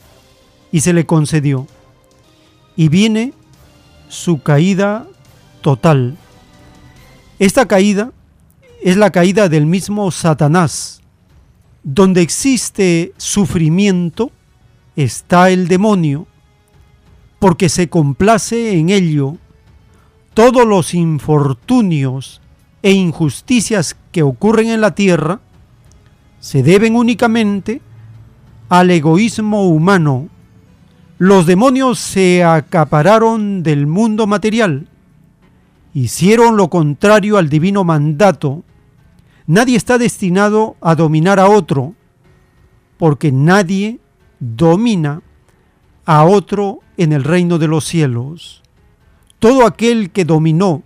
y 0.73 0.81
se 0.81 0.91
le 0.91 1.06
concedió, 1.06 1.68
y 2.76 2.89
viene 2.89 3.34
su 4.10 4.41
caída 4.41 5.07
total. 5.61 6.18
Esta 7.39 7.65
caída 7.65 8.11
es 8.81 8.98
la 8.98 9.11
caída 9.11 9.48
del 9.48 9.68
mismo 9.68 10.11
Satanás. 10.11 11.02
Donde 11.84 12.22
existe 12.22 13.14
sufrimiento, 13.15 14.31
está 14.98 15.49
el 15.49 15.69
demonio, 15.69 16.27
porque 17.39 17.69
se 17.69 17.88
complace 17.88 18.77
en 18.77 18.89
ello 18.89 19.38
todos 20.33 20.65
los 20.65 20.93
infortunios 20.93 22.41
e 22.81 22.91
injusticias 22.91 23.97
que 24.11 24.23
ocurren 24.23 24.69
en 24.69 24.81
la 24.81 24.95
tierra 24.95 25.41
se 26.39 26.63
deben 26.63 26.95
únicamente 26.95 27.81
al 28.69 28.89
egoísmo 28.89 29.67
humano. 29.67 30.29
Los 31.17 31.45
demonios 31.45 31.99
se 31.99 32.43
acapararon 32.43 33.61
del 33.61 33.85
mundo 33.85 34.25
material, 34.25 34.87
hicieron 35.93 36.57
lo 36.57 36.69
contrario 36.69 37.37
al 37.37 37.49
divino 37.49 37.83
mandato. 37.83 38.63
Nadie 39.45 39.75
está 39.75 39.97
destinado 39.97 40.77
a 40.81 40.95
dominar 40.95 41.39
a 41.39 41.49
otro, 41.49 41.93
porque 42.97 43.31
nadie 43.31 43.99
domina 44.39 45.21
a 46.05 46.23
otro 46.23 46.79
en 46.97 47.11
el 47.11 47.23
reino 47.23 47.59
de 47.59 47.67
los 47.67 47.85
cielos 47.85 48.60
todo 49.41 49.65
aquel 49.65 50.11
que 50.11 50.23
dominó 50.23 50.84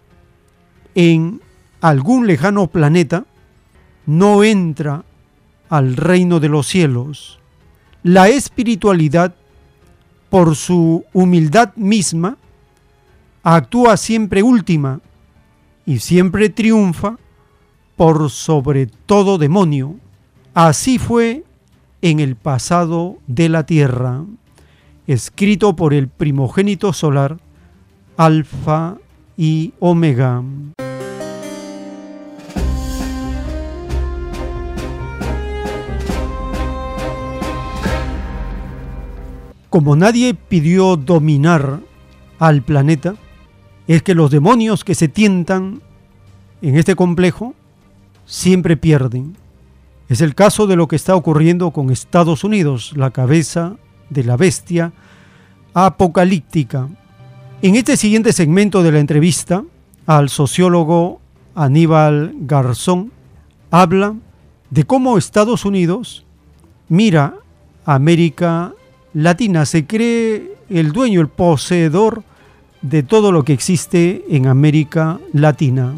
en 0.95 1.41
algún 1.82 2.26
lejano 2.26 2.68
planeta 2.68 3.26
no 4.06 4.45
entra 4.45 5.03
al 5.68 5.98
reino 5.98 6.40
de 6.40 6.48
los 6.48 6.65
cielos. 6.65 7.40
La 8.02 8.30
espiritualidad, 8.30 9.36
por 10.30 10.56
su 10.56 11.03
humildad 11.11 11.76
misma, 11.76 12.38
actúa 13.44 13.98
siempre 13.98 14.41
última 14.41 15.02
y 15.86 15.99
siempre 15.99 16.48
triunfa 16.48 17.18
por 17.98 18.30
sobre 18.30 18.88
todo 18.88 19.38
demonio. 19.38 19.98
Así 20.53 20.98
fue 20.98 21.44
en 22.02 22.22
el 22.22 22.38
pasado 22.38 23.18
de 23.27 23.49
la 23.49 23.65
tierra, 23.65 24.23
escrito 25.07 25.76
por 25.76 25.94
el 25.94 26.07
primogénito 26.07 26.94
solar, 26.94 27.38
Alfa 28.17 28.97
y 29.35 29.73
Omega. 29.79 30.41
Como 39.69 39.97
nadie 39.97 40.33
pidió 40.33 40.95
dominar 40.95 41.81
al 42.39 42.61
planeta, 42.61 43.15
es 43.87 44.01
que 44.01 44.15
los 44.15 44.31
demonios 44.31 44.85
que 44.85 44.95
se 44.95 45.09
tientan 45.09 45.81
en 46.61 46.77
este 46.77 46.95
complejo 46.95 47.53
siempre 48.25 48.77
pierden. 48.77 49.35
Es 50.07 50.21
el 50.21 50.35
caso 50.35 50.67
de 50.67 50.77
lo 50.77 50.87
que 50.87 50.95
está 50.95 51.15
ocurriendo 51.17 51.71
con 51.71 51.91
Estados 51.91 52.45
Unidos, 52.45 52.93
la 52.95 53.11
cabeza 53.11 53.75
de 54.09 54.23
la 54.23 54.37
bestia 54.37 54.93
apocalíptica. 55.73 56.87
En 57.61 57.76
este 57.76 57.98
siguiente 57.98 58.34
segmento 58.34 58.84
de 58.84 58.91
la 58.91 58.99
entrevista 58.99 59.64
al 60.06 60.30
sociólogo 60.30 61.19
Aníbal 61.56 62.34
Garzón, 62.41 63.11
habla 63.72 64.15
de 64.69 64.84
cómo 64.84 65.18
Estados 65.18 65.65
Unidos 65.65 66.26
mira 66.90 67.36
a 67.86 67.95
América 67.95 68.73
Latina, 69.14 69.65
se 69.65 69.88
cree 69.88 70.57
el 70.69 70.91
dueño, 70.91 71.22
el 71.22 71.30
poseedor 71.30 72.23
de 72.82 73.03
todo 73.03 73.32
lo 73.32 73.44
que 73.44 73.53
existe 73.53 74.26
en 74.30 74.48
América 74.48 75.19
Latina. 75.34 75.94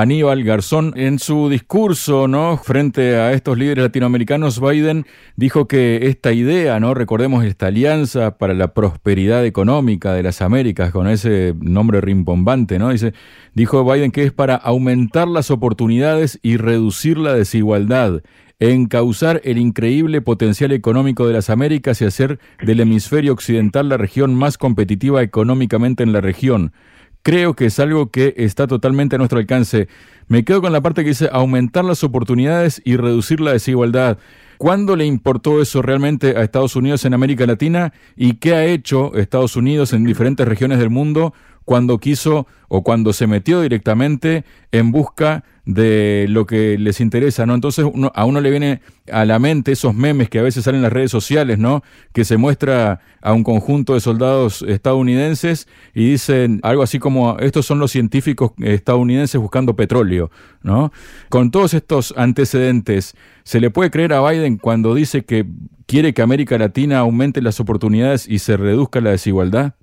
Aníbal 0.00 0.44
Garzón. 0.44 0.92
En 0.96 1.18
su 1.18 1.48
discurso, 1.48 2.28
¿no? 2.28 2.56
Frente 2.56 3.16
a 3.16 3.32
estos 3.32 3.58
líderes 3.58 3.82
latinoamericanos, 3.82 4.60
Biden 4.60 5.06
dijo 5.34 5.66
que 5.66 6.06
esta 6.06 6.32
idea, 6.32 6.78
¿no? 6.78 6.94
Recordemos 6.94 7.44
esta 7.44 7.66
alianza 7.66 8.38
para 8.38 8.54
la 8.54 8.74
prosperidad 8.74 9.44
económica 9.44 10.12
de 10.12 10.22
las 10.22 10.40
Américas, 10.40 10.92
con 10.92 11.08
ese 11.08 11.52
nombre 11.60 12.00
rimbombante, 12.00 12.78
¿no? 12.78 12.90
Dice, 12.90 13.12
dijo 13.54 13.84
Biden 13.84 14.12
que 14.12 14.22
es 14.22 14.32
para 14.32 14.54
aumentar 14.54 15.26
las 15.26 15.50
oportunidades 15.50 16.38
y 16.42 16.58
reducir 16.58 17.18
la 17.18 17.34
desigualdad 17.34 18.22
encauzar 18.60 19.40
el 19.44 19.56
increíble 19.56 20.20
potencial 20.20 20.72
económico 20.72 21.28
de 21.28 21.32
las 21.32 21.48
Américas 21.48 22.00
y 22.02 22.06
hacer 22.06 22.40
del 22.60 22.80
hemisferio 22.80 23.32
occidental 23.32 23.88
la 23.88 23.96
región 23.96 24.34
más 24.34 24.58
competitiva 24.58 25.22
económicamente 25.22 26.02
en 26.02 26.12
la 26.12 26.20
región 26.20 26.72
creo 27.28 27.52
que 27.52 27.66
es 27.66 27.78
algo 27.78 28.10
que 28.10 28.32
está 28.38 28.66
totalmente 28.66 29.16
a 29.16 29.18
nuestro 29.18 29.38
alcance. 29.38 29.86
Me 30.28 30.46
quedo 30.46 30.62
con 30.62 30.72
la 30.72 30.80
parte 30.80 31.02
que 31.02 31.10
dice 31.10 31.28
aumentar 31.30 31.84
las 31.84 32.02
oportunidades 32.02 32.80
y 32.86 32.96
reducir 32.96 33.42
la 33.42 33.52
desigualdad. 33.52 34.16
¿Cuándo 34.56 34.96
le 34.96 35.04
importó 35.04 35.60
eso 35.60 35.82
realmente 35.82 36.38
a 36.38 36.42
Estados 36.42 36.74
Unidos 36.74 37.04
en 37.04 37.12
América 37.12 37.44
Latina 37.44 37.92
y 38.16 38.36
qué 38.36 38.54
ha 38.54 38.64
hecho 38.64 39.14
Estados 39.14 39.56
Unidos 39.56 39.92
en 39.92 40.04
diferentes 40.04 40.48
regiones 40.48 40.78
del 40.78 40.88
mundo 40.88 41.34
cuando 41.68 41.98
quiso 41.98 42.46
o 42.68 42.82
cuando 42.82 43.12
se 43.12 43.26
metió 43.26 43.60
directamente 43.60 44.46
en 44.72 44.90
busca 44.90 45.44
de 45.66 46.24
lo 46.30 46.46
que 46.46 46.78
les 46.78 46.98
interesa, 46.98 47.44
¿no? 47.44 47.54
Entonces 47.54 47.84
a 48.14 48.24
uno 48.24 48.40
le 48.40 48.50
viene 48.50 48.80
a 49.12 49.26
la 49.26 49.38
mente 49.38 49.72
esos 49.72 49.94
memes 49.94 50.30
que 50.30 50.38
a 50.38 50.42
veces 50.42 50.64
salen 50.64 50.78
en 50.78 50.84
las 50.84 50.92
redes 50.94 51.10
sociales, 51.10 51.58
¿no? 51.58 51.82
Que 52.14 52.24
se 52.24 52.38
muestra 52.38 53.00
a 53.20 53.34
un 53.34 53.44
conjunto 53.44 53.92
de 53.92 54.00
soldados 54.00 54.62
estadounidenses 54.62 55.68
y 55.94 56.12
dicen 56.12 56.60
algo 56.62 56.82
así 56.82 56.98
como 56.98 57.36
estos 57.38 57.66
son 57.66 57.80
los 57.80 57.90
científicos 57.90 58.52
estadounidenses 58.62 59.38
buscando 59.38 59.76
petróleo, 59.76 60.30
¿no? 60.62 60.90
Con 61.28 61.50
todos 61.50 61.74
estos 61.74 62.14
antecedentes, 62.16 63.14
¿se 63.44 63.60
le 63.60 63.70
puede 63.70 63.90
creer 63.90 64.14
a 64.14 64.26
Biden 64.26 64.56
cuando 64.56 64.94
dice 64.94 65.26
que 65.26 65.44
quiere 65.84 66.14
que 66.14 66.22
América 66.22 66.56
Latina 66.56 67.00
aumente 67.00 67.42
las 67.42 67.60
oportunidades 67.60 68.26
y 68.26 68.38
se 68.38 68.56
reduzca 68.56 69.02
la 69.02 69.10
desigualdad? 69.10 69.74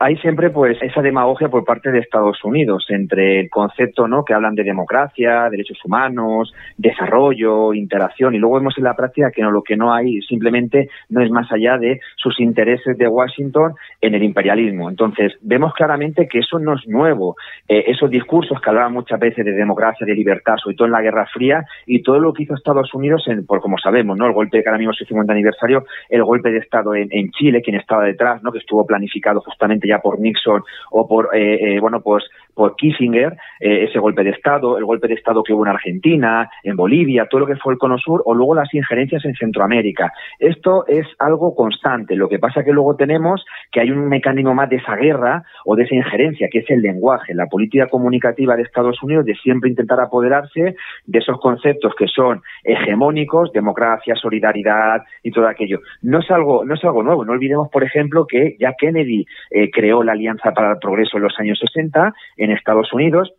Hay 0.00 0.16
siempre 0.18 0.50
pues 0.50 0.78
esa 0.80 1.02
demagogia 1.02 1.48
por 1.48 1.64
parte 1.64 1.90
de 1.90 1.98
Estados 1.98 2.44
Unidos 2.44 2.86
entre 2.88 3.40
el 3.40 3.50
concepto 3.50 4.06
no 4.06 4.24
que 4.24 4.32
hablan 4.32 4.54
de 4.54 4.62
democracia, 4.62 5.50
derechos 5.50 5.84
humanos, 5.84 6.54
desarrollo, 6.76 7.74
interacción 7.74 8.34
y 8.34 8.38
luego 8.38 8.56
vemos 8.56 8.74
en 8.78 8.84
la 8.84 8.94
práctica 8.94 9.32
que 9.32 9.42
no, 9.42 9.50
lo 9.50 9.62
que 9.62 9.76
no 9.76 9.92
hay 9.92 10.22
simplemente 10.22 10.88
no 11.08 11.20
es 11.20 11.30
más 11.30 11.50
allá 11.50 11.78
de 11.78 12.00
sus 12.16 12.38
intereses 12.38 12.96
de 12.96 13.08
Washington 13.08 13.74
en 14.00 14.14
el 14.14 14.22
imperialismo. 14.22 14.88
Entonces 14.88 15.36
vemos 15.40 15.74
claramente 15.74 16.28
que 16.28 16.38
eso 16.38 16.60
no 16.60 16.74
es 16.74 16.86
nuevo. 16.86 17.34
Eh, 17.66 17.84
esos 17.88 18.08
discursos 18.08 18.60
que 18.60 18.70
hablaban 18.70 18.92
muchas 18.92 19.18
veces 19.18 19.44
de 19.44 19.52
democracia, 19.52 20.06
de 20.06 20.14
libertad, 20.14 20.54
sobre 20.62 20.76
todo 20.76 20.86
en 20.86 20.92
la 20.92 21.02
Guerra 21.02 21.26
Fría 21.26 21.64
y 21.86 22.02
todo 22.02 22.20
lo 22.20 22.32
que 22.32 22.44
hizo 22.44 22.54
Estados 22.54 22.94
Unidos, 22.94 23.24
en, 23.26 23.44
por 23.44 23.60
como 23.60 23.78
sabemos, 23.78 24.16
no 24.16 24.26
el 24.26 24.32
golpe 24.32 24.58
de 24.58 24.64
cada 24.64 24.78
mismo 24.78 24.92
50 24.92 25.32
aniversario, 25.32 25.84
el 26.08 26.22
golpe 26.22 26.50
de 26.50 26.58
Estado 26.58 26.94
en, 26.94 27.08
en 27.10 27.30
Chile, 27.32 27.62
quien 27.62 27.76
estaba 27.76 28.04
detrás, 28.04 28.42
no 28.44 28.52
que 28.52 28.58
estuvo 28.58 28.86
planificado 28.86 29.40
justamente 29.40 29.87
ya 29.88 29.98
por 30.00 30.20
Nixon 30.20 30.62
o 30.90 31.08
por, 31.08 31.30
eh, 31.34 31.76
eh, 31.76 31.80
bueno, 31.80 32.00
pues 32.00 32.24
por 32.58 32.74
Kissinger, 32.74 33.36
eh, 33.60 33.84
ese 33.84 34.00
golpe 34.00 34.24
de 34.24 34.30
Estado, 34.30 34.78
el 34.78 34.84
golpe 34.84 35.06
de 35.06 35.14
Estado 35.14 35.44
que 35.44 35.52
hubo 35.52 35.64
en 35.64 35.70
Argentina, 35.70 36.50
en 36.64 36.74
Bolivia, 36.74 37.28
todo 37.30 37.42
lo 37.42 37.46
que 37.46 37.54
fue 37.54 37.72
el 37.72 37.78
Cono 37.78 37.98
Sur, 37.98 38.22
o 38.24 38.34
luego 38.34 38.56
las 38.56 38.74
injerencias 38.74 39.24
en 39.24 39.34
Centroamérica. 39.34 40.12
Esto 40.40 40.84
es 40.88 41.06
algo 41.20 41.54
constante. 41.54 42.16
Lo 42.16 42.28
que 42.28 42.40
pasa 42.40 42.64
que 42.64 42.72
luego 42.72 42.96
tenemos 42.96 43.44
que 43.70 43.80
hay 43.80 43.92
un 43.92 44.08
mecanismo 44.08 44.54
más 44.54 44.68
de 44.68 44.76
esa 44.76 44.96
guerra 44.96 45.44
o 45.64 45.76
de 45.76 45.84
esa 45.84 45.94
injerencia, 45.94 46.48
que 46.50 46.58
es 46.58 46.70
el 46.70 46.82
lenguaje, 46.82 47.32
la 47.32 47.46
política 47.46 47.86
comunicativa 47.86 48.56
de 48.56 48.62
Estados 48.62 49.00
Unidos 49.04 49.24
de 49.24 49.36
siempre 49.36 49.70
intentar 49.70 50.00
apoderarse 50.00 50.74
de 51.06 51.18
esos 51.18 51.38
conceptos 51.40 51.94
que 51.96 52.08
son 52.08 52.42
hegemónicos, 52.64 53.52
democracia, 53.52 54.16
solidaridad 54.16 55.02
y 55.22 55.30
todo 55.30 55.46
aquello. 55.46 55.78
No 56.02 56.18
es 56.18 56.30
algo, 56.32 56.64
no 56.64 56.74
es 56.74 56.84
algo 56.84 57.04
nuevo. 57.04 57.24
No 57.24 57.32
olvidemos, 57.32 57.68
por 57.70 57.84
ejemplo, 57.84 58.26
que 58.26 58.56
ya 58.58 58.74
Kennedy 58.76 59.26
creó 59.78 60.02
la 60.02 60.10
Alianza 60.10 60.50
para 60.50 60.72
el 60.72 60.78
Progreso 60.78 61.18
en 61.18 61.22
los 61.22 61.38
años 61.38 61.60
60 61.60 62.12
en 62.36 62.50
Estados 62.50 62.92
Unidos 62.92 63.32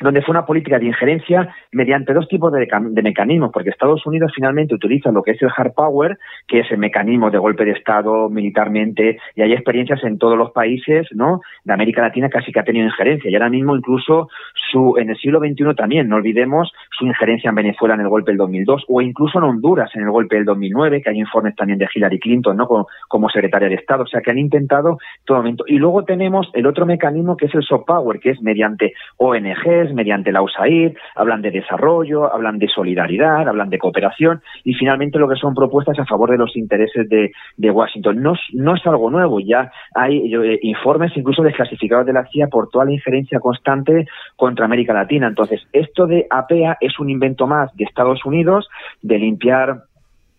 donde 0.00 0.22
fue 0.22 0.32
una 0.32 0.46
política 0.46 0.78
de 0.78 0.86
injerencia 0.86 1.54
mediante 1.72 2.12
dos 2.12 2.28
tipos 2.28 2.52
de, 2.52 3.02
mecanismos, 3.02 3.50
porque 3.52 3.70
Estados 3.70 4.04
Unidos 4.06 4.32
finalmente 4.34 4.74
utiliza 4.74 5.10
lo 5.10 5.22
que 5.22 5.32
es 5.32 5.42
el 5.42 5.50
hard 5.56 5.72
power, 5.72 6.18
que 6.46 6.60
es 6.60 6.70
el 6.70 6.78
mecanismo 6.78 7.30
de 7.30 7.38
golpe 7.38 7.64
de 7.64 7.72
Estado 7.72 8.28
militarmente, 8.28 9.18
y 9.34 9.42
hay 9.42 9.52
experiencias 9.52 10.02
en 10.04 10.18
todos 10.18 10.36
los 10.36 10.50
países 10.52 11.06
¿no? 11.12 11.40
de 11.64 11.72
América 11.72 12.02
Latina 12.02 12.28
casi 12.28 12.52
que 12.52 12.60
ha 12.60 12.64
tenido 12.64 12.86
injerencia, 12.86 13.30
y 13.30 13.34
ahora 13.34 13.50
mismo 13.50 13.76
incluso 13.76 14.28
su 14.70 14.96
en 14.98 15.10
el 15.10 15.16
siglo 15.16 15.40
XXI 15.40 15.74
también, 15.76 16.08
no 16.08 16.16
olvidemos 16.16 16.72
su 16.90 17.06
injerencia 17.06 17.50
en 17.50 17.54
Venezuela 17.54 17.94
en 17.94 18.00
el 18.00 18.08
golpe 18.08 18.30
del 18.30 18.38
2002, 18.38 18.84
o 18.88 19.00
incluso 19.00 19.38
en 19.38 19.44
Honduras 19.44 19.90
en 19.94 20.02
el 20.02 20.10
golpe 20.10 20.36
del 20.36 20.44
2009, 20.44 21.02
que 21.02 21.10
hay 21.10 21.18
informes 21.18 21.54
también 21.56 21.78
de 21.78 21.88
Hillary 21.92 22.18
Clinton 22.18 22.56
¿no? 22.56 22.66
como, 22.66 22.86
como 23.08 23.28
secretaria 23.28 23.68
de 23.68 23.74
Estado, 23.74 24.04
o 24.04 24.06
sea 24.06 24.20
que 24.20 24.30
han 24.30 24.38
intentado 24.38 24.98
todo 25.24 25.38
momento. 25.38 25.64
Y 25.66 25.78
luego 25.78 26.04
tenemos 26.04 26.50
el 26.54 26.66
otro 26.66 26.86
mecanismo 26.86 27.36
que 27.36 27.46
es 27.46 27.54
el 27.54 27.62
soft 27.62 27.86
power, 27.86 28.20
que 28.20 28.30
es 28.30 28.42
mediante 28.42 28.94
ONGs, 29.16 29.85
mediante 29.92 30.32
la 30.32 30.42
USAID, 30.42 30.96
hablan 31.14 31.42
de 31.42 31.50
desarrollo, 31.50 32.32
hablan 32.32 32.58
de 32.58 32.68
solidaridad, 32.68 33.48
hablan 33.48 33.70
de 33.70 33.78
cooperación 33.78 34.42
y 34.64 34.74
finalmente 34.74 35.18
lo 35.18 35.28
que 35.28 35.36
son 35.36 35.54
propuestas 35.54 35.98
a 35.98 36.06
favor 36.06 36.30
de 36.30 36.38
los 36.38 36.56
intereses 36.56 37.08
de, 37.08 37.30
Washington. 37.70 38.22
No, 38.22 38.74
es 38.74 38.86
algo 38.86 39.10
nuevo, 39.10 39.40
ya 39.40 39.70
hay 39.94 40.32
eh, 40.32 40.58
informes 40.62 41.12
incluso 41.16 41.42
desclasificados 41.42 42.06
de 42.06 42.12
la 42.12 42.26
CIA 42.26 42.46
por 42.46 42.68
toda 42.70 42.84
la 42.84 42.92
injerencia 42.92 43.40
constante 43.40 44.06
contra 44.36 44.64
América 44.64 44.92
Latina. 44.92 45.26
Entonces, 45.26 45.66
esto 45.72 46.06
de 46.06 46.26
APEA 46.30 46.78
es 46.80 46.98
un 46.98 47.10
invento 47.10 47.46
más 47.46 47.74
de 47.76 47.84
Estados 47.84 48.24
Unidos 48.24 48.68
de 49.02 49.18
limpiar 49.18 49.82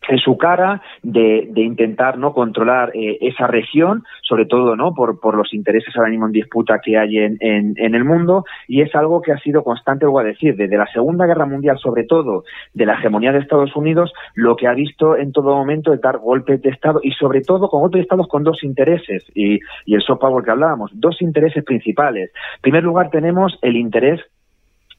en 0.08 0.18
su 0.20 0.38
cara 0.38 0.82
de, 1.04 1.50
intentar 1.56 2.18
no 2.18 2.34
controlar 2.34 2.92
eh, 2.94 3.18
esa 3.22 3.48
región, 3.48 4.04
sobre 4.22 4.46
todo 4.46 4.76
no 4.76 4.94
por, 4.94 5.20
por 5.20 5.36
los 5.36 5.54
intereses 5.54 5.96
ahora 5.96 6.10
mismo 6.10 6.28
en 6.28 6.32
disputa 6.32 6.80
que 6.84 6.98
hay 6.98 7.18
en, 7.18 7.38
en, 7.42 7.74
en, 7.78 7.96
el 7.96 8.06
mundo, 8.06 8.46
y 8.68 8.82
es 8.82 8.94
algo 8.96 9.22
que 9.22 9.32
ha 9.32 9.40
sido 9.40 9.64
constante, 9.64 10.06
voy 10.06 10.24
a 10.24 10.28
decir, 10.28 10.56
desde 10.56 10.78
la 10.78 10.88
Segunda 10.88 11.26
Guerra 11.26 11.46
Mundial, 11.46 11.78
sobre 11.78 12.04
todo 12.04 12.44
de 12.74 12.86
la 12.86 12.94
hegemonía 12.94 13.32
de 13.32 13.40
Estados 13.40 13.76
Unidos, 13.76 14.14
lo 14.36 14.56
que 14.56 14.68
ha 14.68 14.74
visto 14.74 15.18
en 15.18 15.32
todo 15.32 15.56
momento 15.56 15.94
es 15.94 16.02
dar 16.02 16.18
golpes 16.20 16.62
de 16.62 16.70
Estado 16.70 17.00
y 17.04 17.12
sobre 17.12 17.42
todo 17.42 17.70
con 17.70 17.82
golpes 17.82 18.00
de 18.00 18.04
Estado 18.04 18.28
con 18.28 18.44
dos 18.44 18.64
intereses, 18.64 19.24
y, 19.36 19.60
y 19.86 19.96
el 19.96 20.02
soft 20.02 20.22
power 20.22 20.44
que 20.44 20.52
hablábamos, 20.52 20.92
dos 20.94 21.22
intereses 21.22 21.64
principales. 21.64 22.32
En 22.56 22.62
primer 22.62 22.84
lugar 22.84 23.10
tenemos 23.10 23.58
el 23.62 23.76
interés 23.76 24.22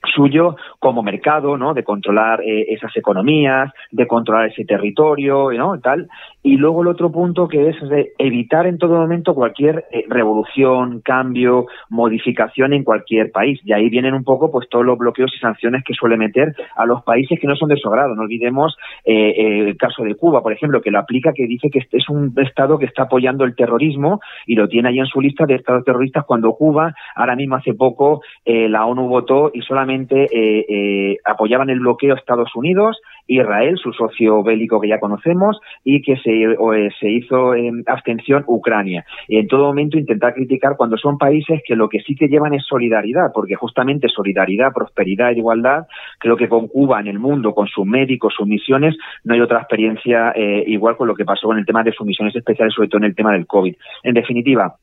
suyo 0.05 0.57
como 0.79 1.03
mercado, 1.03 1.57
¿no? 1.57 1.75
De 1.75 1.83
controlar 1.83 2.41
eh, 2.43 2.67
esas 2.69 2.97
economías, 2.97 3.73
de 3.91 4.07
controlar 4.07 4.49
ese 4.49 4.65
territorio, 4.65 5.51
¿no? 5.53 5.79
Tal. 5.81 6.09
Y 6.43 6.57
luego 6.57 6.83
el 6.83 6.89
otro 6.89 7.11
punto 7.11 7.49
que 7.49 7.71
es 7.71 7.89
de 7.89 8.13
evitar 8.19 8.67
en 8.67 8.79
todo 8.79 8.97
momento 8.97 9.35
cualquier 9.35 9.87
eh, 9.91 10.05
revolución, 10.09 11.01
cambio, 11.01 11.67
modificación 11.91 12.73
en 12.73 12.85
cualquier 12.85 13.33
país. 13.33 13.61
Y 13.65 13.73
ahí 13.73 13.89
vienen 13.89 14.15
un 14.15 14.25
poco, 14.25 14.51
pues, 14.51 14.69
todos 14.69 14.85
los 14.85 14.97
bloqueos 14.97 15.33
y 15.35 15.39
sanciones 15.39 15.83
que 15.85 15.95
suele 15.95 16.17
meter 16.17 16.55
a 16.77 16.87
los 16.87 17.03
países 17.03 17.39
que 17.41 17.47
no 17.47 17.57
son 17.57 17.69
de 17.69 17.77
su 17.77 17.89
agrado. 17.89 18.15
No 18.15 18.23
olvidemos 18.23 18.77
eh, 19.05 19.67
el 19.69 19.77
caso 19.77 20.05
de 20.05 20.15
Cuba, 20.15 20.43
por 20.43 20.53
ejemplo, 20.53 20.81
que 20.81 20.91
lo 20.91 21.01
aplica, 21.01 21.33
que 21.33 21.47
dice 21.47 21.71
que 21.71 21.87
es 21.91 22.09
un 22.09 22.33
estado 22.37 22.79
que 22.79 22.87
está 22.87 23.05
apoyando 23.05 23.45
el 23.45 23.57
terrorismo 23.57 24.21
y 24.47 24.55
lo 24.55 24.69
tiene 24.69 24.91
ahí 24.91 24.99
en 25.01 25.07
su 25.07 25.21
lista 25.21 25.45
de 25.45 25.57
estados 25.57 25.85
terroristas 25.85 26.25
cuando 26.25 26.53
Cuba, 26.53 26.95
ahora 27.15 27.35
mismo 27.35 27.57
hace 27.57 27.75
poco, 27.75 28.23
la 28.45 28.87
ONU 28.87 29.09
votó 29.09 29.51
y 29.53 29.61
solamente 29.63 29.88
eh, 29.91 30.67
eh, 30.69 31.17
apoyaban 31.25 31.71
el 31.71 31.81
bloqueo 31.81 32.15
Estados 32.15 32.55
Unidos, 32.55 33.01
Israel, 33.27 33.77
su 33.79 33.93
socio 33.93 34.43
bélico 34.43 34.81
que 34.81 34.89
ya 34.89 35.01
conocemos, 35.01 35.61
y 35.85 36.03
que 36.03 36.17
se, 36.19 36.31
eh, 36.31 36.91
se 36.99 37.11
hizo 37.11 37.55
en 37.55 37.85
abstención 37.87 38.45
Ucrania. 38.47 39.05
Y 39.27 39.39
en 39.39 39.49
todo 39.49 39.67
momento 39.67 39.99
intentar 39.99 40.35
criticar 40.35 40.77
cuando 40.77 40.97
son 40.97 41.19
países 41.19 41.63
que 41.67 41.77
lo 41.77 41.89
que 41.89 42.01
sí 42.01 42.15
que 42.15 42.29
llevan 42.29 42.55
es 42.55 42.65
solidaridad, 42.67 43.33
porque 43.33 43.55
justamente 43.55 44.09
solidaridad, 44.09 44.73
prosperidad 44.73 45.33
igualdad, 45.33 45.87
creo 46.19 46.37
que 46.37 46.49
con 46.49 46.69
Cuba 46.69 47.01
en 47.01 47.09
el 47.09 47.19
mundo, 47.19 47.55
con 47.55 47.67
sus 47.67 47.87
médicos, 47.87 48.35
sus 48.37 48.47
misiones, 48.47 48.97
no 49.25 49.35
hay 49.35 49.41
otra 49.41 49.59
experiencia 49.59 50.33
igual 50.67 50.97
con 50.97 51.09
lo 51.09 51.15
que 51.15 51.25
pasó 51.25 51.49
con 51.49 51.59
el 51.59 51.67
tema 51.67 51.83
de 51.83 51.93
sus 51.93 52.07
misiones 52.07 52.35
especiales, 52.35 52.75
sobre 52.75 52.89
todo 52.89 52.99
en 52.99 53.05
el 53.05 53.15
tema 53.15 53.33
del 53.33 53.47
COVID. 53.47 53.75
En 54.03 54.15
definitiva, 54.15 54.77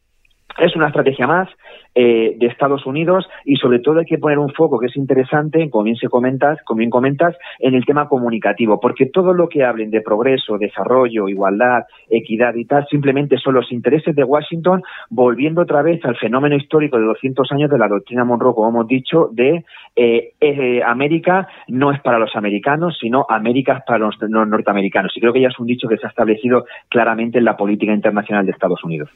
es 0.58 0.76
una 0.76 0.88
estrategia 0.88 1.28
más 1.28 1.50
eh, 1.94 2.36
de 2.38 2.48
Estados 2.48 2.86
Unidos 2.86 3.28
y 3.46 3.56
sobre 3.56 3.80
todo 3.80 4.00
hay 4.00 4.06
que 4.06 4.18
poner 4.18 4.40
un 4.40 4.52
foco 4.54 4.80
que 4.80 4.88
es 4.88 4.96
interesante, 4.96 5.70
como 5.70 5.86
bien 5.86 5.96
se 5.96 6.08
comentas, 6.08 6.60
como 6.66 6.80
bien 6.80 6.90
comentas, 6.90 7.36
en 7.60 7.74
el 7.74 7.86
tema 7.86 8.08
comunicativo, 8.08 8.80
porque 8.80 9.08
todo 9.08 9.34
lo 9.34 9.48
que 9.48 9.64
hablen 9.64 9.92
de 9.92 10.02
progreso, 10.02 10.58
desarrollo, 10.58 11.28
igualdad, 11.28 11.84
equidad 12.10 12.56
y 12.56 12.66
tal, 12.66 12.86
simplemente 12.90 13.38
son 13.38 13.56
los 13.56 13.72
intereses 13.72 14.16
de 14.16 14.24
Washington 14.24 14.84
volviendo 15.10 15.62
otra 15.62 15.82
vez 15.82 16.04
al 16.06 16.18
fenómeno 16.18 16.56
histórico 16.56 16.98
de 16.98 17.06
200 17.06 17.52
años 17.52 17.70
de 17.70 17.78
la 17.78 17.88
doctrina 17.88 18.24
Monroe, 18.24 18.54
como 18.54 18.70
hemos 18.70 18.88
dicho, 18.88 19.30
de 19.32 19.64
eh, 19.96 20.34
eh, 20.40 20.82
América 20.86 21.48
no 21.68 21.92
es 21.92 22.02
para 22.02 22.20
los 22.20 22.36
americanos, 22.36 22.98
sino 23.00 23.26
América 23.30 23.78
es 23.78 23.84
para 23.86 24.00
los 24.00 24.16
norteamericanos. 24.22 25.12
Y 25.16 25.22
creo 25.22 25.34
que 25.34 25.42
ya 25.42 25.48
es 25.48 25.60
un 25.60 25.68
dicho 25.68 25.88
que 25.88 25.98
se 25.98 26.06
ha 26.06 26.10
establecido 26.10 26.66
claramente 26.90 27.38
en 27.38 27.46
la 27.46 27.56
política 27.56 27.94
internacional 27.94 28.46
de 28.46 28.52
Estados 28.52 28.84
Unidos. 28.84 29.10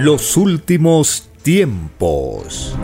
Los 0.00 0.36
últimos 0.36 1.28
tiempos. 1.42 2.76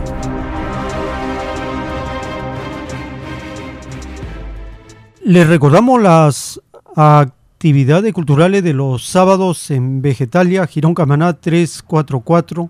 Les 5.23 5.47
recordamos 5.47 6.01
las 6.01 6.61
actividades 6.93 8.11
culturales 8.11 8.65
de 8.65 8.73
los 8.73 9.05
sábados 9.05 9.71
en 9.71 10.01
Vegetalia, 10.01 10.67
Girón 10.67 10.93
Camaná 10.93 11.39
344, 11.39 12.69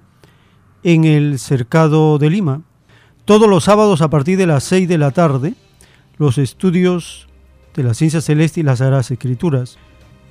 en 0.84 1.06
el 1.06 1.40
Cercado 1.40 2.20
de 2.20 2.30
Lima. 2.30 2.62
Todos 3.26 3.50
los 3.50 3.64
sábados 3.64 4.04
a 4.04 4.12
partir 4.12 4.38
de 4.38 4.46
las 4.46 4.64
6 4.66 4.88
de 4.88 5.00
la 5.00 5.10
tarde, 5.10 5.56
los 6.18 6.38
estudios 6.38 7.28
de 7.74 7.82
la 7.82 7.96
ciencia 7.96 8.22
celeste 8.22 8.60
y 8.60 8.64
las 8.64 8.78
sagradas 8.78 9.10
escrituras 9.10 9.80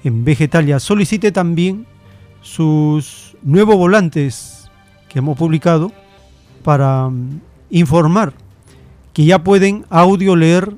en 0.04 0.24
Vegetalia. 0.24 0.78
Solicite 0.78 1.32
también 1.32 1.84
sus 2.42 3.33
nuevos 3.44 3.76
volantes 3.76 4.70
que 5.08 5.20
hemos 5.20 5.38
publicado 5.38 5.92
para 6.64 7.08
mm, 7.08 7.40
informar 7.70 8.32
que 9.12 9.24
ya 9.24 9.44
pueden 9.44 9.84
audio 9.90 10.34
leer 10.34 10.72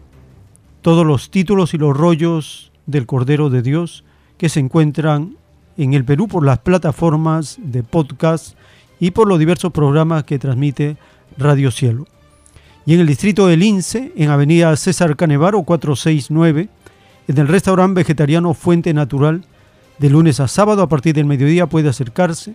todos 0.83 1.07
los 1.07 1.31
títulos 1.31 1.73
y 1.73 1.79
los 1.79 1.97
rollos 1.97 2.73
del 2.85 3.07
Cordero 3.07 3.51
de 3.51 3.63
Dios 3.63 4.05
que 4.37 4.49
se 4.49 4.61
encuentran 4.61 5.37
en 5.79 5.95
el 5.95 6.05
Perú 6.05 6.29
por 6.29 6.45
las 6.45 6.59
plataformas 6.59 7.57
de 7.63 7.83
podcast 7.83 8.57
y 8.99 9.13
por 9.13 9.29
los 9.29 9.39
diversos 9.39 9.73
programas 9.73 10.25
que 10.25 10.39
transmite 10.39 10.97
Radio 11.39 11.71
Cielo. 11.71 12.07
Y 12.85 12.95
en 12.95 13.01
el 13.01 13.07
distrito 13.07 13.47
del 13.47 13.61
Lince, 13.61 14.13
en 14.17 14.31
Avenida 14.31 14.75
César 14.77 15.17
Canevaro 15.17 15.63
469, 15.63 16.69
en 17.29 17.39
el 17.39 17.49
restaurante 17.49 18.01
vegetariano 18.01 18.55
Fuente 18.55 18.93
Natural, 18.95 19.45
de 19.99 20.11
lunes 20.11 20.41
a 20.41 20.49
sábado 20.49 20.83
a 20.83 20.89
partir 20.89 21.15
del 21.15 21.25
mediodía 21.25 21.67
puede 21.67 21.89
acercarse 21.89 22.55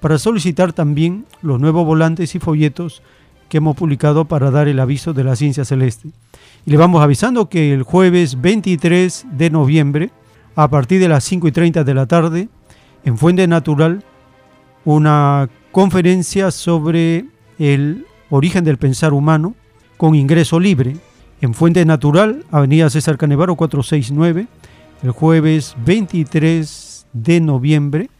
para 0.00 0.18
solicitar 0.18 0.72
también 0.72 1.26
los 1.42 1.60
nuevos 1.60 1.86
volantes 1.86 2.34
y 2.34 2.38
folletos 2.38 3.02
que 3.48 3.58
hemos 3.58 3.76
publicado 3.76 4.24
para 4.24 4.50
dar 4.50 4.66
el 4.66 4.80
aviso 4.80 5.12
de 5.12 5.24
la 5.24 5.36
ciencia 5.36 5.64
celeste. 5.64 6.08
Y 6.66 6.70
le 6.70 6.76
vamos 6.76 7.02
avisando 7.02 7.48
que 7.48 7.72
el 7.72 7.82
jueves 7.82 8.40
23 8.40 9.26
de 9.32 9.50
noviembre, 9.50 10.10
a 10.56 10.68
partir 10.68 11.00
de 11.00 11.08
las 11.08 11.24
5 11.24 11.48
y 11.48 11.52
30 11.52 11.84
de 11.84 11.94
la 11.94 12.06
tarde, 12.06 12.48
en 13.04 13.18
Fuente 13.18 13.46
Natural, 13.46 14.02
una 14.84 15.48
conferencia 15.70 16.50
sobre 16.50 17.26
el 17.58 18.06
origen 18.30 18.64
del 18.64 18.78
pensar 18.78 19.12
humano 19.12 19.54
con 19.96 20.14
ingreso 20.14 20.58
libre. 20.58 20.96
En 21.40 21.54
Fuente 21.54 21.84
Natural, 21.84 22.44
Avenida 22.50 22.88
César 22.90 23.18
Canevaro 23.18 23.56
469, 23.56 24.46
el 25.02 25.10
jueves 25.10 25.74
23 25.84 27.06
de 27.12 27.40
noviembre 27.40 28.10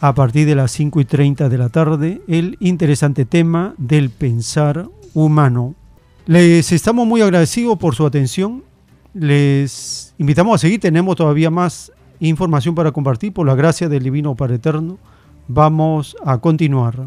a 0.00 0.14
partir 0.14 0.46
de 0.46 0.54
las 0.54 0.70
5 0.72 1.00
y 1.00 1.04
30 1.04 1.48
de 1.48 1.58
la 1.58 1.70
tarde 1.70 2.20
el 2.28 2.56
interesante 2.60 3.24
tema 3.24 3.74
del 3.78 4.10
pensar 4.10 4.88
humano. 5.14 5.74
Les 6.26 6.72
estamos 6.72 7.06
muy 7.06 7.22
agradecidos 7.22 7.78
por 7.78 7.94
su 7.94 8.04
atención. 8.04 8.64
Les 9.14 10.14
invitamos 10.18 10.56
a 10.56 10.58
seguir. 10.58 10.80
Tenemos 10.80 11.16
todavía 11.16 11.50
más 11.50 11.90
información 12.20 12.74
para 12.74 12.92
compartir. 12.92 13.32
Por 13.32 13.46
la 13.46 13.54
gracia 13.54 13.88
del 13.88 14.02
Divino 14.02 14.34
Padre 14.34 14.56
Eterno, 14.56 14.98
vamos 15.48 16.16
a 16.24 16.38
continuar. 16.38 17.06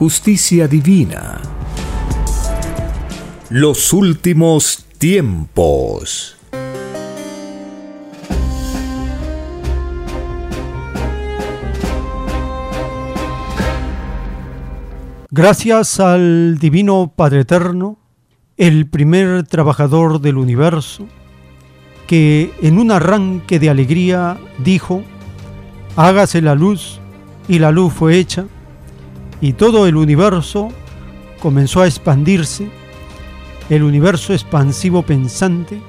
justicia 0.00 0.66
divina. 0.66 1.42
Los 3.50 3.92
últimos 3.92 4.86
tiempos. 4.96 6.38
Gracias 15.30 16.00
al 16.00 16.56
Divino 16.58 17.12
Padre 17.14 17.40
Eterno, 17.40 17.98
el 18.56 18.88
primer 18.88 19.46
trabajador 19.46 20.22
del 20.22 20.38
universo, 20.38 21.06
que 22.06 22.54
en 22.62 22.78
un 22.78 22.90
arranque 22.90 23.58
de 23.58 23.68
alegría 23.68 24.38
dijo, 24.64 25.02
hágase 25.94 26.40
la 26.40 26.54
luz, 26.54 27.02
y 27.48 27.58
la 27.58 27.70
luz 27.70 27.92
fue 27.92 28.16
hecha, 28.16 28.46
y 29.40 29.54
todo 29.54 29.86
el 29.86 29.96
universo 29.96 30.68
comenzó 31.40 31.80
a 31.80 31.86
expandirse, 31.86 32.68
el 33.70 33.82
universo 33.82 34.32
expansivo 34.32 35.02
pensante, 35.02 35.80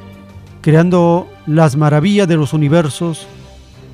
creando 0.61 1.27
las 1.47 1.75
maravillas 1.75 2.27
de 2.27 2.37
los 2.37 2.53
universos 2.53 3.27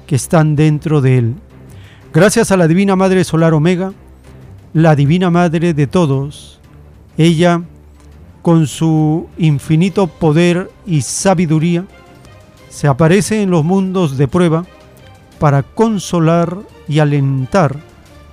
que 0.06 0.16
están 0.16 0.56
dentro 0.56 1.02
de 1.02 1.18
él. 1.18 1.36
Gracias 2.14 2.52
a 2.52 2.58
la 2.58 2.68
Divina 2.68 2.96
Madre 2.96 3.24
Solar 3.24 3.54
Omega, 3.54 3.94
la 4.74 4.96
Divina 4.96 5.30
Madre 5.30 5.74
de 5.74 5.88
todos. 5.88 6.60
Ella, 7.18 7.64
con 8.42 8.68
su 8.68 9.28
infinito 9.38 10.08
poder 10.08 10.70
y 10.86 11.02
sabiduría, 11.02 11.86
se 12.70 12.88
aparece 12.88 13.42
en 13.42 13.50
los 13.50 13.64
mundos 13.64 14.18
de 14.18 14.28
prueba 14.28 14.66
para 15.40 15.64
consolar 15.64 16.58
y 16.88 17.00
alentar 17.00 17.87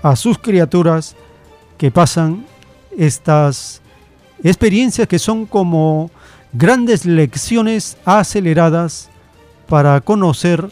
a 0.04 0.14
sus 0.14 0.38
criaturas 0.38 1.16
que 1.76 1.90
pasan 1.90 2.46
estas 2.96 3.82
experiencias 4.44 5.08
que 5.08 5.18
son 5.18 5.46
como 5.46 6.12
grandes 6.52 7.04
lecciones 7.04 7.96
aceleradas 8.04 9.10
para 9.66 10.00
conocer 10.00 10.70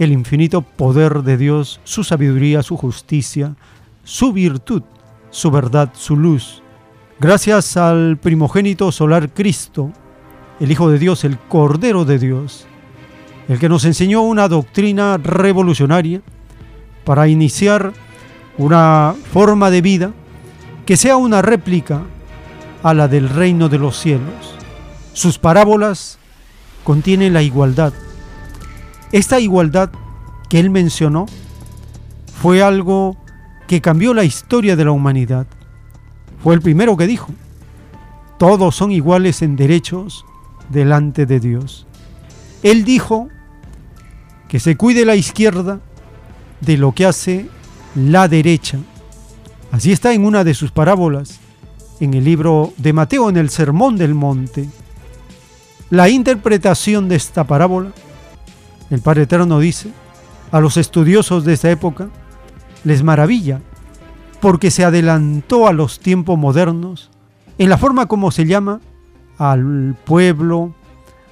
el 0.00 0.10
infinito 0.10 0.62
poder 0.62 1.22
de 1.22 1.36
Dios, 1.36 1.80
su 1.84 2.02
sabiduría, 2.02 2.64
su 2.64 2.76
justicia, 2.76 3.54
su 4.02 4.32
virtud 4.32 4.82
su 5.30 5.50
verdad, 5.50 5.90
su 5.94 6.16
luz. 6.16 6.62
Gracias 7.18 7.76
al 7.76 8.16
primogénito 8.16 8.90
solar 8.92 9.30
Cristo, 9.32 9.92
el 10.58 10.70
Hijo 10.70 10.90
de 10.90 10.98
Dios, 10.98 11.24
el 11.24 11.38
Cordero 11.38 12.04
de 12.04 12.18
Dios, 12.18 12.66
el 13.48 13.58
que 13.58 13.68
nos 13.68 13.84
enseñó 13.84 14.22
una 14.22 14.48
doctrina 14.48 15.16
revolucionaria 15.18 16.22
para 17.04 17.28
iniciar 17.28 17.92
una 18.60 19.14
forma 19.32 19.70
de 19.70 19.80
vida 19.80 20.12
que 20.84 20.98
sea 20.98 21.16
una 21.16 21.40
réplica 21.40 22.02
a 22.82 22.92
la 22.92 23.08
del 23.08 23.30
reino 23.30 23.70
de 23.70 23.78
los 23.78 23.98
cielos. 23.98 24.54
Sus 25.14 25.38
parábolas 25.38 26.18
contienen 26.84 27.32
la 27.32 27.40
igualdad. 27.40 27.94
Esta 29.12 29.40
igualdad 29.40 29.90
que 30.50 30.60
él 30.60 30.68
mencionó 30.68 31.24
fue 32.42 32.62
algo 32.62 33.16
que 33.66 33.80
cambió 33.80 34.12
la 34.12 34.24
historia 34.24 34.76
de 34.76 34.84
la 34.84 34.92
humanidad. 34.92 35.46
Fue 36.42 36.54
el 36.54 36.60
primero 36.60 36.98
que 36.98 37.06
dijo, 37.06 37.32
todos 38.38 38.76
son 38.76 38.92
iguales 38.92 39.40
en 39.40 39.56
derechos 39.56 40.26
delante 40.68 41.24
de 41.24 41.40
Dios. 41.40 41.86
Él 42.62 42.84
dijo 42.84 43.28
que 44.48 44.60
se 44.60 44.76
cuide 44.76 45.06
la 45.06 45.16
izquierda 45.16 45.80
de 46.60 46.76
lo 46.76 46.92
que 46.92 47.06
hace 47.06 47.48
la 47.94 48.28
derecha. 48.28 48.78
Así 49.72 49.92
está 49.92 50.12
en 50.12 50.24
una 50.24 50.44
de 50.44 50.54
sus 50.54 50.70
parábolas, 50.70 51.38
en 52.00 52.14
el 52.14 52.24
libro 52.24 52.72
de 52.76 52.92
Mateo, 52.92 53.28
en 53.28 53.36
el 53.36 53.50
Sermón 53.50 53.96
del 53.96 54.14
Monte. 54.14 54.68
La 55.90 56.08
interpretación 56.08 57.08
de 57.08 57.16
esta 57.16 57.44
parábola, 57.44 57.92
el 58.90 59.00
Padre 59.00 59.22
Eterno 59.22 59.58
dice, 59.58 59.90
a 60.50 60.60
los 60.60 60.76
estudiosos 60.76 61.44
de 61.44 61.52
esta 61.52 61.70
época, 61.70 62.08
les 62.84 63.02
maravilla, 63.02 63.60
porque 64.40 64.70
se 64.70 64.84
adelantó 64.84 65.68
a 65.68 65.72
los 65.72 66.00
tiempos 66.00 66.38
modernos 66.38 67.10
en 67.58 67.68
la 67.68 67.76
forma 67.76 68.06
como 68.06 68.30
se 68.30 68.46
llama 68.46 68.80
al 69.36 69.94
pueblo, 70.04 70.74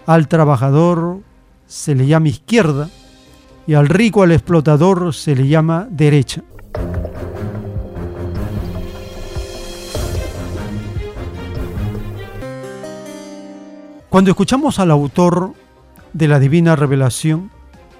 al 0.07 0.29
trabajador 0.29 1.21
se 1.67 1.95
le 1.95 2.07
llama 2.07 2.29
izquierda 2.29 2.91
y 3.69 3.75
al 3.75 3.87
rico, 3.87 4.23
al 4.23 4.33
explotador 4.33 5.13
se 5.13 5.37
le 5.37 5.47
llama 5.47 5.87
derecha. 5.91 6.43
Cuando 14.09 14.31
escuchamos 14.31 14.79
al 14.79 14.91
autor 14.91 15.53
de 16.15 16.29
la 16.29 16.39
divina 16.39 16.77
revelación, 16.77 17.51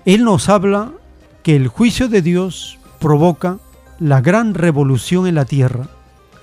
él 0.07 0.25
nos 0.25 0.49
habla 0.49 0.93
que 1.43 1.55
el 1.55 1.69
juicio 1.69 2.09
de 2.09 2.23
Dios 2.23 2.79
provoca 2.99 3.59
la 4.01 4.23
gran 4.23 4.55
revolución 4.55 5.27
en 5.27 5.35
la 5.35 5.45
tierra 5.45 5.89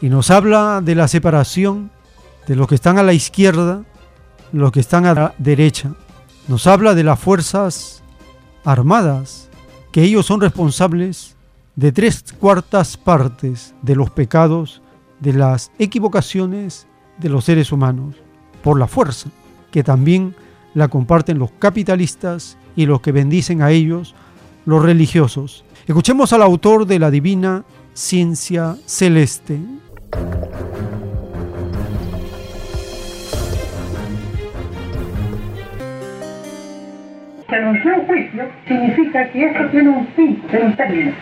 y 0.02 0.10
nos 0.10 0.30
habla 0.30 0.82
de 0.84 0.94
la 0.94 1.08
separación 1.08 1.90
de 2.46 2.56
los 2.56 2.68
que 2.68 2.76
están 2.76 3.00
a 3.00 3.04
la 3.04 3.14
izquierda, 3.14 3.86
los 4.52 4.72
que 4.72 4.82
están 4.82 5.08
a 5.08 5.16
la 5.16 5.34
derecha. 5.40 5.94
Nos 6.48 6.68
habla 6.68 6.94
de 6.94 7.04
las 7.04 7.20
fuerzas 7.20 8.04
armadas, 8.66 9.50
que 9.92 10.04
ellos 10.04 10.26
son 10.26 10.42
responsables 10.42 11.36
de 11.76 11.92
tres 11.92 12.24
cuartas 12.40 12.98
partes 12.98 13.74
de 13.82 13.96
los 13.96 14.10
pecados, 14.10 14.82
de 15.20 15.34
las 15.34 15.72
equivocaciones 15.80 16.88
de 17.18 17.30
los 17.30 17.46
seres 17.46 17.72
humanos, 17.72 18.16
por 18.64 18.78
la 18.78 18.88
fuerza, 18.88 19.30
que 19.72 19.84
también 19.84 20.36
la 20.74 20.88
comparten 20.88 21.40
los 21.40 21.52
capitalistas 21.60 22.58
y 22.76 22.86
los 22.86 23.02
que 23.02 23.12
bendicen 23.12 23.62
a 23.62 23.72
ellos, 23.72 24.16
los 24.66 24.84
religiosos. 24.84 25.64
Escuchemos 25.88 26.34
al 26.34 26.42
autor 26.42 26.86
de 26.86 27.00
la 27.00 27.12
divina 27.12 27.64
ciencia 27.94 28.76
celeste. 28.86 29.60
Se 37.56 37.62
anunció 37.62 37.96
un 37.96 38.06
juicio, 38.06 38.50
significa 38.68 39.30
que 39.30 39.46
esto 39.46 39.66
tiene 39.68 39.88
un 39.88 40.06
fin, 40.08 40.44
tiene 40.50 40.66
un 40.66 40.76
término. 40.76 41.14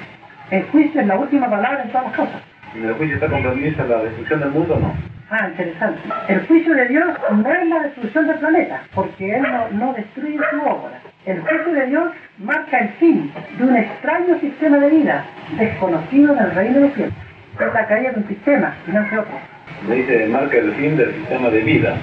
El 0.49 0.63
juicio 0.63 1.01
es 1.01 1.05
la 1.05 1.15
última 1.15 1.47
palabra 1.47 1.83
en 1.83 1.89
todas 1.89 2.07
las 2.07 2.15
cosas. 2.15 2.41
¿En 2.75 2.85
el 2.85 2.93
juicio 2.95 3.15
está 3.17 3.27
comprendida 3.27 3.85
la 3.85 3.97
destrucción 4.01 4.39
del 4.39 4.49
mundo 4.49 4.73
o 4.73 4.79
no? 4.79 4.95
Ah, 5.29 5.49
interesante. 5.49 5.99
El 6.29 6.47
juicio 6.47 6.73
de 6.73 6.87
Dios 6.87 7.07
no 7.33 7.53
es 7.53 7.67
la 7.67 7.79
destrucción 7.81 8.25
del 8.25 8.39
planeta, 8.39 8.81
porque 8.95 9.35
Él 9.35 9.43
no, 9.43 9.69
no 9.73 9.93
destruye 9.93 10.39
su 10.49 10.61
obra. 10.61 10.99
El 11.27 11.39
juicio 11.39 11.71
de 11.71 11.85
Dios 11.85 12.11
marca 12.39 12.79
el 12.79 12.89
fin 12.93 13.31
de 13.59 13.63
un 13.63 13.77
extraño 13.77 14.39
sistema 14.39 14.79
de 14.79 14.89
vida, 14.89 15.25
desconocido 15.59 16.33
en 16.33 16.39
el 16.39 16.55
reino 16.55 16.73
de 16.73 16.81
los 16.81 16.93
cielos. 16.95 17.13
Es 17.59 17.73
la 17.75 17.85
caída 17.85 18.09
de 18.09 18.19
un 18.21 18.27
sistema 18.27 18.73
y 18.87 18.91
no 18.91 19.03
de 19.03 19.19
otro. 19.19 19.39
Le 19.87 19.95
dice, 19.97 20.27
marca 20.29 20.57
el 20.57 20.73
fin 20.73 20.97
del 20.97 21.13
sistema 21.13 21.49
de 21.51 21.61
vida. 21.61 21.95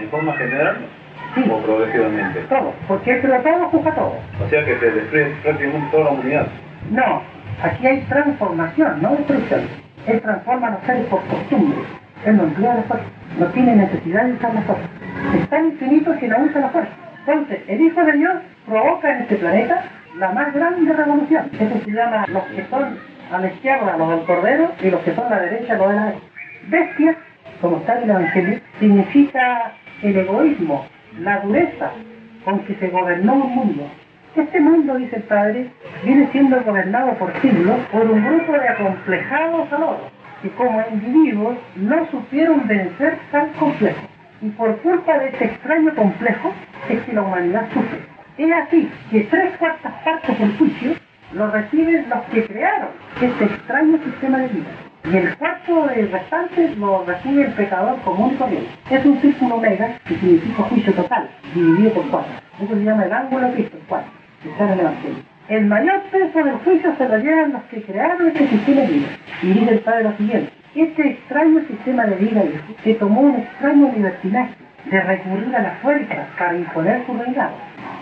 ¿En 0.00 0.08
forma 0.08 0.36
general 0.36 0.76
sí. 1.34 1.42
progresivamente? 1.42 2.40
Todo, 2.48 2.72
porque 2.88 3.20
creó 3.20 3.40
todo, 3.40 3.68
juzga 3.68 3.94
todo. 3.94 4.14
O 4.44 4.48
sea 4.48 4.64
que 4.64 4.78
se 4.78 4.90
destruye 4.90 5.26
prácticamente 5.42 5.88
toda 5.90 6.04
la 6.04 6.10
humanidad. 6.10 6.46
No, 6.90 7.22
aquí 7.62 7.86
hay 7.86 8.00
transformación, 8.02 9.02
no 9.02 9.16
destrucción. 9.16 9.68
Él 10.06 10.20
transforma 10.20 10.68
a 10.68 10.70
los 10.72 10.82
seres 10.84 11.06
por 11.06 11.22
costumbre. 11.26 11.78
Él 12.24 12.36
no 12.36 12.44
emplea 12.44 12.74
la 12.74 12.82
fuerza. 12.82 13.06
No 13.38 13.46
tiene 13.46 13.76
necesidad 13.76 14.24
de 14.24 14.32
usar 14.32 14.54
la 14.54 14.62
fuerza. 14.62 14.84
Es 15.38 15.48
tan 15.48 15.66
infinito 15.66 16.16
que 16.18 16.28
no 16.28 16.38
usa 16.40 16.60
la 16.60 16.68
fuerza. 16.68 16.92
Entonces, 17.26 17.60
el 17.68 17.80
Hijo 17.80 18.04
de 18.04 18.12
Dios 18.12 18.34
provoca 18.66 19.10
en 19.10 19.22
este 19.22 19.36
planeta 19.36 19.84
la 20.18 20.30
más 20.32 20.52
grande 20.52 20.92
revolución. 20.92 21.50
Eso 21.58 21.84
se 21.84 21.90
llama 21.90 22.24
los 22.28 22.42
que 22.44 22.64
son 22.68 22.98
a 23.32 23.38
la 23.38 23.46
izquierda, 23.46 23.96
los 23.96 24.10
del 24.10 24.22
Cordero, 24.24 24.72
y 24.82 24.90
los 24.90 25.00
que 25.02 25.14
son 25.14 25.26
a 25.26 25.36
la 25.36 25.42
derecha, 25.42 25.76
los 25.76 25.88
de 25.88 25.94
la 25.94 26.12
bestia. 26.68 27.16
Como 27.60 27.78
está 27.78 27.96
en 27.96 28.04
el 28.04 28.10
Evangelio, 28.10 28.60
significa 28.80 29.72
el 30.02 30.16
egoísmo, 30.16 30.84
la 31.20 31.40
dureza 31.40 31.90
con 32.44 32.60
que 32.60 32.74
se 32.76 32.88
gobernó 32.88 33.34
un 33.34 33.54
mundo. 33.54 33.90
Este 34.34 34.60
mundo, 34.60 34.96
dice 34.96 35.16
el 35.16 35.22
Padre, 35.24 35.70
viene 36.04 36.28
siendo 36.32 36.60
gobernado 36.62 37.12
por 37.14 37.32
siglos 37.40 37.76
por 37.90 38.10
un 38.10 38.24
grupo 38.24 38.52
de 38.52 38.68
acomplejados 38.68 39.72
aloros 39.72 40.12
que 40.42 40.50
como 40.50 40.82
individuos 40.90 41.56
no 41.76 42.10
supieron 42.10 42.66
vencer 42.66 43.18
tal 43.30 43.50
complejo. 43.52 44.00
Y 44.40 44.48
por 44.50 44.76
culpa 44.78 45.18
de 45.18 45.28
este 45.28 45.44
extraño 45.44 45.94
complejo 45.94 46.52
es 46.88 47.00
que 47.02 47.12
la 47.12 47.22
humanidad 47.22 47.68
sufre. 47.72 48.00
Es 48.38 48.52
así 48.52 48.90
que 49.10 49.20
tres 49.24 49.56
cuartas 49.58 49.92
partes 50.04 50.38
del 50.38 50.56
juicio 50.56 50.94
lo 51.34 51.50
reciben 51.50 52.08
los 52.08 52.22
que 52.24 52.44
crearon 52.46 52.88
este 53.20 53.44
extraño 53.44 53.98
sistema 54.04 54.38
de 54.38 54.48
vida. 54.48 54.70
Y 55.04 55.16
el 55.16 55.36
cuarto 55.36 55.86
de 55.88 56.06
restantes 56.06 56.78
lo 56.78 57.04
recibe 57.04 57.46
el 57.46 57.52
pecador 57.54 58.00
común 58.02 58.34
y 58.34 58.36
corriente. 58.36 58.70
Es 58.88 59.04
un 59.04 59.20
círculo 59.20 59.56
omega 59.56 59.98
que 60.06 60.14
significa 60.14 60.62
juicio 60.62 60.94
total, 60.94 61.28
dividido 61.54 61.90
por 61.94 62.08
cuatro. 62.10 62.32
Eso 62.60 62.74
se 62.74 62.84
llama 62.84 63.04
el 63.04 63.12
ángulo 63.12 63.48
de 63.48 63.54
Cristo, 63.54 63.76
el 63.78 63.82
cuatro, 63.88 64.10
que 64.42 64.50
está 64.50 64.64
en 64.64 64.70
el 64.70 64.80
Evangelio. 64.80 65.18
El 65.48 65.66
mayor 65.66 66.02
peso 66.12 66.44
del 66.44 66.54
juicio 66.58 66.94
se 66.96 67.08
lo 67.08 67.18
llevan 67.18 67.52
los 67.52 67.62
que 67.64 67.82
crearon 67.82 68.28
este 68.28 68.48
sistema 68.48 68.80
de 68.82 68.86
vida. 68.86 69.08
Y 69.42 69.46
dice 69.48 69.70
el 69.72 69.80
Padre 69.80 70.04
lo 70.04 70.16
siguiente. 70.16 70.52
Este 70.74 71.08
extraño 71.08 71.60
sistema 71.66 72.06
de 72.06 72.16
vida 72.16 72.42
que 72.84 72.94
tomó 72.94 73.22
un 73.22 73.36
extraño 73.40 73.90
libertinaje 73.94 74.54
de 74.84 75.00
recurrir 75.00 75.56
a 75.56 75.62
la 75.62 75.70
fuerza 75.82 76.26
para 76.38 76.56
imponer 76.56 77.04
su 77.06 77.18
reinado. 77.18 77.52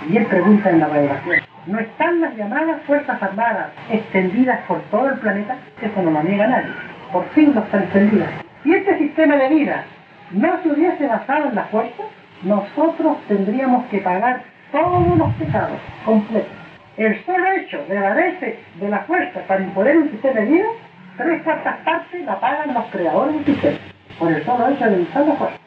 Y 0.08 0.18
él 0.18 0.26
pregunta 0.26 0.70
en 0.70 0.80
la 0.80 0.88
revelación, 0.88 1.40
¿no 1.66 1.78
están 1.78 2.20
las 2.20 2.36
llamadas 2.36 2.82
Fuerzas 2.86 3.22
Armadas 3.22 3.70
extendidas 3.90 4.60
por 4.68 4.80
todo 4.90 5.08
el 5.08 5.18
planeta? 5.18 5.56
Eso 5.80 6.02
no 6.02 6.10
lo 6.10 6.22
niega 6.22 6.46
nadie. 6.46 6.89
Por 7.12 7.28
fin 7.30 7.52
no 7.54 7.60
están 7.62 7.82
extendidas. 7.82 8.30
Si 8.62 8.72
este 8.72 8.98
sistema 8.98 9.36
de 9.36 9.48
vida 9.48 9.84
no 10.30 10.62
se 10.62 10.68
hubiese 10.70 11.06
basado 11.06 11.48
en 11.48 11.54
la 11.56 11.64
fuerza, 11.64 12.04
nosotros 12.42 13.18
tendríamos 13.26 13.86
que 13.86 13.98
pagar 13.98 14.42
todos 14.70 15.18
los 15.18 15.34
pecados 15.34 15.78
completos. 16.04 16.52
El 16.96 17.24
solo 17.24 17.44
hecho 17.52 17.84
de 17.88 17.98
valerse 17.98 18.58
de 18.76 18.88
la 18.88 19.00
fuerza 19.00 19.40
para 19.48 19.62
imponer 19.62 19.96
un 19.96 20.10
sistema 20.10 20.40
de 20.40 20.46
vida, 20.46 20.68
tres 21.16 21.42
cuartas 21.42 21.76
partes 21.78 22.24
la 22.24 22.38
pagan 22.38 22.74
los 22.74 22.84
creadores 22.86 23.34
del 23.34 23.44
sistema, 23.44 23.78
por 24.18 24.32
el 24.32 24.44
solo 24.44 24.68
hecho 24.68 24.84
de 24.86 25.02
usar 25.02 25.26
la 25.26 25.34
fuerza. 25.34 25.58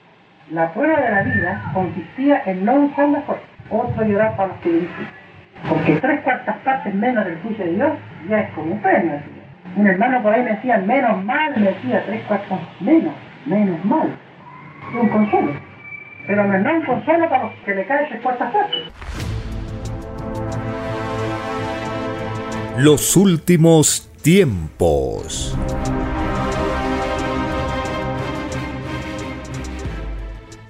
La 0.52 0.74
prueba 0.74 1.00
de 1.00 1.12
la 1.12 1.24
vida 1.24 1.64
consistía 1.74 2.42
en 2.46 2.66
no 2.66 2.76
usar 2.76 3.10
la 3.10 3.22
fuerza. 3.22 3.46
Otro 3.70 4.06
llorar 4.06 4.36
para 4.36 4.50
los 4.50 4.58
que 4.58 4.70
dicen. 4.70 5.08
Porque 5.68 5.96
tres 5.96 6.22
cuartas 6.22 6.58
partes 6.58 6.94
menos 6.94 7.26
del 7.26 7.40
juicio 7.40 7.66
de 7.66 7.72
Dios 7.72 7.92
ya 8.30 8.42
es 8.42 8.52
como 8.52 8.74
un 8.74 8.82
premio. 8.82 9.20
Un 9.76 9.88
hermano 9.88 10.22
por 10.22 10.34
ahí 10.34 10.44
me 10.44 10.52
decía, 10.52 10.78
menos 10.78 11.24
mal, 11.26 11.54
me 11.58 11.72
decía, 11.72 12.04
tres 12.06 12.22
cuartas 12.28 12.60
menos, 12.80 13.14
menos 13.46 13.84
mal. 13.86 14.16
Es 14.90 15.02
un 15.02 15.10
consuelo. 15.10 15.52
Pero 16.28 16.44
no 16.46 16.70
es 16.70 16.76
un 16.76 16.86
consuelo 16.86 17.30
para 17.30 17.44
los 17.46 17.54
que 17.66 17.74
le 17.74 17.86
caen 17.86 18.10
tres 18.10 18.22
cuartas 18.22 18.54
partes. 18.54 18.82
Los 22.78 23.18
últimos 23.18 24.12
tiempos. 24.22 25.58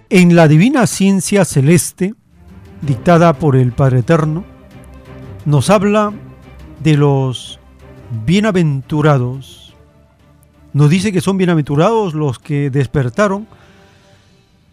En 0.10 0.36
la 0.36 0.48
divina 0.48 0.88
ciencia 0.88 1.44
celeste, 1.44 2.14
dictada 2.82 3.34
por 3.34 3.56
el 3.58 3.74
Padre 3.74 4.00
Eterno, 4.00 4.46
nos 5.46 5.70
habla 5.70 6.14
de 6.80 6.96
los 6.96 7.60
bienaventurados. 8.26 9.74
Nos 10.74 10.90
dice 10.90 11.12
que 11.12 11.22
son 11.22 11.38
bienaventurados 11.38 12.14
los 12.14 12.40
que 12.40 12.70
despertaron 12.70 13.48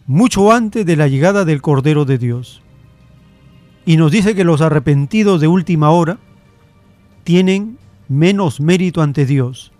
mucho 0.06 0.52
antes 0.52 0.84
de 0.86 0.96
la 0.96 1.08
llegada 1.08 1.44
del 1.44 1.62
Cordero 1.62 2.04
de 2.04 2.18
Dios. 2.18 2.62
Y 3.86 3.96
nos 3.96 4.12
dice 4.12 4.34
que 4.34 4.44
los 4.44 4.60
arrepentidos 4.60 5.40
de 5.40 5.48
última 5.48 5.90
hora 5.90 6.18
tienen 7.24 7.78
menos 8.08 8.60
mérito 8.60 9.02
ante 9.02 9.24
Dios. 9.24 9.72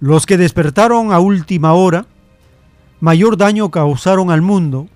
Los 0.00 0.26
que 0.26 0.36
despertaron 0.36 1.12
a 1.12 1.20
última 1.20 1.72
hora, 1.72 2.06
mayor 3.00 3.36
daño 3.36 3.70
causaron 3.70 4.30
al 4.30 4.42
mundo, 4.42 4.88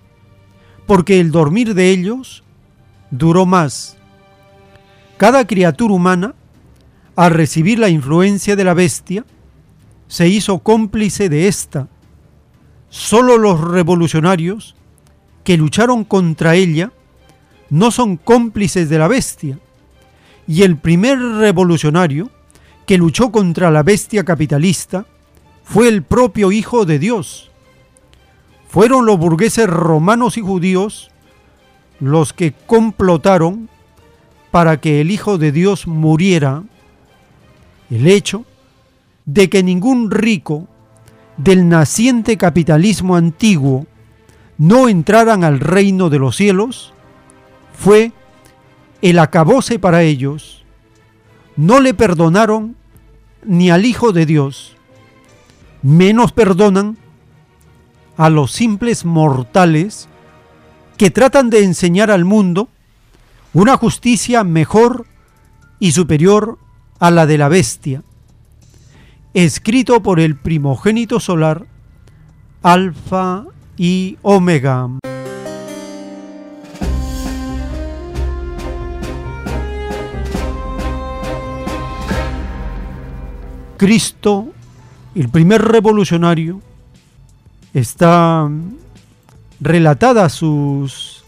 porque 0.87 1.20
el 1.20 1.31
dormir 1.31 1.74
de 1.74 1.91
ellos 1.91 2.43
duró 3.11 3.47
más. 3.47 3.97
Cada 5.16 5.47
criatura 5.47 5.95
humana, 5.95 6.35
al 7.16 7.32
recibir 7.32 7.78
la 7.78 7.88
influencia 7.88 8.56
de 8.56 8.64
la 8.64 8.74
bestia, 8.74 9.24
se 10.06 10.28
hizo 10.28 10.59
cómplice 10.59 11.28
de 11.28 11.48
ésta. 11.48 11.88
Solo 12.90 13.38
los 13.38 13.60
revolucionarios 13.60 14.76
que 15.43 15.56
lucharon 15.56 16.05
contra 16.05 16.55
ella 16.55 16.93
no 17.70 17.90
son 17.90 18.16
cómplices 18.16 18.88
de 18.88 18.98
la 18.98 19.09
bestia. 19.09 19.59
Y 20.47 20.62
el 20.62 20.76
primer 20.76 21.18
revolucionario 21.18 22.30
que 22.86 22.98
luchó 22.98 23.32
contra 23.32 23.70
la 23.70 23.82
bestia 23.82 24.24
capitalista 24.24 25.06
fue 25.64 25.88
el 25.88 26.02
propio 26.02 26.52
Hijo 26.52 26.84
de 26.84 26.98
Dios. 26.98 27.51
Fueron 28.68 29.06
los 29.06 29.18
burgueses 29.18 29.68
romanos 29.68 30.36
y 30.36 30.43
judíos 30.43 31.10
los 31.98 32.32
que 32.32 32.52
complotaron 32.52 33.68
para 34.51 34.80
que 34.80 35.01
el 35.01 35.10
Hijo 35.10 35.38
de 35.38 35.51
Dios 35.51 35.86
muriera. 35.86 36.62
El 37.91 38.07
hecho 38.09 38.45
de 39.25 39.49
que 39.49 39.63
ningún 39.63 40.11
rico 40.11 40.69
del 41.37 41.69
naciente 41.69 42.37
capitalismo 42.37 43.17
antiguo 43.17 43.87
no 44.59 44.89
entraran 44.89 45.45
al 45.45 45.61
reino 45.61 46.09
de 46.09 46.19
los 46.19 46.37
cielos 46.37 46.93
fue 47.77 48.13
el 49.03 49.19
acabose 49.19 49.79
para 49.79 50.03
ellos. 50.03 50.65
No 51.57 51.81
le 51.81 51.95
perdonaron 51.95 52.77
ni 53.45 53.71
al 53.71 53.85
Hijo 53.85 54.13
de 54.13 54.27
Dios, 54.27 54.77
menos 55.83 56.33
perdonan 56.33 56.97
a 58.17 58.31
los 58.31 58.51
simples 58.53 59.05
mortales 59.05 60.09
que 60.97 61.11
tratan 61.11 61.51
de 61.51 61.63
enseñar 61.63 62.11
al 62.11 62.25
mundo 62.25 62.69
una 63.53 63.77
justicia 63.77 64.43
mejor 64.43 65.07
y 65.79 65.93
superior 65.93 66.59
a 66.98 67.10
la 67.10 67.27
de 67.27 67.39
la 67.39 67.48
bestia, 67.48 68.02
escrito 69.35 70.02
por 70.02 70.20
el 70.20 70.36
primogénito 70.36 71.20
solar, 71.20 71.66
Alfa 72.62 73.44
y 73.77 74.16
Omega. 74.23 74.89
Cristo, 83.77 84.48
el 85.14 85.28
primer 85.28 85.60
revolucionario, 85.60 86.62
está 87.74 88.48
relatada 89.60 90.31
sus 90.31 91.24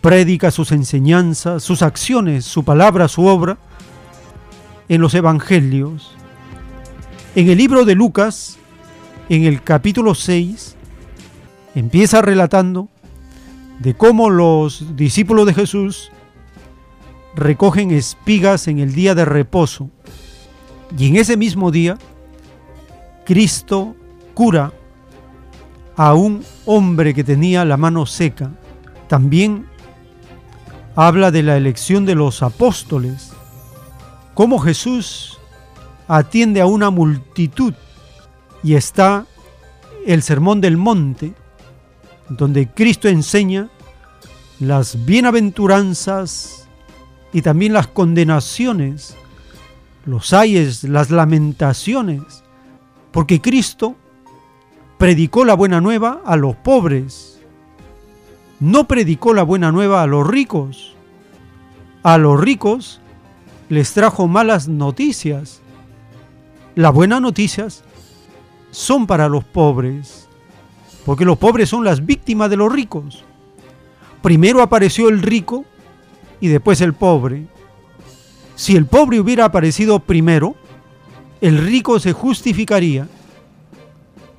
prédicas, 0.00 0.54
sus 0.54 0.72
enseñanzas, 0.72 1.62
sus 1.62 1.82
acciones, 1.82 2.44
su 2.44 2.64
palabra, 2.64 3.06
su 3.06 3.24
obra 3.24 3.56
en 4.88 5.00
los 5.00 5.14
evangelios. 5.14 6.14
En 7.34 7.48
el 7.48 7.58
libro 7.58 7.84
de 7.84 7.94
Lucas, 7.94 8.58
en 9.28 9.44
el 9.44 9.62
capítulo 9.62 10.14
6, 10.14 10.76
empieza 11.74 12.22
relatando 12.22 12.88
de 13.78 13.94
cómo 13.94 14.30
los 14.30 14.96
discípulos 14.96 15.46
de 15.46 15.54
Jesús 15.54 16.10
recogen 17.36 17.90
espigas 17.90 18.66
en 18.66 18.78
el 18.78 18.94
día 18.94 19.14
de 19.14 19.24
reposo 19.24 19.90
y 20.96 21.08
en 21.08 21.16
ese 21.16 21.36
mismo 21.36 21.70
día, 21.70 21.98
Cristo 23.24 23.94
cura 24.34 24.72
a 25.96 26.14
un 26.14 26.44
hombre 26.64 27.12
que 27.12 27.24
tenía 27.24 27.64
la 27.64 27.76
mano 27.76 28.06
seca. 28.06 28.52
También 29.08 29.66
habla 30.96 31.30
de 31.30 31.42
la 31.42 31.56
elección 31.56 32.06
de 32.06 32.14
los 32.14 32.42
apóstoles, 32.42 33.27
cómo 34.38 34.60
Jesús 34.60 35.36
atiende 36.06 36.60
a 36.60 36.66
una 36.66 36.90
multitud 36.90 37.74
y 38.62 38.74
está 38.74 39.26
el 40.06 40.22
sermón 40.22 40.60
del 40.60 40.76
monte, 40.76 41.34
donde 42.28 42.68
Cristo 42.68 43.08
enseña 43.08 43.68
las 44.60 45.04
bienaventuranzas 45.04 46.68
y 47.32 47.42
también 47.42 47.72
las 47.72 47.88
condenaciones 47.88 49.16
los 50.06 50.32
ayes, 50.32 50.84
las 50.84 51.10
lamentaciones 51.10 52.44
Porque 53.10 53.40
Cristo 53.40 53.96
predicó 54.98 55.44
la 55.44 55.54
buena 55.54 55.80
nueva 55.80 56.22
a 56.24 56.36
los 56.36 56.54
pobres, 56.54 57.40
no 58.60 58.86
predicó 58.86 59.34
la 59.34 59.42
buena 59.42 59.72
nueva 59.72 60.04
a 60.04 60.06
los 60.06 60.24
ricos. 60.24 60.94
A 62.04 62.18
los 62.18 62.40
ricos 62.40 63.00
les 63.68 63.92
trajo 63.92 64.26
malas 64.26 64.68
noticias. 64.68 65.60
Las 66.74 66.92
buenas 66.92 67.20
noticias 67.20 67.84
son 68.70 69.06
para 69.06 69.28
los 69.28 69.44
pobres, 69.44 70.28
porque 71.04 71.24
los 71.24 71.38
pobres 71.38 71.68
son 71.68 71.84
las 71.84 72.04
víctimas 72.04 72.50
de 72.50 72.56
los 72.56 72.72
ricos. 72.72 73.24
Primero 74.22 74.62
apareció 74.62 75.08
el 75.08 75.22
rico 75.22 75.64
y 76.40 76.48
después 76.48 76.80
el 76.80 76.94
pobre. 76.94 77.46
Si 78.54 78.76
el 78.76 78.86
pobre 78.86 79.20
hubiera 79.20 79.44
aparecido 79.44 80.00
primero, 80.00 80.56
el 81.40 81.58
rico 81.58 82.00
se 82.00 82.12
justificaría. 82.12 83.08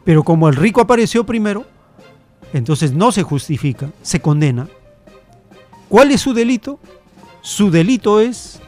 Pero 0.03 0.23
como 0.23 0.49
el 0.49 0.55
rico 0.55 0.81
apareció 0.81 1.25
primero, 1.25 1.65
entonces 2.53 2.93
no 2.93 3.11
se 3.11 3.23
justifica, 3.23 3.89
se 4.01 4.21
condena. 4.21 4.67
¿Cuál 5.87 6.11
es 6.11 6.21
su 6.21 6.33
delito? 6.33 6.79
Su 7.41 7.71
delito 7.71 8.19
es 8.19 8.59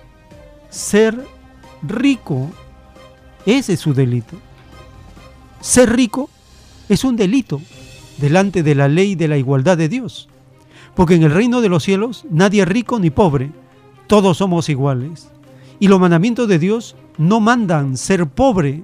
ser 0.71 1.23
rico. 1.83 2.49
Ese 3.45 3.73
es 3.73 3.79
su 3.79 3.93
delito. 3.93 4.35
Ser 5.59 5.95
rico 5.95 6.29
es 6.89 7.03
un 7.03 7.15
delito 7.15 7.61
delante 8.17 8.63
de 8.63 8.73
la 8.73 8.87
ley 8.87 9.13
de 9.13 9.27
la 9.27 9.37
igualdad 9.37 9.77
de 9.77 9.89
Dios. 9.89 10.27
Porque 10.95 11.15
en 11.15 11.23
el 11.23 11.31
reino 11.31 11.61
de 11.61 11.69
los 11.69 11.83
cielos 11.83 12.25
nadie 12.29 12.63
es 12.63 12.67
rico 12.67 12.99
ni 12.99 13.11
pobre, 13.11 13.51
todos 14.07 14.37
somos 14.37 14.69
iguales. 14.69 15.29
Y 15.79 15.87
los 15.87 15.99
mandamientos 15.99 16.47
de 16.47 16.59
Dios 16.59 16.95
no 17.17 17.39
mandan 17.39 17.97
ser 17.97 18.27
pobre, 18.27 18.83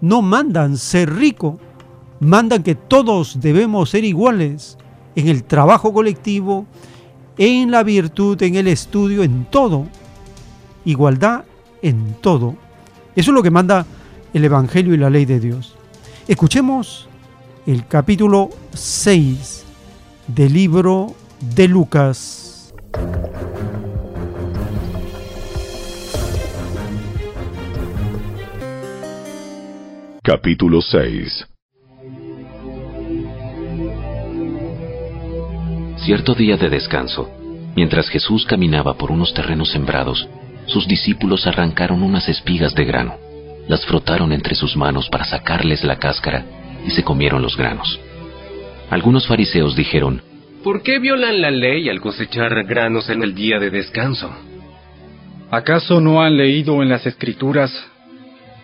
no 0.00 0.22
mandan 0.22 0.76
ser 0.76 1.14
rico, 1.14 1.58
mandan 2.20 2.62
que 2.62 2.74
todos 2.74 3.40
debemos 3.40 3.90
ser 3.90 4.04
iguales 4.04 4.78
en 5.14 5.28
el 5.28 5.44
trabajo 5.44 5.92
colectivo, 5.92 6.66
en 7.36 7.70
la 7.70 7.82
virtud, 7.82 8.40
en 8.42 8.56
el 8.56 8.68
estudio, 8.68 9.22
en 9.22 9.44
todo. 9.44 9.86
Igualdad 10.88 11.44
en 11.82 12.14
todo. 12.22 12.56
Eso 13.14 13.30
es 13.30 13.34
lo 13.34 13.42
que 13.42 13.50
manda 13.50 13.84
el 14.32 14.42
Evangelio 14.42 14.94
y 14.94 14.96
la 14.96 15.10
ley 15.10 15.26
de 15.26 15.38
Dios. 15.38 15.76
Escuchemos 16.26 17.10
el 17.66 17.86
capítulo 17.86 18.48
6 18.72 19.66
del 20.28 20.54
libro 20.54 21.14
de 21.54 21.68
Lucas. 21.68 22.72
Capítulo 30.22 30.80
6 30.80 31.46
Cierto 35.98 36.34
día 36.34 36.56
de 36.56 36.70
descanso, 36.70 37.28
mientras 37.76 38.08
Jesús 38.08 38.46
caminaba 38.46 38.94
por 38.94 39.10
unos 39.10 39.34
terrenos 39.34 39.70
sembrados, 39.70 40.26
sus 40.68 40.86
discípulos 40.86 41.46
arrancaron 41.46 42.02
unas 42.02 42.28
espigas 42.28 42.74
de 42.74 42.84
grano 42.84 43.28
las 43.68 43.84
frotaron 43.84 44.32
entre 44.32 44.54
sus 44.54 44.76
manos 44.76 45.08
para 45.10 45.24
sacarles 45.24 45.84
la 45.84 45.96
cáscara 45.96 46.44
y 46.86 46.90
se 46.90 47.04
comieron 47.04 47.42
los 47.42 47.56
granos. 47.56 48.00
Algunos 48.90 49.26
fariseos 49.26 49.76
dijeron, 49.76 50.22
¿Por 50.64 50.82
qué 50.82 50.98
violan 50.98 51.40
la 51.40 51.50
ley 51.50 51.88
al 51.88 52.00
cosechar 52.00 52.64
granos 52.64 53.10
en 53.10 53.22
el 53.22 53.34
día 53.34 53.58
de 53.58 53.70
descanso? 53.70 54.34
¿Acaso 55.50 56.00
no 56.00 56.22
han 56.22 56.36
leído 56.36 56.82
en 56.82 56.88
las 56.88 57.06
escrituras 57.06 57.70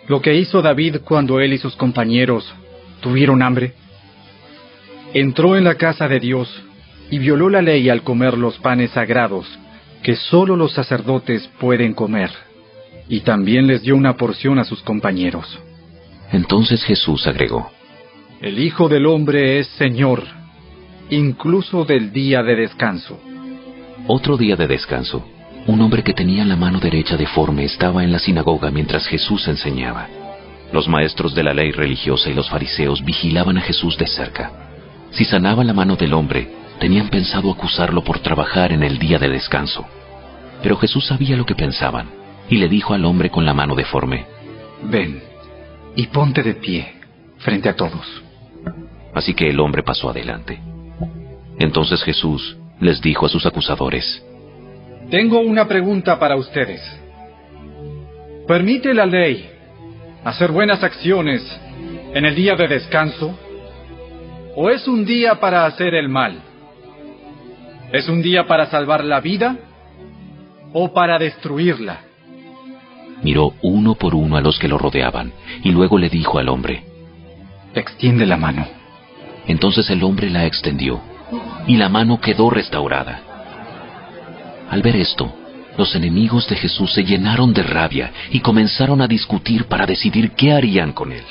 lo 0.07 0.21
que 0.21 0.35
hizo 0.35 0.61
David 0.61 0.97
cuando 1.05 1.39
él 1.39 1.53
y 1.53 1.57
sus 1.57 1.75
compañeros 1.75 2.51
tuvieron 3.01 3.41
hambre? 3.41 3.73
Entró 5.13 5.55
en 5.55 5.63
la 5.63 5.75
casa 5.75 6.07
de 6.07 6.19
Dios 6.19 6.49
y 7.11 7.19
violó 7.19 7.49
la 7.49 7.61
ley 7.61 7.89
al 7.89 8.01
comer 8.01 8.37
los 8.37 8.57
panes 8.57 8.91
sagrados 8.91 9.47
que 10.05 10.15
sólo 10.15 10.55
los 10.55 10.71
sacerdotes 10.71 11.49
pueden 11.59 11.95
comer 11.95 12.29
y 13.09 13.21
también 13.21 13.65
les 13.65 13.81
dio 13.81 13.95
una 13.95 14.15
porción 14.15 14.59
a 14.59 14.63
sus 14.63 14.83
compañeros. 14.83 15.59
Entonces 16.31 16.83
Jesús 16.83 17.25
agregó, 17.25 17.71
El 18.39 18.59
Hijo 18.59 18.87
del 18.87 19.07
Hombre 19.07 19.57
es 19.57 19.65
Señor, 19.79 20.21
incluso 21.09 21.85
del 21.85 22.11
día 22.11 22.43
de 22.43 22.55
descanso. 22.55 23.19
Otro 24.05 24.37
día 24.37 24.55
de 24.55 24.67
descanso, 24.67 25.25
un 25.65 25.81
hombre 25.81 26.03
que 26.03 26.13
tenía 26.13 26.45
la 26.45 26.55
mano 26.55 26.79
derecha 26.79 27.17
deforme 27.17 27.63
estaba 27.63 28.03
en 28.03 28.11
la 28.11 28.19
sinagoga 28.19 28.69
mientras 28.69 29.07
Jesús 29.07 29.47
enseñaba. 29.47 30.07
Los 30.71 30.87
maestros 30.87 31.33
de 31.33 31.41
la 31.41 31.55
ley 31.55 31.71
religiosa 31.71 32.29
y 32.29 32.35
los 32.35 32.47
fariseos 32.47 33.03
vigilaban 33.03 33.57
a 33.57 33.61
Jesús 33.61 33.97
de 33.97 34.05
cerca. 34.05 34.51
Si 35.09 35.25
sanaba 35.25 35.63
la 35.63 35.73
mano 35.73 35.95
del 35.95 36.13
hombre, 36.13 36.47
tenían 36.79 37.09
pensado 37.09 37.51
acusarlo 37.51 38.03
por 38.03 38.19
trabajar 38.19 38.71
en 38.71 38.83
el 38.83 38.99
día 38.99 39.17
de 39.17 39.29
descanso. 39.29 39.85
Pero 40.61 40.77
Jesús 40.77 41.05
sabía 41.07 41.35
lo 41.35 41.45
que 41.45 41.55
pensaban 41.55 42.09
y 42.49 42.57
le 42.57 42.67
dijo 42.67 42.93
al 42.93 43.05
hombre 43.05 43.29
con 43.29 43.45
la 43.45 43.53
mano 43.53 43.75
deforme, 43.75 44.25
Ven 44.83 45.21
y 45.95 46.07
ponte 46.07 46.43
de 46.43 46.55
pie 46.55 46.95
frente 47.39 47.69
a 47.69 47.75
todos. 47.75 48.23
Así 49.13 49.33
que 49.33 49.49
el 49.49 49.59
hombre 49.59 49.83
pasó 49.83 50.09
adelante. 50.09 50.59
Entonces 51.59 52.03
Jesús 52.03 52.57
les 52.79 53.01
dijo 53.01 53.25
a 53.25 53.29
sus 53.29 53.45
acusadores, 53.45 54.23
Tengo 55.09 55.39
una 55.39 55.67
pregunta 55.67 56.19
para 56.19 56.35
ustedes. 56.35 56.81
¿Permite 58.47 58.93
la 58.93 59.05
ley 59.05 59.49
hacer 60.23 60.51
buenas 60.51 60.83
acciones 60.83 61.41
en 62.13 62.25
el 62.25 62.35
día 62.35 62.55
de 62.55 62.67
descanso? 62.67 63.37
¿O 64.55 64.69
es 64.69 64.87
un 64.87 65.05
día 65.05 65.39
para 65.39 65.65
hacer 65.65 65.95
el 65.95 66.09
mal? 66.09 66.41
¿Es 67.91 68.09
un 68.09 68.21
día 68.21 68.47
para 68.47 68.65
salvar 68.67 69.03
la 69.03 69.19
vida 69.19 69.57
o 70.73 70.91
para 70.91 71.19
destruirla? 71.19 72.01
Miró 73.23 73.53
uno 73.61 73.95
por 73.95 74.15
uno 74.15 74.37
a 74.37 74.41
los 74.41 74.59
que 74.59 74.67
lo 74.67 74.77
rodeaban 74.77 75.31
y 75.63 75.71
luego 75.71 75.97
le 75.97 76.09
dijo 76.09 76.39
al 76.39 76.49
hombre, 76.49 76.83
Extiende 77.73 78.25
la 78.25 78.37
mano. 78.37 78.67
Entonces 79.47 79.89
el 79.89 80.03
hombre 80.03 80.29
la 80.29 80.45
extendió 80.45 81.01
y 81.67 81.77
la 81.77 81.89
mano 81.89 82.19
quedó 82.19 82.49
restaurada. 82.49 83.21
Al 84.69 84.81
ver 84.81 84.95
esto, 84.95 85.33
los 85.77 85.95
enemigos 85.95 86.47
de 86.47 86.55
Jesús 86.55 86.93
se 86.93 87.03
llenaron 87.03 87.53
de 87.53 87.63
rabia 87.63 88.11
y 88.31 88.39
comenzaron 88.39 89.01
a 89.01 89.07
discutir 89.07 89.65
para 89.65 89.85
decidir 89.85 90.31
qué 90.31 90.53
harían 90.53 90.93
con 90.93 91.11
él. 91.11 91.23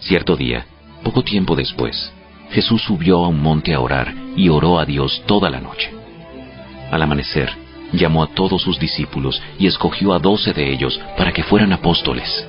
Cierto 0.00 0.36
día, 0.36 0.66
poco 1.02 1.22
tiempo 1.22 1.54
después, 1.54 2.12
Jesús 2.50 2.82
subió 2.82 3.24
a 3.24 3.28
un 3.28 3.40
monte 3.40 3.74
a 3.74 3.80
orar 3.80 4.25
y 4.36 4.48
oró 4.48 4.78
a 4.78 4.84
Dios 4.84 5.22
toda 5.26 5.50
la 5.50 5.60
noche. 5.60 5.90
Al 6.90 7.02
amanecer, 7.02 7.50
llamó 7.92 8.22
a 8.22 8.28
todos 8.28 8.62
sus 8.62 8.78
discípulos 8.78 9.42
y 9.58 9.66
escogió 9.66 10.12
a 10.12 10.18
doce 10.18 10.52
de 10.52 10.72
ellos 10.72 11.00
para 11.16 11.32
que 11.32 11.42
fueran 11.42 11.72
apóstoles. 11.72 12.46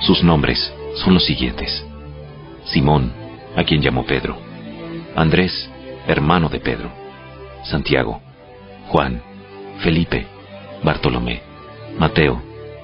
Sus 0.00 0.22
nombres 0.22 0.72
son 0.96 1.14
los 1.14 1.24
siguientes. 1.24 1.84
Simón, 2.64 3.12
a 3.56 3.64
quien 3.64 3.82
llamó 3.82 4.04
Pedro. 4.04 4.38
Andrés, 5.16 5.70
hermano 6.06 6.48
de 6.48 6.60
Pedro. 6.60 6.90
Santiago. 7.64 8.20
Juan. 8.88 9.22
Felipe. 9.78 10.26
Bartolomé. 10.82 11.42
Mateo. 11.98 12.42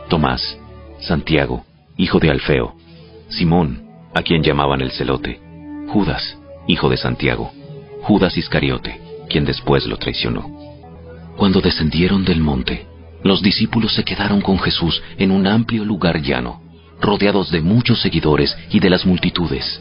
Tomás. 0.09 0.59
Santiago, 1.01 1.65
hijo 1.97 2.19
de 2.19 2.31
Alfeo. 2.31 2.75
Simón, 3.29 3.89
a 4.15 4.23
quien 4.23 4.43
llamaban 4.43 4.81
el 4.81 4.91
celote. 4.91 5.41
Judas, 5.89 6.39
hijo 6.67 6.89
de 6.89 6.97
Santiago. 6.97 7.53
Judas 8.03 8.37
Iscariote, 8.37 9.01
quien 9.29 9.45
después 9.45 9.87
lo 9.87 9.97
traicionó. 9.97 10.49
Cuando 11.37 11.61
descendieron 11.61 12.25
del 12.25 12.41
monte, 12.41 12.87
los 13.23 13.43
discípulos 13.43 13.95
se 13.95 14.05
quedaron 14.05 14.41
con 14.41 14.59
Jesús 14.59 15.03
en 15.19 15.31
un 15.31 15.47
amplio 15.47 15.85
lugar 15.85 16.21
llano, 16.21 16.63
rodeados 17.01 17.51
de 17.51 17.61
muchos 17.61 18.01
seguidores 18.01 18.57
y 18.71 18.81
de 18.81 18.91
las 18.91 19.07
multitudes. 19.07 19.81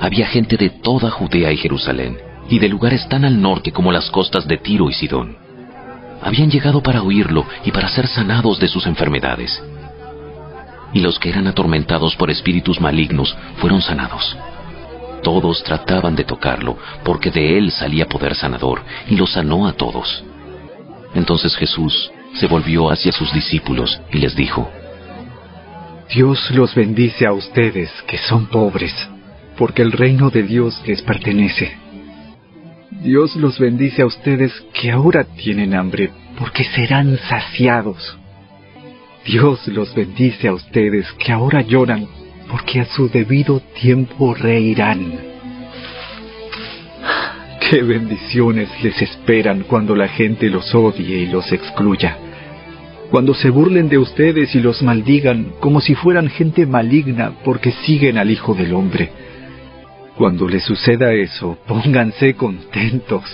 Había 0.00 0.26
gente 0.26 0.56
de 0.56 0.70
toda 0.70 1.10
Judea 1.10 1.52
y 1.52 1.56
Jerusalén, 1.56 2.18
y 2.48 2.58
de 2.58 2.68
lugares 2.68 3.08
tan 3.08 3.24
al 3.24 3.40
norte 3.40 3.72
como 3.72 3.92
las 3.92 4.10
costas 4.10 4.46
de 4.46 4.58
Tiro 4.58 4.88
y 4.88 4.92
Sidón. 4.92 5.36
Habían 6.22 6.50
llegado 6.50 6.82
para 6.82 7.02
oírlo 7.02 7.44
y 7.64 7.70
para 7.72 7.88
ser 7.88 8.06
sanados 8.06 8.58
de 8.58 8.68
sus 8.68 8.86
enfermedades. 8.86 9.62
Y 10.92 11.00
los 11.00 11.18
que 11.18 11.28
eran 11.28 11.46
atormentados 11.46 12.16
por 12.16 12.30
espíritus 12.30 12.80
malignos 12.80 13.36
fueron 13.58 13.82
sanados. 13.82 14.36
Todos 15.22 15.62
trataban 15.62 16.14
de 16.14 16.24
tocarlo, 16.24 16.76
porque 17.04 17.30
de 17.30 17.58
él 17.58 17.70
salía 17.70 18.06
poder 18.06 18.34
sanador, 18.34 18.82
y 19.08 19.16
lo 19.16 19.26
sanó 19.26 19.66
a 19.66 19.72
todos. 19.72 20.24
Entonces 21.14 21.56
Jesús 21.56 22.10
se 22.34 22.46
volvió 22.46 22.90
hacia 22.90 23.12
sus 23.12 23.32
discípulos 23.32 24.00
y 24.12 24.18
les 24.18 24.36
dijo, 24.36 24.70
Dios 26.12 26.50
los 26.52 26.74
bendice 26.74 27.26
a 27.26 27.32
ustedes 27.32 27.90
que 28.06 28.18
son 28.18 28.46
pobres, 28.46 28.94
porque 29.58 29.82
el 29.82 29.92
reino 29.92 30.30
de 30.30 30.42
Dios 30.42 30.80
les 30.86 31.02
pertenece. 31.02 31.76
Dios 32.90 33.34
los 33.36 33.58
bendice 33.58 34.02
a 34.02 34.06
ustedes 34.06 34.52
que 34.72 34.90
ahora 34.90 35.24
tienen 35.24 35.74
hambre, 35.74 36.10
porque 36.38 36.64
serán 36.64 37.18
saciados. 37.28 38.16
Dios 39.24 39.66
los 39.66 39.94
bendice 39.94 40.48
a 40.48 40.54
ustedes 40.54 41.10
que 41.18 41.32
ahora 41.32 41.62
lloran, 41.62 42.06
porque 42.50 42.80
a 42.80 42.86
su 42.86 43.08
debido 43.08 43.60
tiempo 43.80 44.34
reirán. 44.34 45.36
Qué 47.68 47.82
bendiciones 47.82 48.68
les 48.82 49.00
esperan 49.02 49.64
cuando 49.64 49.96
la 49.96 50.08
gente 50.08 50.48
los 50.48 50.72
odie 50.74 51.18
y 51.22 51.26
los 51.26 51.50
excluya. 51.52 52.16
Cuando 53.10 53.34
se 53.34 53.50
burlen 53.50 53.88
de 53.88 53.98
ustedes 53.98 54.54
y 54.54 54.60
los 54.60 54.82
maldigan 54.82 55.52
como 55.60 55.80
si 55.80 55.94
fueran 55.94 56.28
gente 56.28 56.66
maligna 56.66 57.32
porque 57.44 57.72
siguen 57.84 58.18
al 58.18 58.30
Hijo 58.30 58.54
del 58.54 58.74
Hombre. 58.74 59.10
Cuando 60.16 60.48
les 60.48 60.64
suceda 60.64 61.12
eso, 61.12 61.58
pónganse 61.66 62.34
contentos. 62.34 63.24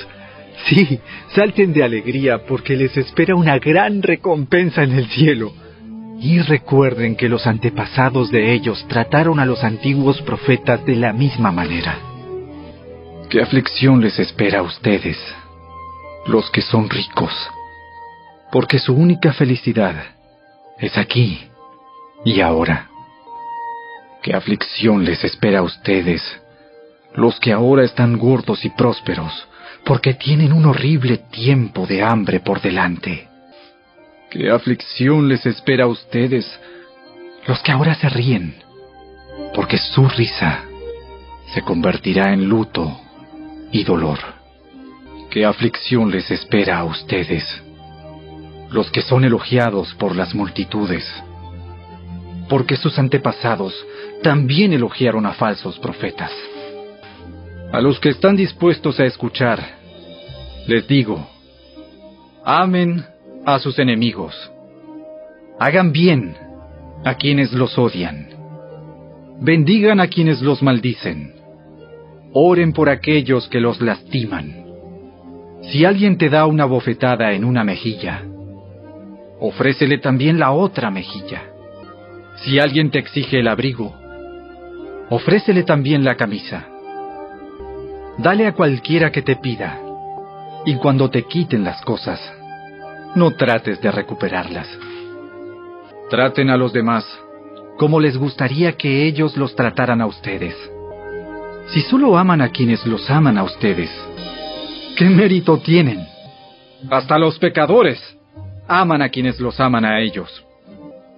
Sí, 0.67 0.99
salten 1.35 1.73
de 1.73 1.85
alegría 1.85 2.45
porque 2.47 2.77
les 2.77 2.97
espera 2.97 3.35
una 3.35 3.59
gran 3.59 4.03
recompensa 4.03 4.83
en 4.83 4.93
el 4.93 5.07
cielo. 5.07 5.53
Y 6.23 6.39
recuerden 6.39 7.17
que 7.17 7.29
los 7.29 7.49
antepasados 7.49 8.31
de 8.31 8.53
ellos 8.53 8.87
trataron 8.87 9.41
a 9.41 9.45
los 9.45 9.65
antiguos 9.65 10.23
profetas 10.23 10.87
de 10.87 10.95
la 10.95 11.13
misma 11.13 11.51
manera. 11.51 11.99
¿Qué 13.29 13.43
aflicción 13.43 14.01
les 14.01 14.21
espera 14.21 14.61
a 14.61 14.63
ustedes, 14.63 15.19
los 16.27 16.49
que 16.53 16.63
son 16.63 16.89
ricos? 16.89 17.33
Porque 18.53 18.79
su 18.79 18.95
única 18.95 19.33
felicidad 19.33 19.97
es 20.79 20.97
aquí 20.97 21.41
y 22.25 22.41
ahora. 22.41 22.89
¿Qué 24.23 24.33
aflicción 24.33 25.05
les 25.05 25.25
espera 25.25 25.59
a 25.59 25.63
ustedes, 25.63 26.23
los 27.17 27.41
que 27.41 27.53
ahora 27.53 27.83
están 27.83 28.17
gordos 28.17 28.65
y 28.65 28.71
prósperos, 28.71 29.49
porque 29.85 30.15
tienen 30.15 30.53
un 30.53 30.67
horrible 30.67 31.19
tiempo 31.33 31.85
de 31.85 32.05
hambre 32.05 32.39
por 32.39 32.61
delante? 32.61 33.32
¿Qué 34.33 34.51
aflicción 34.51 35.29
les 35.29 35.45
espera 35.45 35.85
a 35.85 35.89
ustedes, 35.89 36.59
los 37.47 37.63
que 37.63 37.71
ahora 37.71 37.95
se 37.95 38.09
ríen? 38.09 38.55
Porque 39.55 39.77
su 39.77 40.09
risa 40.09 40.65
se 41.53 41.61
convertirá 41.61 42.33
en 42.33 42.49
luto 42.49 42.99
y 43.73 43.85
dolor. 43.85 44.19
¿Qué 45.29 45.45
aflicción 45.45 46.11
les 46.11 46.31
espera 46.31 46.79
a 46.79 46.85
ustedes, 46.85 47.45
los 48.71 48.91
que 48.91 49.03
son 49.03 49.27
elogiados 49.27 49.93
por 49.97 50.17
las 50.17 50.35
multitudes? 50.35 51.05
Porque 52.49 52.79
sus 52.79 52.99
antepasados 52.99 53.75
también 54.23 54.73
elogiaron 54.73 55.27
a 55.27 55.35
falsos 55.35 55.79
profetas. 55.79 56.33
A 57.71 57.83
los 57.83 58.01
que 58.01 58.09
están 58.09 58.37
dispuestos 58.37 58.99
a 58.99 59.05
escuchar, 59.05 59.63
les 60.67 60.89
digo, 60.89 61.29
amen 62.47 63.12
a 63.45 63.59
sus 63.59 63.79
enemigos. 63.79 64.53
Hagan 65.59 65.93
bien 65.93 66.37
a 67.05 67.15
quienes 67.15 67.53
los 67.53 67.77
odian. 67.79 68.29
Bendigan 69.41 70.01
a 70.01 70.07
quienes 70.07 70.41
los 70.41 70.63
maldicen. 70.63 71.35
Oren 72.33 72.73
por 72.73 72.89
aquellos 72.89 73.49
que 73.49 73.61
los 73.61 73.81
lastiman. 73.81 74.65
Si 75.63 75.85
alguien 75.85 76.19
te 76.19 76.29
da 76.29 76.47
una 76.47 76.65
bofetada 76.65 77.33
en 77.33 77.45
una 77.45 77.65
mejilla, 77.65 78.23
ofrécele 79.39 79.99
también 79.99 80.39
la 80.39 80.53
otra 80.53 80.91
mejilla. 80.91 81.43
Si 82.37 82.59
alguien 82.59 82.91
te 82.91 82.99
exige 82.99 83.41
el 83.41 83.49
abrigo, 83.49 83.95
ofrécele 85.11 85.63
también 85.65 86.05
la 86.05 86.17
camisa. 86.17 86.67
Dale 88.19 88.47
a 88.47 88.53
cualquiera 88.53 89.11
que 89.11 89.23
te 89.23 89.37
pida, 89.37 89.81
y 90.65 90.77
cuando 90.77 91.11
te 91.11 91.25
quiten 91.25 91.65
las 91.65 91.81
cosas, 91.83 92.21
no 93.15 93.33
trates 93.33 93.81
de 93.81 93.91
recuperarlas. 93.91 94.69
Traten 96.11 96.51
a 96.51 96.57
los 96.57 96.73
demás 96.73 97.05
como 97.79 98.01
les 98.01 98.17
gustaría 98.17 98.73
que 98.73 99.07
ellos 99.07 99.37
los 99.37 99.55
trataran 99.57 100.01
a 100.01 100.07
ustedes. 100.07 100.55
Si 101.69 101.81
solo 101.83 102.17
aman 102.17 102.41
a 102.41 102.51
quienes 102.51 102.87
los 102.87 103.09
aman 103.11 103.39
a 103.39 103.45
ustedes, 103.45 103.91
¿qué 104.97 105.07
mérito 105.07 105.59
tienen? 105.59 106.07
Hasta 106.91 107.19
los 107.19 107.39
pecadores 107.39 108.01
aman 108.69 109.03
a 109.03 109.09
quienes 109.09 109.41
los 109.41 109.59
aman 109.61 109.85
a 109.85 110.01
ellos. 110.01 110.45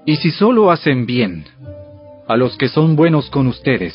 Y 0.07 0.17
si 0.17 0.31
solo 0.31 0.71
hacen 0.71 1.07
bien 1.07 1.45
a 2.29 2.37
los 2.37 2.57
que 2.57 2.69
son 2.69 2.95
buenos 2.95 3.31
con 3.31 3.47
ustedes, 3.47 3.95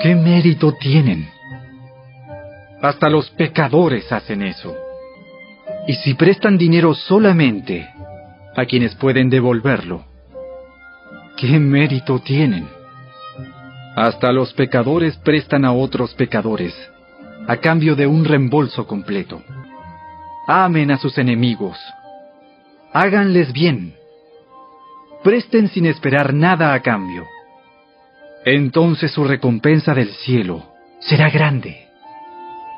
¿qué 0.00 0.14
mérito 0.14 0.72
tienen? 0.80 1.28
Hasta 2.82 3.08
los 3.08 3.30
pecadores 3.30 4.10
hacen 4.12 4.42
eso. 4.42 4.74
Y 5.86 5.94
si 5.94 6.14
prestan 6.14 6.56
dinero 6.56 6.94
solamente 6.94 7.88
a 8.56 8.64
quienes 8.66 8.94
pueden 8.94 9.30
devolverlo, 9.30 10.04
¿qué 11.36 11.58
mérito 11.58 12.20
tienen? 12.20 12.68
Hasta 13.96 14.32
los 14.32 14.52
pecadores 14.54 15.16
prestan 15.18 15.64
a 15.64 15.72
otros 15.72 16.14
pecadores 16.14 16.74
a 17.48 17.56
cambio 17.56 17.96
de 17.96 18.06
un 18.06 18.24
reembolso 18.24 18.86
completo. 18.86 19.42
Amen 20.46 20.92
a 20.92 20.98
sus 20.98 21.18
enemigos. 21.18 21.76
Háganles 22.92 23.52
bien. 23.52 23.94
Presten 25.24 25.68
sin 25.68 25.86
esperar 25.86 26.32
nada 26.32 26.72
a 26.74 26.80
cambio. 26.80 27.26
Entonces 28.44 29.10
su 29.12 29.24
recompensa 29.24 29.94
del 29.94 30.10
cielo 30.10 30.64
será 31.00 31.30
grande 31.30 31.88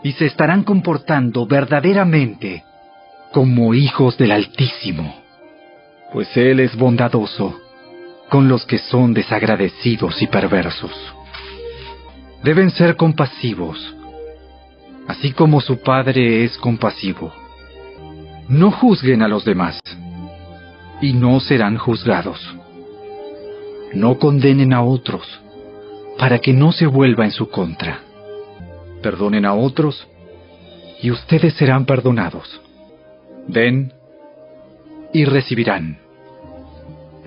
y 0.03 0.13
se 0.13 0.27
estarán 0.27 0.65
comportando 0.65 1.47
verdaderamente 1.47 2.65
como 3.35 3.75
hijos 3.75 4.17
del 4.17 4.31
Altísimo, 4.31 5.13
pues 6.13 6.29
Él 6.37 6.61
es 6.61 6.77
bondadoso 6.77 7.61
con 8.31 8.49
los 8.49 8.65
que 8.65 8.79
son 8.79 9.13
desagradecidos 9.13 10.23
y 10.23 10.29
perversos. 10.29 10.93
Deben 12.45 12.71
ser 12.71 12.95
compasivos, 12.95 13.77
así 15.09 15.33
como 15.33 15.61
su 15.61 15.81
Padre 15.81 16.45
es 16.45 16.57
compasivo. 16.59 17.33
No 18.49 18.71
juzguen 18.71 19.21
a 19.21 19.27
los 19.27 19.45
demás, 19.45 19.81
y 21.01 21.13
no 21.13 21.41
serán 21.41 21.77
juzgados. 21.77 22.39
No 23.95 24.17
condenen 24.21 24.73
a 24.73 24.85
otros, 24.85 25.27
para 26.19 26.39
que 26.39 26.53
no 26.53 26.71
se 26.71 26.87
vuelva 26.87 27.25
en 27.25 27.33
su 27.33 27.51
contra. 27.51 27.99
Perdonen 29.03 29.45
a 29.45 29.55
otros, 29.55 30.07
y 31.03 31.11
ustedes 31.11 31.55
serán 31.55 31.85
perdonados. 31.85 32.61
Den 33.49 33.93
y 35.13 35.25
recibirán. 35.25 35.99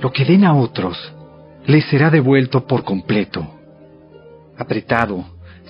Lo 0.01 0.11
que 0.11 0.25
den 0.25 0.43
a 0.45 0.53
otros 0.53 0.97
les 1.65 1.85
será 1.85 2.09
devuelto 2.09 2.65
por 2.65 2.83
completo, 2.83 3.45
apretado, 4.57 5.25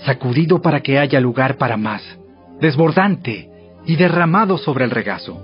sacudido 0.06 0.62
para 0.62 0.82
que 0.82 1.00
haya 1.00 1.20
lugar 1.20 1.58
para 1.58 1.78
más, 1.78 2.04
desbordante 2.60 3.50
y 3.86 3.96
derramado 3.96 4.58
sobre 4.58 4.86
el 4.86 4.92
regazo. 4.92 5.44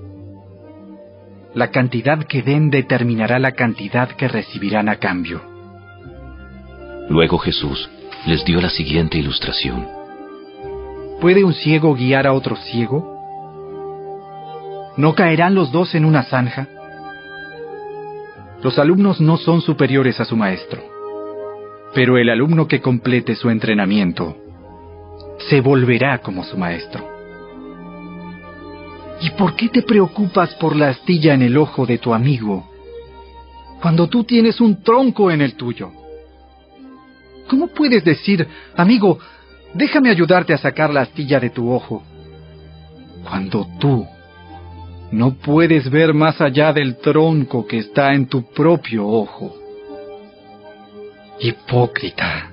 La 1.53 1.69
cantidad 1.69 2.23
que 2.23 2.41
den 2.41 2.69
determinará 2.69 3.39
la 3.39 3.53
cantidad 3.53 4.09
que 4.09 4.27
recibirán 4.27 4.89
a 4.89 4.97
cambio. 4.97 5.41
Luego 7.09 7.37
Jesús 7.37 7.89
les 8.25 8.43
dio 8.45 8.61
la 8.61 8.69
siguiente 8.69 9.17
ilustración. 9.17 9.87
¿Puede 11.21 11.43
un 11.43 11.53
ciego 11.53 11.93
guiar 11.93 12.25
a 12.25 12.33
otro 12.33 12.55
ciego? 12.55 13.12
¿No 14.95 15.15
caerán 15.15 15.55
los 15.55 15.71
dos 15.71 15.95
en 15.95 16.05
una 16.05 16.23
zanja? 16.23 16.67
Los 18.61 18.77
alumnos 18.77 19.19
no 19.19 19.37
son 19.37 19.61
superiores 19.61 20.19
a 20.19 20.25
su 20.25 20.37
maestro, 20.37 20.81
pero 21.95 22.17
el 22.17 22.29
alumno 22.29 22.67
que 22.67 22.79
complete 22.79 23.35
su 23.35 23.49
entrenamiento 23.49 24.37
se 25.49 25.61
volverá 25.61 26.19
como 26.19 26.43
su 26.43 26.57
maestro. 26.57 27.09
¿Y 29.21 29.31
por 29.31 29.55
qué 29.55 29.69
te 29.69 29.81
preocupas 29.81 30.53
por 30.55 30.75
la 30.75 30.89
astilla 30.89 31.33
en 31.33 31.41
el 31.41 31.57
ojo 31.57 31.85
de 31.85 31.97
tu 31.97 32.13
amigo 32.13 32.69
cuando 33.81 34.07
tú 34.07 34.23
tienes 34.23 34.61
un 34.61 34.83
tronco 34.83 35.31
en 35.31 35.41
el 35.41 35.55
tuyo? 35.55 35.91
¿Cómo 37.49 37.67
puedes 37.67 38.03
decir, 38.05 38.47
amigo, 38.77 39.17
déjame 39.73 40.09
ayudarte 40.11 40.53
a 40.53 40.57
sacar 40.57 40.93
la 40.93 41.01
astilla 41.01 41.39
de 41.39 41.49
tu 41.49 41.71
ojo, 41.71 42.03
cuando 43.23 43.67
tú 43.79 44.05
no 45.13 45.35
puedes 45.35 45.91
ver 45.91 46.11
más 46.15 46.41
allá 46.41 46.73
del 46.73 46.97
tronco 46.97 47.67
que 47.67 47.77
está 47.77 48.15
en 48.15 48.25
tu 48.25 48.49
propio 48.51 49.07
ojo. 49.07 49.55
Hipócrita. 51.39 52.49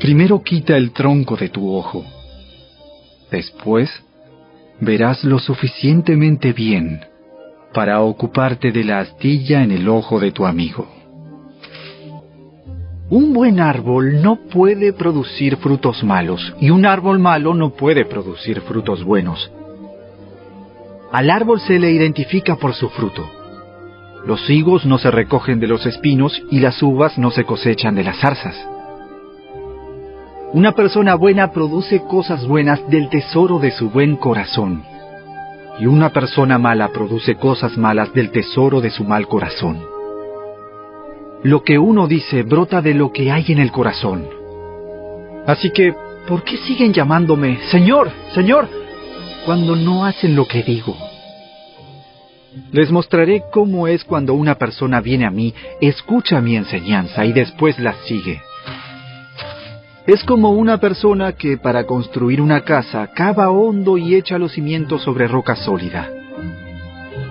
Primero 0.00 0.42
quita 0.42 0.78
el 0.78 0.92
tronco 0.92 1.36
de 1.36 1.50
tu 1.50 1.70
ojo. 1.70 2.02
Después 3.30 3.90
verás 4.80 5.24
lo 5.24 5.38
suficientemente 5.38 6.54
bien 6.54 7.00
para 7.74 8.00
ocuparte 8.00 8.72
de 8.72 8.82
la 8.82 9.00
astilla 9.00 9.62
en 9.62 9.70
el 9.70 9.86
ojo 9.86 10.18
de 10.18 10.32
tu 10.32 10.46
amigo. 10.46 10.88
Un 13.10 13.34
buen 13.34 13.60
árbol 13.60 14.22
no 14.22 14.36
puede 14.36 14.94
producir 14.94 15.58
frutos 15.58 16.02
malos 16.02 16.54
y 16.60 16.70
un 16.70 16.86
árbol 16.86 17.18
malo 17.18 17.52
no 17.52 17.74
puede 17.74 18.06
producir 18.06 18.62
frutos 18.62 19.04
buenos. 19.04 19.52
Al 21.14 21.30
árbol 21.30 21.60
se 21.60 21.78
le 21.78 21.92
identifica 21.92 22.56
por 22.56 22.74
su 22.74 22.88
fruto. 22.88 23.24
Los 24.26 24.50
higos 24.50 24.84
no 24.84 24.98
se 24.98 25.12
recogen 25.12 25.60
de 25.60 25.68
los 25.68 25.86
espinos 25.86 26.42
y 26.50 26.58
las 26.58 26.82
uvas 26.82 27.18
no 27.18 27.30
se 27.30 27.44
cosechan 27.44 27.94
de 27.94 28.02
las 28.02 28.18
zarzas. 28.18 28.56
Una 30.52 30.72
persona 30.72 31.14
buena 31.14 31.52
produce 31.52 32.02
cosas 32.02 32.44
buenas 32.48 32.80
del 32.90 33.08
tesoro 33.10 33.60
de 33.60 33.70
su 33.70 33.90
buen 33.90 34.16
corazón. 34.16 34.82
Y 35.78 35.86
una 35.86 36.10
persona 36.10 36.58
mala 36.58 36.88
produce 36.88 37.36
cosas 37.36 37.78
malas 37.78 38.12
del 38.12 38.32
tesoro 38.32 38.80
de 38.80 38.90
su 38.90 39.04
mal 39.04 39.28
corazón. 39.28 39.84
Lo 41.44 41.62
que 41.62 41.78
uno 41.78 42.08
dice 42.08 42.42
brota 42.42 42.82
de 42.82 42.92
lo 42.92 43.12
que 43.12 43.30
hay 43.30 43.44
en 43.50 43.60
el 43.60 43.70
corazón. 43.70 44.26
Así 45.46 45.70
que, 45.70 45.94
¿por 46.26 46.42
qué 46.42 46.56
siguen 46.56 46.92
llamándome 46.92 47.60
Señor, 47.70 48.10
Señor, 48.34 48.68
cuando 49.44 49.76
no 49.76 50.04
hacen 50.04 50.34
lo 50.34 50.46
que 50.46 50.62
digo? 50.62 50.96
Les 52.72 52.90
mostraré 52.90 53.42
cómo 53.52 53.88
es 53.88 54.04
cuando 54.04 54.34
una 54.34 54.56
persona 54.56 55.00
viene 55.00 55.26
a 55.26 55.30
mí, 55.30 55.54
escucha 55.80 56.40
mi 56.40 56.56
enseñanza 56.56 57.24
y 57.24 57.32
después 57.32 57.78
la 57.78 57.94
sigue. 58.04 58.40
Es 60.06 60.22
como 60.24 60.50
una 60.50 60.78
persona 60.78 61.32
que 61.32 61.56
para 61.56 61.84
construir 61.84 62.40
una 62.40 62.60
casa 62.60 63.10
cava 63.14 63.50
hondo 63.50 63.96
y 63.96 64.14
echa 64.14 64.38
los 64.38 64.52
cimientos 64.52 65.02
sobre 65.02 65.26
roca 65.26 65.56
sólida. 65.56 66.10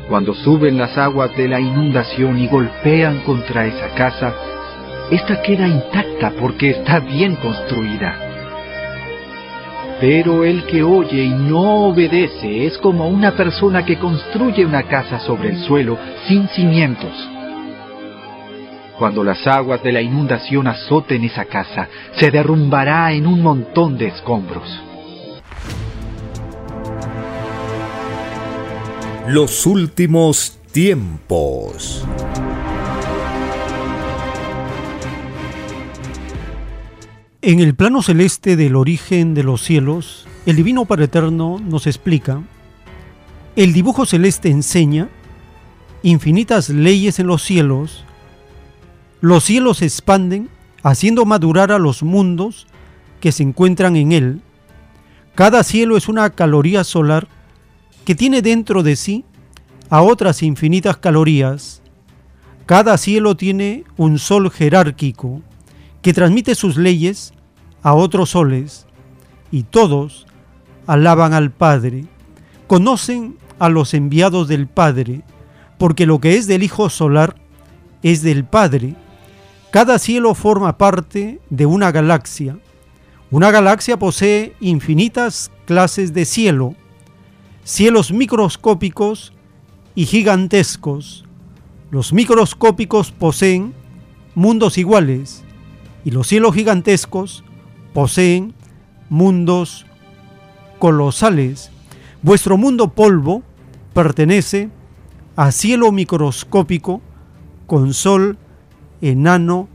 Cuando 0.10 0.34
suben 0.34 0.78
las 0.78 0.98
aguas 0.98 1.36
de 1.38 1.48
la 1.48 1.60
inundación 1.60 2.38
y 2.40 2.48
golpean 2.48 3.22
contra 3.22 3.66
esa 3.66 3.90
casa, 3.96 4.34
esta 5.12 5.42
queda 5.42 5.68
intacta 5.68 6.34
porque 6.40 6.72
está 6.72 7.00
bien 7.00 7.36
construida. 7.36 8.33
Pero 10.06 10.44
el 10.44 10.66
que 10.66 10.84
oye 10.84 11.24
y 11.24 11.30
no 11.30 11.86
obedece 11.86 12.66
es 12.66 12.78
como 12.80 13.08
una 13.08 13.38
persona 13.38 13.86
que 13.86 13.98
construye 13.98 14.66
una 14.66 14.84
casa 14.84 15.18
sobre 15.22 15.52
el 15.52 15.64
suelo 15.64 15.98
sin 16.28 16.46
cimientos. 16.50 17.14
Cuando 19.00 19.24
las 19.24 19.48
aguas 19.48 19.82
de 19.82 19.94
la 19.94 20.02
inundación 20.02 20.68
azoten 20.68 21.24
esa 21.24 21.46
casa, 21.46 21.88
se 22.18 22.30
derrumbará 22.32 23.14
en 23.14 23.26
un 23.26 23.42
montón 23.42 23.98
de 23.98 24.08
escombros. 24.08 24.68
Los 29.30 29.66
últimos 29.66 30.60
tiempos. 30.74 32.06
En 37.46 37.60
el 37.60 37.76
plano 37.76 38.02
celeste 38.02 38.56
del 38.56 38.78
origen 38.78 39.34
de 39.34 39.44
los 39.44 39.62
cielos, 39.62 40.26
el 40.46 40.56
Divino 40.56 40.86
Padre 40.86 41.06
Eterno 41.06 41.60
nos 41.60 41.88
explica, 41.88 42.42
el 43.58 43.74
dibujo 43.74 44.06
celeste 44.06 44.50
enseña 44.50 45.10
infinitas 46.04 46.70
leyes 46.70 47.20
en 47.20 47.28
los 47.28 47.44
cielos, 47.44 48.06
los 49.20 49.44
cielos 49.44 49.80
se 49.80 49.88
expanden 49.88 50.48
haciendo 50.84 51.26
madurar 51.26 51.74
a 51.74 51.80
los 51.80 52.02
mundos 52.02 52.66
que 53.20 53.34
se 53.34 53.44
encuentran 53.44 53.98
en 53.98 54.14
él. 54.14 54.42
Cada 55.36 55.66
cielo 55.66 55.98
es 55.98 56.08
una 56.08 56.30
caloría 56.30 56.86
solar 56.86 57.28
que 58.06 58.16
tiene 58.16 58.42
dentro 58.42 58.84
de 58.84 58.96
sí 58.96 59.26
a 59.90 60.02
otras 60.02 60.44
infinitas 60.44 60.96
calorías. 60.96 61.82
Cada 62.66 62.98
cielo 62.98 63.36
tiene 63.36 63.84
un 63.98 64.18
sol 64.18 64.50
jerárquico 64.50 65.42
que 66.04 66.14
transmite 66.14 66.54
sus 66.54 66.78
leyes 66.78 67.34
a 67.82 67.96
otros 67.96 68.32
soles, 68.32 68.86
y 69.52 69.64
todos 69.64 70.28
alaban 70.86 71.34
al 71.34 71.50
Padre, 71.50 72.06
conocen 72.68 73.38
a 73.58 73.70
los 73.70 73.94
enviados 73.94 74.48
del 74.48 74.68
Padre, 74.68 75.22
porque 75.78 76.06
lo 76.06 76.20
que 76.20 76.36
es 76.36 76.46
del 76.46 76.64
Hijo 76.64 76.90
Solar 76.90 77.36
es 78.04 78.22
del 78.22 78.44
Padre. 78.44 78.96
Cada 79.72 79.98
cielo 79.98 80.36
forma 80.36 80.78
parte 80.78 81.40
de 81.50 81.66
una 81.66 81.92
galaxia. 81.92 82.58
Una 83.32 83.50
galaxia 83.50 83.98
posee 83.98 84.56
infinitas 84.60 85.52
clases 85.66 86.14
de 86.14 86.26
cielo, 86.26 86.76
cielos 87.64 88.12
microscópicos 88.12 89.34
y 89.96 90.06
gigantescos. 90.06 91.26
Los 91.92 92.12
microscópicos 92.12 93.12
poseen 93.12 93.74
mundos 94.36 94.78
iguales 94.78 95.43
y 96.06 96.12
los 96.12 96.28
cielos 96.28 96.56
gigantescos 96.56 97.44
poseen 97.94 98.54
mundos 99.10 99.86
colosales. 100.80 101.72
Vuestro 102.22 102.58
mundo 102.58 102.90
polvo 102.90 103.44
pertenece 103.94 104.70
a 105.36 105.52
cielo 105.52 105.92
microscópico 105.92 107.02
con 107.68 107.94
sol 107.94 108.38
enano 109.02 109.68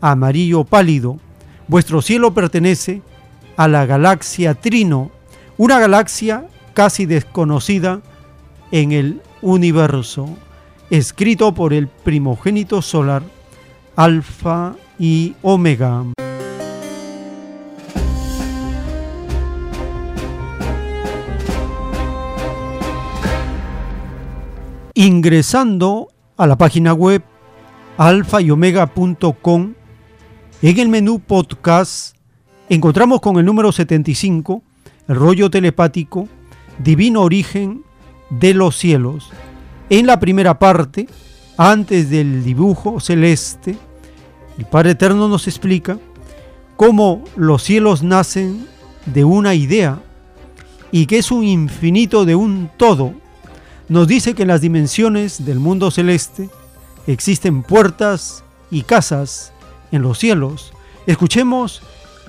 amarillo 0.00 0.64
pálido. 0.64 1.18
Vuestro 1.68 2.02
cielo 2.02 2.32
pertenece 2.32 3.02
a 3.56 3.68
la 3.68 3.86
galaxia 3.86 4.54
Trino, 4.54 5.10
una 5.56 5.78
galaxia 5.78 6.46
casi 6.74 7.06
desconocida 7.06 8.02
en 8.70 8.92
el 8.92 9.22
universo, 9.42 10.28
escrito 10.90 11.54
por 11.54 11.72
el 11.72 11.88
primogénito 11.88 12.82
solar 12.82 13.22
Alfa 13.96 14.74
y 14.98 15.34
Omega. 15.42 16.04
Ingresando 24.94 26.08
a 26.36 26.46
la 26.46 26.56
página 26.56 26.94
web 26.94 27.22
alfa 27.98 28.40
y 28.40 28.50
omega.com, 28.50 29.74
en 30.62 30.78
el 30.78 30.88
menú 30.88 31.20
podcast 31.20 32.16
encontramos 32.68 33.20
con 33.20 33.36
el 33.38 33.44
número 33.44 33.72
75, 33.72 34.62
el 35.08 35.16
rollo 35.16 35.50
telepático, 35.50 36.28
divino 36.78 37.22
origen 37.22 37.84
de 38.30 38.54
los 38.54 38.76
cielos. 38.76 39.30
En 39.90 40.06
la 40.06 40.18
primera 40.18 40.58
parte, 40.58 41.08
antes 41.58 42.10
del 42.10 42.42
dibujo 42.42 42.98
celeste, 43.00 43.76
el 44.58 44.64
Padre 44.64 44.92
Eterno 44.92 45.28
nos 45.28 45.46
explica 45.46 45.98
cómo 46.76 47.24
los 47.36 47.62
cielos 47.62 48.02
nacen 48.02 48.66
de 49.06 49.24
una 49.24 49.54
idea 49.54 50.00
y 50.90 51.06
que 51.06 51.18
es 51.18 51.30
un 51.30 51.44
infinito 51.44 52.24
de 52.24 52.34
un 52.34 52.70
todo. 52.76 53.12
Nos 53.88 54.08
dice 54.08 54.34
que 54.34 54.42
en 54.42 54.48
las 54.48 54.60
dimensiones 54.60 55.44
del 55.44 55.58
mundo 55.58 55.90
celeste 55.90 56.48
existen 57.06 57.62
puertas 57.62 58.44
y 58.70 58.82
casas 58.82 59.52
en 59.92 60.02
los 60.02 60.18
cielos. 60.18 60.72
Escuchemos 61.06 61.82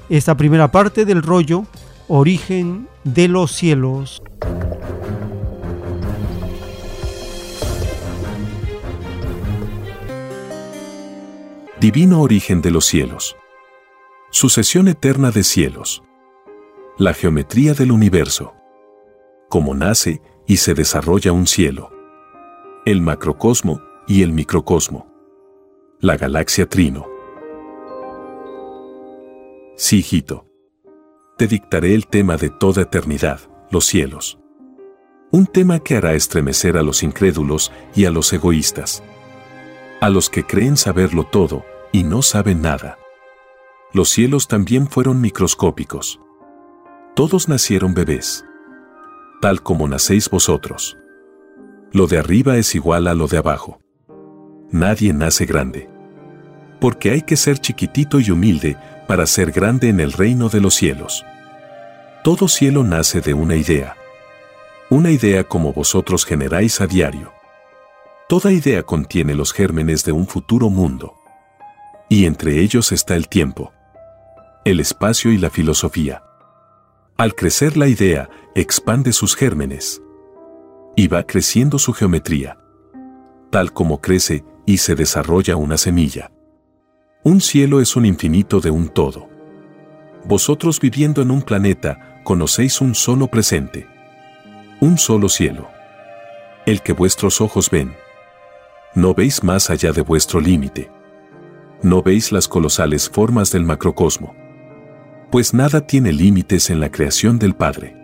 esta 0.10 0.36
primera 0.38 0.72
parte 0.72 1.06
del 1.06 1.24
rollo 1.24 1.66
Origen 2.08 2.88
de 3.04 3.28
los 3.28 3.52
cielos. 3.52 4.22
Divino 11.80 12.22
origen 12.22 12.64
de 12.64 12.72
los 12.72 12.86
cielos. 12.86 13.38
Sucesión 14.32 14.88
eterna 14.88 15.30
de 15.30 15.44
cielos. 15.44 16.02
La 16.98 17.14
geometría 17.14 17.76
del 17.76 17.92
universo. 17.92 18.56
Cómo 19.48 19.76
nace 19.76 20.24
y 20.48 20.58
se 20.58 20.74
desarrolla 20.74 21.34
un 21.34 21.46
cielo. 21.46 21.92
El 22.84 23.02
macrocosmo 23.02 23.80
y 24.08 24.24
el 24.24 24.34
microcosmo. 24.34 25.06
La 26.00 26.18
galaxia 26.18 26.68
Trino. 26.68 27.06
Sí, 29.76 30.00
hijito. 30.00 30.48
Te 31.38 31.46
dictaré 31.46 31.94
el 31.94 32.08
tema 32.08 32.38
de 32.38 32.50
toda 32.50 32.82
eternidad, 32.82 33.40
los 33.70 33.86
cielos. 33.86 34.40
Un 35.30 35.46
tema 35.46 35.78
que 35.78 35.96
hará 35.96 36.16
estremecer 36.16 36.76
a 36.76 36.82
los 36.82 37.04
incrédulos 37.04 37.72
y 37.94 38.06
a 38.06 38.10
los 38.10 38.34
egoístas 38.34 39.04
a 40.00 40.10
los 40.10 40.30
que 40.30 40.46
creen 40.46 40.78
saberlo 40.78 41.26
todo 41.26 41.66
y 41.92 42.04
no 42.04 42.22
saben 42.22 42.62
nada. 42.62 42.98
Los 43.94 44.10
cielos 44.10 44.48
también 44.48 44.88
fueron 44.88 45.22
microscópicos. 45.22 46.20
Todos 47.16 47.50
nacieron 47.50 47.94
bebés, 47.94 48.46
tal 49.42 49.64
como 49.64 49.88
nacéis 49.88 50.30
vosotros. 50.30 50.98
Lo 51.92 52.08
de 52.08 52.20
arriba 52.20 52.58
es 52.58 52.76
igual 52.76 53.08
a 53.08 53.14
lo 53.14 53.28
de 53.28 53.38
abajo. 53.38 53.80
Nadie 54.72 55.14
nace 55.14 55.46
grande. 55.46 55.90
Porque 56.80 57.12
hay 57.12 57.22
que 57.22 57.38
ser 57.38 57.58
chiquitito 57.60 58.20
y 58.20 58.30
humilde 58.30 58.78
para 59.08 59.26
ser 59.26 59.52
grande 59.52 59.90
en 59.90 60.00
el 60.00 60.12
reino 60.12 60.50
de 60.50 60.62
los 60.62 60.76
cielos. 60.76 61.26
Todo 62.24 62.48
cielo 62.48 62.84
nace 62.84 63.22
de 63.22 63.34
una 63.34 63.56
idea. 63.56 63.96
Una 64.90 65.12
idea 65.12 65.44
como 65.46 65.74
vosotros 65.74 66.26
generáis 66.26 66.82
a 66.82 66.88
diario. 66.88 67.37
Toda 68.30 68.52
idea 68.52 68.84
contiene 68.84 69.36
los 69.36 69.54
gérmenes 69.54 70.04
de 70.04 70.12
un 70.12 70.28
futuro 70.28 70.70
mundo. 70.70 71.14
Y 72.10 72.26
entre 72.26 72.60
ellos 72.60 72.92
está 72.92 73.16
el 73.16 73.30
tiempo, 73.30 73.72
el 74.66 74.82
espacio 74.82 75.32
y 75.32 75.38
la 75.38 75.50
filosofía. 75.50 76.24
Al 77.16 77.36
crecer 77.36 77.78
la 77.78 77.88
idea, 77.88 78.30
expande 78.54 79.14
sus 79.14 79.36
gérmenes. 79.36 80.02
Y 80.98 81.08
va 81.08 81.24
creciendo 81.24 81.80
su 81.80 81.94
geometría. 81.94 82.58
tal 83.50 83.72
como 83.72 84.02
crece 84.02 84.44
y 84.66 84.80
se 84.80 84.94
desarrolla 84.96 85.56
una 85.56 85.78
semilla. 85.78 86.30
Un 87.24 87.40
cielo 87.40 87.80
es 87.80 87.96
un 87.96 88.06
infinito 88.06 88.60
de 88.60 88.72
un 88.72 88.90
todo. 88.90 89.30
Vosotros 90.26 90.82
viviendo 90.82 91.22
en 91.22 91.32
un 91.32 91.42
planeta, 91.42 92.22
conocéis 92.26 92.82
un 92.82 92.94
solo 92.94 93.28
presente. 93.28 93.88
Un 94.82 94.98
solo 94.98 95.30
cielo. 95.30 95.70
El 96.66 96.82
que 96.82 96.92
vuestros 96.92 97.40
ojos 97.40 97.70
ven. 97.70 97.96
No 98.98 99.14
veis 99.14 99.44
más 99.44 99.70
allá 99.70 99.92
de 99.92 100.02
vuestro 100.02 100.40
límite. 100.40 100.90
No 101.84 102.02
veis 102.02 102.32
las 102.32 102.48
colosales 102.48 103.08
formas 103.08 103.52
del 103.52 103.64
macrocosmo. 103.64 104.36
Pues 105.32 105.54
nada 105.54 105.86
tiene 105.86 106.12
límites 106.12 106.72
en 106.72 106.80
la 106.80 106.90
creación 106.90 107.38
del 107.38 107.54
Padre. 107.54 107.96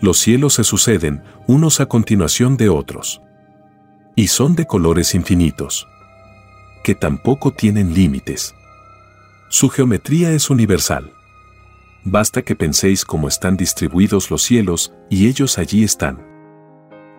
Los 0.00 0.18
cielos 0.18 0.54
se 0.54 0.64
suceden, 0.64 1.22
unos 1.46 1.78
a 1.78 1.86
continuación 1.86 2.56
de 2.56 2.70
otros. 2.70 3.22
Y 4.16 4.26
son 4.26 4.56
de 4.56 4.66
colores 4.66 5.14
infinitos. 5.14 5.86
Que 6.82 6.96
tampoco 6.96 7.52
tienen 7.52 7.94
límites. 7.94 8.52
Su 9.48 9.68
geometría 9.68 10.32
es 10.32 10.50
universal. 10.50 11.12
Basta 12.02 12.42
que 12.42 12.56
penséis 12.56 13.04
cómo 13.04 13.28
están 13.28 13.56
distribuidos 13.56 14.28
los 14.32 14.42
cielos, 14.42 14.92
y 15.08 15.28
ellos 15.28 15.56
allí 15.56 15.84
están. 15.84 16.29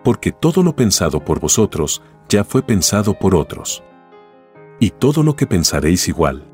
Porque 0.02 0.32
todo 0.32 0.62
lo 0.62 0.74
pensado 0.74 1.24
por 1.24 1.40
vosotros, 1.40 2.02
ya 2.28 2.44
fue 2.44 2.62
pensado 2.62 3.14
por 3.18 3.34
otros. 3.34 3.82
Y 4.80 4.90
todo 4.90 5.22
lo 5.22 5.36
que 5.36 5.46
pensaréis 5.46 6.08
igual. 6.08 6.44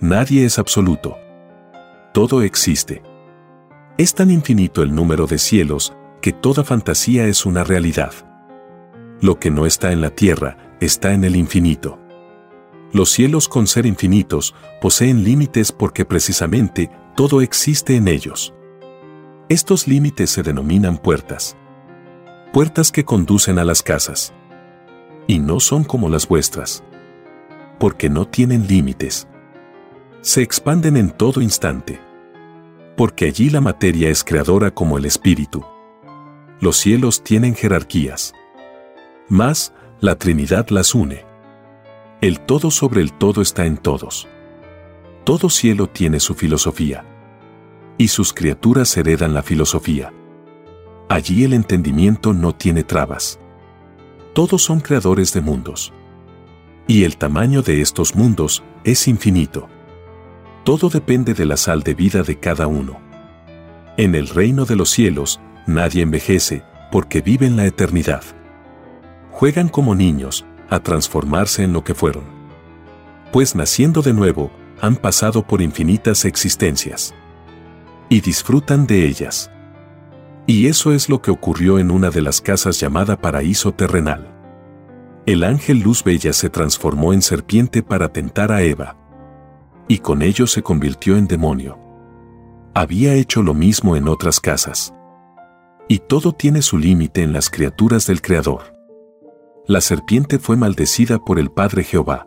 Nadie 0.00 0.44
es 0.44 0.58
absoluto. 0.58 1.16
Todo 2.12 2.42
existe. 2.42 3.02
Es 3.98 4.14
tan 4.14 4.30
infinito 4.30 4.82
el 4.82 4.94
número 4.94 5.26
de 5.26 5.38
cielos, 5.38 5.94
que 6.20 6.32
toda 6.32 6.64
fantasía 6.64 7.26
es 7.26 7.46
una 7.46 7.64
realidad. 7.64 8.12
Lo 9.20 9.38
que 9.38 9.50
no 9.50 9.66
está 9.66 9.92
en 9.92 10.00
la 10.00 10.10
tierra, 10.10 10.76
está 10.80 11.12
en 11.12 11.24
el 11.24 11.36
infinito. 11.36 11.98
Los 12.92 13.10
cielos 13.10 13.48
con 13.48 13.66
ser 13.66 13.86
infinitos 13.86 14.54
poseen 14.80 15.24
límites 15.24 15.72
porque 15.72 16.04
precisamente 16.04 16.90
todo 17.16 17.40
existe 17.40 17.96
en 17.96 18.08
ellos. 18.08 18.52
Estos 19.48 19.88
límites 19.88 20.30
se 20.30 20.42
denominan 20.42 20.98
puertas. 20.98 21.56
Puertas 22.52 22.92
que 22.92 23.06
conducen 23.06 23.58
a 23.58 23.64
las 23.64 23.82
casas. 23.82 24.34
Y 25.26 25.38
no 25.38 25.58
son 25.58 25.84
como 25.84 26.10
las 26.10 26.28
vuestras. 26.28 26.84
Porque 27.78 28.10
no 28.10 28.28
tienen 28.28 28.66
límites. 28.66 29.26
Se 30.20 30.42
expanden 30.42 30.98
en 30.98 31.12
todo 31.12 31.40
instante. 31.40 31.98
Porque 32.94 33.24
allí 33.24 33.48
la 33.48 33.62
materia 33.62 34.10
es 34.10 34.22
creadora 34.22 34.70
como 34.70 34.98
el 34.98 35.06
espíritu. 35.06 35.64
Los 36.60 36.76
cielos 36.76 37.24
tienen 37.24 37.54
jerarquías. 37.54 38.34
Más, 39.30 39.72
la 40.00 40.16
Trinidad 40.16 40.68
las 40.68 40.94
une. 40.94 41.24
El 42.20 42.38
todo 42.38 42.70
sobre 42.70 43.00
el 43.00 43.14
todo 43.14 43.40
está 43.40 43.64
en 43.64 43.78
todos. 43.78 44.28
Todo 45.24 45.48
cielo 45.48 45.86
tiene 45.86 46.20
su 46.20 46.34
filosofía. 46.34 47.02
Y 47.96 48.08
sus 48.08 48.34
criaturas 48.34 48.94
heredan 48.98 49.32
la 49.32 49.42
filosofía. 49.42 50.12
Allí 51.12 51.44
el 51.44 51.52
entendimiento 51.52 52.32
no 52.32 52.54
tiene 52.54 52.84
trabas. 52.84 53.38
Todos 54.32 54.62
son 54.62 54.80
creadores 54.80 55.34
de 55.34 55.42
mundos. 55.42 55.92
Y 56.86 57.04
el 57.04 57.18
tamaño 57.18 57.60
de 57.60 57.82
estos 57.82 58.14
mundos 58.14 58.62
es 58.82 59.06
infinito. 59.06 59.68
Todo 60.64 60.88
depende 60.88 61.34
de 61.34 61.44
la 61.44 61.58
sal 61.58 61.82
de 61.82 61.92
vida 61.92 62.22
de 62.22 62.38
cada 62.40 62.66
uno. 62.66 62.98
En 63.98 64.14
el 64.14 64.26
reino 64.26 64.64
de 64.64 64.74
los 64.74 64.88
cielos, 64.88 65.38
nadie 65.66 66.00
envejece, 66.00 66.64
porque 66.90 67.20
vive 67.20 67.44
en 67.44 67.56
la 67.56 67.66
eternidad. 67.66 68.22
Juegan 69.32 69.68
como 69.68 69.94
niños, 69.94 70.46
a 70.70 70.80
transformarse 70.80 71.62
en 71.62 71.74
lo 71.74 71.84
que 71.84 71.94
fueron. 71.94 72.24
Pues 73.32 73.54
naciendo 73.54 74.00
de 74.00 74.14
nuevo, 74.14 74.50
han 74.80 74.96
pasado 74.96 75.46
por 75.46 75.60
infinitas 75.60 76.24
existencias. 76.24 77.12
Y 78.08 78.22
disfrutan 78.22 78.86
de 78.86 79.04
ellas. 79.06 79.50
Y 80.46 80.66
eso 80.66 80.92
es 80.92 81.08
lo 81.08 81.22
que 81.22 81.30
ocurrió 81.30 81.78
en 81.78 81.90
una 81.90 82.10
de 82.10 82.22
las 82.22 82.40
casas 82.40 82.80
llamada 82.80 83.20
paraíso 83.20 83.72
terrenal. 83.72 84.28
El 85.26 85.44
ángel 85.44 85.80
Luz 85.80 86.02
Bella 86.02 86.32
se 86.32 86.50
transformó 86.50 87.12
en 87.12 87.22
serpiente 87.22 87.82
para 87.82 88.12
tentar 88.12 88.50
a 88.50 88.62
Eva. 88.62 88.96
Y 89.88 89.98
con 89.98 90.22
ello 90.22 90.46
se 90.46 90.62
convirtió 90.62 91.16
en 91.16 91.26
demonio. 91.26 91.78
Había 92.74 93.14
hecho 93.14 93.42
lo 93.42 93.54
mismo 93.54 93.96
en 93.96 94.08
otras 94.08 94.40
casas. 94.40 94.92
Y 95.88 95.98
todo 95.98 96.32
tiene 96.32 96.62
su 96.62 96.78
límite 96.78 97.22
en 97.22 97.32
las 97.32 97.50
criaturas 97.50 98.06
del 98.06 98.22
Creador 98.22 98.72
la 99.66 99.80
serpiente 99.80 100.40
fue 100.40 100.56
maldecida 100.56 101.18
por 101.20 101.38
el 101.38 101.50
Padre 101.50 101.84
Jehová. 101.84 102.26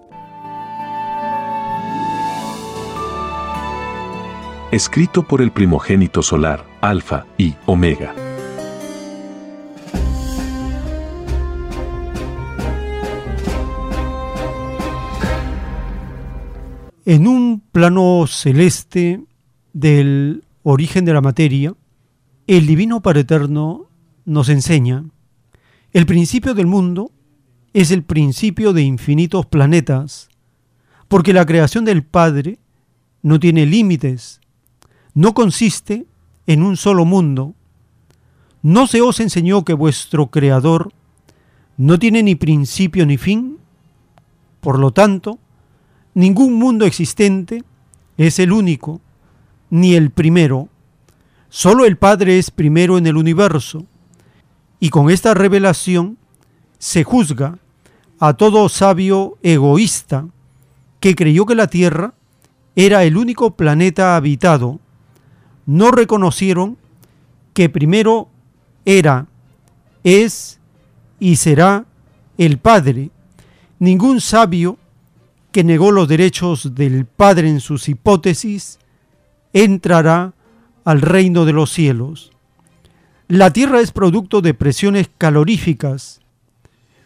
Escrito 4.72 5.24
por 5.24 5.42
el 5.42 5.52
primogénito 5.52 6.22
solar, 6.22 6.66
Alfa 6.90 7.26
y 7.38 7.54
Omega. 7.66 8.14
En 17.06 17.28
un 17.28 17.62
plano 17.72 18.26
celeste 18.28 19.22
del 19.74 20.44
origen 20.64 21.06
de 21.06 21.14
la 21.14 21.22
materia, 21.22 21.74
el 22.48 22.66
Divino 22.66 23.02
Padre 23.02 23.22
Eterno 23.22 23.90
nos 24.26 24.50
enseña 24.50 25.06
el 25.96 26.06
principio 26.06 26.54
del 26.54 26.68
mundo 26.68 27.12
es 27.72 27.90
el 27.92 28.04
principio 28.04 28.74
de 28.74 28.82
infinitos 28.82 29.46
planetas, 29.46 30.28
porque 31.08 31.32
la 31.32 31.46
creación 31.46 31.86
del 31.86 32.04
Padre 32.04 32.60
no 33.22 33.40
tiene 33.40 33.66
límites, 33.66 34.42
no 35.14 35.34
consiste 35.34 36.06
en 36.48 36.64
un 36.64 36.78
solo 36.78 37.06
mundo. 37.06 37.54
¿No 38.62 38.88
se 38.88 39.02
os 39.02 39.20
enseñó 39.20 39.64
que 39.64 39.74
vuestro 39.74 40.28
Creador 40.28 40.92
no 41.78 42.00
tiene 42.00 42.24
ni 42.24 42.36
principio 42.36 43.06
ni 43.06 43.18
fin? 43.18 43.58
Por 44.62 44.80
lo 44.80 44.92
tanto, 44.92 45.38
ningún 46.14 46.54
mundo 46.56 46.86
existente 46.86 47.64
es 48.18 48.40
el 48.40 48.52
único, 48.52 49.02
ni 49.70 49.96
el 49.96 50.10
primero. 50.10 50.70
Solo 51.50 51.86
el 51.86 51.98
Padre 51.98 52.40
es 52.40 52.50
primero 52.52 52.98
en 52.98 53.08
el 53.08 53.18
universo. 53.18 53.86
Y 54.80 54.90
con 54.90 55.10
esta 55.10 55.34
revelación 55.34 56.18
se 56.80 57.04
juzga 57.04 57.60
a 58.20 58.34
todo 58.34 58.70
sabio 58.70 59.38
egoísta 59.44 60.28
que 61.00 61.16
creyó 61.16 61.46
que 61.46 61.56
la 61.56 61.68
Tierra 61.68 62.14
era 62.76 63.04
el 63.04 63.18
único 63.18 63.56
planeta 63.56 64.16
habitado, 64.16 64.80
no 65.66 65.92
reconocieron 65.92 66.78
que 67.54 67.70
primero 67.70 68.30
era, 68.86 69.28
es 70.04 70.60
y 71.20 71.38
será 71.38 71.86
el 72.38 72.58
Padre. 72.58 73.12
Ningún 73.80 74.22
sabio 74.22 74.78
que 75.52 75.64
negó 75.64 75.92
los 75.92 76.08
derechos 76.08 76.76
del 76.76 77.06
Padre 77.06 77.50
en 77.50 77.60
sus 77.60 77.88
hipótesis 77.90 78.80
entrará 79.54 80.34
al 80.84 81.02
reino 81.02 81.46
de 81.46 81.54
los 81.54 81.72
cielos. 81.72 82.32
La 83.28 83.52
Tierra 83.52 83.80
es 83.80 83.92
producto 83.92 84.42
de 84.42 84.54
presiones 84.54 85.10
caloríficas 85.18 86.22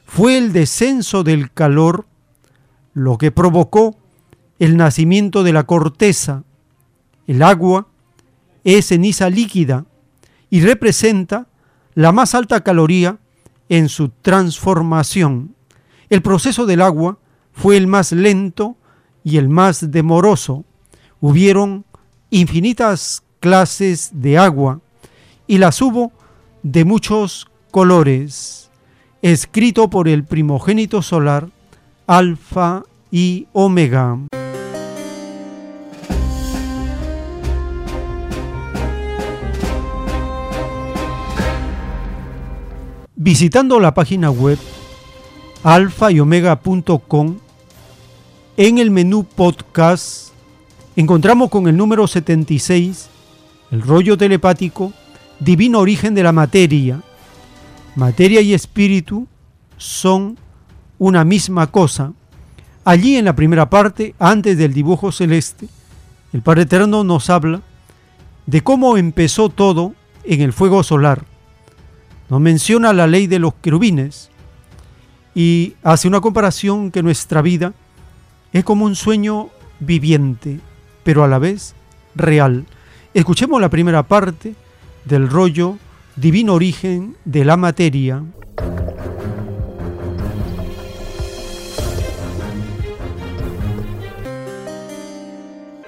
fue 0.09 0.39
el 0.39 0.53
descenso 0.53 1.23
del 1.23 1.51
calor 1.51 2.07
lo 2.95 3.19
que 3.19 3.31
provocó 3.31 3.95
el 4.57 4.75
nacimiento 4.75 5.43
de 5.43 5.53
la 5.53 5.65
corteza. 5.65 6.43
El 7.27 7.43
agua 7.43 7.88
es 8.63 8.88
ceniza 8.88 9.29
líquida 9.29 9.85
y 10.49 10.61
representa 10.61 11.47
la 11.95 12.11
más 12.11 12.35
alta 12.35 12.61
caloría 12.61 13.19
en 13.67 13.89
su 13.89 14.09
transformación. 14.09 15.55
El 16.09 16.21
proceso 16.21 16.65
del 16.65 16.81
agua 16.81 17.19
fue 17.53 17.77
el 17.77 17.88
más 17.88 18.11
lento 18.11 18.77
y 19.23 19.38
el 19.38 19.49
más 19.49 19.91
demoroso. 19.91 20.65
Hubieron 21.19 21.85
infinitas 22.29 23.23
clases 23.39 24.11
de 24.13 24.38
agua 24.38 24.81
y 25.47 25.57
las 25.57 25.81
hubo 25.81 26.11
de 26.63 26.85
muchos 26.85 27.47
colores 27.71 28.69
escrito 29.21 29.89
por 29.89 30.07
el 30.07 30.23
primogénito 30.23 31.01
solar, 31.01 31.49
Alfa 32.07 32.83
y 33.11 33.47
Omega. 33.53 34.39
Visitando 43.22 43.81
la 43.81 43.93
página 43.93 44.31
web 44.31 44.57
alfa 45.65 46.09
y 46.09 46.22
omega.com, 46.22 47.35
en 48.56 48.77
el 48.77 48.91
menú 48.91 49.25
podcast 49.25 50.30
encontramos 50.95 51.49
con 51.49 51.67
el 51.67 51.75
número 51.75 52.07
76, 52.07 53.09
el 53.72 53.81
rollo 53.81 54.17
telepático, 54.17 54.93
divino 55.41 55.80
origen 55.80 56.15
de 56.15 56.23
la 56.23 56.31
materia, 56.31 57.01
Materia 57.93 58.39
y 58.39 58.53
espíritu 58.53 59.27
son 59.75 60.38
una 60.98 61.25
misma 61.25 61.67
cosa. 61.67 62.14
Allí 62.85 63.17
en 63.17 63.25
la 63.25 63.35
primera 63.35 63.69
parte, 63.69 64.15
antes 64.17 64.57
del 64.57 64.73
dibujo 64.73 65.11
celeste, 65.11 65.67
el 66.31 66.41
Padre 66.41 66.61
Eterno 66.61 67.03
nos 67.03 67.30
habla 67.30 67.64
de 68.45 68.61
cómo 68.61 68.95
empezó 68.95 69.49
todo 69.49 69.93
en 70.23 70.39
el 70.39 70.53
fuego 70.53 70.83
solar. 70.83 71.28
Nos 72.30 72.40
menciona 72.40 72.93
la 72.93 73.08
ley 73.08 73.27
de 73.27 73.40
los 73.40 73.56
querubines 73.56 74.30
y 75.33 75.74
hace 75.83 76.08
una 76.08 76.22
comparación 76.22 76.91
que 76.91 77.01
nuestra 77.01 77.41
vida 77.41 77.74
es 78.53 78.64
como 78.64 78.85
un 78.85 78.95
sueño 78.95 79.49
viviente, 79.80 80.59
pero 81.03 81.24
a 81.24 81.27
la 81.27 81.40
vez 81.40 81.75
real. 82.16 82.66
Escuchemos 83.14 83.59
la 83.59 83.69
primera 83.69 84.03
parte 84.03 84.53
del 85.06 85.27
rollo 85.27 85.77
Divino 86.16 86.53
Origen 86.53 87.16
de 87.25 87.45
la 87.45 87.58
Materia. 87.58 88.24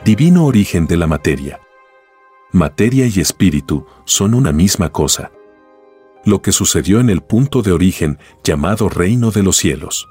Divino 0.03 0.45
origen 0.45 0.87
de 0.87 0.97
la 0.97 1.05
materia. 1.05 1.59
Materia 2.51 3.05
y 3.05 3.19
espíritu 3.19 3.85
son 4.03 4.33
una 4.33 4.51
misma 4.51 4.89
cosa. 4.89 5.31
Lo 6.23 6.41
que 6.41 6.51
sucedió 6.51 6.99
en 6.99 7.09
el 7.09 7.21
punto 7.21 7.61
de 7.61 7.71
origen 7.71 8.19
llamado 8.43 8.89
reino 8.89 9.31
de 9.31 9.43
los 9.43 9.57
cielos. 9.57 10.07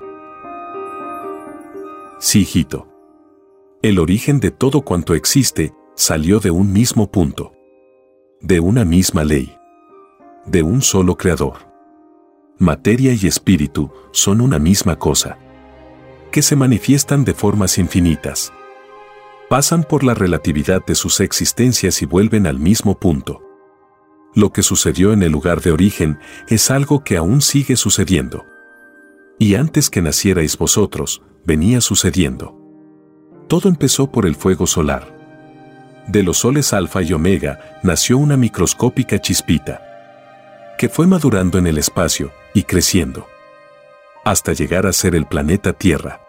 Sí, 2.19 2.41
hijito. 2.41 2.89
El 3.83 3.99
origen 3.99 4.41
de 4.41 4.51
todo 4.51 4.83
cuanto 4.83 5.15
existe 5.15 5.73
salió 5.95 6.41
de 6.41 6.51
un 6.51 6.73
mismo 6.73 7.11
punto. 7.11 7.53
De 8.41 8.61
una 8.61 8.85
misma 8.85 9.25
ley. 9.25 9.57
De 10.47 10.63
un 10.63 10.83
solo 10.83 11.17
creador. 11.17 11.71
Materia 12.59 13.13
y 13.13 13.27
espíritu 13.27 13.91
son 14.13 14.41
una 14.41 14.59
misma 14.59 14.99
cosa. 14.99 15.39
Que 16.31 16.43
se 16.43 16.57
manifiestan 16.57 17.25
de 17.25 17.35
formas 17.35 17.79
infinitas 17.79 18.53
pasan 19.51 19.83
por 19.83 20.05
la 20.05 20.15
relatividad 20.15 20.87
de 20.87 20.95
sus 20.95 21.19
existencias 21.19 22.03
y 22.03 22.07
vuelven 22.07 22.47
al 22.47 22.61
mismo 22.61 23.01
punto. 23.01 23.43
Lo 24.35 24.53
que 24.53 24.63
sucedió 24.63 25.13
en 25.13 25.23
el 25.23 25.33
lugar 25.33 25.61
de 25.61 25.73
origen 25.73 26.19
es 26.49 26.71
algo 26.71 27.03
que 27.03 27.17
aún 27.17 27.41
sigue 27.41 27.77
sucediendo. 27.77 28.47
Y 29.39 29.55
antes 29.55 29.91
que 29.91 30.03
nacierais 30.03 30.57
vosotros, 30.57 31.23
venía 31.45 31.81
sucediendo. 31.81 32.57
Todo 33.49 33.69
empezó 33.69 34.11
por 34.11 34.27
el 34.27 34.37
fuego 34.37 34.67
solar. 34.67 35.19
De 36.07 36.23
los 36.23 36.39
soles 36.39 36.73
alfa 36.73 37.03
y 37.03 37.13
omega 37.13 37.81
nació 37.83 38.19
una 38.19 38.37
microscópica 38.37 39.21
chispita, 39.21 39.83
que 40.79 40.89
fue 40.89 41.07
madurando 41.07 41.59
en 41.59 41.67
el 41.67 41.79
espacio 41.79 42.33
y 42.55 42.63
creciendo, 42.63 43.27
hasta 44.25 44.53
llegar 44.53 44.87
a 44.87 44.93
ser 44.93 45.15
el 45.15 45.27
planeta 45.27 45.73
Tierra. 45.73 46.21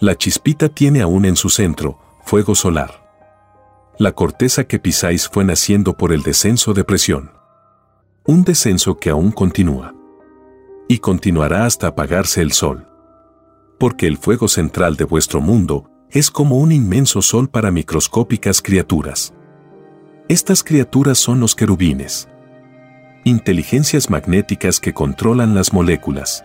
La 0.00 0.16
chispita 0.16 0.68
tiene 0.68 1.02
aún 1.02 1.24
en 1.24 1.36
su 1.36 1.48
centro 1.48 1.98
fuego 2.24 2.54
solar. 2.54 3.03
La 3.96 4.10
corteza 4.10 4.64
que 4.64 4.80
pisáis 4.80 5.28
fue 5.28 5.44
naciendo 5.44 5.96
por 5.96 6.12
el 6.12 6.22
descenso 6.22 6.74
de 6.74 6.82
presión. 6.82 7.30
Un 8.24 8.42
descenso 8.42 8.96
que 8.96 9.10
aún 9.10 9.30
continúa. 9.30 9.94
Y 10.88 10.98
continuará 10.98 11.64
hasta 11.64 11.86
apagarse 11.86 12.42
el 12.42 12.50
sol. 12.50 12.88
Porque 13.78 14.08
el 14.08 14.18
fuego 14.18 14.48
central 14.48 14.96
de 14.96 15.04
vuestro 15.04 15.40
mundo 15.40 15.90
es 16.10 16.32
como 16.32 16.58
un 16.58 16.72
inmenso 16.72 17.22
sol 17.22 17.48
para 17.48 17.70
microscópicas 17.70 18.60
criaturas. 18.60 19.32
Estas 20.28 20.64
criaturas 20.64 21.18
son 21.18 21.38
los 21.38 21.54
querubines. 21.54 22.28
Inteligencias 23.22 24.10
magnéticas 24.10 24.80
que 24.80 24.92
controlan 24.92 25.54
las 25.54 25.72
moléculas. 25.72 26.44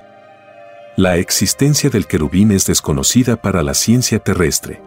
La 0.97 1.17
existencia 1.17 1.89
del 1.89 2.05
querubín 2.05 2.51
es 2.51 2.67
desconocida 2.67 3.41
para 3.41 3.63
la 3.63 3.73
ciencia 3.73 4.19
terrestre. 4.19 4.83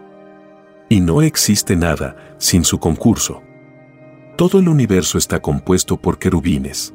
Y 0.89 0.99
no 0.99 1.21
existe 1.21 1.75
nada 1.75 2.15
sin 2.37 2.63
su 2.63 2.79
concurso. 2.79 3.41
Todo 4.37 4.59
el 4.59 4.67
universo 4.67 5.17
está 5.17 5.41
compuesto 5.41 5.97
por 5.97 6.19
querubines. 6.19 6.93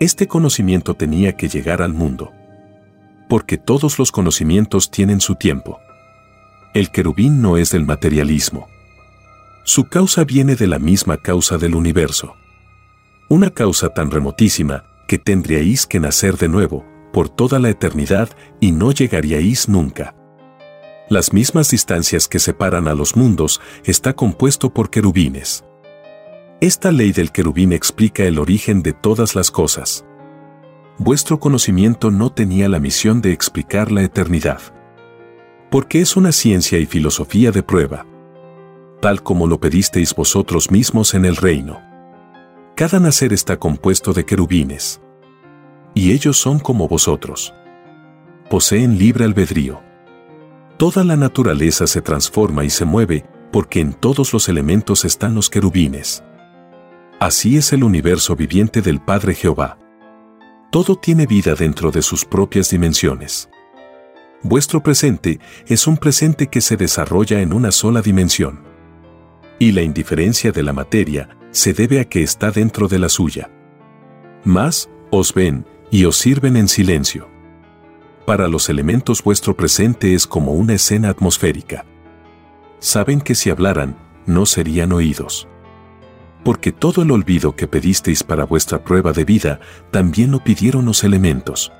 Este 0.00 0.26
conocimiento 0.26 0.94
tenía 0.94 1.36
que 1.36 1.48
llegar 1.48 1.82
al 1.82 1.92
mundo. 1.92 2.32
Porque 3.28 3.58
todos 3.58 3.98
los 3.98 4.12
conocimientos 4.12 4.90
tienen 4.90 5.20
su 5.20 5.34
tiempo. 5.36 5.78
El 6.74 6.90
querubín 6.90 7.40
no 7.40 7.56
es 7.56 7.70
del 7.70 7.84
materialismo. 7.84 8.66
Su 9.64 9.84
causa 9.84 10.24
viene 10.24 10.56
de 10.56 10.66
la 10.66 10.78
misma 10.78 11.16
causa 11.16 11.56
del 11.56 11.74
universo. 11.74 12.34
Una 13.30 13.50
causa 13.50 13.88
tan 13.88 14.10
remotísima 14.10 14.84
que 15.08 15.18
tendríais 15.18 15.86
que 15.86 16.00
nacer 16.00 16.36
de 16.36 16.48
nuevo, 16.48 16.84
por 17.12 17.30
toda 17.30 17.58
la 17.58 17.70
eternidad, 17.70 18.28
y 18.60 18.72
no 18.72 18.92
llegaríais 18.92 19.68
nunca. 19.68 20.14
Las 21.08 21.34
mismas 21.34 21.70
distancias 21.70 22.28
que 22.28 22.38
separan 22.38 22.88
a 22.88 22.94
los 22.94 23.14
mundos 23.14 23.60
está 23.84 24.14
compuesto 24.14 24.72
por 24.72 24.88
querubines. 24.88 25.62
Esta 26.60 26.92
ley 26.92 27.12
del 27.12 27.30
querubín 27.30 27.74
explica 27.74 28.24
el 28.24 28.38
origen 28.38 28.82
de 28.82 28.94
todas 28.94 29.34
las 29.34 29.50
cosas. 29.50 30.06
Vuestro 30.96 31.38
conocimiento 31.38 32.10
no 32.10 32.32
tenía 32.32 32.70
la 32.70 32.80
misión 32.80 33.20
de 33.20 33.32
explicar 33.32 33.92
la 33.92 34.02
eternidad. 34.02 34.60
Porque 35.70 36.00
es 36.00 36.16
una 36.16 36.32
ciencia 36.32 36.78
y 36.78 36.86
filosofía 36.86 37.50
de 37.50 37.62
prueba. 37.62 38.06
Tal 39.02 39.22
como 39.22 39.46
lo 39.46 39.60
pedisteis 39.60 40.14
vosotros 40.14 40.70
mismos 40.70 41.12
en 41.12 41.26
el 41.26 41.36
reino. 41.36 41.82
Cada 42.76 42.98
nacer 42.98 43.34
está 43.34 43.58
compuesto 43.58 44.14
de 44.14 44.24
querubines. 44.24 45.02
Y 45.92 46.12
ellos 46.12 46.38
son 46.38 46.60
como 46.60 46.88
vosotros. 46.88 47.52
Poseen 48.48 48.98
libre 48.98 49.26
albedrío. 49.26 49.82
Toda 50.76 51.04
la 51.04 51.16
naturaleza 51.16 51.86
se 51.86 52.02
transforma 52.02 52.64
y 52.64 52.70
se 52.70 52.84
mueve 52.84 53.24
porque 53.52 53.80
en 53.80 53.92
todos 53.92 54.32
los 54.32 54.48
elementos 54.48 55.04
están 55.04 55.34
los 55.34 55.48
querubines. 55.48 56.24
Así 57.20 57.56
es 57.56 57.72
el 57.72 57.84
universo 57.84 58.34
viviente 58.34 58.82
del 58.82 59.00
Padre 59.00 59.34
Jehová. 59.34 59.78
Todo 60.72 60.96
tiene 60.96 61.26
vida 61.26 61.54
dentro 61.54 61.92
de 61.92 62.02
sus 62.02 62.24
propias 62.24 62.70
dimensiones. 62.70 63.48
Vuestro 64.42 64.82
presente 64.82 65.38
es 65.68 65.86
un 65.86 65.96
presente 65.96 66.48
que 66.48 66.60
se 66.60 66.76
desarrolla 66.76 67.40
en 67.40 67.52
una 67.52 67.70
sola 67.70 68.02
dimensión. 68.02 68.64
Y 69.60 69.70
la 69.70 69.82
indiferencia 69.82 70.50
de 70.50 70.64
la 70.64 70.72
materia 70.72 71.28
se 71.52 71.72
debe 71.72 72.00
a 72.00 72.04
que 72.04 72.24
está 72.24 72.50
dentro 72.50 72.88
de 72.88 72.98
la 72.98 73.08
suya. 73.08 73.48
Más, 74.42 74.90
os 75.10 75.32
ven 75.32 75.64
y 75.92 76.04
os 76.04 76.16
sirven 76.16 76.56
en 76.56 76.66
silencio. 76.66 77.33
Para 78.26 78.48
los 78.48 78.70
elementos 78.70 79.22
vuestro 79.22 79.54
presente 79.54 80.14
es 80.14 80.26
como 80.26 80.52
una 80.52 80.74
escena 80.74 81.10
atmosférica. 81.10 81.84
Saben 82.78 83.20
que 83.20 83.34
si 83.34 83.50
hablaran, 83.50 83.98
no 84.24 84.46
serían 84.46 84.92
oídos. 84.92 85.46
Porque 86.42 86.72
todo 86.72 87.02
el 87.02 87.10
olvido 87.10 87.54
que 87.54 87.68
pedisteis 87.68 88.22
para 88.22 88.44
vuestra 88.44 88.82
prueba 88.82 89.12
de 89.12 89.26
vida, 89.26 89.60
también 89.90 90.30
lo 90.30 90.42
pidieron 90.42 90.86
los 90.86 91.04
elementos. 91.04 91.70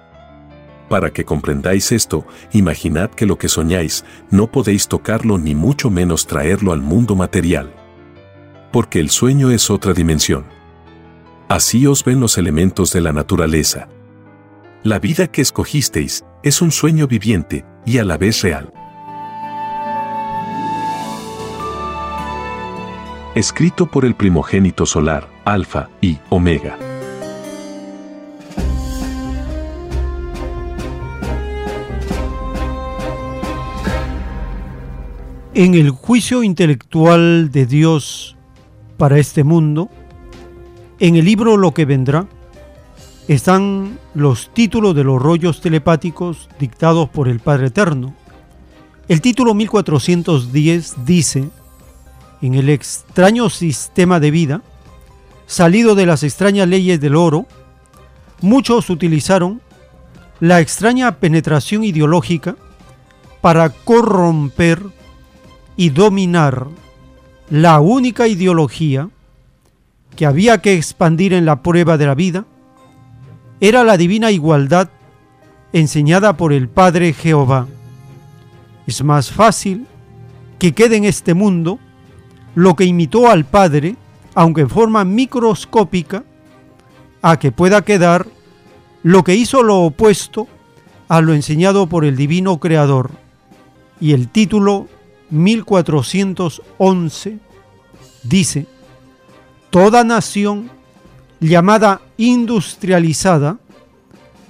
Para 0.91 1.15
que 1.15 1.25
comprendáis 1.25 1.93
esto, 1.93 2.27
imaginad 2.53 3.11
que 3.11 3.25
lo 3.25 3.39
que 3.39 3.49
soñáis 3.49 4.05
no 4.31 4.51
podéis 4.51 4.87
tocarlo 4.87 5.39
ni 5.39 5.55
mucho 5.55 5.91
menos 5.91 6.27
traerlo 6.27 6.73
al 6.73 6.83
mundo 6.83 7.17
material. 7.17 7.73
Porque 8.71 9.01
el 9.01 9.09
sueño 9.09 9.51
es 9.51 9.71
otra 9.71 9.95
dimensión. 9.95 10.45
Así 11.49 11.87
os 11.87 12.05
ven 12.05 12.21
los 12.21 12.37
elementos 12.37 12.93
de 12.93 13.01
la 13.01 13.15
naturaleza. 13.15 13.89
La 14.83 14.99
vida 14.99 15.29
que 15.29 15.41
escogisteis 15.41 16.23
es 16.45 16.61
un 16.61 16.71
sueño 16.71 17.07
viviente 17.07 17.65
y 17.87 17.97
a 17.97 18.05
la 18.05 18.19
vez 18.19 18.43
real. 18.43 18.71
Escrito 23.35 23.91
por 23.91 24.05
el 24.05 24.15
primogénito 24.15 24.85
solar, 24.85 25.27
Alfa 25.47 25.89
y 26.03 26.19
Omega. 26.29 26.77
En 35.55 35.75
el 35.75 35.89
juicio 35.89 36.43
intelectual 36.43 37.51
de 37.53 37.65
Dios 37.65 38.37
para 38.99 39.19
este 39.19 39.45
mundo, 39.45 39.89
en 41.01 41.17
el 41.17 41.25
libro 41.25 41.57
Lo 41.57 41.73
que 41.73 41.87
vendrá, 41.87 42.27
están 43.29 43.99
los 44.15 44.53
títulos 44.53 44.95
de 44.95 45.05
los 45.05 45.21
rollos 45.21 45.61
telepáticos 45.61 46.49
dictados 46.59 47.09
por 47.09 47.29
el 47.29 47.41
Padre 47.41 47.69
Eterno. 47.69 48.15
El 49.09 49.21
título 49.21 49.55
1410 49.55 51.05
dice, 51.05 51.49
en 52.43 52.55
el 52.55 52.69
extraño 52.69 53.49
sistema 53.49 54.21
de 54.21 54.31
vida, 54.31 54.63
salido 55.47 55.95
de 55.95 56.07
las 56.07 56.23
extrañas 56.23 56.69
leyes 56.69 57.01
del 57.01 57.17
oro, 57.17 57.47
muchos 58.41 58.91
utilizaron 58.91 59.63
la 60.41 60.61
extraña 60.61 61.17
penetración 61.17 61.85
ideológica 61.85 62.57
para 63.41 63.71
corromper 63.71 64.83
y 65.77 65.91
dominar 65.91 66.67
la 67.49 67.81
única 67.81 68.27
ideología 68.29 69.09
que 70.17 70.27
había 70.27 70.59
que 70.59 70.75
expandir 70.75 71.33
en 71.33 71.45
la 71.45 71.63
prueba 71.63 71.97
de 71.97 72.07
la 72.07 72.15
vida 72.15 72.45
era 73.69 73.83
la 73.83 73.97
divina 73.97 74.31
igualdad 74.31 74.91
enseñada 75.73 76.37
por 76.37 76.53
el 76.53 76.69
Padre 76.69 77.15
Jehová. 77.15 77.67
Es 78.87 79.03
más 79.03 79.31
fácil 79.31 79.87
que 80.59 80.75
quede 80.75 80.97
en 80.97 81.07
este 81.07 81.33
mundo 81.33 81.79
lo 82.55 82.77
que 82.77 82.85
imitó 82.85 83.31
al 83.31 83.47
Padre, 83.47 83.97
aunque 84.35 84.61
en 84.61 84.69
forma 84.69 85.07
microscópica, 85.07 86.25
a 87.23 87.39
que 87.39 87.53
pueda 87.53 87.81
quedar 87.81 88.27
lo 89.03 89.25
que 89.25 89.35
hizo 89.35 89.63
lo 89.63 89.79
opuesto 89.79 90.47
a 91.09 91.23
lo 91.23 91.33
enseñado 91.33 91.87
por 91.87 92.05
el 92.05 92.17
Divino 92.17 92.61
Creador. 92.61 93.13
Y 93.99 94.13
el 94.13 94.29
título 94.29 94.89
1411 95.31 97.39
dice, 98.25 98.67
Toda 99.71 100.05
nación 100.05 100.69
llamada 101.49 102.01
industrializada, 102.17 103.59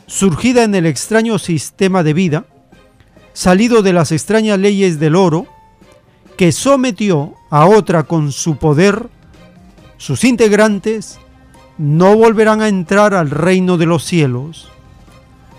surgida 0.06 0.64
en 0.64 0.74
el 0.74 0.86
extraño 0.86 1.38
sistema 1.38 2.02
de 2.02 2.12
vida, 2.12 2.44
salido 3.32 3.82
de 3.82 3.92
las 3.92 4.12
extrañas 4.12 4.58
leyes 4.58 4.98
del 5.00 5.16
oro, 5.16 5.46
que 6.36 6.52
sometió 6.52 7.34
a 7.50 7.66
otra 7.66 8.04
con 8.04 8.32
su 8.32 8.56
poder, 8.56 9.08
sus 9.96 10.24
integrantes 10.24 11.18
no 11.78 12.16
volverán 12.16 12.60
a 12.60 12.68
entrar 12.68 13.14
al 13.14 13.30
reino 13.30 13.76
de 13.76 13.86
los 13.86 14.04
cielos. 14.04 14.68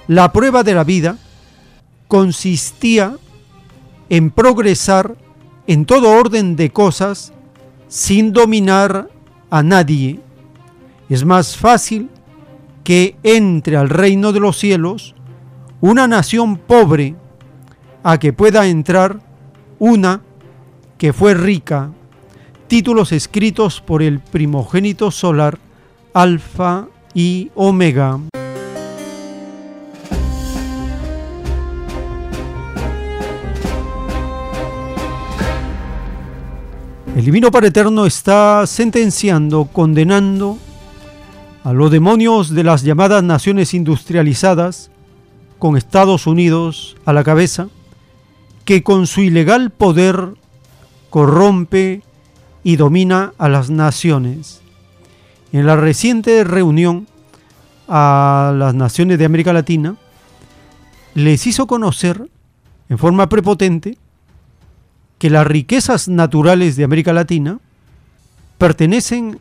La 0.07 0.31
prueba 0.31 0.63
de 0.63 0.73
la 0.73 0.83
vida 0.83 1.17
consistía 2.07 3.17
en 4.09 4.29
progresar 4.31 5.15
en 5.67 5.85
todo 5.85 6.11
orden 6.11 6.55
de 6.55 6.69
cosas 6.69 7.33
sin 7.87 8.33
dominar 8.33 9.09
a 9.49 9.63
nadie. 9.63 10.19
Es 11.07 11.23
más 11.23 11.55
fácil 11.55 12.09
que 12.83 13.15
entre 13.21 13.77
al 13.77 13.89
reino 13.89 14.31
de 14.31 14.39
los 14.39 14.57
cielos 14.57 15.13
una 15.81 16.07
nación 16.07 16.57
pobre 16.57 17.15
a 18.03 18.17
que 18.17 18.33
pueda 18.33 18.65
entrar 18.65 19.19
una 19.77 20.21
que 20.97 21.13
fue 21.13 21.35
rica. 21.35 21.91
Títulos 22.67 23.11
escritos 23.11 23.81
por 23.81 24.01
el 24.01 24.19
primogénito 24.19 25.11
solar 25.11 25.59
Alfa 26.13 26.87
y 27.13 27.51
Omega. 27.53 28.19
El 37.15 37.23
Divino 37.23 37.51
Padre 37.51 37.67
Eterno 37.67 38.05
está 38.05 38.65
sentenciando, 38.65 39.69
condenando 39.71 40.57
a 41.65 41.73
los 41.73 41.89
demonios 41.89 42.51
de 42.51 42.63
las 42.63 42.83
llamadas 42.83 43.23
naciones 43.23 43.73
industrializadas, 43.73 44.91
con 45.57 45.75
Estados 45.75 46.27
Unidos 46.27 46.95
a 47.05 47.11
la 47.11 47.23
cabeza, 47.23 47.69
que 48.65 48.83
con 48.83 49.07
su 49.07 49.21
ilegal 49.21 49.71
poder 49.71 50.35
corrompe 51.09 52.03
y 52.63 52.75
domina 52.75 53.33
a 53.39 53.49
las 53.49 53.71
naciones. 53.71 54.61
En 55.53 55.65
la 55.65 55.75
reciente 55.75 56.43
reunión 56.43 57.07
a 57.87 58.53
las 58.55 58.75
naciones 58.75 59.17
de 59.17 59.25
América 59.25 59.51
Latina, 59.51 59.95
les 61.15 61.47
hizo 61.47 61.65
conocer 61.65 62.29
en 62.89 62.99
forma 62.99 63.27
prepotente 63.27 63.97
que 65.17 65.31
las 65.31 65.47
riquezas 65.47 66.09
naturales 66.09 66.75
de 66.75 66.83
América 66.83 67.11
Latina 67.11 67.57
pertenecen 68.59 69.39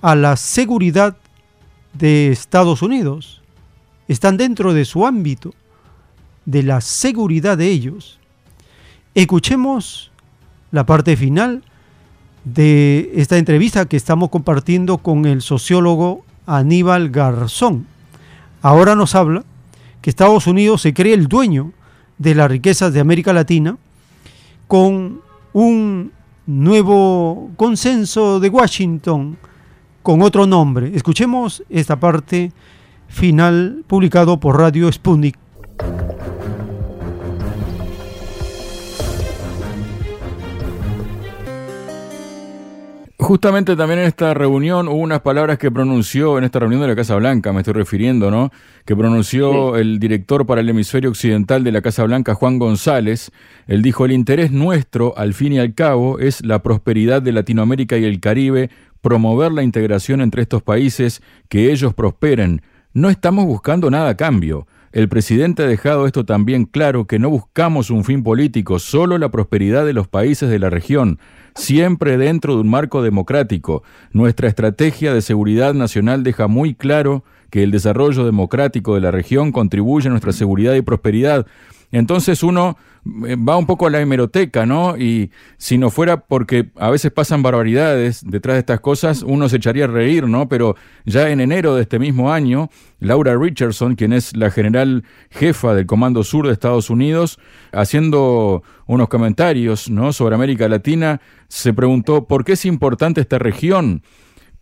a 0.00 0.16
la 0.16 0.36
seguridad 0.36 1.16
de 1.94 2.30
Estados 2.30 2.82
Unidos, 2.82 3.42
están 4.08 4.36
dentro 4.36 4.74
de 4.74 4.84
su 4.84 5.06
ámbito, 5.06 5.54
de 6.44 6.62
la 6.62 6.80
seguridad 6.80 7.56
de 7.56 7.68
ellos. 7.68 8.18
Escuchemos 9.14 10.10
la 10.70 10.86
parte 10.86 11.16
final 11.16 11.62
de 12.44 13.12
esta 13.14 13.38
entrevista 13.38 13.86
que 13.86 13.96
estamos 13.96 14.30
compartiendo 14.30 14.98
con 14.98 15.26
el 15.26 15.42
sociólogo 15.42 16.24
Aníbal 16.46 17.10
Garzón. 17.10 17.86
Ahora 18.62 18.96
nos 18.96 19.14
habla 19.14 19.44
que 20.00 20.10
Estados 20.10 20.46
Unidos 20.46 20.82
se 20.82 20.94
cree 20.94 21.14
el 21.14 21.28
dueño 21.28 21.72
de 22.18 22.34
las 22.34 22.50
riquezas 22.50 22.92
de 22.92 23.00
América 23.00 23.32
Latina 23.32 23.76
con 24.66 25.20
un 25.52 26.12
nuevo 26.46 27.50
consenso 27.56 28.40
de 28.40 28.48
Washington 28.48 29.36
con 30.02 30.22
otro 30.22 30.46
nombre. 30.46 30.92
Escuchemos 30.94 31.62
esta 31.68 31.98
parte 31.98 32.52
final 33.08 33.84
publicado 33.86 34.40
por 34.40 34.58
Radio 34.58 34.90
Sputnik. 34.90 35.38
Justamente 43.18 43.76
también 43.76 44.00
en 44.00 44.06
esta 44.06 44.34
reunión 44.34 44.88
hubo 44.88 44.96
unas 44.96 45.20
palabras 45.20 45.56
que 45.56 45.70
pronunció, 45.70 46.38
en 46.38 46.44
esta 46.44 46.58
reunión 46.58 46.80
de 46.82 46.88
la 46.88 46.96
Casa 46.96 47.14
Blanca, 47.14 47.52
me 47.52 47.60
estoy 47.60 47.74
refiriendo, 47.74 48.32
¿no? 48.32 48.50
Que 48.84 48.96
pronunció 48.96 49.76
el 49.76 50.00
director 50.00 50.44
para 50.44 50.60
el 50.60 50.68
hemisferio 50.68 51.08
occidental 51.08 51.62
de 51.62 51.70
la 51.70 51.82
Casa 51.82 52.02
Blanca, 52.02 52.34
Juan 52.34 52.58
González. 52.58 53.30
Él 53.68 53.80
dijo, 53.80 54.04
el 54.04 54.12
interés 54.12 54.50
nuestro, 54.50 55.16
al 55.16 55.34
fin 55.34 55.52
y 55.52 55.60
al 55.60 55.72
cabo, 55.72 56.18
es 56.18 56.44
la 56.44 56.64
prosperidad 56.64 57.22
de 57.22 57.30
Latinoamérica 57.30 57.96
y 57.96 58.04
el 58.04 58.18
Caribe, 58.18 58.70
promover 59.02 59.52
la 59.52 59.62
integración 59.62 60.22
entre 60.22 60.40
estos 60.40 60.62
países, 60.62 61.22
que 61.50 61.70
ellos 61.70 61.92
prosperen. 61.92 62.62
No 62.94 63.10
estamos 63.10 63.44
buscando 63.44 63.90
nada 63.90 64.08
a 64.08 64.16
cambio. 64.16 64.66
El 64.92 65.08
presidente 65.08 65.62
ha 65.62 65.66
dejado 65.66 66.06
esto 66.06 66.24
también 66.24 66.64
claro 66.64 67.06
que 67.06 67.18
no 67.18 67.28
buscamos 67.28 67.90
un 67.90 68.04
fin 68.04 68.22
político, 68.22 68.78
solo 68.78 69.18
la 69.18 69.30
prosperidad 69.30 69.84
de 69.84 69.92
los 69.92 70.08
países 70.08 70.48
de 70.48 70.58
la 70.58 70.70
región 70.70 71.18
siempre 71.54 72.16
dentro 72.16 72.54
de 72.54 72.60
un 72.60 72.68
marco 72.68 73.02
democrático. 73.02 73.82
Nuestra 74.12 74.48
estrategia 74.48 75.14
de 75.14 75.22
seguridad 75.22 75.74
nacional 75.74 76.22
deja 76.22 76.48
muy 76.48 76.74
claro 76.74 77.24
que 77.50 77.62
el 77.62 77.70
desarrollo 77.70 78.24
democrático 78.24 78.94
de 78.94 79.02
la 79.02 79.10
región 79.10 79.52
contribuye 79.52 80.08
a 80.08 80.10
nuestra 80.10 80.32
seguridad 80.32 80.74
y 80.74 80.82
prosperidad. 80.82 81.46
Entonces 81.90 82.42
uno 82.42 82.78
va 83.04 83.56
un 83.56 83.66
poco 83.66 83.86
a 83.86 83.90
la 83.90 84.00
hemeroteca, 84.00 84.64
¿no? 84.64 84.96
Y 84.96 85.30
si 85.56 85.76
no 85.76 85.90
fuera 85.90 86.20
porque 86.20 86.70
a 86.76 86.90
veces 86.90 87.10
pasan 87.10 87.42
barbaridades 87.42 88.22
detrás 88.24 88.54
de 88.54 88.60
estas 88.60 88.80
cosas, 88.80 89.22
uno 89.22 89.48
se 89.48 89.56
echaría 89.56 89.84
a 89.84 89.88
reír, 89.88 90.28
¿no? 90.28 90.48
Pero 90.48 90.76
ya 91.04 91.28
en 91.30 91.40
enero 91.40 91.74
de 91.74 91.82
este 91.82 91.98
mismo 91.98 92.32
año, 92.32 92.70
Laura 93.00 93.36
Richardson, 93.36 93.96
quien 93.96 94.12
es 94.12 94.36
la 94.36 94.50
general 94.50 95.04
jefa 95.30 95.74
del 95.74 95.86
Comando 95.86 96.22
Sur 96.22 96.46
de 96.46 96.52
Estados 96.52 96.90
Unidos, 96.90 97.38
haciendo 97.72 98.62
unos 98.86 99.08
comentarios, 99.08 99.90
¿no? 99.90 100.12
Sobre 100.12 100.36
América 100.36 100.68
Latina, 100.68 101.20
se 101.48 101.74
preguntó 101.74 102.26
por 102.26 102.44
qué 102.44 102.52
es 102.52 102.64
importante 102.64 103.20
esta 103.20 103.38
región 103.38 104.02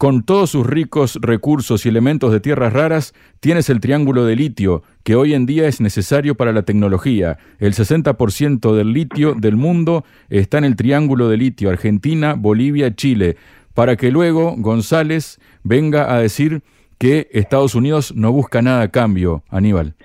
con 0.01 0.23
todos 0.23 0.49
sus 0.49 0.67
ricos 0.67 1.19
recursos 1.21 1.85
y 1.85 1.91
elementos 1.91 2.33
de 2.33 2.41
tierras 2.41 2.73
raras, 2.73 3.13
tienes 3.39 3.69
el 3.69 3.81
triángulo 3.81 4.25
de 4.25 4.35
litio, 4.35 4.83
que 5.03 5.15
hoy 5.15 5.35
en 5.35 5.45
día 5.45 5.69
es 5.69 5.83
necesario 5.83 6.37
para 6.37 6.55
la 6.55 6.63
tecnología. 6.63 7.37
El 7.59 7.75
60% 7.75 8.75
del 8.75 8.95
litio 8.95 9.35
del 9.35 9.57
mundo 9.57 10.07
está 10.31 10.57
en 10.57 10.65
el 10.65 10.75
triángulo 10.75 11.29
de 11.29 11.37
litio, 11.37 11.69
Argentina, 11.69 12.33
Bolivia, 12.33 12.97
Chile, 12.97 13.37
para 13.75 13.97
que 13.97 14.11
luego 14.11 14.55
González 14.57 15.39
venga 15.65 16.15
a 16.15 16.19
decir 16.19 16.63
que 16.97 17.29
Estados 17.33 17.75
Unidos 17.75 18.15
no 18.17 18.33
busca 18.33 18.63
nada 18.63 18.81
a 18.81 18.89
cambio, 18.89 19.45
Aníbal. 19.51 19.97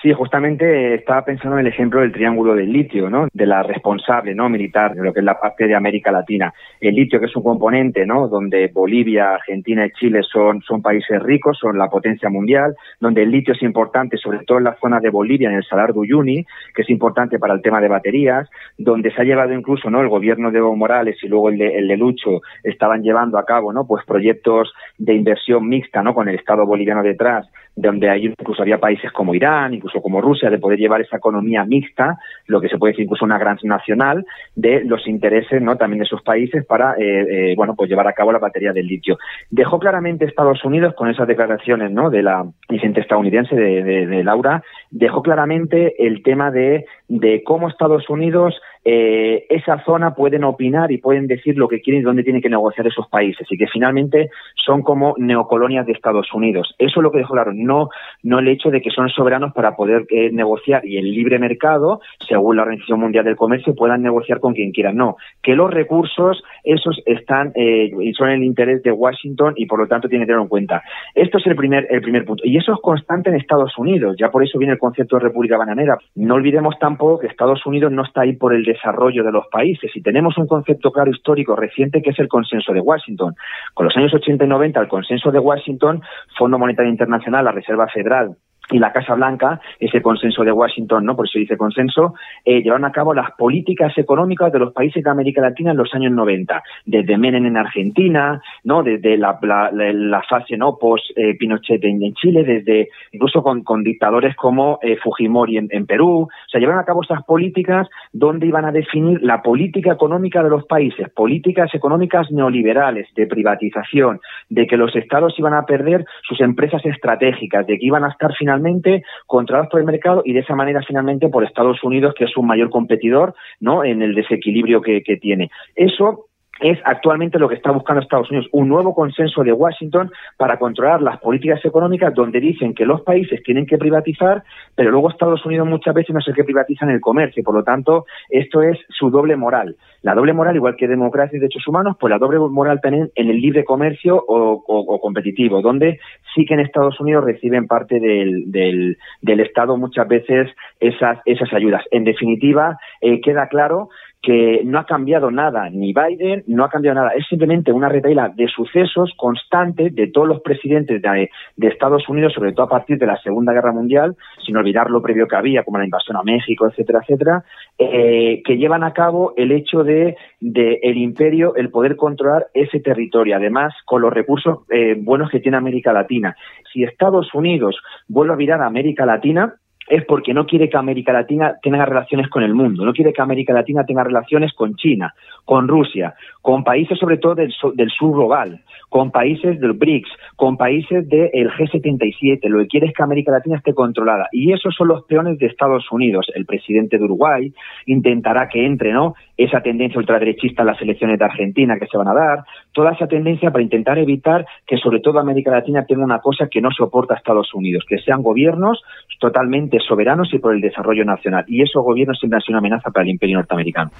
Sí, 0.00 0.12
justamente 0.12 0.94
estaba 0.94 1.24
pensando 1.24 1.58
en 1.58 1.66
el 1.66 1.72
ejemplo 1.72 2.00
del 2.00 2.12
triángulo 2.12 2.54
del 2.54 2.72
litio, 2.72 3.10
¿no? 3.10 3.26
De 3.32 3.46
la 3.46 3.64
responsable, 3.64 4.32
¿no? 4.32 4.48
Militar, 4.48 4.94
de 4.94 5.02
lo 5.02 5.12
que 5.12 5.18
es 5.18 5.24
la 5.24 5.40
parte 5.40 5.66
de 5.66 5.74
América 5.74 6.12
Latina. 6.12 6.54
El 6.80 6.94
litio, 6.94 7.18
que 7.18 7.26
es 7.26 7.34
un 7.34 7.42
componente, 7.42 8.06
¿no? 8.06 8.28
Donde 8.28 8.68
Bolivia, 8.72 9.34
Argentina 9.34 9.84
y 9.84 9.90
Chile 9.90 10.20
son, 10.22 10.62
son 10.62 10.82
países 10.82 11.20
ricos, 11.20 11.58
son 11.58 11.76
la 11.76 11.88
potencia 11.88 12.30
mundial, 12.30 12.76
donde 13.00 13.24
el 13.24 13.32
litio 13.32 13.54
es 13.54 13.62
importante, 13.62 14.18
sobre 14.18 14.38
todo 14.46 14.58
en 14.58 14.64
la 14.64 14.76
zona 14.76 15.00
de 15.00 15.10
Bolivia, 15.10 15.50
en 15.50 15.56
el 15.56 15.64
Salar 15.64 15.92
de 15.92 15.98
Uyuni, 15.98 16.46
que 16.76 16.82
es 16.82 16.90
importante 16.90 17.40
para 17.40 17.54
el 17.54 17.60
tema 17.60 17.80
de 17.80 17.88
baterías, 17.88 18.48
donde 18.76 19.10
se 19.10 19.20
ha 19.20 19.24
llevado 19.24 19.52
incluso, 19.52 19.90
¿no? 19.90 20.00
El 20.00 20.08
gobierno 20.08 20.52
de 20.52 20.58
Evo 20.58 20.76
Morales 20.76 21.16
y 21.24 21.26
luego 21.26 21.48
el 21.48 21.58
de, 21.58 21.76
el 21.76 21.88
de 21.88 21.96
Lucho 21.96 22.42
estaban 22.62 23.02
llevando 23.02 23.36
a 23.36 23.44
cabo, 23.44 23.72
¿no? 23.72 23.84
Pues 23.84 24.04
proyectos 24.06 24.72
de 24.96 25.14
inversión 25.14 25.68
mixta, 25.68 26.04
¿no? 26.04 26.14
Con 26.14 26.28
el 26.28 26.36
Estado 26.36 26.64
boliviano 26.64 27.02
detrás, 27.02 27.48
donde 27.80 28.10
hay 28.10 28.26
incluso 28.26 28.62
había 28.62 28.78
países 28.78 29.12
como 29.12 29.34
Irán, 29.34 29.72
incluso 29.72 30.02
como 30.02 30.20
Rusia, 30.20 30.50
de 30.50 30.58
poder 30.58 30.78
llevar 30.78 31.00
esa 31.00 31.16
economía 31.16 31.64
mixta, 31.64 32.18
lo 32.46 32.60
que 32.60 32.68
se 32.68 32.76
puede 32.76 32.92
decir 32.92 33.04
incluso 33.04 33.24
una 33.24 33.38
transnacional, 33.38 34.26
de 34.56 34.82
los 34.84 35.06
intereses 35.06 35.62
¿no? 35.62 35.76
también 35.76 36.00
de 36.00 36.04
esos 36.04 36.22
países 36.22 36.66
para 36.66 36.94
eh, 36.94 37.52
eh, 37.52 37.54
bueno 37.56 37.74
pues 37.76 37.88
llevar 37.88 38.08
a 38.08 38.14
cabo 38.14 38.32
la 38.32 38.40
batería 38.40 38.72
del 38.72 38.86
litio. 38.86 39.18
Dejó 39.50 39.78
claramente 39.78 40.24
Estados 40.24 40.64
Unidos 40.64 40.94
con 40.96 41.08
esas 41.08 41.28
declaraciones 41.28 41.92
¿no? 41.92 42.10
de 42.10 42.22
la 42.22 42.44
dirigente 42.68 43.00
estadounidense 43.00 43.54
de, 43.54 44.06
de, 44.06 44.24
Laura, 44.24 44.62
dejó 44.90 45.22
claramente 45.22 46.04
el 46.04 46.22
tema 46.24 46.50
de, 46.50 46.84
de 47.06 47.42
cómo 47.44 47.68
Estados 47.68 48.10
Unidos 48.10 48.60
eh, 48.84 49.46
esa 49.48 49.82
zona 49.84 50.14
pueden 50.14 50.44
opinar 50.44 50.90
y 50.92 50.98
pueden 50.98 51.26
decir 51.26 51.56
lo 51.56 51.68
que 51.68 51.80
quieren 51.80 52.02
y 52.02 52.04
dónde 52.04 52.22
tienen 52.22 52.42
que 52.42 52.48
negociar 52.48 52.86
esos 52.86 53.08
países 53.08 53.46
y 53.50 53.58
que 53.58 53.66
finalmente 53.66 54.30
son 54.54 54.82
como 54.82 55.14
neocolonias 55.18 55.86
de 55.86 55.92
Estados 55.92 56.32
Unidos. 56.32 56.74
Eso 56.78 57.00
es 57.00 57.02
lo 57.02 57.10
que 57.10 57.18
dejó 57.18 57.34
claro, 57.34 57.52
no, 57.54 57.88
no 58.22 58.38
el 58.38 58.48
hecho 58.48 58.70
de 58.70 58.80
que 58.80 58.90
son 58.90 59.08
soberanos 59.08 59.52
para 59.52 59.76
poder 59.76 60.06
eh, 60.10 60.30
negociar 60.32 60.84
y 60.84 60.98
el 60.98 61.12
libre 61.12 61.38
mercado, 61.38 62.00
según 62.26 62.56
la 62.56 62.62
Organización 62.62 63.00
Mundial 63.00 63.24
del 63.24 63.36
Comercio, 63.36 63.74
puedan 63.74 64.02
negociar 64.02 64.40
con 64.40 64.54
quien 64.54 64.72
quieran. 64.72 64.96
No, 64.96 65.16
que 65.42 65.54
los 65.54 65.70
recursos, 65.70 66.42
esos 66.64 67.00
están 67.06 67.52
eh, 67.54 67.90
son 68.16 68.30
el 68.30 68.42
interés 68.42 68.82
de 68.82 68.92
Washington 68.92 69.54
y 69.56 69.66
por 69.66 69.78
lo 69.78 69.86
tanto 69.86 70.08
tienen 70.08 70.24
que 70.24 70.28
tenerlo 70.28 70.44
en 70.44 70.48
cuenta. 70.48 70.82
Esto 71.14 71.38
es 71.38 71.46
el 71.46 71.56
primer, 71.56 71.86
el 71.90 72.00
primer 72.00 72.24
punto. 72.24 72.42
Y 72.44 72.56
eso 72.56 72.72
es 72.72 72.80
constante 72.80 73.30
en 73.30 73.36
Estados 73.36 73.76
Unidos, 73.78 74.16
ya 74.18 74.30
por 74.30 74.42
eso 74.42 74.58
viene 74.58 74.74
el 74.74 74.78
concepto 74.78 75.16
de 75.16 75.24
República 75.24 75.56
Bananera. 75.56 75.98
No 76.14 76.34
olvidemos 76.34 76.78
tampoco 76.78 77.20
que 77.20 77.26
Estados 77.26 77.64
Unidos 77.66 77.92
no 77.92 78.04
está 78.04 78.22
ahí 78.22 78.34
por 78.34 78.54
el 78.54 78.64
de 78.82 79.32
los 79.32 79.46
países. 79.48 79.90
Y 79.94 80.02
tenemos 80.02 80.36
un 80.38 80.46
concepto 80.46 80.90
claro 80.90 81.10
histórico 81.10 81.56
reciente 81.56 82.02
que 82.02 82.10
es 82.10 82.18
el 82.18 82.28
consenso 82.28 82.72
de 82.72 82.80
Washington. 82.80 83.34
Con 83.74 83.86
los 83.86 83.96
años 83.96 84.14
80 84.14 84.44
y 84.44 84.48
90, 84.48 84.80
el 84.80 84.88
consenso 84.88 85.30
de 85.30 85.38
Washington, 85.38 86.02
Fondo 86.36 86.58
Monetario 86.58 86.90
Internacional, 86.90 87.44
la 87.44 87.52
Reserva 87.52 87.88
Federal, 87.88 88.36
y 88.70 88.78
la 88.78 88.92
Casa 88.92 89.14
Blanca, 89.14 89.60
ese 89.78 90.02
consenso 90.02 90.44
de 90.44 90.52
Washington, 90.52 91.04
¿no? 91.04 91.16
Por 91.16 91.26
eso 91.26 91.38
dice 91.38 91.56
consenso, 91.56 92.14
eh, 92.44 92.62
llevaron 92.62 92.84
a 92.84 92.92
cabo 92.92 93.14
las 93.14 93.30
políticas 93.32 93.96
económicas 93.96 94.52
de 94.52 94.58
los 94.58 94.72
países 94.72 95.02
de 95.02 95.10
América 95.10 95.40
Latina 95.40 95.70
en 95.70 95.76
los 95.76 95.94
años 95.94 96.12
90, 96.12 96.62
desde 96.84 97.16
Menem 97.16 97.46
en 97.46 97.56
Argentina, 97.56 98.40
¿no? 98.64 98.82
Desde 98.82 99.16
la, 99.16 99.38
la, 99.42 100.22
fase, 100.28 100.56
¿no? 100.56 100.76
Post 100.78 101.04
eh, 101.16 101.34
Pinochet 101.38 101.82
en, 101.84 102.12
Chile, 102.14 102.44
desde 102.44 102.88
incluso 103.12 103.42
con, 103.42 103.82
dictadores 103.82 104.34
como 104.36 104.78
eh, 104.82 104.96
Fujimori 104.96 105.56
en, 105.58 105.86
Perú, 105.86 106.22
o 106.22 106.48
sea, 106.48 106.60
llevaron 106.60 106.82
a 106.82 106.84
cabo 106.84 107.02
esas 107.02 107.24
políticas 107.24 107.88
donde 108.12 108.46
iban 108.46 108.64
a 108.64 108.72
definir 108.72 109.22
la 109.22 109.42
política 109.42 109.92
económica 109.92 110.42
de 110.42 110.50
los 110.50 110.66
países, 110.66 111.08
políticas 111.10 111.74
económicas 111.74 112.30
neoliberales, 112.30 113.08
de 113.14 113.26
privatización, 113.26 114.20
de 114.50 114.66
que 114.66 114.76
los 114.76 114.94
estados 114.96 115.38
iban 115.38 115.54
a 115.54 115.64
perder 115.64 116.04
sus 116.22 116.40
empresas 116.40 116.84
estratégicas, 116.84 117.66
de 117.66 117.78
que 117.78 117.86
iban 117.86 118.04
a 118.04 118.10
estar 118.10 118.32
finalmente 118.38 118.57
finalmente 118.58 119.02
controlados 119.26 119.70
por 119.70 119.80
el 119.80 119.86
mercado 119.86 120.22
y 120.24 120.32
de 120.32 120.40
esa 120.40 120.54
manera 120.54 120.82
finalmente 120.86 121.28
por 121.28 121.44
Estados 121.44 121.82
Unidos, 121.82 122.14
que 122.16 122.24
es 122.24 122.36
un 122.36 122.46
mayor 122.46 122.70
competidor 122.70 123.34
¿no? 123.60 123.84
en 123.84 124.02
el 124.02 124.14
desequilibrio 124.14 124.80
que 124.80 125.18
tiene. 125.20 125.50
Eso 125.74 126.27
es 126.60 126.78
actualmente 126.84 127.38
lo 127.38 127.48
que 127.48 127.54
está 127.54 127.70
buscando 127.70 128.02
Estados 128.02 128.30
Unidos, 128.30 128.48
un 128.52 128.68
nuevo 128.68 128.94
consenso 128.94 129.42
de 129.42 129.52
Washington 129.52 130.10
para 130.36 130.58
controlar 130.58 131.02
las 131.02 131.18
políticas 131.18 131.64
económicas 131.64 132.14
donde 132.14 132.40
dicen 132.40 132.74
que 132.74 132.84
los 132.84 133.02
países 133.02 133.42
tienen 133.42 133.66
que 133.66 133.78
privatizar, 133.78 134.42
pero 134.74 134.90
luego 134.90 135.10
Estados 135.10 135.44
Unidos 135.44 135.68
muchas 135.68 135.94
veces 135.94 136.12
no 136.12 136.20
es 136.20 136.28
el 136.28 136.34
que 136.34 136.44
privatizan 136.44 136.90
el 136.90 137.00
comercio, 137.00 137.42
por 137.42 137.54
lo 137.54 137.62
tanto, 137.62 138.06
esto 138.28 138.62
es 138.62 138.78
su 138.88 139.10
doble 139.10 139.36
moral. 139.36 139.76
La 140.02 140.14
doble 140.14 140.32
moral, 140.32 140.56
igual 140.56 140.76
que 140.76 140.88
democracia 140.88 141.36
y 141.36 141.40
derechos 141.40 141.66
humanos, 141.66 141.96
pues 141.98 142.10
la 142.10 142.18
doble 142.18 142.38
moral 142.38 142.80
también 142.80 143.10
en 143.14 143.30
el 143.30 143.40
libre 143.40 143.64
comercio 143.64 144.22
o, 144.26 145.00
competitivo, 145.00 145.60
donde 145.60 145.98
sí 146.34 146.44
que 146.44 146.54
en 146.54 146.60
Estados 146.60 147.00
Unidos 147.00 147.24
reciben 147.24 147.66
parte 147.66 148.00
del, 148.00 148.50
del, 148.50 149.40
Estado 149.40 149.76
muchas 149.76 150.06
veces 150.08 150.50
esas, 150.80 151.18
esas 151.24 151.52
ayudas. 151.52 151.84
En 151.90 152.04
definitiva, 152.04 152.78
eh, 153.00 153.20
queda 153.20 153.48
claro 153.48 153.88
que 154.20 154.62
no 154.64 154.80
ha 154.80 154.84
cambiado 154.84 155.30
nada, 155.30 155.70
ni 155.70 155.92
Biden 155.92 156.42
no 156.48 156.64
ha 156.64 156.68
cambiado 156.68 156.96
nada, 156.96 157.10
es 157.16 157.26
simplemente 157.28 157.72
una 157.72 157.88
retaila 157.88 158.32
de 158.34 158.48
sucesos 158.48 159.12
constante 159.16 159.90
de 159.90 160.08
todos 160.08 160.26
los 160.26 160.40
presidentes 160.40 161.00
de, 161.00 161.30
Estados 161.68 162.08
Unidos, 162.08 162.32
sobre 162.32 162.52
todo 162.52 162.66
a 162.66 162.68
partir 162.68 162.98
de 162.98 163.06
la 163.06 163.16
Segunda 163.18 163.52
Guerra 163.52 163.72
Mundial, 163.72 164.16
sin 164.44 164.56
olvidar 164.56 164.90
lo 164.90 165.02
previo 165.02 165.28
que 165.28 165.36
había, 165.36 165.62
como 165.62 165.78
la 165.78 165.84
invasión 165.84 166.16
a 166.16 166.22
México, 166.24 166.66
etcétera, 166.66 167.00
etcétera, 167.02 167.44
eh, 167.78 168.42
que 168.44 168.56
llevan 168.56 168.82
a 168.82 168.92
cabo 168.92 169.34
el 169.36 169.52
hecho 169.52 169.84
de, 169.84 170.16
el 170.40 170.96
imperio, 170.96 171.54
el 171.54 171.70
poder 171.70 171.94
controlar 171.94 172.48
ese 172.54 172.80
territorio, 172.80 173.36
además 173.36 173.72
con 173.84 174.02
los 174.02 174.12
recursos 174.12 174.60
eh, 174.70 174.96
buenos 174.98 175.30
que 175.30 175.40
tiene 175.40 175.58
América 175.58 175.92
Latina. 175.92 176.36
Si 176.72 176.82
Estados 176.82 177.32
Unidos 177.34 177.76
vuelve 178.08 178.32
a 178.34 178.36
mirar 178.36 178.62
a 178.62 178.66
América 178.66 179.06
Latina, 179.06 179.54
es 179.88 180.04
porque 180.04 180.34
no 180.34 180.46
quiere 180.46 180.68
que 180.68 180.76
América 180.76 181.12
Latina 181.12 181.56
tenga 181.62 181.84
relaciones 181.84 182.28
con 182.28 182.42
el 182.42 182.54
mundo, 182.54 182.84
no 182.84 182.92
quiere 182.92 183.12
que 183.12 183.22
América 183.22 183.52
Latina 183.52 183.84
tenga 183.84 184.04
relaciones 184.04 184.52
con 184.52 184.74
China, 184.76 185.14
con 185.44 185.68
Rusia, 185.68 186.14
con 186.42 186.64
países 186.64 186.98
sobre 186.98 187.18
todo 187.18 187.34
del, 187.34 187.54
del 187.74 187.90
sur 187.90 188.14
global, 188.14 188.60
con 188.88 189.10
países 189.10 189.60
del 189.60 189.72
BRICS, 189.72 190.10
con 190.36 190.56
países 190.56 191.08
del 191.08 191.50
G77. 191.50 192.48
Lo 192.48 192.60
que 192.60 192.68
quiere 192.68 192.86
es 192.86 192.94
que 192.94 193.02
América 193.02 193.32
Latina 193.32 193.56
esté 193.56 193.74
controlada. 193.74 194.28
Y 194.32 194.52
esos 194.52 194.74
son 194.74 194.88
los 194.88 195.04
peones 195.04 195.38
de 195.38 195.46
Estados 195.46 195.90
Unidos. 195.90 196.26
El 196.34 196.46
presidente 196.46 196.98
de 196.98 197.04
Uruguay 197.04 197.52
intentará 197.86 198.48
que 198.48 198.64
entre 198.64 198.92
¿no? 198.92 199.14
esa 199.36 199.60
tendencia 199.60 199.98
ultraderechista 199.98 200.62
en 200.62 200.68
las 200.68 200.80
elecciones 200.82 201.18
de 201.18 201.24
Argentina 201.24 201.78
que 201.78 201.86
se 201.86 201.98
van 201.98 202.08
a 202.08 202.14
dar, 202.14 202.44
toda 202.72 202.92
esa 202.92 203.06
tendencia 203.06 203.50
para 203.50 203.62
intentar 203.62 203.98
evitar 203.98 204.46
que 204.66 204.78
sobre 204.78 205.00
todo 205.00 205.18
América 205.18 205.50
Latina 205.50 205.84
tenga 205.86 206.04
una 206.04 206.20
cosa 206.20 206.48
que 206.48 206.60
no 206.60 206.70
soporta 206.70 207.14
Estados 207.14 207.52
Unidos, 207.54 207.84
que 207.88 207.98
sean 207.98 208.22
gobiernos 208.22 208.82
totalmente 209.20 209.77
soberanos 209.86 210.32
y 210.32 210.38
por 210.38 210.54
el 210.54 210.60
desarrollo 210.60 211.04
nacional. 211.04 211.44
Y 211.48 211.62
esos 211.62 211.82
gobiernos 211.82 212.18
siempre 212.18 212.36
han 212.36 212.42
sido 212.42 212.58
una 212.58 212.58
amenaza 212.58 212.90
para 212.90 213.04
el 213.04 213.10
imperio 213.10 213.38
norteamericano. 213.38 213.90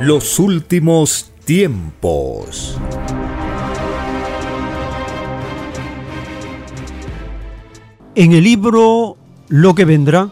Los 0.00 0.38
últimos 0.38 1.32
tiempos. 1.44 2.78
En 8.14 8.32
el 8.32 8.44
libro 8.44 9.16
Lo 9.48 9.74
que 9.74 9.84
vendrá 9.84 10.28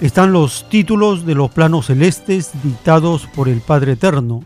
están 0.00 0.32
los 0.32 0.68
títulos 0.68 1.24
de 1.24 1.34
los 1.34 1.50
planos 1.50 1.86
celestes 1.86 2.52
dictados 2.62 3.26
por 3.28 3.48
el 3.48 3.60
Padre 3.60 3.92
Eterno. 3.92 4.44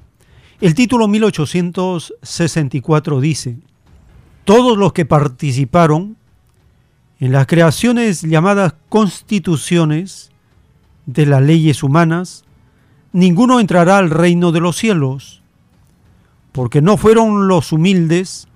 El 0.61 0.75
título 0.75 1.09
1864 1.09 3.21
dice, 3.21 3.57
todos 4.47 4.79
los 4.79 4.93
que 4.93 5.05
participaron 5.05 6.17
en 7.19 7.33
las 7.33 7.49
creaciones 7.49 8.23
llamadas 8.23 8.75
constituciones 8.89 10.31
de 11.05 11.27
las 11.27 11.43
leyes 11.43 11.83
humanas 11.83 12.45
ninguno 13.13 13.59
entrará 13.59 13.99
al 13.99 14.09
reino 14.09 14.53
de 14.53 14.61
los 14.61 14.77
cielos, 14.77 15.43
porque 16.53 16.81
no 16.81 16.97
fueron 16.97 17.49
los 17.49 17.73
humildes 17.73 18.47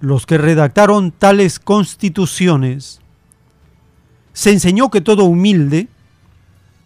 los 0.00 0.24
que 0.24 0.38
redactaron 0.38 1.10
tales 1.10 1.58
constituciones. 1.58 3.00
Se 4.32 4.52
enseñó 4.52 4.88
que 4.88 5.00
todo 5.00 5.24
humilde, 5.24 5.88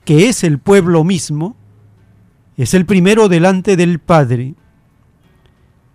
que 0.06 0.30
es 0.30 0.42
el 0.42 0.58
pueblo 0.58 1.04
mismo, 1.04 1.54
es 2.56 2.72
el 2.72 2.86
primero 2.86 3.28
delante 3.28 3.76
del 3.76 3.98
Padre. 3.98 4.54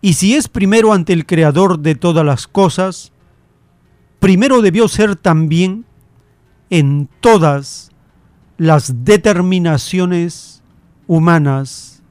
Y 0.07 0.13
si 0.13 0.35
es 0.35 0.47
primero 0.47 0.93
ante 0.93 1.11
el 1.11 1.25
Creador 1.25 1.79
de 1.79 1.93
todas 1.93 2.25
las 2.25 2.47
cosas, 2.47 3.11
primero 4.19 4.61
debió 4.61 4.87
ser 4.87 5.17
también 5.17 5.83
en 6.69 7.09
todas 7.19 7.91
las 8.55 9.03
determinaciones 9.03 10.63
humanas, 11.07 12.01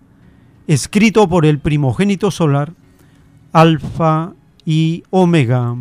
escrito 0.67 1.27
por 1.27 1.47
el 1.47 1.59
primogénito 1.59 2.31
solar, 2.31 2.75
Alfa 3.53 4.35
y 4.67 5.03
Omega. 5.09 5.75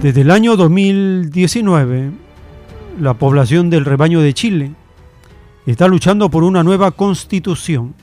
Desde 0.00 0.22
el 0.22 0.30
año 0.30 0.56
2019, 0.56 2.27
la 2.98 3.14
población 3.14 3.70
del 3.70 3.84
rebaño 3.84 4.20
de 4.20 4.34
Chile 4.34 4.72
está 5.66 5.88
luchando 5.88 6.30
por 6.30 6.44
una 6.44 6.62
nueva 6.62 6.90
constitución. 6.90 7.94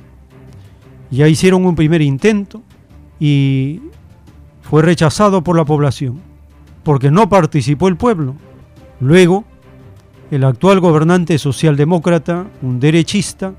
Ya 1.11 1.27
hicieron 1.27 1.65
un 1.65 1.75
primer 1.75 2.01
intento 2.01 2.61
y 3.19 3.81
fue 4.61 4.81
rechazado 4.81 5.43
por 5.43 5.55
la 5.55 5.65
población, 5.65 6.21
porque 6.83 7.11
no 7.11 7.29
participó 7.29 7.87
el 7.87 7.97
pueblo. 7.97 8.35
Luego, 8.99 9.45
el 10.31 10.43
actual 10.43 10.79
gobernante 10.79 11.37
socialdemócrata, 11.37 12.47
un 12.61 12.79
derechista, 12.79 13.53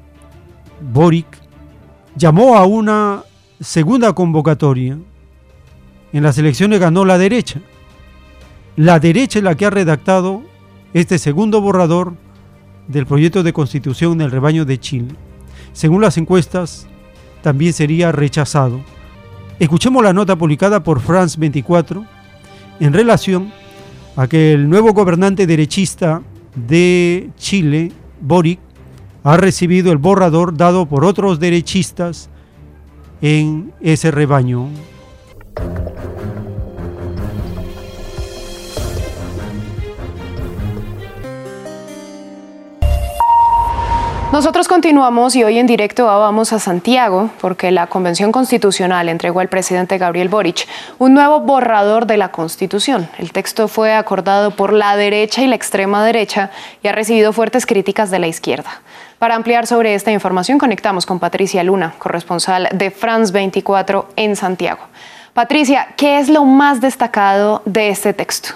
Boric, 0.93 1.27
llamó 2.17 2.57
a 2.57 2.67
una 2.67 3.23
segunda 3.61 4.13
convocatoria. 4.13 4.99
En 6.13 6.23
las 6.23 6.39
elecciones 6.39 6.81
ganó 6.81 7.05
la 7.05 7.19
derecha. 7.19 7.61
La 8.77 8.99
derecha 8.99 9.39
es 9.39 9.45
la 9.45 9.55
que 9.55 9.67
ha 9.67 9.71
redactado 9.71 10.43
este 10.95 11.19
segundo 11.19 11.61
borrador 11.61 12.15
del 12.89 13.07
proyecto 13.07 13.43
de 13.43 13.53
constitución 13.53 14.19
del 14.19 14.31
rebaño 14.31 14.65
de 14.65 14.79
Chile. 14.79 15.15
Según 15.73 16.01
las 16.01 16.17
encuestas, 16.17 16.87
también 17.43 17.73
sería 17.73 18.13
rechazado. 18.13 18.81
Escuchemos 19.59 20.03
la 20.03 20.13
nota 20.13 20.37
publicada 20.37 20.83
por 20.83 21.01
France 21.01 21.39
24 21.39 22.05
en 22.81 22.93
relación 22.93 23.53
a 24.17 24.27
que 24.27 24.53
el 24.53 24.69
nuevo 24.69 24.93
gobernante 24.93 25.47
derechista 25.47 26.23
de 26.55 27.31
Chile, 27.37 27.93
Boric, 28.21 28.59
ha 29.25 29.37
recibido 29.37 29.93
el 29.93 29.99
borrador 29.99 30.57
dado 30.57 30.87
por 30.87 31.05
otros 31.05 31.41
derechistas 31.41 32.31
en 33.21 33.73
ese 33.81 34.11
rebaño. 34.11 34.69
Nosotros 44.37 44.69
continuamos 44.69 45.35
y 45.35 45.45
hoy 45.45 45.59
en 45.59 45.67
directo 45.67 46.05
vamos 46.05 46.53
a 46.53 46.59
Santiago 46.59 47.31
porque 47.41 47.71
la 47.71 47.87
Convención 47.87 48.33
Constitucional 48.33 49.09
entregó 49.09 49.41
al 49.41 49.49
presidente 49.49 49.97
Gabriel 49.97 50.29
Boric 50.29 50.69
un 50.99 51.15
nuevo 51.15 51.41
borrador 51.41 52.05
de 52.07 52.19
la 52.19 52.33
Constitución. 52.33 53.09
El 53.17 53.33
texto 53.33 53.67
fue 53.67 53.95
acordado 53.95 54.51
por 54.51 54.75
la 54.75 54.95
derecha 54.95 55.41
y 55.41 55.47
la 55.47 55.55
extrema 55.55 56.05
derecha 56.05 56.51
y 56.83 56.89
ha 56.89 56.93
recibido 56.93 57.33
fuertes 57.33 57.65
críticas 57.65 58.11
de 58.11 58.19
la 58.19 58.27
izquierda. 58.27 58.83
Para 59.19 59.37
ampliar 59.37 59.67
sobre 59.67 59.95
esta 59.95 60.13
información 60.13 60.59
conectamos 60.59 61.07
con 61.07 61.19
Patricia 61.19 61.65
Luna, 61.65 61.95
corresponsal 61.97 62.69
de 62.75 62.91
France 62.91 63.33
24 63.33 64.11
en 64.17 64.37
Santiago. 64.37 64.83
Patricia, 65.33 65.95
¿qué 65.97 66.19
es 66.19 66.29
lo 66.29 66.45
más 66.45 66.83
destacado 66.83 67.63
de 67.65 67.89
este 67.89 68.13
texto? 68.13 68.51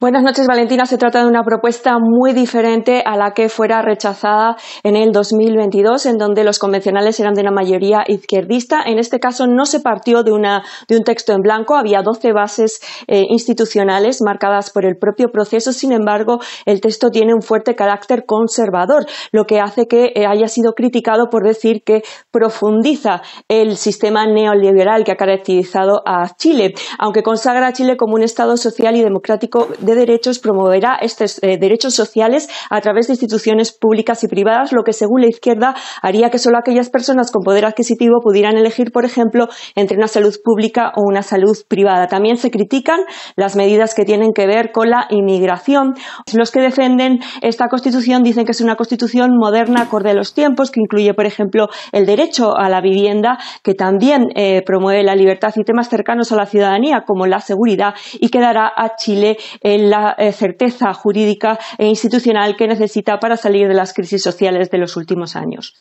Buenas 0.00 0.22
noches, 0.22 0.46
Valentina. 0.46 0.86
Se 0.86 0.96
trata 0.96 1.22
de 1.22 1.26
una 1.26 1.42
propuesta 1.42 1.96
muy 1.98 2.32
diferente 2.32 3.02
a 3.04 3.16
la 3.16 3.32
que 3.32 3.48
fuera 3.48 3.82
rechazada 3.82 4.56
en 4.84 4.94
el 4.94 5.10
2022, 5.10 6.06
en 6.06 6.18
donde 6.18 6.44
los 6.44 6.60
convencionales 6.60 7.18
eran 7.18 7.34
de 7.34 7.40
una 7.40 7.50
mayoría 7.50 8.04
izquierdista. 8.06 8.80
En 8.86 9.00
este 9.00 9.18
caso 9.18 9.48
no 9.48 9.66
se 9.66 9.80
partió 9.80 10.22
de, 10.22 10.30
un 10.30 11.02
texto 11.04 11.32
en 11.32 11.40
blanco, 11.40 11.74
había 11.74 12.02
12 12.02 12.32
bases 12.32 12.78
eh, 13.08 13.24
institucionales 13.28 14.20
marcadas 14.24 14.70
por 14.70 14.84
el 14.84 14.96
propio 14.98 15.32
proceso. 15.32 15.72
Sin 15.72 15.90
embargo, 15.90 16.38
el 16.64 16.80
texto 16.80 17.10
tiene 17.10 17.34
un 17.34 17.42
fuerte 17.42 17.74
carácter 17.74 18.24
conservador, 18.24 19.04
lo 19.32 19.46
que 19.46 19.58
hace 19.58 19.88
que 19.88 20.12
eh, 20.14 20.26
haya 20.28 20.46
sido 20.46 20.74
criticado 20.74 21.28
por 21.28 21.44
decir 21.44 21.82
que 21.82 22.04
profundiza 22.30 23.20
el 23.48 23.76
sistema 23.76 24.26
neoliberal 24.26 25.02
que 25.02 25.10
ha 25.10 25.16
caracterizado 25.16 26.02
a 26.06 26.36
Chile, 26.36 26.74
aunque 27.00 27.24
consagra 27.24 27.66
a 27.66 27.72
Chile 27.72 27.96
como 27.96 28.14
un 28.14 28.22
Estado 28.22 28.56
social 28.56 28.94
y 28.94 29.02
democrático 29.02 29.66
de 29.88 29.94
Derechos 29.94 30.38
promoverá 30.38 30.96
estos 31.00 31.42
eh, 31.42 31.56
derechos 31.58 31.94
sociales 31.94 32.48
a 32.70 32.80
través 32.80 33.06
de 33.06 33.14
instituciones 33.14 33.72
públicas 33.72 34.22
y 34.22 34.28
privadas, 34.28 34.72
lo 34.72 34.82
que 34.82 34.92
según 34.92 35.22
la 35.22 35.28
izquierda 35.28 35.74
haría 36.02 36.30
que 36.30 36.38
solo 36.38 36.58
aquellas 36.58 36.90
personas 36.90 37.30
con 37.30 37.42
poder 37.42 37.64
adquisitivo 37.64 38.20
pudieran 38.22 38.56
elegir, 38.56 38.92
por 38.92 39.04
ejemplo, 39.04 39.48
entre 39.74 39.96
una 39.96 40.08
salud 40.08 40.34
pública 40.44 40.92
o 40.96 41.02
una 41.08 41.22
salud 41.22 41.56
privada. 41.68 42.06
También 42.06 42.36
se 42.36 42.50
critican 42.50 43.00
las 43.36 43.56
medidas 43.56 43.94
que 43.94 44.04
tienen 44.04 44.32
que 44.34 44.46
ver 44.46 44.72
con 44.72 44.90
la 44.90 45.06
inmigración. 45.10 45.94
Los 46.34 46.50
que 46.50 46.60
defienden 46.60 47.20
esta 47.42 47.68
Constitución 47.68 48.22
dicen 48.22 48.44
que 48.44 48.52
es 48.52 48.60
una 48.60 48.76
Constitución 48.76 49.30
moderna 49.36 49.82
acorde 49.82 50.10
a 50.10 50.14
los 50.14 50.34
tiempos, 50.34 50.70
que 50.70 50.80
incluye, 50.80 51.14
por 51.14 51.26
ejemplo, 51.26 51.68
el 51.92 52.06
derecho 52.06 52.56
a 52.56 52.68
la 52.68 52.80
vivienda, 52.80 53.38
que 53.62 53.74
también 53.74 54.26
eh, 54.34 54.62
promueve 54.64 55.02
la 55.02 55.14
libertad 55.14 55.52
y 55.56 55.64
temas 55.64 55.88
cercanos 55.88 56.32
a 56.32 56.36
la 56.36 56.46
ciudadanía, 56.46 57.04
como 57.06 57.26
la 57.26 57.40
seguridad, 57.40 57.94
y 58.20 58.28
que 58.28 58.40
dará 58.40 58.70
a 58.74 58.96
Chile 58.96 59.36
la 59.78 60.14
eh, 60.18 60.32
certeza 60.32 60.92
jurídica 60.92 61.58
e 61.78 61.86
institucional 61.86 62.56
que 62.56 62.68
necesita 62.68 63.18
para 63.20 63.36
salir 63.36 63.68
de 63.68 63.74
las 63.74 63.92
crisis 63.94 64.22
sociales 64.22 64.70
de 64.70 64.78
los 64.78 64.96
últimos 64.96 65.36
años. 65.36 65.74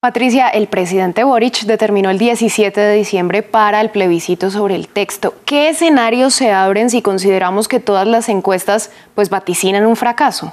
Patricia, 0.00 0.48
el 0.48 0.68
presidente 0.68 1.24
Boric 1.24 1.62
determinó 1.62 2.08
el 2.10 2.18
17 2.18 2.80
de 2.80 2.94
diciembre 2.94 3.42
para 3.42 3.80
el 3.80 3.90
plebiscito 3.90 4.48
sobre 4.48 4.76
el 4.76 4.86
texto. 4.86 5.34
¿Qué 5.44 5.70
escenarios 5.70 6.34
se 6.34 6.52
abren 6.52 6.88
si 6.88 7.02
consideramos 7.02 7.66
que 7.66 7.80
todas 7.80 8.06
las 8.06 8.28
encuestas 8.28 8.92
pues 9.16 9.28
vaticinan 9.28 9.86
un 9.86 9.96
fracaso? 9.96 10.52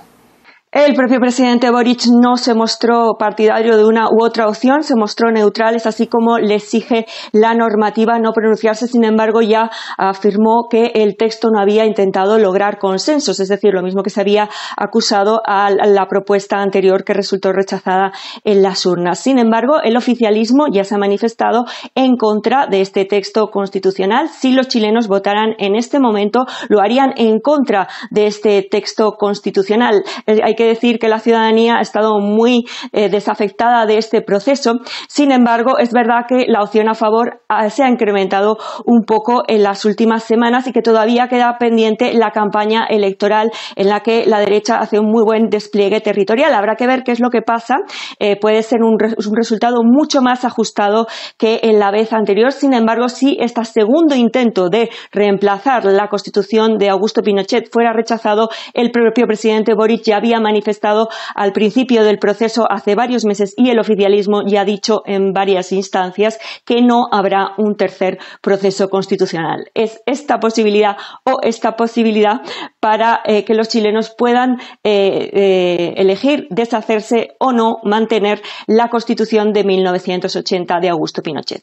El 0.76 0.94
propio 0.94 1.22
presidente 1.22 1.72
Boric 1.72 2.02
no 2.22 2.36
se 2.36 2.54
mostró 2.54 3.16
partidario 3.18 3.78
de 3.78 3.86
una 3.86 4.10
u 4.10 4.22
otra 4.22 4.50
opción, 4.50 4.84
se 4.84 4.98
mostró 4.98 5.32
neutral, 5.32 5.74
es 5.78 5.86
así 5.86 6.08
como 6.08 6.38
le 6.38 6.56
exige 6.56 7.06
la 7.32 7.54
normativa 7.54 8.20
no 8.20 8.34
pronunciarse. 8.34 8.86
Sin 8.90 9.06
embargo, 9.06 9.42
ya 9.42 9.72
afirmó 9.98 10.68
que 10.70 10.92
el 10.96 11.16
texto 11.16 11.48
no 11.50 11.62
había 11.62 11.86
intentado 11.86 12.40
lograr 12.40 12.78
consensos, 12.78 13.40
es 13.40 13.48
decir, 13.48 13.74
lo 13.74 13.84
mismo 13.84 14.04
que 14.04 14.10
se 14.10 14.20
había 14.20 14.50
acusado 14.76 15.42
a 15.46 15.70
la 15.72 16.08
propuesta 16.10 16.58
anterior 16.58 17.06
que 17.06 17.14
resultó 17.14 17.54
rechazada 17.54 18.12
en 18.44 18.62
las 18.62 18.86
urnas. 18.86 19.18
Sin 19.20 19.40
embargo, 19.40 19.76
el 19.82 19.96
oficialismo 19.96 20.66
ya 20.70 20.84
se 20.84 20.96
ha 20.96 20.98
manifestado 20.98 21.64
en 21.96 22.18
contra 22.18 22.68
de 22.68 22.82
este 22.82 23.06
texto 23.06 23.48
constitucional. 23.48 24.28
Si 24.28 24.52
los 24.52 24.68
chilenos 24.68 25.08
votaran 25.08 25.56
en 25.58 25.76
este 25.78 26.02
momento, 26.02 26.46
lo 26.68 26.82
harían 26.82 27.14
en 27.16 27.40
contra 27.40 27.88
de 28.12 28.28
este 28.28 28.62
texto 28.70 29.14
constitucional. 29.14 30.04
Eh, 30.28 30.42
hay 30.44 30.54
que 30.56 30.65
decir 30.66 31.00
que 31.00 31.10
la 31.10 31.20
ciudadanía 31.20 31.78
ha 31.78 31.82
estado 31.82 32.20
muy 32.20 32.66
eh, 32.92 33.10
desafectada 33.10 33.86
de 33.86 33.98
este 33.98 34.22
proceso. 34.22 34.80
Sin 35.08 35.32
embargo, 35.32 35.78
es 35.78 35.92
verdad 35.92 36.26
que 36.28 36.46
la 36.48 36.62
opción 36.62 36.90
a 36.90 36.94
favor 36.94 37.42
ah, 37.50 37.70
se 37.70 37.84
ha 37.84 37.90
incrementado 37.90 38.58
un 38.86 39.04
poco 39.06 39.44
en 39.48 39.64
las 39.64 39.86
últimas 39.86 40.24
semanas 40.24 40.68
y 40.68 40.72
que 40.72 40.82
todavía 40.82 41.28
queda 41.28 41.58
pendiente 41.58 42.14
la 42.14 42.32
campaña 42.32 42.86
electoral 42.90 43.52
en 43.76 43.90
la 43.90 44.02
que 44.02 44.26
la 44.26 44.40
derecha 44.40 44.78
hace 44.78 45.00
un 45.00 45.12
muy 45.12 45.24
buen 45.24 45.50
despliegue 45.50 46.02
territorial. 46.02 46.54
Habrá 46.54 46.76
que 46.76 46.88
ver 46.88 47.04
qué 47.04 47.12
es 47.12 47.20
lo 47.20 47.30
que 47.30 47.42
pasa. 47.42 47.78
Eh, 48.20 48.38
puede 48.40 48.62
ser 48.64 48.84
un, 48.84 48.94
un 48.94 49.36
resultado 49.36 49.78
mucho 49.84 50.22
más 50.22 50.46
ajustado 50.46 51.08
que 51.38 51.60
en 51.64 51.80
la 51.80 51.92
vez 51.92 52.14
anterior. 52.14 52.52
Sin 52.52 52.74
embargo, 52.74 53.10
si 53.10 53.38
este 53.40 53.64
segundo 53.64 54.16
intento 54.16 54.70
de 54.70 54.90
reemplazar 55.12 55.86
la 55.86 56.08
constitución 56.08 56.78
de 56.78 56.90
Augusto 56.90 57.22
Pinochet 57.22 57.72
fuera 57.72 57.94
rechazado, 57.94 58.50
el 58.74 58.92
propio 58.92 59.26
presidente 59.28 59.74
Boric 59.74 60.04
ya 60.04 60.18
había 60.18 60.40
manifestado 60.40 60.55
manifestado 60.56 61.10
al 61.36 61.52
principio 61.52 62.04
del 62.04 62.18
proceso 62.18 62.66
hace 62.70 62.96
varios 62.96 63.26
meses 63.26 63.54
y 63.58 63.70
el 63.70 63.80
oficialismo 63.80 64.42
ya 64.48 64.62
ha 64.62 64.66
dicho 64.66 65.02
en 65.06 65.34
varias 65.34 65.74
instancias 65.74 66.40
que 66.66 66.82
no 66.82 67.08
habrá 67.12 67.50
un 67.58 67.76
tercer 67.76 68.18
proceso 68.42 68.88
constitucional. 68.88 69.70
Es 69.74 70.02
esta 70.06 70.40
posibilidad 70.40 70.96
o 71.26 71.40
esta 71.42 71.76
posibilidad 71.76 72.42
para 72.80 73.20
eh, 73.26 73.44
que 73.44 73.54
los 73.54 73.68
chilenos 73.68 74.14
puedan 74.18 74.58
eh, 74.84 75.30
eh, 75.34 75.94
elegir 75.98 76.48
deshacerse 76.50 77.36
o 77.40 77.52
no 77.52 77.80
mantener 77.84 78.42
la 78.68 78.90
constitución 78.90 79.52
de 79.52 79.64
1980 79.66 80.80
de 80.80 80.90
Augusto 80.90 81.22
Pinochet. 81.22 81.62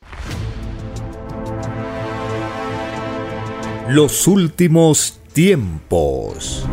Los 3.89 4.27
últimos 4.27 5.19
tiempos. 5.33 6.67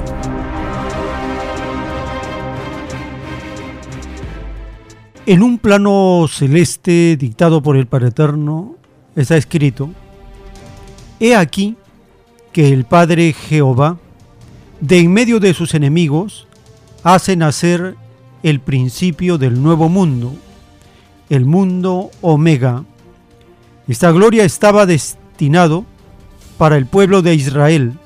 En 5.30 5.44
un 5.44 5.60
plano 5.60 6.26
celeste 6.28 7.16
dictado 7.16 7.62
por 7.62 7.78
el 7.78 7.86
Padre 7.86 8.08
Eterno 8.08 8.78
está 9.16 9.38
escrito, 9.38 9.92
He 11.20 11.36
aquí 11.36 11.76
que 12.52 12.74
el 12.74 12.84
Padre 12.84 13.34
Jehová, 13.34 14.00
de 14.82 14.98
en 14.98 15.14
medio 15.14 15.40
de 15.40 15.54
sus 15.54 15.76
enemigos, 15.76 16.48
hace 17.04 17.36
nacer 17.36 17.96
el 18.42 18.60
principio 18.60 19.38
del 19.38 19.62
nuevo 19.62 19.88
mundo, 19.88 20.34
el 21.30 21.46
mundo 21.46 22.10
Omega. 22.22 22.86
Esta 23.88 24.10
gloria 24.10 24.46
estaba 24.46 24.88
destinado 24.88 25.86
para 26.58 26.76
el 26.76 26.88
pueblo 26.88 27.22
de 27.22 27.36
Israel, 27.36 28.00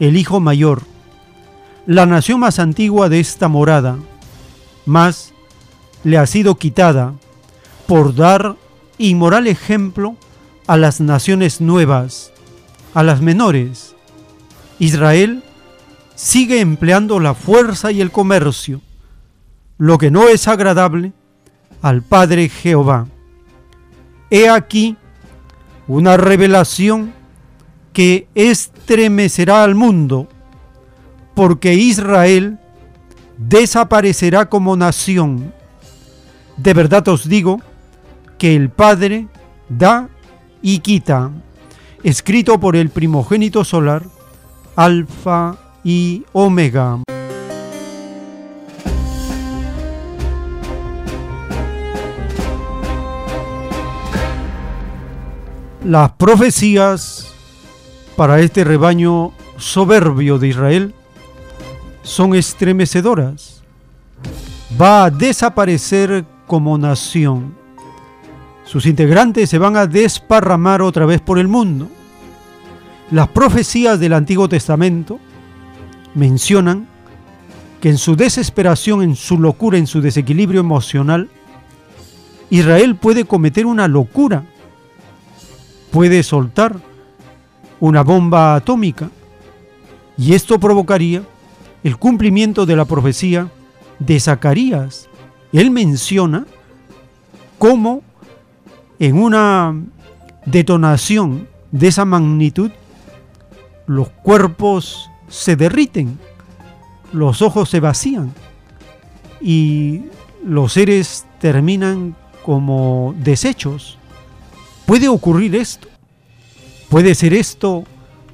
el 0.00 0.16
hijo 0.16 0.40
mayor, 0.40 0.84
la 1.84 2.06
nación 2.06 2.40
más 2.40 2.58
antigua 2.58 3.10
de 3.10 3.20
esta 3.20 3.48
morada, 3.48 3.98
más 4.86 5.33
le 6.04 6.18
ha 6.18 6.26
sido 6.26 6.54
quitada 6.56 7.14
por 7.86 8.14
dar 8.14 8.56
inmoral 8.98 9.46
ejemplo 9.46 10.16
a 10.66 10.76
las 10.76 11.00
naciones 11.00 11.60
nuevas, 11.60 12.32
a 12.94 13.02
las 13.02 13.20
menores. 13.20 13.94
Israel 14.78 15.42
sigue 16.14 16.60
empleando 16.60 17.20
la 17.20 17.34
fuerza 17.34 17.90
y 17.90 18.00
el 18.00 18.10
comercio, 18.10 18.80
lo 19.78 19.98
que 19.98 20.10
no 20.10 20.28
es 20.28 20.46
agradable 20.46 21.12
al 21.82 22.02
Padre 22.02 22.48
Jehová. 22.48 23.06
He 24.30 24.48
aquí 24.48 24.96
una 25.86 26.16
revelación 26.16 27.12
que 27.92 28.26
estremecerá 28.34 29.64
al 29.64 29.74
mundo, 29.74 30.28
porque 31.34 31.74
Israel 31.74 32.58
desaparecerá 33.38 34.48
como 34.48 34.76
nación 34.76 35.52
de 36.56 36.74
verdad 36.74 37.06
os 37.08 37.28
digo 37.28 37.60
que 38.38 38.54
el 38.54 38.70
Padre 38.70 39.28
da 39.68 40.08
y 40.62 40.78
quita, 40.78 41.30
escrito 42.02 42.58
por 42.58 42.76
el 42.76 42.90
primogénito 42.90 43.64
solar, 43.64 44.02
Alfa 44.76 45.56
y 45.82 46.24
Omega. 46.32 47.00
Las 55.84 56.12
profecías 56.12 57.34
para 58.16 58.40
este 58.40 58.64
rebaño 58.64 59.32
soberbio 59.58 60.38
de 60.38 60.48
Israel 60.48 60.94
son 62.02 62.34
estremecedoras. 62.34 63.62
Va 64.80 65.04
a 65.04 65.10
desaparecer 65.10 66.24
como 66.46 66.76
nación. 66.78 67.54
Sus 68.64 68.86
integrantes 68.86 69.50
se 69.50 69.58
van 69.58 69.76
a 69.76 69.86
desparramar 69.86 70.82
otra 70.82 71.06
vez 71.06 71.20
por 71.20 71.38
el 71.38 71.48
mundo. 71.48 71.88
Las 73.10 73.28
profecías 73.28 74.00
del 74.00 74.14
Antiguo 74.14 74.48
Testamento 74.48 75.18
mencionan 76.14 76.88
que 77.80 77.90
en 77.90 77.98
su 77.98 78.16
desesperación, 78.16 79.02
en 79.02 79.14
su 79.14 79.38
locura, 79.38 79.76
en 79.76 79.86
su 79.86 80.00
desequilibrio 80.00 80.60
emocional, 80.60 81.28
Israel 82.48 82.96
puede 82.96 83.24
cometer 83.24 83.66
una 83.66 83.88
locura, 83.88 84.44
puede 85.90 86.22
soltar 86.22 86.76
una 87.80 88.02
bomba 88.02 88.54
atómica 88.54 89.10
y 90.16 90.34
esto 90.34 90.58
provocaría 90.58 91.22
el 91.82 91.98
cumplimiento 91.98 92.64
de 92.64 92.76
la 92.76 92.84
profecía 92.86 93.48
de 93.98 94.18
Zacarías. 94.18 95.08
Él 95.54 95.70
menciona 95.70 96.46
cómo 97.58 98.02
en 98.98 99.16
una 99.16 99.72
detonación 100.44 101.46
de 101.70 101.86
esa 101.86 102.04
magnitud 102.04 102.72
los 103.86 104.08
cuerpos 104.08 105.08
se 105.28 105.54
derriten, 105.54 106.18
los 107.12 107.40
ojos 107.40 107.70
se 107.70 107.78
vacían 107.78 108.34
y 109.40 110.02
los 110.44 110.72
seres 110.72 111.24
terminan 111.40 112.16
como 112.44 113.14
desechos. 113.18 113.96
¿Puede 114.86 115.06
ocurrir 115.06 115.54
esto? 115.54 115.86
¿Puede 116.88 117.14
ser 117.14 117.32
esto 117.32 117.84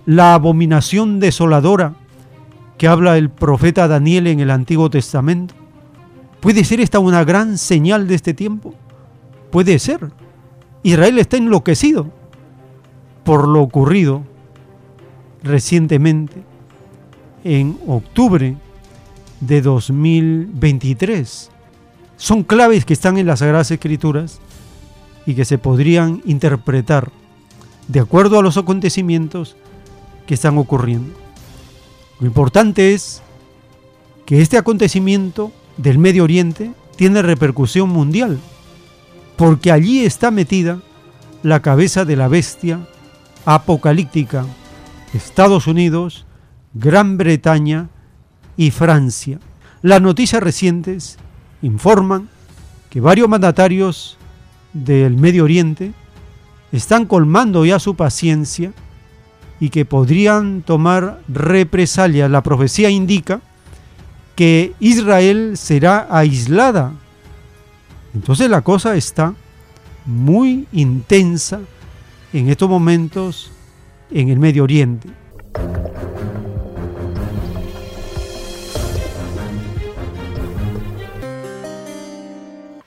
la 0.07 0.33
abominación 0.33 1.21
desoladora 1.21 1.93
que 2.79 2.89
habla 2.89 3.19
el 3.19 3.29
profeta 3.29 3.89
Daniel 3.89 4.27
en 4.27 4.41
el 4.41 4.51
Antiguo 4.51 4.89
Testamento? 4.89 5.60
¿Puede 6.41 6.65
ser 6.65 6.81
esta 6.81 6.99
una 6.99 7.25
gran 7.25 7.59
señal 7.59 8.09
de 8.09 8.15
este 8.15 8.33
tiempo? 8.33 8.75
Puede 9.51 9.79
ser. 9.79 10.11
Israel 10.83 11.19
está 11.19 11.37
enloquecido 11.37 12.11
por 13.25 13.47
lo 13.47 13.61
ocurrido 13.61 14.23
recientemente 15.43 16.43
en 17.45 17.79
octubre 17.87 18.57
de 19.41 19.63
2023. 19.63 21.51
Son 22.17 22.43
claves 22.43 22.85
que 22.85 22.95
están 22.95 23.19
en 23.19 23.27
las 23.27 23.41
Sagradas 23.41 23.71
Escrituras 23.71 24.41
y 25.27 25.35
que 25.35 25.45
se 25.45 25.59
podrían 25.59 26.23
interpretar 26.25 27.11
de 27.89 28.01
acuerdo 28.01 28.39
a 28.39 28.43
los 28.43 28.57
acontecimientos 28.57 29.57
que 30.27 30.35
están 30.35 30.57
ocurriendo. 30.57 31.13
Lo 32.19 32.27
importante 32.27 32.95
es 32.95 33.23
que 34.27 34.41
este 34.41 34.59
acontecimiento 34.59 35.53
del 35.83 35.99
Medio 35.99 36.25
Oriente 36.25 36.73
tiene 36.97 37.23
repercusión 37.23 37.89
mundial, 37.89 38.39
porque 39.37 39.73
allí 39.73 40.05
está 40.05 40.31
metida 40.31 40.81
la 41.43 41.63
cabeza 41.63 42.05
de 42.05 42.17
la 42.17 42.29
bestia 42.29 42.81
apocalíptica, 43.47 44.45
Estados 45.15 45.67
Unidos, 45.67 46.27
Gran 46.75 47.17
Bretaña 47.17 47.89
y 48.57 48.71
Francia. 48.71 49.39
Las 49.81 50.03
noticias 50.03 50.43
recientes 50.43 51.17
informan 51.63 52.29
que 52.91 53.01
varios 53.01 53.29
mandatarios 53.29 54.19
del 54.75 55.17
Medio 55.17 55.45
Oriente 55.45 55.93
están 56.73 57.07
colmando 57.07 57.65
ya 57.65 57.79
su 57.79 57.95
paciencia 57.95 58.73
y 59.59 59.71
que 59.71 59.87
podrían 59.87 60.63
tomar 60.63 61.21
represalia. 61.29 62.29
La 62.29 62.43
profecía 62.43 62.91
indica 62.91 63.41
que 64.41 64.73
Israel 64.81 65.59
será 65.59 66.07
aislada. 66.09 66.95
Entonces 68.15 68.49
la 68.49 68.63
cosa 68.63 68.97
está 68.97 69.35
muy 70.07 70.67
intensa 70.73 71.61
en 72.33 72.49
estos 72.49 72.67
momentos 72.67 73.53
en 74.11 74.31
el 74.31 74.39
Medio 74.39 74.63
Oriente. 74.63 75.11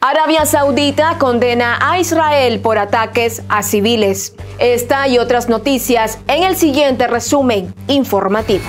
Arabia 0.02 0.48
Saudita 0.48 1.20
condena 1.20 1.78
a 1.80 2.00
Israel 2.00 2.62
por 2.62 2.80
ataques 2.80 3.44
a 3.48 3.62
civiles. 3.62 4.34
Esta 4.58 5.08
y 5.08 5.20
otras 5.20 5.50
noticias 5.50 6.18
en 6.28 6.42
el 6.42 6.56
siguiente 6.56 7.06
resumen 7.06 7.76
informativo. 7.88 8.64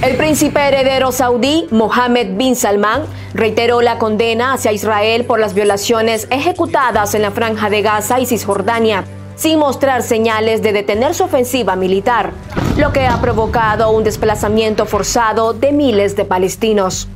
El 0.00 0.16
príncipe 0.16 0.60
heredero 0.60 1.10
saudí 1.10 1.66
Mohammed 1.72 2.36
bin 2.36 2.54
Salman 2.54 3.02
reiteró 3.34 3.80
la 3.80 3.98
condena 3.98 4.52
hacia 4.52 4.70
Israel 4.70 5.24
por 5.24 5.40
las 5.40 5.54
violaciones 5.54 6.28
ejecutadas 6.30 7.16
en 7.16 7.22
la 7.22 7.32
franja 7.32 7.68
de 7.68 7.82
Gaza 7.82 8.20
y 8.20 8.26
Cisjordania, 8.26 9.04
sin 9.34 9.58
mostrar 9.58 10.04
señales 10.04 10.62
de 10.62 10.72
detener 10.72 11.16
su 11.16 11.24
ofensiva 11.24 11.74
militar, 11.74 12.30
lo 12.76 12.92
que 12.92 13.08
ha 13.08 13.20
provocado 13.20 13.90
un 13.90 14.04
desplazamiento 14.04 14.86
forzado 14.86 15.52
de 15.52 15.72
miles 15.72 16.14
de 16.14 16.24
palestinos. 16.24 17.08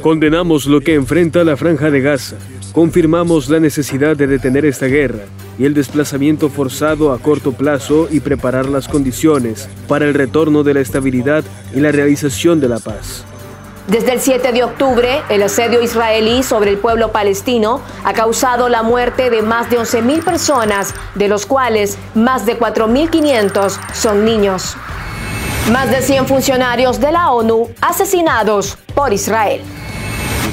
Condenamos 0.00 0.66
lo 0.66 0.80
que 0.80 0.94
enfrenta 0.94 1.44
la 1.44 1.56
franja 1.56 1.90
de 1.90 2.00
Gaza. 2.00 2.36
Confirmamos 2.72 3.48
la 3.50 3.60
necesidad 3.60 4.16
de 4.16 4.26
detener 4.26 4.64
esta 4.64 4.86
guerra 4.86 5.24
y 5.58 5.64
el 5.64 5.74
desplazamiento 5.74 6.48
forzado 6.48 7.12
a 7.12 7.18
corto 7.18 7.52
plazo 7.52 8.08
y 8.10 8.20
preparar 8.20 8.66
las 8.66 8.88
condiciones 8.88 9.68
para 9.86 10.06
el 10.06 10.14
retorno 10.14 10.62
de 10.62 10.74
la 10.74 10.80
estabilidad 10.80 11.44
y 11.74 11.80
la 11.80 11.92
realización 11.92 12.60
de 12.60 12.68
la 12.68 12.78
paz. 12.78 13.24
Desde 13.86 14.14
el 14.14 14.20
7 14.20 14.52
de 14.52 14.64
octubre, 14.64 15.22
el 15.28 15.42
asedio 15.42 15.82
israelí 15.82 16.42
sobre 16.42 16.70
el 16.70 16.78
pueblo 16.78 17.12
palestino 17.12 17.82
ha 18.02 18.14
causado 18.14 18.70
la 18.70 18.82
muerte 18.82 19.28
de 19.28 19.42
más 19.42 19.68
de 19.68 19.78
11.000 19.78 20.24
personas, 20.24 20.94
de 21.14 21.28
los 21.28 21.44
cuales 21.44 21.98
más 22.14 22.46
de 22.46 22.58
4.500 22.58 23.78
son 23.92 24.24
niños. 24.24 24.74
Más 25.72 25.90
de 25.90 26.02
100 26.02 26.26
funcionarios 26.26 27.00
de 27.00 27.10
la 27.10 27.30
ONU 27.30 27.70
asesinados 27.80 28.76
por 28.94 29.14
Israel. 29.14 29.62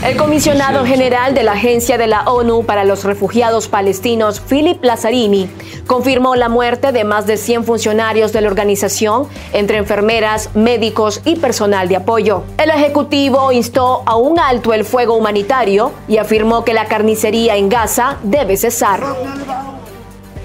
El 0.06 0.16
comisionado 0.16 0.86
general 0.86 1.34
de 1.34 1.44
la 1.44 1.52
Agencia 1.52 1.98
de 1.98 2.08
la 2.08 2.24
ONU 2.24 2.66
para 2.66 2.86
los 2.86 3.04
Refugiados 3.04 3.68
Palestinos, 3.68 4.40
Philip 4.40 4.82
Lazzarini, 4.82 5.50
confirmó 5.86 6.36
la 6.38 6.48
muerte 6.48 6.94
de 6.94 7.04
más 7.04 7.28
de 7.28 7.36
100 7.36 7.66
funcionarios 7.66 8.32
de 8.32 8.40
la 8.40 8.48
organización, 8.48 9.28
entre 9.52 9.78
enfermeras, 9.78 10.56
médicos 10.56 11.20
y 11.26 11.36
personal 11.36 11.90
de 11.90 11.98
apoyo. 11.98 12.46
El 12.58 12.70
Ejecutivo 12.70 13.52
instó 13.52 14.04
a 14.06 14.16
un 14.16 14.40
alto 14.40 14.74
el 14.74 14.86
fuego 14.86 15.16
humanitario 15.16 15.92
y 16.08 16.18
afirmó 16.20 16.64
que 16.64 16.74
la 16.74 16.86
carnicería 16.86 17.58
en 17.58 17.68
Gaza 17.68 18.18
debe 18.24 18.56
cesar. 18.56 19.02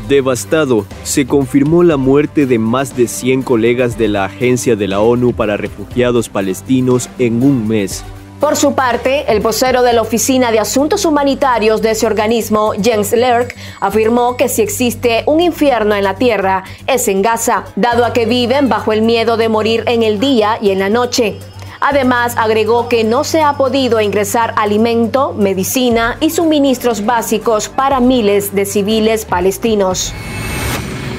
Devastado, 0.09 0.87
se 1.03 1.27
confirmó 1.27 1.83
la 1.83 1.97
muerte 1.97 2.47
de 2.47 2.59
más 2.59 2.97
de 2.97 3.09
100 3.09 3.43
colegas 3.43 3.99
de 3.99 4.09
la 4.09 4.25
Agencia 4.25 4.77
de 4.77 4.89
la 4.89 5.01
ONU 5.01 5.33
para 5.33 5.57
Refugiados 5.57 6.29
Palestinos 6.29 7.11
en 7.19 7.43
un 7.43 7.67
mes. 7.67 8.05
Por 8.41 8.55
su 8.55 8.75
parte, 8.75 9.25
el 9.29 9.41
vocero 9.41 9.83
de 9.83 9.95
la 9.95 10.03
Oficina 10.03 10.53
de 10.53 10.61
Asuntos 10.61 11.07
Humanitarios 11.07 11.81
de 11.81 11.93
ese 11.93 12.07
organismo, 12.07 12.73
Jens 12.81 13.13
Lerck, 13.13 13.57
afirmó 13.81 14.37
que 14.37 14.49
si 14.49 14.61
existe 14.61 15.25
un 15.27 15.41
infierno 15.41 15.95
en 15.95 16.05
la 16.05 16.17
tierra, 16.17 16.63
es 16.87 17.09
en 17.09 17.23
Gaza, 17.23 17.65
dado 17.77 18.05
a 18.05 18.13
que 18.13 18.27
viven 18.27 18.69
bajo 18.69 18.93
el 18.93 19.01
miedo 19.03 19.39
de 19.39 19.49
morir 19.49 19.85
en 19.87 20.03
el 20.03 20.21
día 20.21 20.59
y 20.61 20.71
en 20.71 20.81
la 20.81 20.91
noche. 20.91 21.39
Además, 21.89 22.35
agregó 22.37 22.89
que 22.89 23.05
no 23.05 23.23
se 23.23 23.43
ha 23.43 23.53
podido 23.53 24.01
ingresar 24.01 24.53
alimento, 24.57 25.33
medicina 25.35 26.17
y 26.19 26.31
suministros 26.31 27.07
básicos 27.07 27.69
para 27.69 28.01
miles 28.01 28.53
de 28.53 28.67
civiles 28.67 29.25
palestinos. 29.25 30.13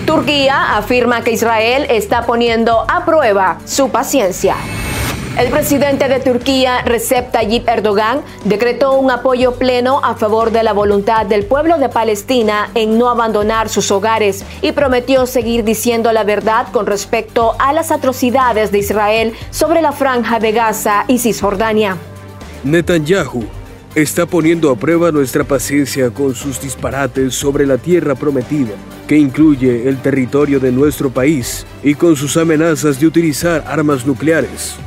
Turquía 0.05 0.75
afirma 0.75 1.23
que 1.23 1.31
Israel 1.31 1.87
está 1.89 2.25
poniendo 2.25 2.83
a 2.85 3.05
prueba 3.05 3.59
su 3.63 3.91
paciencia. 3.91 4.57
El 5.37 5.51
presidente 5.51 6.07
de 6.07 6.19
Turquía, 6.19 6.81
Recep 6.81 7.31
Tayyip 7.31 7.69
Erdogan, 7.69 8.21
decretó 8.45 8.93
un 8.93 9.11
apoyo 9.11 9.51
pleno 9.51 10.03
a 10.03 10.15
favor 10.15 10.49
de 10.51 10.63
la 10.63 10.73
voluntad 10.73 11.27
del 11.27 11.45
pueblo 11.45 11.77
de 11.77 11.89
Palestina 11.89 12.71
en 12.73 12.97
no 12.97 13.07
abandonar 13.07 13.69
sus 13.69 13.91
hogares 13.91 14.43
y 14.63 14.71
prometió 14.71 15.27
seguir 15.27 15.63
diciendo 15.63 16.11
la 16.11 16.23
verdad 16.23 16.69
con 16.71 16.87
respecto 16.87 17.53
a 17.59 17.71
las 17.71 17.91
atrocidades 17.91 18.71
de 18.71 18.79
Israel 18.79 19.33
sobre 19.51 19.83
la 19.83 19.91
franja 19.91 20.39
de 20.39 20.53
Gaza 20.53 21.05
y 21.07 21.19
Cisjordania. 21.19 21.97
Netanyahu 22.63 23.45
está 23.93 24.25
poniendo 24.25 24.71
a 24.71 24.75
prueba 24.75 25.11
nuestra 25.11 25.43
paciencia 25.43 26.09
con 26.09 26.33
sus 26.33 26.59
disparates 26.59 27.35
sobre 27.35 27.67
la 27.67 27.77
tierra 27.77 28.15
prometida, 28.15 28.73
que 29.07 29.17
incluye 29.17 29.87
el 29.87 30.01
territorio 30.01 30.59
de 30.59 30.71
nuestro 30.71 31.11
país, 31.11 31.67
y 31.83 31.93
con 31.93 32.15
sus 32.15 32.37
amenazas 32.37 32.99
de 32.99 33.05
utilizar 33.05 33.63
armas 33.67 34.03
nucleares. 34.03 34.77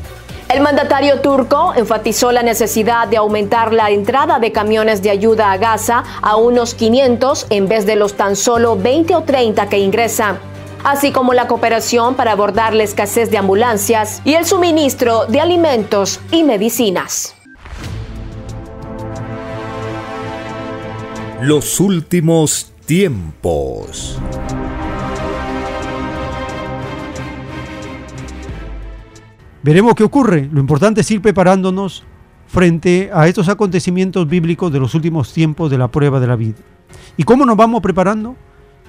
El 0.52 0.62
mandatario 0.62 1.20
turco 1.20 1.74
enfatizó 1.76 2.32
la 2.32 2.42
necesidad 2.42 3.06
de 3.06 3.16
aumentar 3.16 3.72
la 3.72 3.90
entrada 3.90 4.40
de 4.40 4.50
camiones 4.50 5.00
de 5.00 5.10
ayuda 5.10 5.52
a 5.52 5.58
Gaza 5.58 6.02
a 6.22 6.34
unos 6.34 6.74
500 6.74 7.46
en 7.50 7.68
vez 7.68 7.86
de 7.86 7.94
los 7.94 8.14
tan 8.14 8.34
solo 8.34 8.76
20 8.76 9.14
o 9.14 9.22
30 9.22 9.68
que 9.68 9.78
ingresan 9.78 10.38
así 10.84 11.12
como 11.12 11.34
la 11.34 11.46
cooperación 11.46 12.14
para 12.14 12.32
abordar 12.32 12.74
la 12.74 12.82
escasez 12.82 13.30
de 13.30 13.38
ambulancias 13.38 14.22
y 14.24 14.34
el 14.34 14.46
suministro 14.46 15.26
de 15.26 15.40
alimentos 15.40 16.20
y 16.30 16.42
medicinas. 16.42 17.34
Los 21.40 21.80
últimos 21.80 22.72
tiempos. 22.86 24.18
Veremos 29.62 29.94
qué 29.94 30.04
ocurre. 30.04 30.48
Lo 30.50 30.60
importante 30.60 31.02
es 31.02 31.10
ir 31.10 31.20
preparándonos 31.20 32.04
frente 32.46 33.10
a 33.12 33.28
estos 33.28 33.48
acontecimientos 33.48 34.26
bíblicos 34.26 34.72
de 34.72 34.80
los 34.80 34.94
últimos 34.94 35.32
tiempos 35.32 35.70
de 35.70 35.78
la 35.78 35.88
prueba 35.88 36.18
de 36.18 36.26
la 36.26 36.36
vida. 36.36 36.58
¿Y 37.16 37.24
cómo 37.24 37.44
nos 37.44 37.56
vamos 37.56 37.82
preparando? 37.82 38.36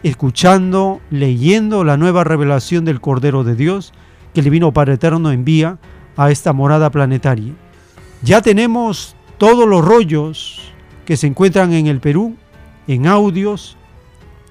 Escuchando, 0.02 1.02
leyendo 1.10 1.84
la 1.84 1.98
nueva 1.98 2.24
revelación 2.24 2.86
del 2.86 3.02
Cordero 3.02 3.44
de 3.44 3.56
Dios 3.56 3.94
que 4.34 4.40
el 4.40 4.46
Divino 4.46 4.72
Padre 4.72 4.94
Eterno 4.94 5.32
envía 5.32 5.78
a 6.16 6.32
esta 6.32 6.54
morada 6.54 6.90
planetaria. 6.90 7.54
Ya 8.24 8.42
tenemos 8.42 9.16
todos 9.38 9.68
los 9.68 9.84
rollos 9.84 10.72
que 11.06 11.18
se 11.18 11.28
encuentran 11.28 11.74
en 11.74 11.88
el 11.88 12.00
Perú, 12.00 12.36
en 12.88 13.08
audios, 13.08 13.78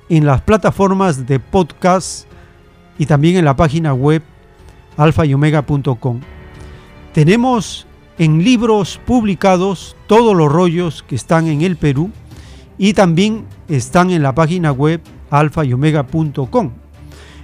en 0.08 0.26
las 0.26 0.42
plataformas 0.42 1.26
de 1.26 1.40
podcast 1.40 2.26
y 2.98 3.06
también 3.06 3.36
en 3.36 3.44
la 3.44 3.56
página 3.56 3.94
web 3.94 4.22
alfayomega.com. 4.96 6.20
Tenemos 7.12 7.86
en 8.18 8.44
libros 8.44 9.00
publicados 9.06 9.96
todos 10.06 10.36
los 10.36 10.50
rollos 10.50 11.02
que 11.02 11.16
están 11.16 11.46
en 11.46 11.62
el 11.62 11.76
Perú 11.76 12.10
y 12.78 12.94
también 12.94 13.46
están 13.68 14.10
en 14.10 14.22
la 14.22 14.34
página 14.34 14.72
web 14.72 15.00
alfayomega.com. 15.30 16.70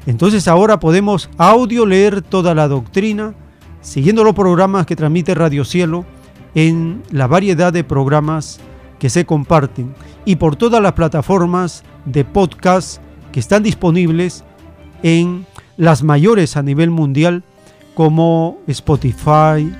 Entonces 0.06 0.46
ahora 0.48 0.78
podemos 0.78 1.28
audio 1.36 1.84
leer 1.84 2.22
toda 2.22 2.54
la 2.54 2.68
doctrina 2.68 3.34
siguiendo 3.80 4.24
los 4.24 4.34
programas 4.34 4.86
que 4.86 4.96
transmite 4.96 5.34
Radio 5.34 5.64
Cielo 5.64 6.04
en 6.54 7.02
la 7.10 7.26
variedad 7.26 7.72
de 7.72 7.84
programas 7.84 8.60
que 8.98 9.10
se 9.10 9.24
comparten 9.24 9.94
y 10.24 10.36
por 10.36 10.56
todas 10.56 10.82
las 10.82 10.92
plataformas 10.92 11.84
de 12.04 12.24
podcast 12.24 13.00
que 13.32 13.40
están 13.40 13.62
disponibles 13.62 14.44
en 15.02 15.46
las 15.76 16.02
mayores 16.02 16.56
a 16.56 16.62
nivel 16.62 16.90
mundial 16.90 17.42
como 17.94 18.58
Spotify, 18.66 19.72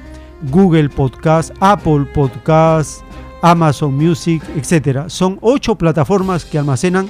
Google 0.50 0.89
Podcast, 0.89 1.52
Apple 1.60 2.07
Podcast, 2.15 3.02
Amazon 3.42 3.94
Music, 3.94 4.42
etc. 4.57 5.08
Son 5.08 5.39
ocho 5.41 5.76
plataformas 5.76 6.44
que 6.44 6.58
almacenan 6.58 7.08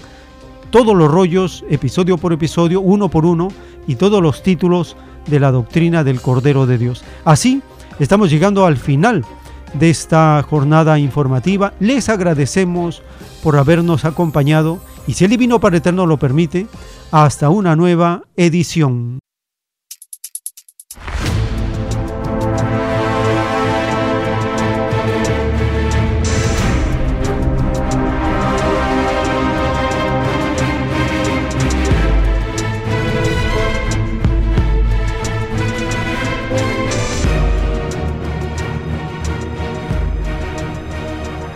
todos 0.70 0.96
los 0.96 1.10
rollos, 1.10 1.64
episodio 1.70 2.18
por 2.18 2.32
episodio, 2.32 2.80
uno 2.80 3.08
por 3.08 3.24
uno, 3.24 3.48
y 3.86 3.96
todos 3.96 4.22
los 4.22 4.42
títulos 4.42 4.96
de 5.26 5.40
la 5.40 5.50
doctrina 5.50 6.04
del 6.04 6.20
Cordero 6.20 6.66
de 6.66 6.78
Dios. 6.78 7.04
Así, 7.24 7.62
estamos 7.98 8.30
llegando 8.30 8.66
al 8.66 8.76
final 8.76 9.24
de 9.74 9.90
esta 9.90 10.42
jornada 10.48 10.98
informativa. 10.98 11.74
Les 11.80 12.08
agradecemos 12.08 13.02
por 13.42 13.56
habernos 13.56 14.04
acompañado 14.04 14.80
y 15.06 15.14
si 15.14 15.24
el 15.24 15.30
Divino 15.30 15.60
Padre 15.60 15.78
Eterno 15.78 16.06
lo 16.06 16.18
permite, 16.18 16.66
hasta 17.10 17.50
una 17.50 17.76
nueva 17.76 18.24
edición. 18.36 19.20